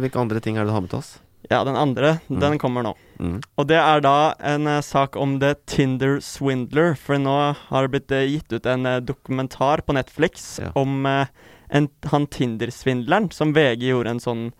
hvilke 0.00 0.20
andre 0.22 0.40
ting 0.40 0.56
er 0.56 0.64
det 0.64 0.72
du 0.72 0.76
har 0.76 0.84
med 0.86 0.92
til 0.94 1.02
oss? 1.02 1.18
Ja, 1.50 1.60
den 1.62 1.76
andre, 1.78 2.16
Mm. 2.28 2.40
den 2.40 2.58
kommer 2.58 2.82
nå. 2.82 2.94
Mm. 3.20 3.40
Og 3.58 3.66
det 3.68 3.76
er 3.78 4.00
da 4.00 4.34
en 4.42 4.66
uh, 4.66 4.80
sak 4.82 5.14
om 5.14 5.38
The 5.38 5.54
Tinder 5.66 6.18
Swindler. 6.20 6.96
For 6.98 7.20
nå 7.22 7.54
har 7.68 7.86
det 7.86 7.92
blitt 7.92 8.10
uh, 8.16 8.24
gitt 8.26 8.50
ut 8.56 8.66
en 8.66 8.86
uh, 8.86 8.98
dokumentar 9.00 9.84
på 9.86 9.94
Netflix 9.94 10.58
Ja. 10.58 10.72
om 10.74 11.06
en, 11.06 11.88
han 12.10 12.26
Tinder-svindleren 12.26 13.30
som 13.32 13.52
VG 13.54 13.92
gjorde 13.92 14.10
en 14.16 14.20
sånn 14.24 14.52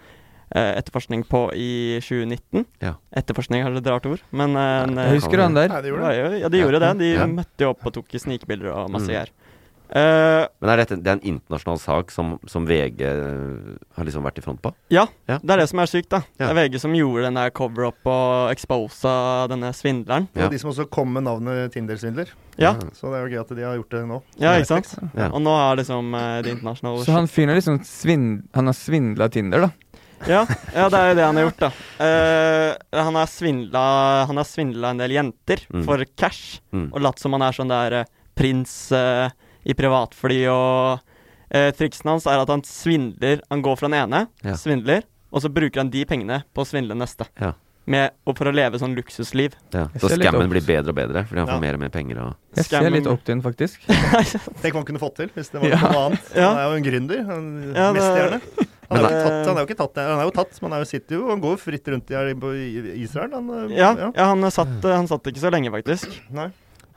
etterforskning 0.55 1.25
på 1.27 1.51
i 1.55 1.99
2019. 2.01 2.65
Ja. 2.81 2.95
Etterforskning 3.13 3.65
er 3.67 3.77
et 3.77 3.87
rart 3.87 4.07
ord, 4.07 4.21
men 4.33 4.55
eh, 4.57 4.83
en, 4.85 4.99
eh, 4.99 5.15
husker 5.17 5.43
han 5.43 5.55
der. 5.55 5.69
Ja, 5.69 5.81
de 5.83 5.89
gjorde 5.91 6.13
det. 6.13 6.41
Ja, 6.41 6.49
de 6.49 6.59
gjorde 6.63 6.81
det. 6.81 6.99
De 6.99 7.13
Ja. 7.17 7.27
møtte 7.27 7.59
jo 7.67 7.71
opp 7.71 7.85
og 7.87 7.93
tok 7.95 8.09
snikbilder 8.15 8.73
og 8.73 8.91
masse 8.91 9.07
Mm. 9.09 9.15
greier. 9.17 9.29
Eh, 9.89 10.49
Men 10.61 10.71
er 10.71 10.77
dette 10.83 10.97
det 11.01 11.07
er 11.07 11.13
en 11.13 11.21
internasjonal 11.21 11.79
sak 11.79 12.11
som, 12.11 12.41
som 12.45 12.67
VG 12.67 13.05
har 13.95 14.05
liksom 14.05 14.25
vært 14.27 14.39
i 14.39 14.43
front 14.43 14.61
på? 14.61 14.73
ja, 14.91 15.07
Ja. 15.29 15.39
det 15.39 15.49
er 15.51 15.57
det 15.59 15.69
som 15.69 15.79
er 15.79 15.87
sykt, 15.87 16.09
da. 16.11 16.23
Ja. 16.41 16.49
Det 16.49 16.57
er 16.57 16.69
VG 16.69 16.81
som 16.81 16.93
gjorde 16.93 17.23
den 17.23 17.35
der 17.35 17.51
cover-up 17.51 18.05
og 18.05 18.51
exposa 18.51 19.47
denne 19.49 19.71
svindleren. 19.73 20.27
Det 20.35 20.41
Ja. 20.41 20.43
var 20.43 20.51
de 20.51 20.59
som 20.59 20.71
også 20.73 20.91
kom 20.91 21.13
med 21.13 21.23
navnet 21.23 21.71
Tinder-svindler. 21.73 22.27
Ja, 22.59 22.73
Så 22.95 23.13
det 23.13 23.15
er 23.15 23.29
jo 23.29 23.37
gøy 23.37 23.41
at 23.41 23.49
de 23.55 23.63
har 23.63 23.77
gjort 23.77 23.91
det 23.91 24.07
nå. 24.09 24.23
ja 24.41 24.53
ikke 24.59 24.67
sant? 24.67 24.95
Ja. 25.15 25.29
Og 25.29 25.41
nå 25.43 25.55
er 25.55 25.77
liksom 25.77 26.15
uh, 26.15 26.43
det 26.43 26.57
internasjonale 26.59 27.05
Så 27.05 27.13
han 27.13 27.27
fyren 27.29 27.55
liksom 27.55 27.81
svin 27.85 28.43
Han 28.55 28.67
har 28.67 28.73
svindla 28.75 29.29
Tinder, 29.31 29.61
da. 29.61 29.71
Ja, 30.27 30.43
ja, 30.75 30.89
det 30.91 30.99
er 30.99 31.09
jo 31.13 31.17
det 31.19 31.25
han 31.27 31.37
har 31.39 31.45
gjort, 31.47 31.61
da. 31.63 31.69
Uh, 32.03 33.01
han 33.07 33.15
har 33.15 33.27
svindla 33.31 33.83
Han 34.27 34.37
har 34.41 34.45
svindla 34.49 34.91
en 34.91 34.99
del 35.03 35.11
jenter 35.17 35.63
Mm. 35.73 35.85
for 35.87 36.03
cash, 36.19 36.61
Mm. 36.73 36.89
og 36.93 37.01
latt 37.01 37.19
som 37.23 37.33
han 37.33 37.43
er 37.43 37.53
sånn 37.53 37.69
der 37.71 38.01
uh, 38.01 38.05
prins 38.37 38.91
uh, 38.93 39.29
i 39.65 39.73
privatfly, 39.75 40.47
og 40.51 40.99
uh, 41.55 41.71
triksen 41.79 42.11
hans 42.11 42.27
er 42.27 42.39
at 42.43 42.49
han 42.53 42.63
svindler 42.63 43.41
Han 43.51 43.63
går 43.63 43.77
fra 43.79 43.89
den 43.89 44.01
ene, 44.03 44.27
Ja. 44.45 44.55
svindler, 44.59 45.03
og 45.33 45.43
så 45.43 45.49
bruker 45.53 45.81
han 45.81 45.91
de 45.91 46.05
pengene 46.05 46.43
på 46.55 46.63
å 46.63 46.67
svindle 46.67 46.95
neste. 46.99 47.27
Ja. 47.41 47.53
Med, 47.87 48.11
og 48.27 48.35
for 48.37 48.47
å 48.51 48.53
leve 48.55 48.81
sånn 48.83 48.97
luksusliv. 48.99 49.53
Ja. 49.73 49.85
Så 49.95 50.09
skammen 50.11 50.25
scammen 50.27 50.49
blir 50.51 50.65
bedre 50.67 50.91
og 50.91 50.97
bedre 50.97 51.23
fordi 51.29 51.39
han 51.39 51.47
får 51.47 51.61
mer 51.63 51.75
og 51.75 51.81
mer 51.85 51.89
penger. 51.95 52.19
Og 52.19 52.35
Jeg 52.57 52.65
ser 52.65 52.81
Scammen- 52.81 52.93
litt 52.99 53.07
opp 53.07 53.23
til 53.23 53.37
den, 53.37 53.43
faktisk. 53.45 53.79
Tenk 54.63 54.73
hva 54.75 54.81
han 54.81 54.89
kunne 54.89 54.99
fått 54.99 55.15
til 55.21 55.29
hvis 55.37 55.53
det 55.53 55.61
var 55.63 55.69
Ja. 55.71 55.79
noe 55.87 56.01
annet. 56.09 56.33
Ja. 56.35 56.49
Han 56.49 56.59
er 56.59 56.67
jo 56.67 56.77
en 56.81 56.87
gründer. 56.89 57.21
Han, 57.31 57.47
Ja, 57.77 57.93
det-. 57.93 58.67
Han, 58.87 59.01
er 59.03 59.17
tatt, 59.17 59.41
han 59.49 59.57
er 59.57 59.65
jo 59.65 59.67
ikke 59.67 59.79
tatt, 59.81 59.99
han 59.99 60.21
er 60.21 60.29
jo 60.29 60.35
tatt, 60.37 60.61
men 60.61 60.71
han 60.71 60.77
er 60.79 60.85
jo 60.85 60.89
sitter 60.91 61.17
jo 61.19 61.25
Han 61.31 61.43
går 61.43 61.57
jo 61.57 61.59
fritt 61.59 61.89
rundt 61.91 62.13
i, 62.13 62.21
Israel. 63.03 63.35
Han, 63.35 63.51
ja, 63.73 63.91
Ja, 63.99 64.11
ja 64.15 64.29
han, 64.31 64.47
satt, 64.55 64.79
eh, 64.79 64.95
han 64.95 65.11
satt 65.11 65.27
ikke 65.33 65.43
så 65.43 65.51
lenge, 65.55 65.73
faktisk. 65.75 66.15
Nei. 66.37 66.51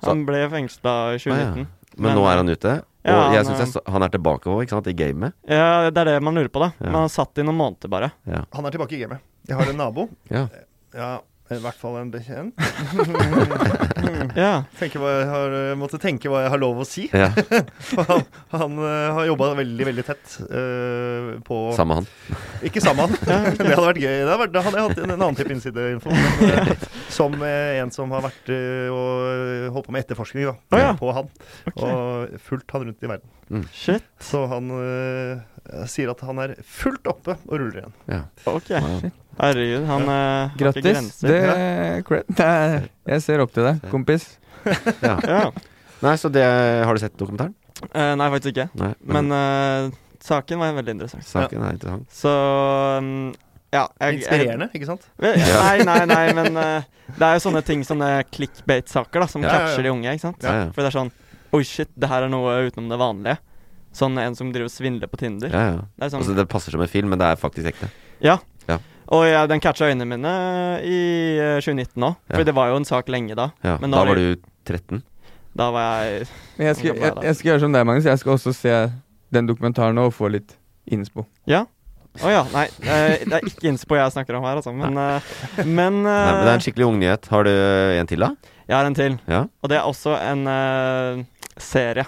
Han 0.05 0.23
ble 0.27 0.43
fengsla 0.51 0.95
i 1.15 1.21
2019. 1.21 1.67
Men 1.99 2.15
nå 2.15 2.27
er 2.29 2.39
han 2.39 2.51
ute, 2.51 2.75
og 3.09 3.33
jeg 3.33 3.41
han 3.41 3.47
syns 3.49 3.75
jeg 3.75 3.93
han 3.95 4.05
er 4.05 4.11
tilbake 4.13 4.47
også, 4.47 4.67
ikke 4.67 4.75
sant, 4.77 4.87
i 4.91 4.95
gamet. 4.95 5.35
Ja, 5.49 5.89
det 5.89 6.03
er 6.03 6.13
det 6.13 6.19
man 6.23 6.37
lurer 6.37 6.51
på, 6.53 6.61
da. 6.63 6.71
Ja. 6.77 6.91
Men 6.91 6.99
han 7.01 7.11
satt 7.11 7.41
i 7.41 7.45
noen 7.47 7.59
måneder 7.59 7.91
bare. 7.91 8.11
Ja. 8.29 8.45
Han 8.55 8.67
er 8.69 8.75
tilbake 8.75 8.95
i 8.95 9.01
gamet. 9.01 9.25
Jeg 9.49 9.57
har 9.59 9.71
en 9.71 9.79
nabo. 9.81 10.07
Ja. 10.29 10.45
I 11.49 11.61
hvert 11.63 11.79
fall 11.81 11.97
en 12.01 12.11
bekjent. 12.13 12.53
Ja. 14.37 14.63
Hva 14.79 15.09
jeg 15.11 15.27
har, 15.29 15.53
eh, 15.55 15.75
måtte 15.77 15.99
tenke 16.01 16.29
hva 16.31 16.43
jeg 16.43 16.51
har 16.53 16.61
lov 16.61 16.81
å 16.81 16.85
si. 16.87 17.07
Ja. 17.13 17.29
Han 18.53 18.69
han 18.69 18.77
eh, 18.85 19.13
har 19.13 19.25
jobba 19.25 19.53
veldig, 19.57 19.85
veldig 19.89 20.05
tett 20.05 20.35
uh, 20.49 21.39
på 21.45 21.57
Samme 21.75 21.99
han. 21.99 22.07
Ikke 22.65 22.81
samme 22.83 23.07
han. 23.07 23.15
det 23.57 23.73
hadde 23.73 23.85
vært 23.85 24.01
gøy. 24.01 24.13
Det 24.13 24.29
hadde, 24.29 24.39
vært, 24.43 24.53
da 24.55 24.63
hadde 24.65 24.79
jeg 24.79 24.87
hatt 24.87 25.01
en, 25.03 25.13
en 25.13 25.17
annen 25.17 25.39
type 25.39 25.53
innsideinfo. 25.55 26.13
eh, 26.13 26.87
Som 27.13 27.37
uh, 27.41 27.49
en 27.79 27.93
som 27.93 28.11
har 28.15 28.25
vært 28.25 28.51
og 28.93 29.73
holdt 29.75 29.87
på 29.89 29.93
med 29.95 30.05
etterforskning 30.05 30.49
da, 30.49 30.55
ah, 30.73 30.81
ja. 30.81 30.91
på 30.97 31.11
han. 31.15 31.29
Og 31.75 32.37
fulgt 32.45 32.73
han 32.75 32.85
rundt 32.87 33.05
i 33.05 33.11
verden. 33.11 33.65
Shit. 33.73 34.05
Så 34.23 34.43
han 34.51 34.69
sier 35.89 36.11
at 36.13 36.21
han 36.25 36.41
er 36.43 36.55
fullt 36.65 37.09
oppe 37.09 37.35
og 37.47 37.55
ruller 37.55 37.81
igjen. 37.81 37.95
Ja. 38.09 38.21
Ok. 38.49 38.71
Wow. 38.75 39.09
Herregud, 39.39 39.85
han 39.87 40.05
ja. 40.05 40.19
har 40.59 40.69
ikke 40.73 40.83
grenser. 40.83 41.31
Det 41.31 41.39
er. 41.47 42.23
Det 42.27 42.45
er, 42.45 42.87
jeg 43.13 43.25
ser 43.25 43.43
opp 43.43 43.55
til 43.55 43.67
deg, 43.69 43.81
kompis. 43.93 44.35
Ja. 45.05 45.15
Ja. 45.23 45.43
Nei, 46.03 46.13
så 46.19 46.27
det 46.31 46.43
Har 46.43 46.95
du 46.95 46.99
sett 46.99 47.15
dokumentaren? 47.19 47.53
Eh, 47.87 48.13
nei, 48.19 48.27
faktisk 48.33 48.51
ikke. 48.51 48.65
Nei. 48.79 48.89
Men 49.07 49.31
eh, 49.31 49.91
saken 50.23 50.59
var 50.59 50.73
veldig 50.75 50.97
interessant. 50.97 51.27
saken 51.27 51.63
er 51.63 51.77
interessant. 51.77 52.09
Så 52.11 52.33
um, 52.99 53.29
ja. 53.71 53.85
Jeg, 54.01 54.19
Inspirerende, 54.19 54.69
ikke 54.75 54.89
sant? 54.89 55.07
Nei, 55.21 55.77
nei, 55.87 55.99
nei, 56.09 56.23
men 56.35 56.59
uh, 56.59 56.87
det 57.15 57.25
er 57.25 57.37
jo 57.37 57.43
sånne 57.45 57.61
ting, 57.65 57.83
sånne 57.87 58.09
clickbait-saker, 58.33 59.23
da, 59.23 59.29
som 59.31 59.45
Ja, 59.45 59.49
ja, 59.49 59.53
ja. 59.53 59.67
catcher 59.69 59.85
de 59.85 59.93
unge, 59.93 60.15
ikke 60.15 60.25
sant. 60.25 60.43
Ja, 60.43 60.55
ja. 60.63 60.71
For 60.75 60.83
det 60.83 60.91
er 60.91 60.97
sånn 60.99 61.13
Oi, 61.55 61.63
shit, 61.65 61.89
det 61.97 62.05
her 62.11 62.27
er 62.27 62.29
noe 62.29 62.59
utenom 62.67 62.91
det 62.91 62.97
vanlige. 63.01 63.39
Sånn 63.95 64.19
en 64.21 64.35
som 64.37 64.51
driver 64.53 64.69
og 64.69 64.73
svindler 64.73 65.09
på 65.09 65.17
Tinder. 65.17 65.49
Ja, 65.49 65.61
ja. 65.65 65.85
Det 65.97 66.05
er 66.05 66.11
sånn 66.13 66.21
Altså, 66.21 66.35
det 66.37 66.45
passer 66.51 66.75
som 66.75 66.83
en 66.85 66.91
film, 66.91 67.09
men 67.09 67.21
det 67.21 67.25
er 67.25 67.39
faktisk 67.41 67.71
ekte. 67.71 67.89
Ja. 68.21 68.35
Ja. 68.69 68.77
Og 69.15 69.25
ja, 69.25 69.45
den 69.49 69.61
catcha 69.63 69.89
øynene 69.89 70.05
mine 70.05 70.33
i 70.85 70.99
eh, 71.41 71.57
2019 71.63 72.03
òg. 72.05 72.19
For 72.29 72.43
Ja. 72.43 72.45
det 72.45 72.55
var 72.55 72.69
jo 72.69 72.75
en 72.77 72.85
sak 72.85 73.09
lenge 73.09 73.35
da. 73.35 73.49
Ja. 73.65 73.77
Men 73.81 73.91
da 73.91 74.03
var 74.05 74.15
du 74.15 74.35
13. 74.67 75.01
Da 75.57 75.71
var 75.73 76.03
jeg 76.05 76.27
Men 76.57 76.67
jeg 76.67 76.75
skal, 76.75 76.95
jeg, 76.95 77.13
jeg 77.23 77.35
skal 77.35 77.49
gjøre 77.49 77.63
som 77.65 77.73
deg, 77.73 77.85
Magnus. 77.89 78.05
Jeg 78.05 78.21
skal 78.21 78.35
også 78.37 78.53
se 78.53 78.75
den 79.33 79.49
dokumentaren 79.49 79.97
nå 79.97 80.05
og 80.09 80.13
få 80.13 80.29
litt 80.29 80.55
innspo. 80.89 81.25
Ja. 81.49 81.65
Å 82.19 82.31
ja. 82.31 82.43
Nei, 82.53 82.65
eh, 82.83 83.25
det 83.25 83.37
er 83.37 83.49
ikke 83.49 83.69
innspo 83.69 83.97
jeg 83.97 84.13
snakker 84.13 84.37
om 84.37 84.45
her, 84.45 84.61
altså. 84.61 84.73
Men, 84.75 84.97
eh, 84.97 85.33
men, 85.63 86.01
Nei, 86.03 86.13
men 86.13 86.39
det 86.43 86.45
er 86.45 86.53
eh, 86.53 86.55
en 86.57 86.63
skikkelig 86.65 86.87
ung 86.87 87.01
nyhet. 87.01 87.29
Har 87.33 87.45
du 87.47 87.51
en 87.53 88.09
til, 88.09 88.25
da? 88.25 88.55
jeg 88.69 88.77
har 88.77 88.85
en 88.85 88.97
til. 88.97 89.17
Ja. 89.29 89.43
Og 89.63 89.71
det 89.71 89.79
er 89.79 89.89
også 89.89 90.13
en 90.21 90.45
uh, 90.45 91.21
serie. 91.57 92.05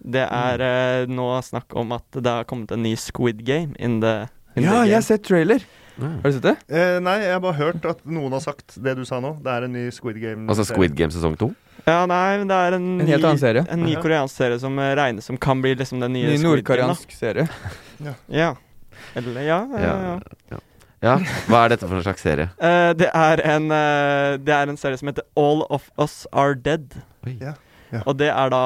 Det 0.00 0.22
er 0.22 0.62
uh, 0.62 1.10
nå 1.10 1.26
snakk 1.44 1.74
om 1.76 1.96
at 1.96 2.06
det 2.14 2.30
har 2.30 2.46
kommet 2.48 2.70
en 2.74 2.84
ny 2.86 2.94
Squid 2.98 3.42
Game 3.46 3.74
in 3.78 3.98
the, 4.04 4.28
in 4.54 4.68
Ja, 4.68 4.80
the 4.80 4.86
jeg 4.92 4.98
har 5.00 5.06
sett 5.08 5.26
trailer. 5.26 5.66
Har 6.06 6.30
du 6.30 6.36
sett 6.36 6.46
det? 6.46 6.54
Eh, 6.72 6.98
nei, 7.04 7.16
jeg 7.24 7.34
har 7.34 7.42
bare 7.44 7.58
hørt 7.58 7.84
at 7.88 8.00
noen 8.08 8.32
har 8.32 8.42
sagt 8.44 8.76
det 8.82 8.94
du 8.98 9.04
sa 9.08 9.20
nå. 9.22 9.34
Det 9.44 9.52
er 9.52 9.66
en 9.66 9.74
ny 9.76 9.84
Squid 9.94 10.20
Game. 10.22 10.46
Altså 10.50 10.64
Squid 10.68 10.94
Game 10.98 11.12
sesong 11.14 11.36
to? 11.40 11.50
Ja, 11.86 12.04
nei, 12.08 12.38
men 12.40 12.48
det 12.50 12.56
er 12.56 12.76
en, 12.76 12.88
En 13.00 13.06
helt 13.08 13.22
ny, 13.22 13.26
annen 13.26 13.40
serie. 13.40 13.64
En 13.72 13.84
ny 13.84 13.94
Ja. 13.94 14.00
koreansk 14.04 14.36
serie 14.36 14.58
som 14.60 14.78
eh, 14.78 14.94
regnes 14.98 15.24
som 15.24 15.38
kan 15.40 15.62
bli 15.64 15.74
liksom 15.74 16.00
den 16.00 16.12
nye 16.16 16.34
Ny 16.34 16.42
nordkoreansk 16.44 17.12
serie. 17.16 17.48
ja. 18.06 18.14
Ja. 18.28 18.50
Eller 19.14 19.42
ja. 19.42 19.60
ja, 19.72 19.80
ja. 19.80 20.20
Ja. 20.50 20.60
ja. 21.00 21.16
Hva 21.48 21.64
er 21.64 21.74
dette 21.74 21.88
for 21.88 21.96
en 21.96 22.04
slags 22.04 22.22
serie? 22.24 22.50
Uh, 22.60 22.92
det, 23.00 23.08
er 23.14 23.42
en, 23.56 23.70
uh, 23.72 24.36
det 24.38 24.54
er 24.54 24.70
en 24.72 24.80
serie 24.80 25.00
som 25.00 25.08
heter 25.10 25.26
All 25.40 25.64
of 25.70 25.88
Us 25.98 26.26
Are 26.32 26.54
Dead. 26.54 27.00
Oi. 27.26 27.36
Ja, 27.40 27.54
ja. 27.90 28.04
Og 28.04 28.18
det 28.20 28.28
er 28.30 28.52
da 28.52 28.64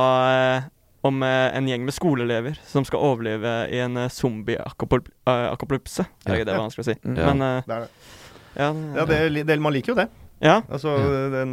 om 1.04 1.22
eh, 1.22 1.50
en 1.58 1.66
gjeng 1.68 1.84
med 1.84 1.92
skoleelever 1.94 2.56
som 2.64 2.84
skal 2.88 3.02
overleve 3.04 3.50
i 3.70 3.78
en 3.84 3.96
uh, 4.00 4.08
zombie-akopolypse. 4.08 6.04
Ja. 6.24 6.32
Er 6.32 6.38
ikke 6.40 6.48
det 6.50 6.58
vanskelig 6.58 6.84
å 6.84 6.88
si? 6.90 6.96
Mm. 7.04 7.16
Ja. 7.18 7.30
Men 7.32 7.42
eh, 7.44 7.62
Det 7.66 7.74
er 7.76 7.80
det. 7.84 7.90
ja, 8.56 8.68
Ja, 8.98 9.04
det, 9.10 9.46
det, 9.50 9.58
man 9.60 9.74
liker 9.74 9.92
jo 9.92 9.98
det. 9.98 10.06
ja. 10.44 10.56
Altså, 10.68 10.94
den 11.32 11.52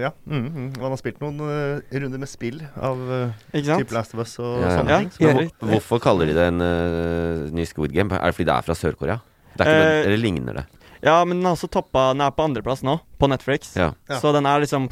Ja. 0.00 0.10
Mm, 0.26 0.46
mm. 0.46 0.68
Man 0.80 0.90
har 0.94 1.00
spilt 1.00 1.20
noen 1.22 1.40
uh, 1.40 1.80
runder 1.92 2.18
med 2.22 2.28
spill 2.30 2.62
av 2.76 2.98
uh, 3.10 3.32
type 3.52 3.92
Last 3.94 4.14
of 4.14 4.20
Us 4.24 4.36
og 4.38 4.62
Ja, 4.62 4.68
ja. 4.68 4.78
sånne 4.78 4.90
Ja. 4.90 4.98
ting. 5.02 5.10
Så 5.10 5.32
hvor- 5.34 5.70
hvorfor 5.72 6.00
kaller 6.02 6.26
de 6.26 6.34
det 6.34 6.46
en 6.52 6.60
uh, 6.60 7.50
ny 7.54 7.64
Squid 7.66 7.92
Game? 7.92 8.12
Er 8.14 8.30
det 8.30 8.34
fordi 8.38 8.46
det 8.50 8.56
er 8.56 8.62
fra 8.62 8.74
Sør-Korea? 8.74 9.20
Er 9.58 9.66
Eh, 9.70 10.04
eller 10.06 10.16
ligner 10.18 10.54
det? 10.54 10.64
Ja, 11.04 11.22
men 11.24 11.38
den 11.38 11.46
er 11.46 11.52
også 11.54 11.68
toppa 11.70 12.12
Den 12.12 12.20
er 12.22 12.30
på 12.32 12.42
andreplass 12.42 12.82
nå, 12.82 12.98
på 13.20 13.28
Netflix. 13.28 13.76
Ja. 13.76 13.92
Ja. 14.08 14.18
Så 14.18 14.32
den 14.32 14.46
er 14.46 14.58
liksom 14.58 14.88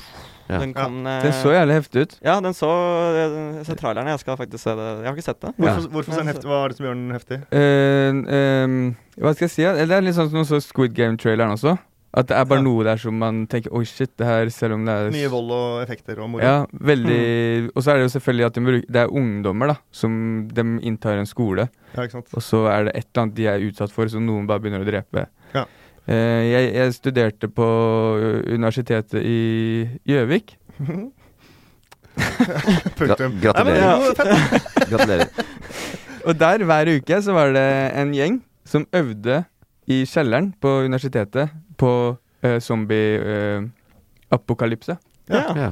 Ja. 0.49 0.59
Den 0.59 0.75
kom 0.75 0.99
ja. 1.07 1.21
Den 1.23 1.37
så 1.39 1.53
jævlig 1.55 1.79
heftig 1.79 2.03
ut. 2.07 2.17
Ja, 2.25 2.41
den 2.45 2.57
så 2.57 2.73
Jeg 3.17 3.67
ser 3.69 3.79
traileren. 3.79 4.11
Jeg 4.13 4.25
skal 4.25 4.37
faktisk 4.41 4.65
se 4.65 4.75
det. 4.79 4.89
Jeg 5.03 5.07
har 5.09 5.17
ikke 5.17 5.29
sett 5.29 5.41
det. 5.41 5.55
Hvorfor, 5.57 5.89
hvorfor 5.95 6.13
så 6.13 6.25
den 6.25 6.33
heftig? 6.33 6.51
Hva 6.51 6.65
er 6.65 6.69
det 6.69 6.81
som 6.81 6.87
gjør 6.89 6.99
den 6.99 7.15
heftig? 7.17 7.39
Uh, 7.53 8.21
ehm, 8.41 8.77
hva 9.17 9.33
skal 9.37 9.49
jeg 9.49 9.55
si? 9.57 9.71
Det 9.87 9.97
er 9.97 10.05
litt 10.05 10.19
sånn 10.19 10.31
som 10.33 10.47
så 10.49 10.61
Squid 10.65 10.95
Game-traileren 10.99 11.57
også. 11.57 11.79
At 12.13 12.29
det 12.29 12.37
er 12.37 12.45
bare 12.45 12.61
Ja. 12.61 12.65
noe 12.67 12.85
der 12.85 12.99
som 13.01 13.19
man 13.19 13.47
tenker 13.47 13.73
Oi, 13.73 13.85
shit, 13.85 14.11
det 14.19 14.27
her 14.27 14.51
Selv 14.51 14.75
om 14.75 14.85
det 14.85 14.93
er 14.93 15.11
Mye 15.11 15.31
vold 15.33 15.51
og 15.51 15.83
effekter 15.83 16.19
og 16.21 16.29
moro. 16.29 16.43
Ja, 16.45 16.67
veldig 16.73 17.71
Og 17.75 17.83
så 17.83 17.93
er 17.93 17.95
det 17.97 18.13
jo 18.13 18.19
selvfølgelig 18.19 18.47
at 18.47 18.55
de 18.55 18.61
bruker, 18.61 18.93
det 18.93 19.01
er 19.01 19.09
ungdommer 19.09 19.67
da 19.73 19.77
som 19.91 20.49
de 20.53 20.63
inntar 20.83 21.17
en 21.19 21.27
skole. 21.27 21.69
Ja, 21.95 22.03
ikke 22.03 22.19
sant? 22.19 22.29
Og 22.35 22.43
så 22.43 22.67
er 22.69 22.85
det 22.85 22.97
et 22.97 23.07
eller 23.07 23.23
annet 23.23 23.35
de 23.35 23.47
er 23.47 23.65
utsatt 23.65 23.93
for, 23.93 24.09
som 24.09 24.25
noen 24.27 24.47
bare 24.47 24.61
begynner 24.61 24.85
å 24.85 24.89
drepe. 24.89 25.27
Eh, 26.09 26.43
jeg, 26.51 26.73
jeg 26.75 26.95
studerte 26.97 27.49
på 27.49 27.67
universitetet 28.51 29.23
i 29.23 29.87
Gjøvik. 30.09 30.57
Punktum. 32.99 33.33
Gratulerer. 33.43 33.99
Gratulerer. 34.91 35.27
Og 36.27 36.35
der 36.39 36.65
hver 36.67 36.87
uke 36.97 37.23
så 37.23 37.33
var 37.35 37.47
det 37.55 37.93
en 37.99 38.15
gjeng 38.15 38.43
som 38.69 38.87
øvde 38.95 39.45
i 39.91 40.05
kjelleren 40.07 40.53
på 40.63 40.69
universitetet 40.87 41.49
på 41.79 42.17
uh, 42.17 42.59
zombie-apokalypse. 42.63 44.97
Ja. 45.31 45.43
Ja. 45.57 45.71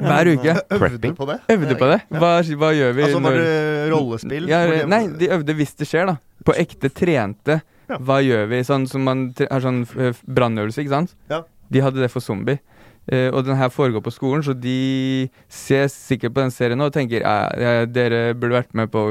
hver 0.00 0.26
uke. 0.34 0.56
Øvde 0.72 1.14
på 1.14 1.24
det? 1.30 1.38
Øvde 1.52 1.74
på 1.78 1.86
det. 1.92 2.00
Hva, 2.12 2.30
hva 2.60 2.70
gjør 2.76 2.92
vi 2.96 3.02
Altså 3.06 3.20
når 3.20 3.32
det 3.40 3.92
rollespill? 3.92 4.44
ja, 4.48 4.58
Nei, 4.88 5.04
de 5.20 5.26
øvde 5.32 5.52
hvis 5.56 5.74
det 5.78 5.86
skjer, 5.88 6.04
da. 6.10 6.14
På 6.44 6.52
ekte 6.56 6.88
trente. 6.92 7.60
Ja. 7.88 7.98
Hva 8.02 8.20
gjør 8.24 8.48
vi? 8.50 8.62
Sånn 8.66 8.86
som 8.90 9.04
man 9.06 9.28
har 9.38 9.62
sånn 9.62 9.84
brannøvelse, 10.26 10.82
ikke 10.82 10.94
sant? 10.94 11.14
Ja. 11.30 11.42
De 11.70 11.82
hadde 11.84 12.02
det 12.02 12.10
for 12.12 12.20
zombie. 12.24 12.58
Uh, 13.06 13.28
og 13.30 13.44
den 13.46 13.54
her 13.54 13.68
foregår 13.70 14.02
på 14.02 14.10
skolen, 14.10 14.42
så 14.42 14.50
de 14.58 15.28
ser 15.46 15.86
sikkert 15.92 16.34
på 16.34 16.42
den 16.42 16.50
serien 16.50 16.78
nå 16.80 16.88
og 16.90 16.94
tenker 16.96 17.22
ja, 17.22 17.84
dere 17.86 18.32
burde 18.34 18.58
vært 18.58 18.74
med 18.74 18.90
på 18.90 19.04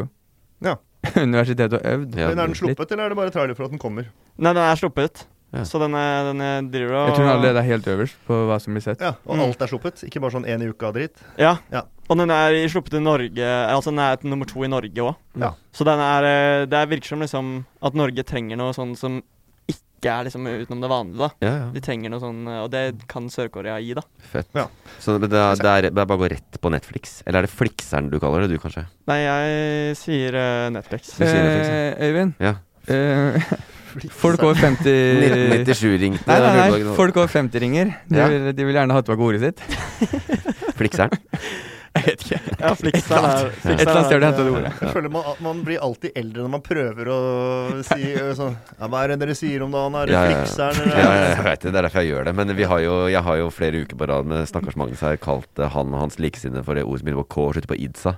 Ja. 0.65 0.76
universitetet 1.15 1.78
og 1.80 1.86
øvd. 1.86 2.17
Ja, 2.19 2.28
Men 2.34 2.39
er 2.39 2.49
den 2.49 2.55
litt. 2.55 2.59
sluppet, 2.59 2.91
eller 2.91 3.05
er 3.05 3.13
det 3.13 3.17
bare 3.21 3.32
trailer 3.32 3.55
for 3.55 3.67
at 3.69 3.71
den 3.71 3.80
kommer? 3.80 4.09
Nei, 4.36 4.51
den 4.51 4.63
er 4.65 4.76
sluppet. 4.80 5.28
Ja. 5.53 5.63
Så 5.63 5.79
den, 5.79 5.93
er 5.95 6.31
driver 6.71 6.93
og 6.97 7.07
Jeg 7.09 7.15
tror 7.15 7.25
den 7.25 7.33
allerede 7.37 7.59
er 7.61 7.67
helt 7.69 7.85
øverst 7.87 8.15
på 8.27 8.39
hva 8.49 8.57
som 8.59 8.73
blir 8.75 8.83
sett. 8.83 8.99
Ja, 8.99 9.13
Og 9.25 9.37
Mm. 9.37 9.43
alt 9.45 9.61
er 9.61 9.67
sluppet? 9.67 10.03
Ikke 10.03 10.19
bare 10.19 10.31
sånn 10.31 10.45
én 10.47 10.61
i 10.61 10.67
uka-dritt? 10.71 11.15
Ja. 11.37 11.57
Ja. 11.71 11.83
Og 12.09 12.17
den 12.17 12.29
er 12.29 12.51
sluppet 12.67 12.93
i 12.93 12.99
Norge 12.99 13.39
Altså 13.71 13.89
den 13.93 13.99
er 13.99 14.17
nummer 14.23 14.45
to 14.45 14.63
i 14.63 14.67
Norge 14.67 14.93
òg. 15.01 15.15
Ja. 15.39 15.53
Så 15.73 15.85
den 15.85 15.99
er 15.99 16.23
eh, 16.23 16.65
Det 16.65 16.89
virker 16.89 17.07
som 17.07 17.19
liksom 17.21 17.65
at 17.81 17.93
Norge 17.93 18.23
trenger 18.23 18.57
noe 18.57 18.73
sånn 18.73 18.97
som 18.97 19.21
ikke 19.67 20.11
er 20.11 20.25
liksom 20.27 20.45
utenom 20.45 20.81
det 20.83 20.89
vanlige, 20.91 21.17
da. 21.17 21.29
Ja, 21.41 21.53
ja. 21.57 21.69
De 21.73 21.81
trenger 21.81 22.11
noe 22.13 22.19
sånn 22.21 22.43
eh, 22.47 22.59
Og 22.61 22.69
det 22.69 23.07
kan 23.07 23.25
Sør-Korea 23.31 23.79
gi, 23.81 23.95
da. 23.95 24.03
Fett. 24.19 24.47
Ja. 24.53 24.67
Så 24.99 25.15
det, 25.19 25.31
det, 25.31 25.39
er, 25.39 25.55
det, 25.55 25.65
er, 25.71 25.81
det 25.89 25.97
er 26.03 26.05
bare 26.05 26.19
å 26.19 26.23
gå 26.25 26.29
rett 26.35 26.59
på 26.61 26.69
Netflix. 26.69 27.23
Eller 27.25 27.39
er 27.39 27.47
det 27.47 27.55
Flixeren 27.55 28.11
du 28.11 28.19
kaller 28.19 28.41
det, 28.45 28.51
du 28.53 28.59
kanskje? 28.61 28.85
Nei, 29.07 29.21
jeg 29.23 29.95
sier 29.97 30.35
uh, 30.35 30.69
Netflix. 30.75 31.15
Du 31.15 31.23
sier 31.25 31.41
Netflix, 31.41 31.67
ja. 31.71 31.81
Eh, 31.95 32.09
Øyvind, 32.11 32.35
Ja. 32.43 32.53
Eh, 32.88 33.41
folk 34.11 34.41
over 34.43 34.55
50 34.59 34.89
1997 34.89 35.97
ringte 36.01 36.27
Nei, 36.27 36.39
nei, 36.43 36.55
nei, 36.83 36.95
folk 36.97 37.15
over 37.21 37.31
50 37.31 37.59
ringer. 37.63 37.93
De, 38.09 38.17
Ja. 38.19 38.27
vil, 38.31 38.51
de 38.57 38.65
vil 38.67 38.75
gjerne 38.75 38.93
ha 38.97 39.01
tilbake 39.05 39.29
ordet 39.29 39.41
sitt. 39.45 40.19
Flikseren? 40.79 41.15
Jeg 41.95 42.03
vet 42.09 42.23
ikke. 42.25 42.38
Ja, 42.59 42.69
Flixeren 42.75 43.23
er 43.29 43.45
Et 43.47 43.67
eller 43.86 43.91
annet 43.93 44.07
sted 44.09 44.19
du 44.19 44.25
hentet 44.25 44.41
det 44.43 44.51
ordet. 44.51 44.71
Jeg 44.83 44.89
føler 44.97 45.11
man, 45.13 45.29
man 45.45 45.61
blir 45.63 45.79
alltid 45.79 46.17
eldre 46.19 46.43
når 46.43 46.51
man 46.57 46.63
prøver 46.65 47.07
å 47.07 47.19
si 47.88 48.09
øh, 48.19 48.33
sånn 48.39 48.57
ja, 48.57 48.89
Hva 48.91 49.03
er 49.05 49.13
det 49.13 49.17
dere 49.21 49.36
sier 49.39 49.63
om 49.63 49.71
dagen? 49.71 49.95
Er 50.01 50.11
det 50.11 50.17
Ja, 50.17 50.23
flikseren? 50.27 50.75
Ja, 50.75 50.89
eller- 50.91 50.99
ja, 50.99 51.29
jeg 51.38 51.45
vet 51.47 51.61
det. 51.63 51.71
Det 51.71 51.79
er 51.79 51.88
derfor 51.88 52.03
jeg 52.03 52.11
gjør 52.11 52.27
det. 52.27 52.33
Men 52.41 52.51
vi 52.59 52.67
har 52.73 52.83
jo, 52.83 52.97
jeg 53.15 53.23
har 53.29 53.39
jo 53.39 53.47
flere 53.61 53.79
uker 53.86 54.01
på 54.01 54.09
rad 54.11 54.27
med 54.27 54.43
stakkars 54.51 54.75
Magnus 54.83 55.05
har 55.07 55.15
kalt 55.23 55.63
eh, 55.63 55.71
han 55.71 55.95
og 55.95 56.03
hans 56.03 56.19
likesinnede 56.19 56.65
for 56.67 56.75
det 56.75 56.83
ordet 56.83 56.99
som 56.99 57.07
begynner 57.07 57.23
på 57.23 57.31
K 57.31 57.45
og 57.47 57.55
slutter 57.55 57.71
på 57.71 57.79
idsa. 57.88 58.17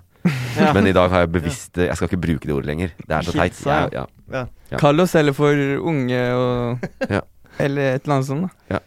Ja. 0.57 0.71
Men 0.73 0.87
i 0.89 0.93
dag 0.95 1.09
har 1.13 1.23
jeg 1.25 1.31
bevisst 1.35 1.77
Jeg 1.77 1.95
skal 1.95 2.07
ikke 2.09 2.19
bruke 2.23 2.47
det 2.49 2.53
ordet 2.55 2.69
lenger. 2.71 2.93
Det 3.03 3.15
er 3.17 3.25
så 3.27 3.33
teit. 3.35 3.59
Jeg, 3.65 3.91
ja. 3.93 4.05
Ja. 4.33 4.45
Ja. 4.71 4.77
Kall 4.81 4.99
oss 5.03 5.13
heller 5.15 5.35
for 5.37 5.53
unge 5.91 6.21
og 6.35 6.87
Ja. 7.15 7.21
Eller 7.59 7.95
et 7.95 8.03
eller 8.05 8.15
annet 8.19 8.27
sånt. 8.29 8.51
da. 8.69 8.79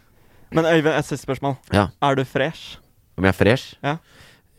Men 0.51 0.67
Øyvind, 0.67 0.93
et 0.95 1.07
siste 1.07 1.23
spørsmål. 1.25 1.55
Ja. 1.73 1.87
Er 2.03 2.15
du 2.19 2.23
fresh? 2.27 2.77
Om 3.17 3.25
jeg 3.27 3.33
er 3.33 3.39
fresh? 3.39 3.75
Ja. 3.83 3.97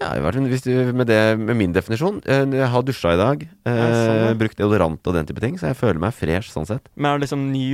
Ja, 0.03 0.17
hvis 0.19 0.65
du, 0.67 0.73
med, 0.97 1.07
det, 1.07 1.39
med 1.39 1.55
min 1.55 1.73
definisjon 1.73 2.17
eh, 2.27 2.43
Jeg 2.59 2.69
har 2.73 2.83
dusja 2.83 3.13
i 3.15 3.21
dag. 3.21 3.45
Eh, 3.69 3.77
Ja, 3.77 3.89
sånn, 3.95 4.21
ja. 4.25 4.33
Brukt 4.41 4.59
deodorant 4.59 5.07
og 5.07 5.15
den 5.15 5.29
type 5.29 5.41
ting, 5.45 5.55
så 5.61 5.71
jeg 5.71 5.79
føler 5.79 6.01
meg 6.03 6.17
fresh 6.17 6.51
sånn 6.51 6.67
sett. 6.67 6.89
Men 6.97 7.13
er 7.13 7.21
du 7.21 7.27
liksom 7.27 7.45
ny? 7.53 7.67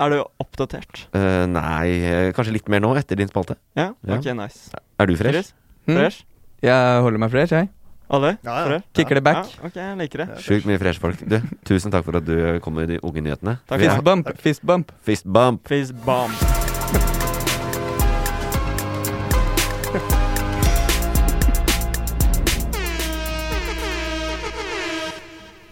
Er 0.00 0.12
du 0.12 0.18
oppdatert? 0.40 1.06
Eh, 1.16 1.44
nei, 1.48 1.88
eh, 2.04 2.30
kanskje 2.36 2.52
litt 2.56 2.66
mer 2.72 2.80
nå, 2.84 2.94
etter 3.00 3.16
din 3.20 3.28
spalte. 3.28 3.56
Ja? 3.76 3.90
Ja. 4.04 4.16
Ok, 4.18 4.30
nice. 4.36 4.72
Er 5.00 5.08
du 5.08 5.14
fresh? 5.20 5.36
Fresh? 5.36 5.52
Mm. 5.88 5.98
Fresh? 6.00 6.24
Jeg 6.64 7.02
holder 7.04 7.18
meg 7.20 7.30
fresh, 7.34 7.52
jeg. 7.52 7.68
Alle? 8.08 8.36
Ja, 8.46 8.56
ja. 8.70 8.78
Kicker 8.94 9.18
det 9.18 9.24
back. 9.26 9.48
Ja, 9.50 9.66
ok, 9.66 9.74
jeg 9.80 9.96
liker 9.98 10.22
det. 10.22 10.28
Sjukt 10.44 10.68
mye 10.68 10.78
fresh 10.78 11.02
folk. 11.02 11.18
Du, 11.26 11.40
tusen 11.66 11.90
takk 11.94 12.06
for 12.06 12.20
at 12.20 12.24
du 12.28 12.36
kom 12.62 12.78
med 12.78 12.88
de 12.94 13.00
unge 13.02 13.20
nyhetene. 13.26 13.58
Takk. 13.66 13.80
Vi 13.82 13.86
er- 13.90 14.36
Fist 14.38 14.62
bump, 14.62 14.92
fist 15.02 15.26
bump. 15.26 15.66
Fist 15.68 15.94
bump. 16.06 17.46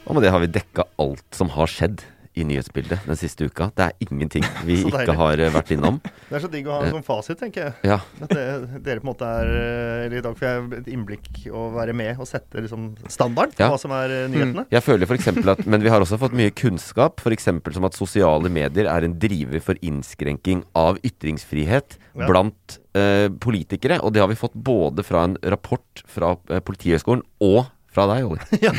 Og 0.04 0.12
med 0.16 0.24
det 0.26 0.32
har 0.34 0.42
vi 0.42 0.50
dekka 0.52 0.84
alt 1.00 1.24
som 1.34 1.48
har 1.54 1.70
skjedd 1.70 2.02
i 2.34 2.44
nyhetsbildet 2.48 3.04
den 3.06 3.18
siste 3.18 3.46
uka. 3.46 3.70
Det 3.76 3.84
er 3.86 4.06
ingenting 4.08 4.44
vi 4.68 4.80
ikke 4.82 5.14
har 5.18 5.40
eh, 5.40 5.52
vært 5.54 5.72
innom. 5.76 6.00
Det 6.28 6.38
er 6.38 6.42
så 6.42 6.50
digg 6.50 6.66
å 6.66 6.74
ha 6.78 6.86
en 6.86 6.94
sånn 6.96 7.06
fasit, 7.06 7.38
tenker 7.38 7.68
jeg. 7.68 7.74
Ja. 7.86 7.98
At 8.24 8.32
det, 8.34 8.44
dere 8.82 9.02
på 9.02 9.06
en 9.06 9.10
måte 9.12 9.28
er 9.28 9.50
øh, 9.50 10.04
Eller 10.06 10.18
i 10.18 10.24
dag 10.24 10.38
får 10.38 10.46
jeg 10.48 10.64
et 10.80 10.88
innblikk 10.94 11.42
å 11.54 11.66
være 11.76 11.94
med 11.96 12.18
og 12.18 12.26
sette 12.28 12.62
liksom 12.64 12.88
standard 13.12 13.54
på 13.54 13.62
Ja. 13.62 13.70
hva 13.72 13.78
som 13.80 13.94
er 13.94 14.08
nyhetene. 14.28 14.34
nyhetene. 14.34 14.66
Jeg 14.74 14.84
føler 14.86 15.10
for 15.10 15.52
at 15.54 15.66
Men 15.70 15.84
vi 15.84 15.92
har 15.92 16.02
også 16.02 16.18
fått 16.20 16.34
mye 16.36 16.50
kunnskap. 16.50 17.20
F.eks. 17.22 17.46
som 17.76 17.86
at 17.88 17.98
sosiale 17.98 18.50
medier 18.52 18.88
er 18.90 19.06
en 19.06 19.18
driver 19.20 19.62
for 19.62 19.78
innskrenking 19.84 20.64
av 20.74 20.98
ytringsfrihet 21.06 21.98
Ja. 22.14 22.26
blant 22.30 22.78
eh, 22.94 23.28
politikere. 23.42 24.00
Og 24.02 24.12
det 24.14 24.20
har 24.22 24.28
vi 24.30 24.38
fått 24.38 24.54
både 24.54 25.02
fra 25.06 25.24
en 25.28 25.36
rapport 25.42 26.02
fra 26.06 26.36
eh, 26.50 26.60
Politihøgskolen 26.64 27.22
og 27.42 27.64
fra 27.94 28.04
deg, 28.10 28.24
Ole. 28.26 28.42
ja, 28.66 28.72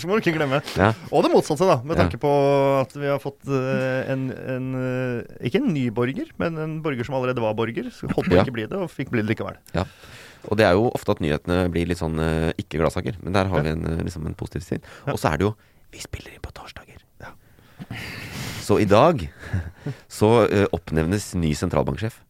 så 0.00 0.08
må 0.08 0.16
du 0.16 0.22
ikke 0.22 0.32
glemme. 0.38 0.62
Ja. 0.80 0.90
Og 1.12 1.24
det 1.26 1.30
motsatte, 1.34 1.66
da. 1.68 1.76
Med 1.84 1.96
Ja. 1.98 2.04
tanke 2.06 2.20
på 2.22 2.30
at 2.80 2.94
vi 2.96 3.06
har 3.10 3.20
fått 3.22 3.44
øh, 3.48 4.10
en, 4.12 4.26
en 4.32 4.70
øh, 4.80 5.44
Ikke 5.46 5.60
en 5.60 5.68
ny 5.74 5.86
borger, 5.94 6.30
men 6.40 6.56
en 6.58 6.78
borger 6.84 7.04
som 7.06 7.18
allerede 7.18 7.42
var 7.44 7.54
borger. 7.58 7.90
Så 7.92 8.08
holdt 8.08 8.30
på 8.30 8.34
å 8.34 8.40
Ja. 8.40 8.46
ikke 8.46 8.56
bli 8.56 8.66
det, 8.70 8.80
og 8.80 8.88
fikk 8.92 9.12
bli 9.12 9.20
det 9.22 9.34
likevel. 9.34 9.58
Ja. 9.76 9.84
Og 10.48 10.56
det 10.56 10.64
er 10.64 10.72
jo 10.78 10.86
ofte 10.96 11.12
at 11.12 11.20
nyhetene 11.20 11.66
blir 11.72 11.84
litt 11.90 12.00
sånn 12.00 12.16
eh, 12.24 12.50
ikke 12.56 12.80
gladsaker. 12.80 13.18
Men 13.20 13.36
der 13.36 13.50
har 13.52 13.60
vi 13.66 13.74
en, 13.74 13.84
eh, 13.84 14.00
liksom 14.06 14.24
en 14.26 14.34
positiv. 14.40 14.80
Ja. 15.04 15.12
Og 15.12 15.20
så 15.20 15.34
er 15.34 15.36
det 15.42 15.50
jo 15.50 15.54
Vi 15.92 15.98
spiller 16.00 16.32
inn 16.32 16.40
på 16.44 16.52
torsdager. 16.54 16.96
Så 18.62 18.76
i 18.80 18.86
dag 18.88 19.24
så 20.08 20.28
eh, 20.46 20.66
oppnevnes 20.76 21.32
ny 21.34 21.50
sentralbanksjef 21.58 22.20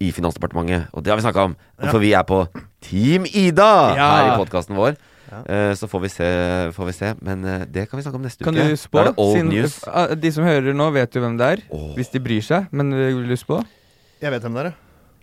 i 0.00 0.10
Finansdepartementet. 0.12 0.88
Og 0.92 1.02
det 1.04 1.10
har 1.12 1.18
vi 1.20 1.24
snakka 1.26 1.44
om. 1.50 1.56
Ja. 1.82 1.90
For 1.90 1.98
vi 2.02 2.12
er 2.16 2.22
på 2.28 2.44
Team 2.84 3.26
Ida 3.30 3.68
Ja. 3.96 4.08
her 4.16 4.30
i 4.34 4.38
podkasten 4.40 4.76
vår. 4.76 4.96
Ja. 5.30 5.38
Eh, 5.48 5.72
så 5.74 5.88
får 5.90 6.00
vi 6.04 6.08
se, 6.12 6.26
får 6.76 6.86
vi 6.86 6.92
se. 6.92 7.14
Men 7.24 7.44
eh, 7.44 7.64
det 7.66 7.88
kan 7.90 7.98
vi 7.98 8.04
snakke 8.04 8.16
om 8.20 8.22
neste 8.26 8.44
Kan 8.44 8.54
uke. 8.54 8.68
du 8.68 8.76
spå? 8.76 8.98
Da 8.98 9.00
er 9.00 9.12
det 9.12 9.18
old 9.18 9.36
Siden- 9.36 9.48
news. 9.50 9.80
Ah, 9.88 10.14
De 10.14 10.30
som 10.32 10.44
hører 10.44 10.74
nå, 10.76 10.90
vet 10.92 11.14
jo 11.14 11.20
hvem 11.24 11.38
det 11.38 11.46
er. 11.58 11.62
Oh. 11.70 11.94
Hvis 11.96 12.10
de 12.12 12.20
bryr 12.20 12.42
seg. 12.44 12.68
Men 12.70 12.92
eh, 12.92 13.10
vil 13.14 13.28
du 13.28 13.36
spå? 13.36 13.64
Jeg 14.22 14.30
vet 14.30 14.42
hvem 14.42 14.54
det 14.54 14.66
er, 14.66 14.74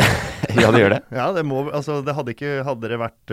ja, 0.61 0.71
det 0.73 0.79
gjør 0.81 0.89
det. 0.95 1.01
Ja, 1.13 1.31
det 1.31 1.43
må 1.45 1.69
Altså, 1.71 1.99
det 2.03 2.13
hadde 2.17 2.33
ikke 2.33 2.63
Hadde 2.65 2.89
det 2.89 2.97
vært 2.99 3.31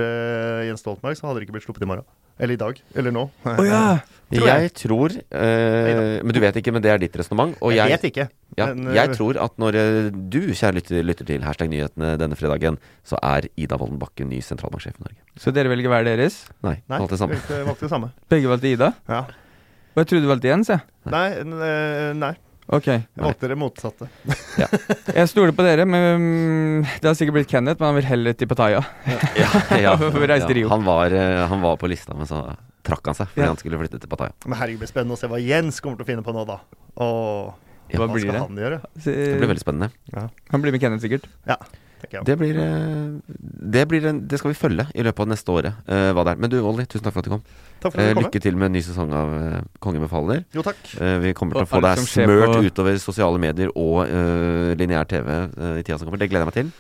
Jens 0.69 0.83
Stoltenberg, 0.85 1.17
så 1.17 1.27
hadde 1.27 1.41
det 1.41 1.47
ikke 1.49 1.55
blitt 1.57 1.65
sluppet 1.65 1.83
i 1.83 1.89
morgen. 1.89 2.05
Eller 2.39 2.55
i 2.55 2.61
dag. 2.61 2.79
Eller 2.95 3.15
nå. 3.15 3.27
Oh, 3.45 3.67
ja! 3.73 3.99
Tror 4.29 4.45
jeg. 4.45 4.65
jeg. 4.67 4.73
tror 4.77 5.15
eh, 5.17 6.19
Men 6.21 6.35
du 6.37 6.41
vet 6.43 6.57
ikke, 6.61 6.73
men 6.77 6.83
det 6.85 6.91
er 6.93 7.01
ditt 7.01 7.15
resonnement. 7.17 7.55
Og 7.65 7.73
jeg, 7.73 7.81
jeg, 7.81 7.97
vet 7.97 8.05
ikke. 8.11 8.27
Ja, 8.59 8.67
men, 8.75 8.91
øh, 8.91 8.97
jeg 8.99 9.15
tror 9.17 9.39
at 9.41 9.55
når 9.63 9.79
eh, 9.81 10.09
du, 10.13 10.41
kjære 10.53 10.77
lytter, 10.77 11.01
lytter 11.07 11.29
til 11.31 11.47
Hashtag 11.47 11.71
nyhetene 11.73 12.13
denne 12.21 12.37
fredagen, 12.37 12.77
så 13.09 13.17
er 13.25 13.49
Ida 13.57 13.79
Wolden 13.81 14.01
Bakke 14.03 14.27
ny 14.29 14.43
sentralbanksjef 14.45 15.01
i 15.01 15.07
Norge. 15.07 15.21
Så 15.41 15.55
dere 15.57 15.73
velger 15.73 15.93
hver 15.95 16.05
deres? 16.11 16.43
Nei, 16.61 16.77
Nei, 16.85 16.99
valgte 16.99 17.17
det 17.17 17.23
samme. 17.23 17.41
valgte 17.71 17.87
det 17.87 17.93
samme. 17.95 18.11
Begge 18.29 18.53
valgte 18.53 18.75
Ida? 18.75 18.93
Ja. 19.09 19.23
Og 19.95 20.03
jeg 20.03 20.11
trodde 20.13 20.29
du 20.29 20.31
valgte 20.35 20.53
Jens, 20.53 20.75
jeg. 20.75 20.85
Nei, 21.09 21.29
øh, 21.41 22.13
nei. 22.21 22.35
Ok. 22.69 22.87
Jeg 22.91 23.23
valgte 23.25 23.49
det 23.49 23.57
motsatte. 23.57 24.09
Jeg 25.15 25.29
stoler 25.31 25.55
på 25.57 25.65
dere, 25.65 25.87
men 25.89 26.03
mm, 26.21 26.89
det 27.01 27.09
har 27.09 27.15
sikkert 27.17 27.39
blitt 27.39 27.49
Kenneth, 27.53 27.81
men 27.81 27.89
han 27.95 27.97
vil 27.97 28.09
heller 28.11 28.37
til 28.37 28.51
Pattaya. 28.51 28.83
Ja, 29.39 29.49
ja, 29.81 29.95
Han, 30.75 30.85
var, 30.85 31.15
eh, 31.17 31.47
han 31.49 31.63
var 31.65 31.79
på 31.81 31.89
lista, 31.89 32.13
men 32.19 32.29
så 32.29 32.43
trakk 32.85 33.09
han 33.09 33.17
seg 33.17 33.31
fordi 33.33 33.45
Ja. 33.47 33.49
han 33.55 33.61
skulle 33.61 33.81
flytte 33.81 34.01
til 34.03 34.11
Pattaya. 34.13 34.35
Men 34.45 34.59
herregud, 34.61 34.83
det 34.83 34.85
blir 34.87 34.93
spennende 34.93 35.17
å 35.17 35.21
se 35.21 35.31
hva 35.33 35.41
Jens 35.41 35.81
kommer 35.81 35.97
til 36.01 36.05
å 36.07 36.11
finne 36.13 36.25
på 36.27 36.37
nå, 36.37 36.45
da. 36.49 36.59
Og 37.01 37.55
Ja, 37.89 38.03
Hva 38.03 38.07
hva 38.13 38.21
skal 38.21 38.35
det? 38.37 38.41
han 38.45 38.59
gjøre? 38.61 38.79
Det 39.01 39.17
blir 39.41 39.49
veldig 39.49 39.65
spennende. 39.65 40.29
Han 40.53 40.61
blir 40.61 40.75
med 40.77 40.83
Kenneth, 40.85 41.01
sikkert. 41.07 41.25
Ja. 41.49 41.57
Det 42.25 42.37
blir, 42.39 42.57
eh, 42.57 43.35
det, 43.75 43.83
blir 43.91 44.05
en, 44.07 44.21
det 44.31 44.39
skal 44.39 44.53
vi 44.53 44.57
følge 44.59 44.85
i 44.95 45.03
løpet 45.03 45.25
av 45.25 45.29
neste 45.33 45.51
året. 45.53 45.79
Uh, 45.89 46.13
hva 46.15 46.23
det 46.25 46.33
er. 46.35 46.39
Men 46.45 46.53
du, 46.53 46.57
Olli, 46.63 46.85
tusen 46.87 47.03
takk 47.05 47.17
for 47.17 47.25
at 47.25 47.29
du 47.29 47.33
kom. 47.35 47.43
Takk 47.83 47.93
for 47.93 48.01
at 48.01 48.09
du 48.13 48.15
kom. 48.15 48.25
lykke 48.29 48.43
til 48.45 48.57
med 48.57 48.71
en 48.71 48.77
ny 48.79 48.83
sesong 48.87 49.13
av 49.19 49.33
uh, 49.35 49.57
Kongen 49.83 50.05
befaler. 50.07 50.45
Jo, 50.55 50.63
takk. 50.67 50.79
Uh, 50.95 51.19
vi 51.25 51.35
kommer 51.37 51.59
til 51.59 51.67
Og 51.67 51.69
å 51.69 51.73
få 51.73 51.83
deg 51.85 52.03
smørt 52.07 52.55
på- 52.55 52.63
utover 52.71 52.99
sosiale 53.03 53.43
medier 53.43 53.75
og 53.75 54.07
uh, 54.07 54.73
lineær 54.79 55.11
TV 55.11 55.29
i 55.35 55.83
tida 55.83 55.99
som 55.99 56.07
kommer. 56.09 56.23
Det 56.23 56.31
gleder 56.31 56.47
jeg 56.47 56.53
meg 56.53 56.59
til. 56.61 56.73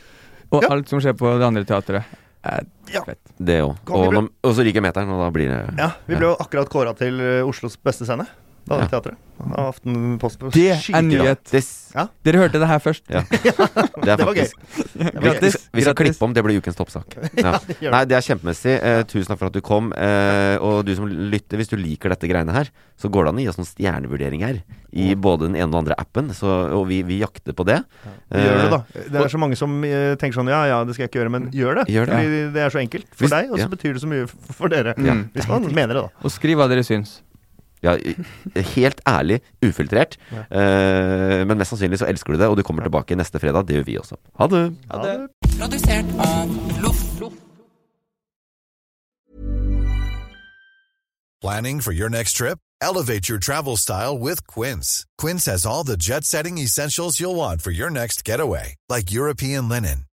Og 0.54 0.62
Ja. 0.64 0.70
alt 0.72 0.88
som 0.88 1.02
skjer 1.02 1.18
på 1.18 1.34
det 1.38 1.46
andre 1.50 1.64
teatret. 1.68 2.16
Er 2.48 2.64
Ja. 2.94 3.02
fett. 3.04 3.20
Det 3.36 3.58
òg. 3.66 3.76
Og, 3.90 4.30
og 4.44 4.54
så 4.54 4.64
ryker 4.64 4.80
meteren, 4.80 5.10
og 5.10 5.20
da 5.26 5.30
blir 5.34 5.50
det 5.50 5.62
Ja, 5.76 5.90
vi 6.06 6.14
ble 6.14 6.30
jo 6.30 6.36
akkurat 6.38 6.70
kåra 6.70 6.94
til 6.96 7.18
Oslos 7.44 7.76
beste 7.76 8.06
scene. 8.08 8.24
Da 8.68 8.78
Ja. 8.82 8.86
teatret. 8.90 9.16
Aftenposten. 9.38 10.50
Det 10.50 10.64
er 10.74 11.02
nyhet. 11.06 11.52
Ja. 11.94 12.08
Dere 12.26 12.40
hørte 12.42 12.58
det 12.60 12.66
her 12.68 12.80
først. 12.82 13.04
Ja. 13.08 13.22
Det 13.98 14.10
er 14.12 14.16
Det 14.18 14.26
var 14.26 14.34
gøy. 14.36 14.48
Vi, 14.98 15.04
Grattis. 15.22 15.56
vi 15.74 15.82
skal 15.84 15.94
klippe 15.98 16.22
om, 16.26 16.32
det 16.34 16.42
blir 16.46 16.58
ukens 16.60 16.76
toppsak. 16.78 17.14
Ja. 17.38 17.52
Nei, 17.92 18.02
det 18.10 18.16
er 18.18 18.24
kjempemessig. 18.26 18.74
Eh, 18.82 19.02
tusen 19.08 19.30
takk 19.30 19.38
for 19.40 19.48
at 19.50 19.54
du 19.56 19.60
kom. 19.64 19.92
Eh, 19.94 20.56
og 20.64 20.82
du 20.86 20.92
som 20.98 21.06
lytter, 21.08 21.58
hvis 21.60 21.70
du 21.70 21.76
liker 21.78 22.10
dette 22.12 22.28
greiene 22.30 22.52
her, 22.54 22.70
så 22.98 23.10
går 23.14 23.28
det 23.28 23.32
an 23.32 23.38
å 23.40 23.44
gi 23.44 23.48
oss 23.52 23.58
noen 23.60 23.68
stjernevurderinger 23.70 24.60
i 24.98 25.12
både 25.14 25.46
den 25.48 25.56
ene 25.58 25.68
og 25.68 25.74
den 25.76 25.80
andre 25.84 25.98
appen. 26.02 26.32
Så, 26.34 26.48
og 26.74 26.86
vi, 26.90 27.00
vi 27.06 27.20
jakter 27.22 27.54
på 27.58 27.66
det. 27.68 27.78
Eh, 28.32 28.42
Gjør 28.42 28.58
det, 28.64 28.68
da. 28.74 28.80
Eh, 28.98 29.08
Det 29.14 29.22
er 29.22 29.32
så 29.34 29.40
mange 29.42 29.58
som 29.60 29.78
øh, 29.86 30.16
tenker 30.18 30.40
sånn 30.40 30.50
Ja, 30.52 30.64
ja, 30.70 30.80
det 30.88 30.96
skal 30.98 31.06
jeg 31.06 31.12
ikke 31.12 31.22
gjøre, 31.22 31.34
men 31.38 31.48
gjør 31.54 31.80
det. 31.82 31.86
Gjør 31.94 32.10
det. 32.10 32.18
Fordi 32.18 32.42
det 32.58 32.66
er 32.66 32.74
så 32.74 32.82
enkelt 32.82 33.08
for 33.14 33.24
Hvis- 33.26 33.36
deg, 33.38 33.52
og 33.54 33.62
så 33.62 33.70
betyr 33.76 33.94
det 33.96 34.02
så 34.04 34.10
mye 34.10 34.26
for 34.58 34.68
dere. 34.74 34.94
Ja. 34.98 35.14
Hvis 35.36 35.48
man 35.50 35.68
mener 35.72 35.94
det, 35.94 36.04
da. 36.08 36.10
Og 36.26 36.34
skriv 36.34 36.58
hva 36.60 36.68
dere 36.70 36.84
syns. 36.86 37.20
Ja, 37.84 37.96
helt 38.74 39.00
ærlig, 39.08 39.40
ufiltrert. 39.64 40.18
Uh, 40.32 41.44
men 41.46 41.58
mest 41.58 41.74
sannsynlig 41.74 42.00
så 42.02 42.08
elsker 42.10 42.34
du 42.34 42.42
det, 42.42 42.50
og 42.50 42.58
du 42.58 42.64
kommer 42.66 42.86
tilbake 42.86 43.18
neste 43.18 43.40
fredag. 43.42 43.68
Det 43.68 43.78
gjør 43.78 43.88
vi 43.90 43.98
også. 44.02 44.18
Ha 44.40 44.50
det! 44.52 44.64
Ha 44.90 45.04
det. 45.04 45.18
Produsert 45.58 46.16
av 46.22 46.58
Loff. 46.82 47.08
Planning 51.40 51.80
for 51.80 51.92
your 51.92 52.08
next 52.08 52.32
trip? 52.32 52.58
Elevate 52.82 53.28
your 53.28 53.38
travel 53.38 53.76
style 53.76 54.18
with 54.18 54.44
Quince. 54.48 55.06
Quince 55.18 55.44
has 55.46 55.64
all 55.64 55.84
the 55.84 55.96
jet 55.96 56.24
setting 56.24 56.58
essentials 56.58 57.20
you'll 57.20 57.36
want 57.36 57.62
for 57.62 57.70
your 57.70 57.90
next 57.90 58.24
getaway, 58.24 58.74
like 58.88 59.12
European 59.12 59.68
linen, 59.68 60.06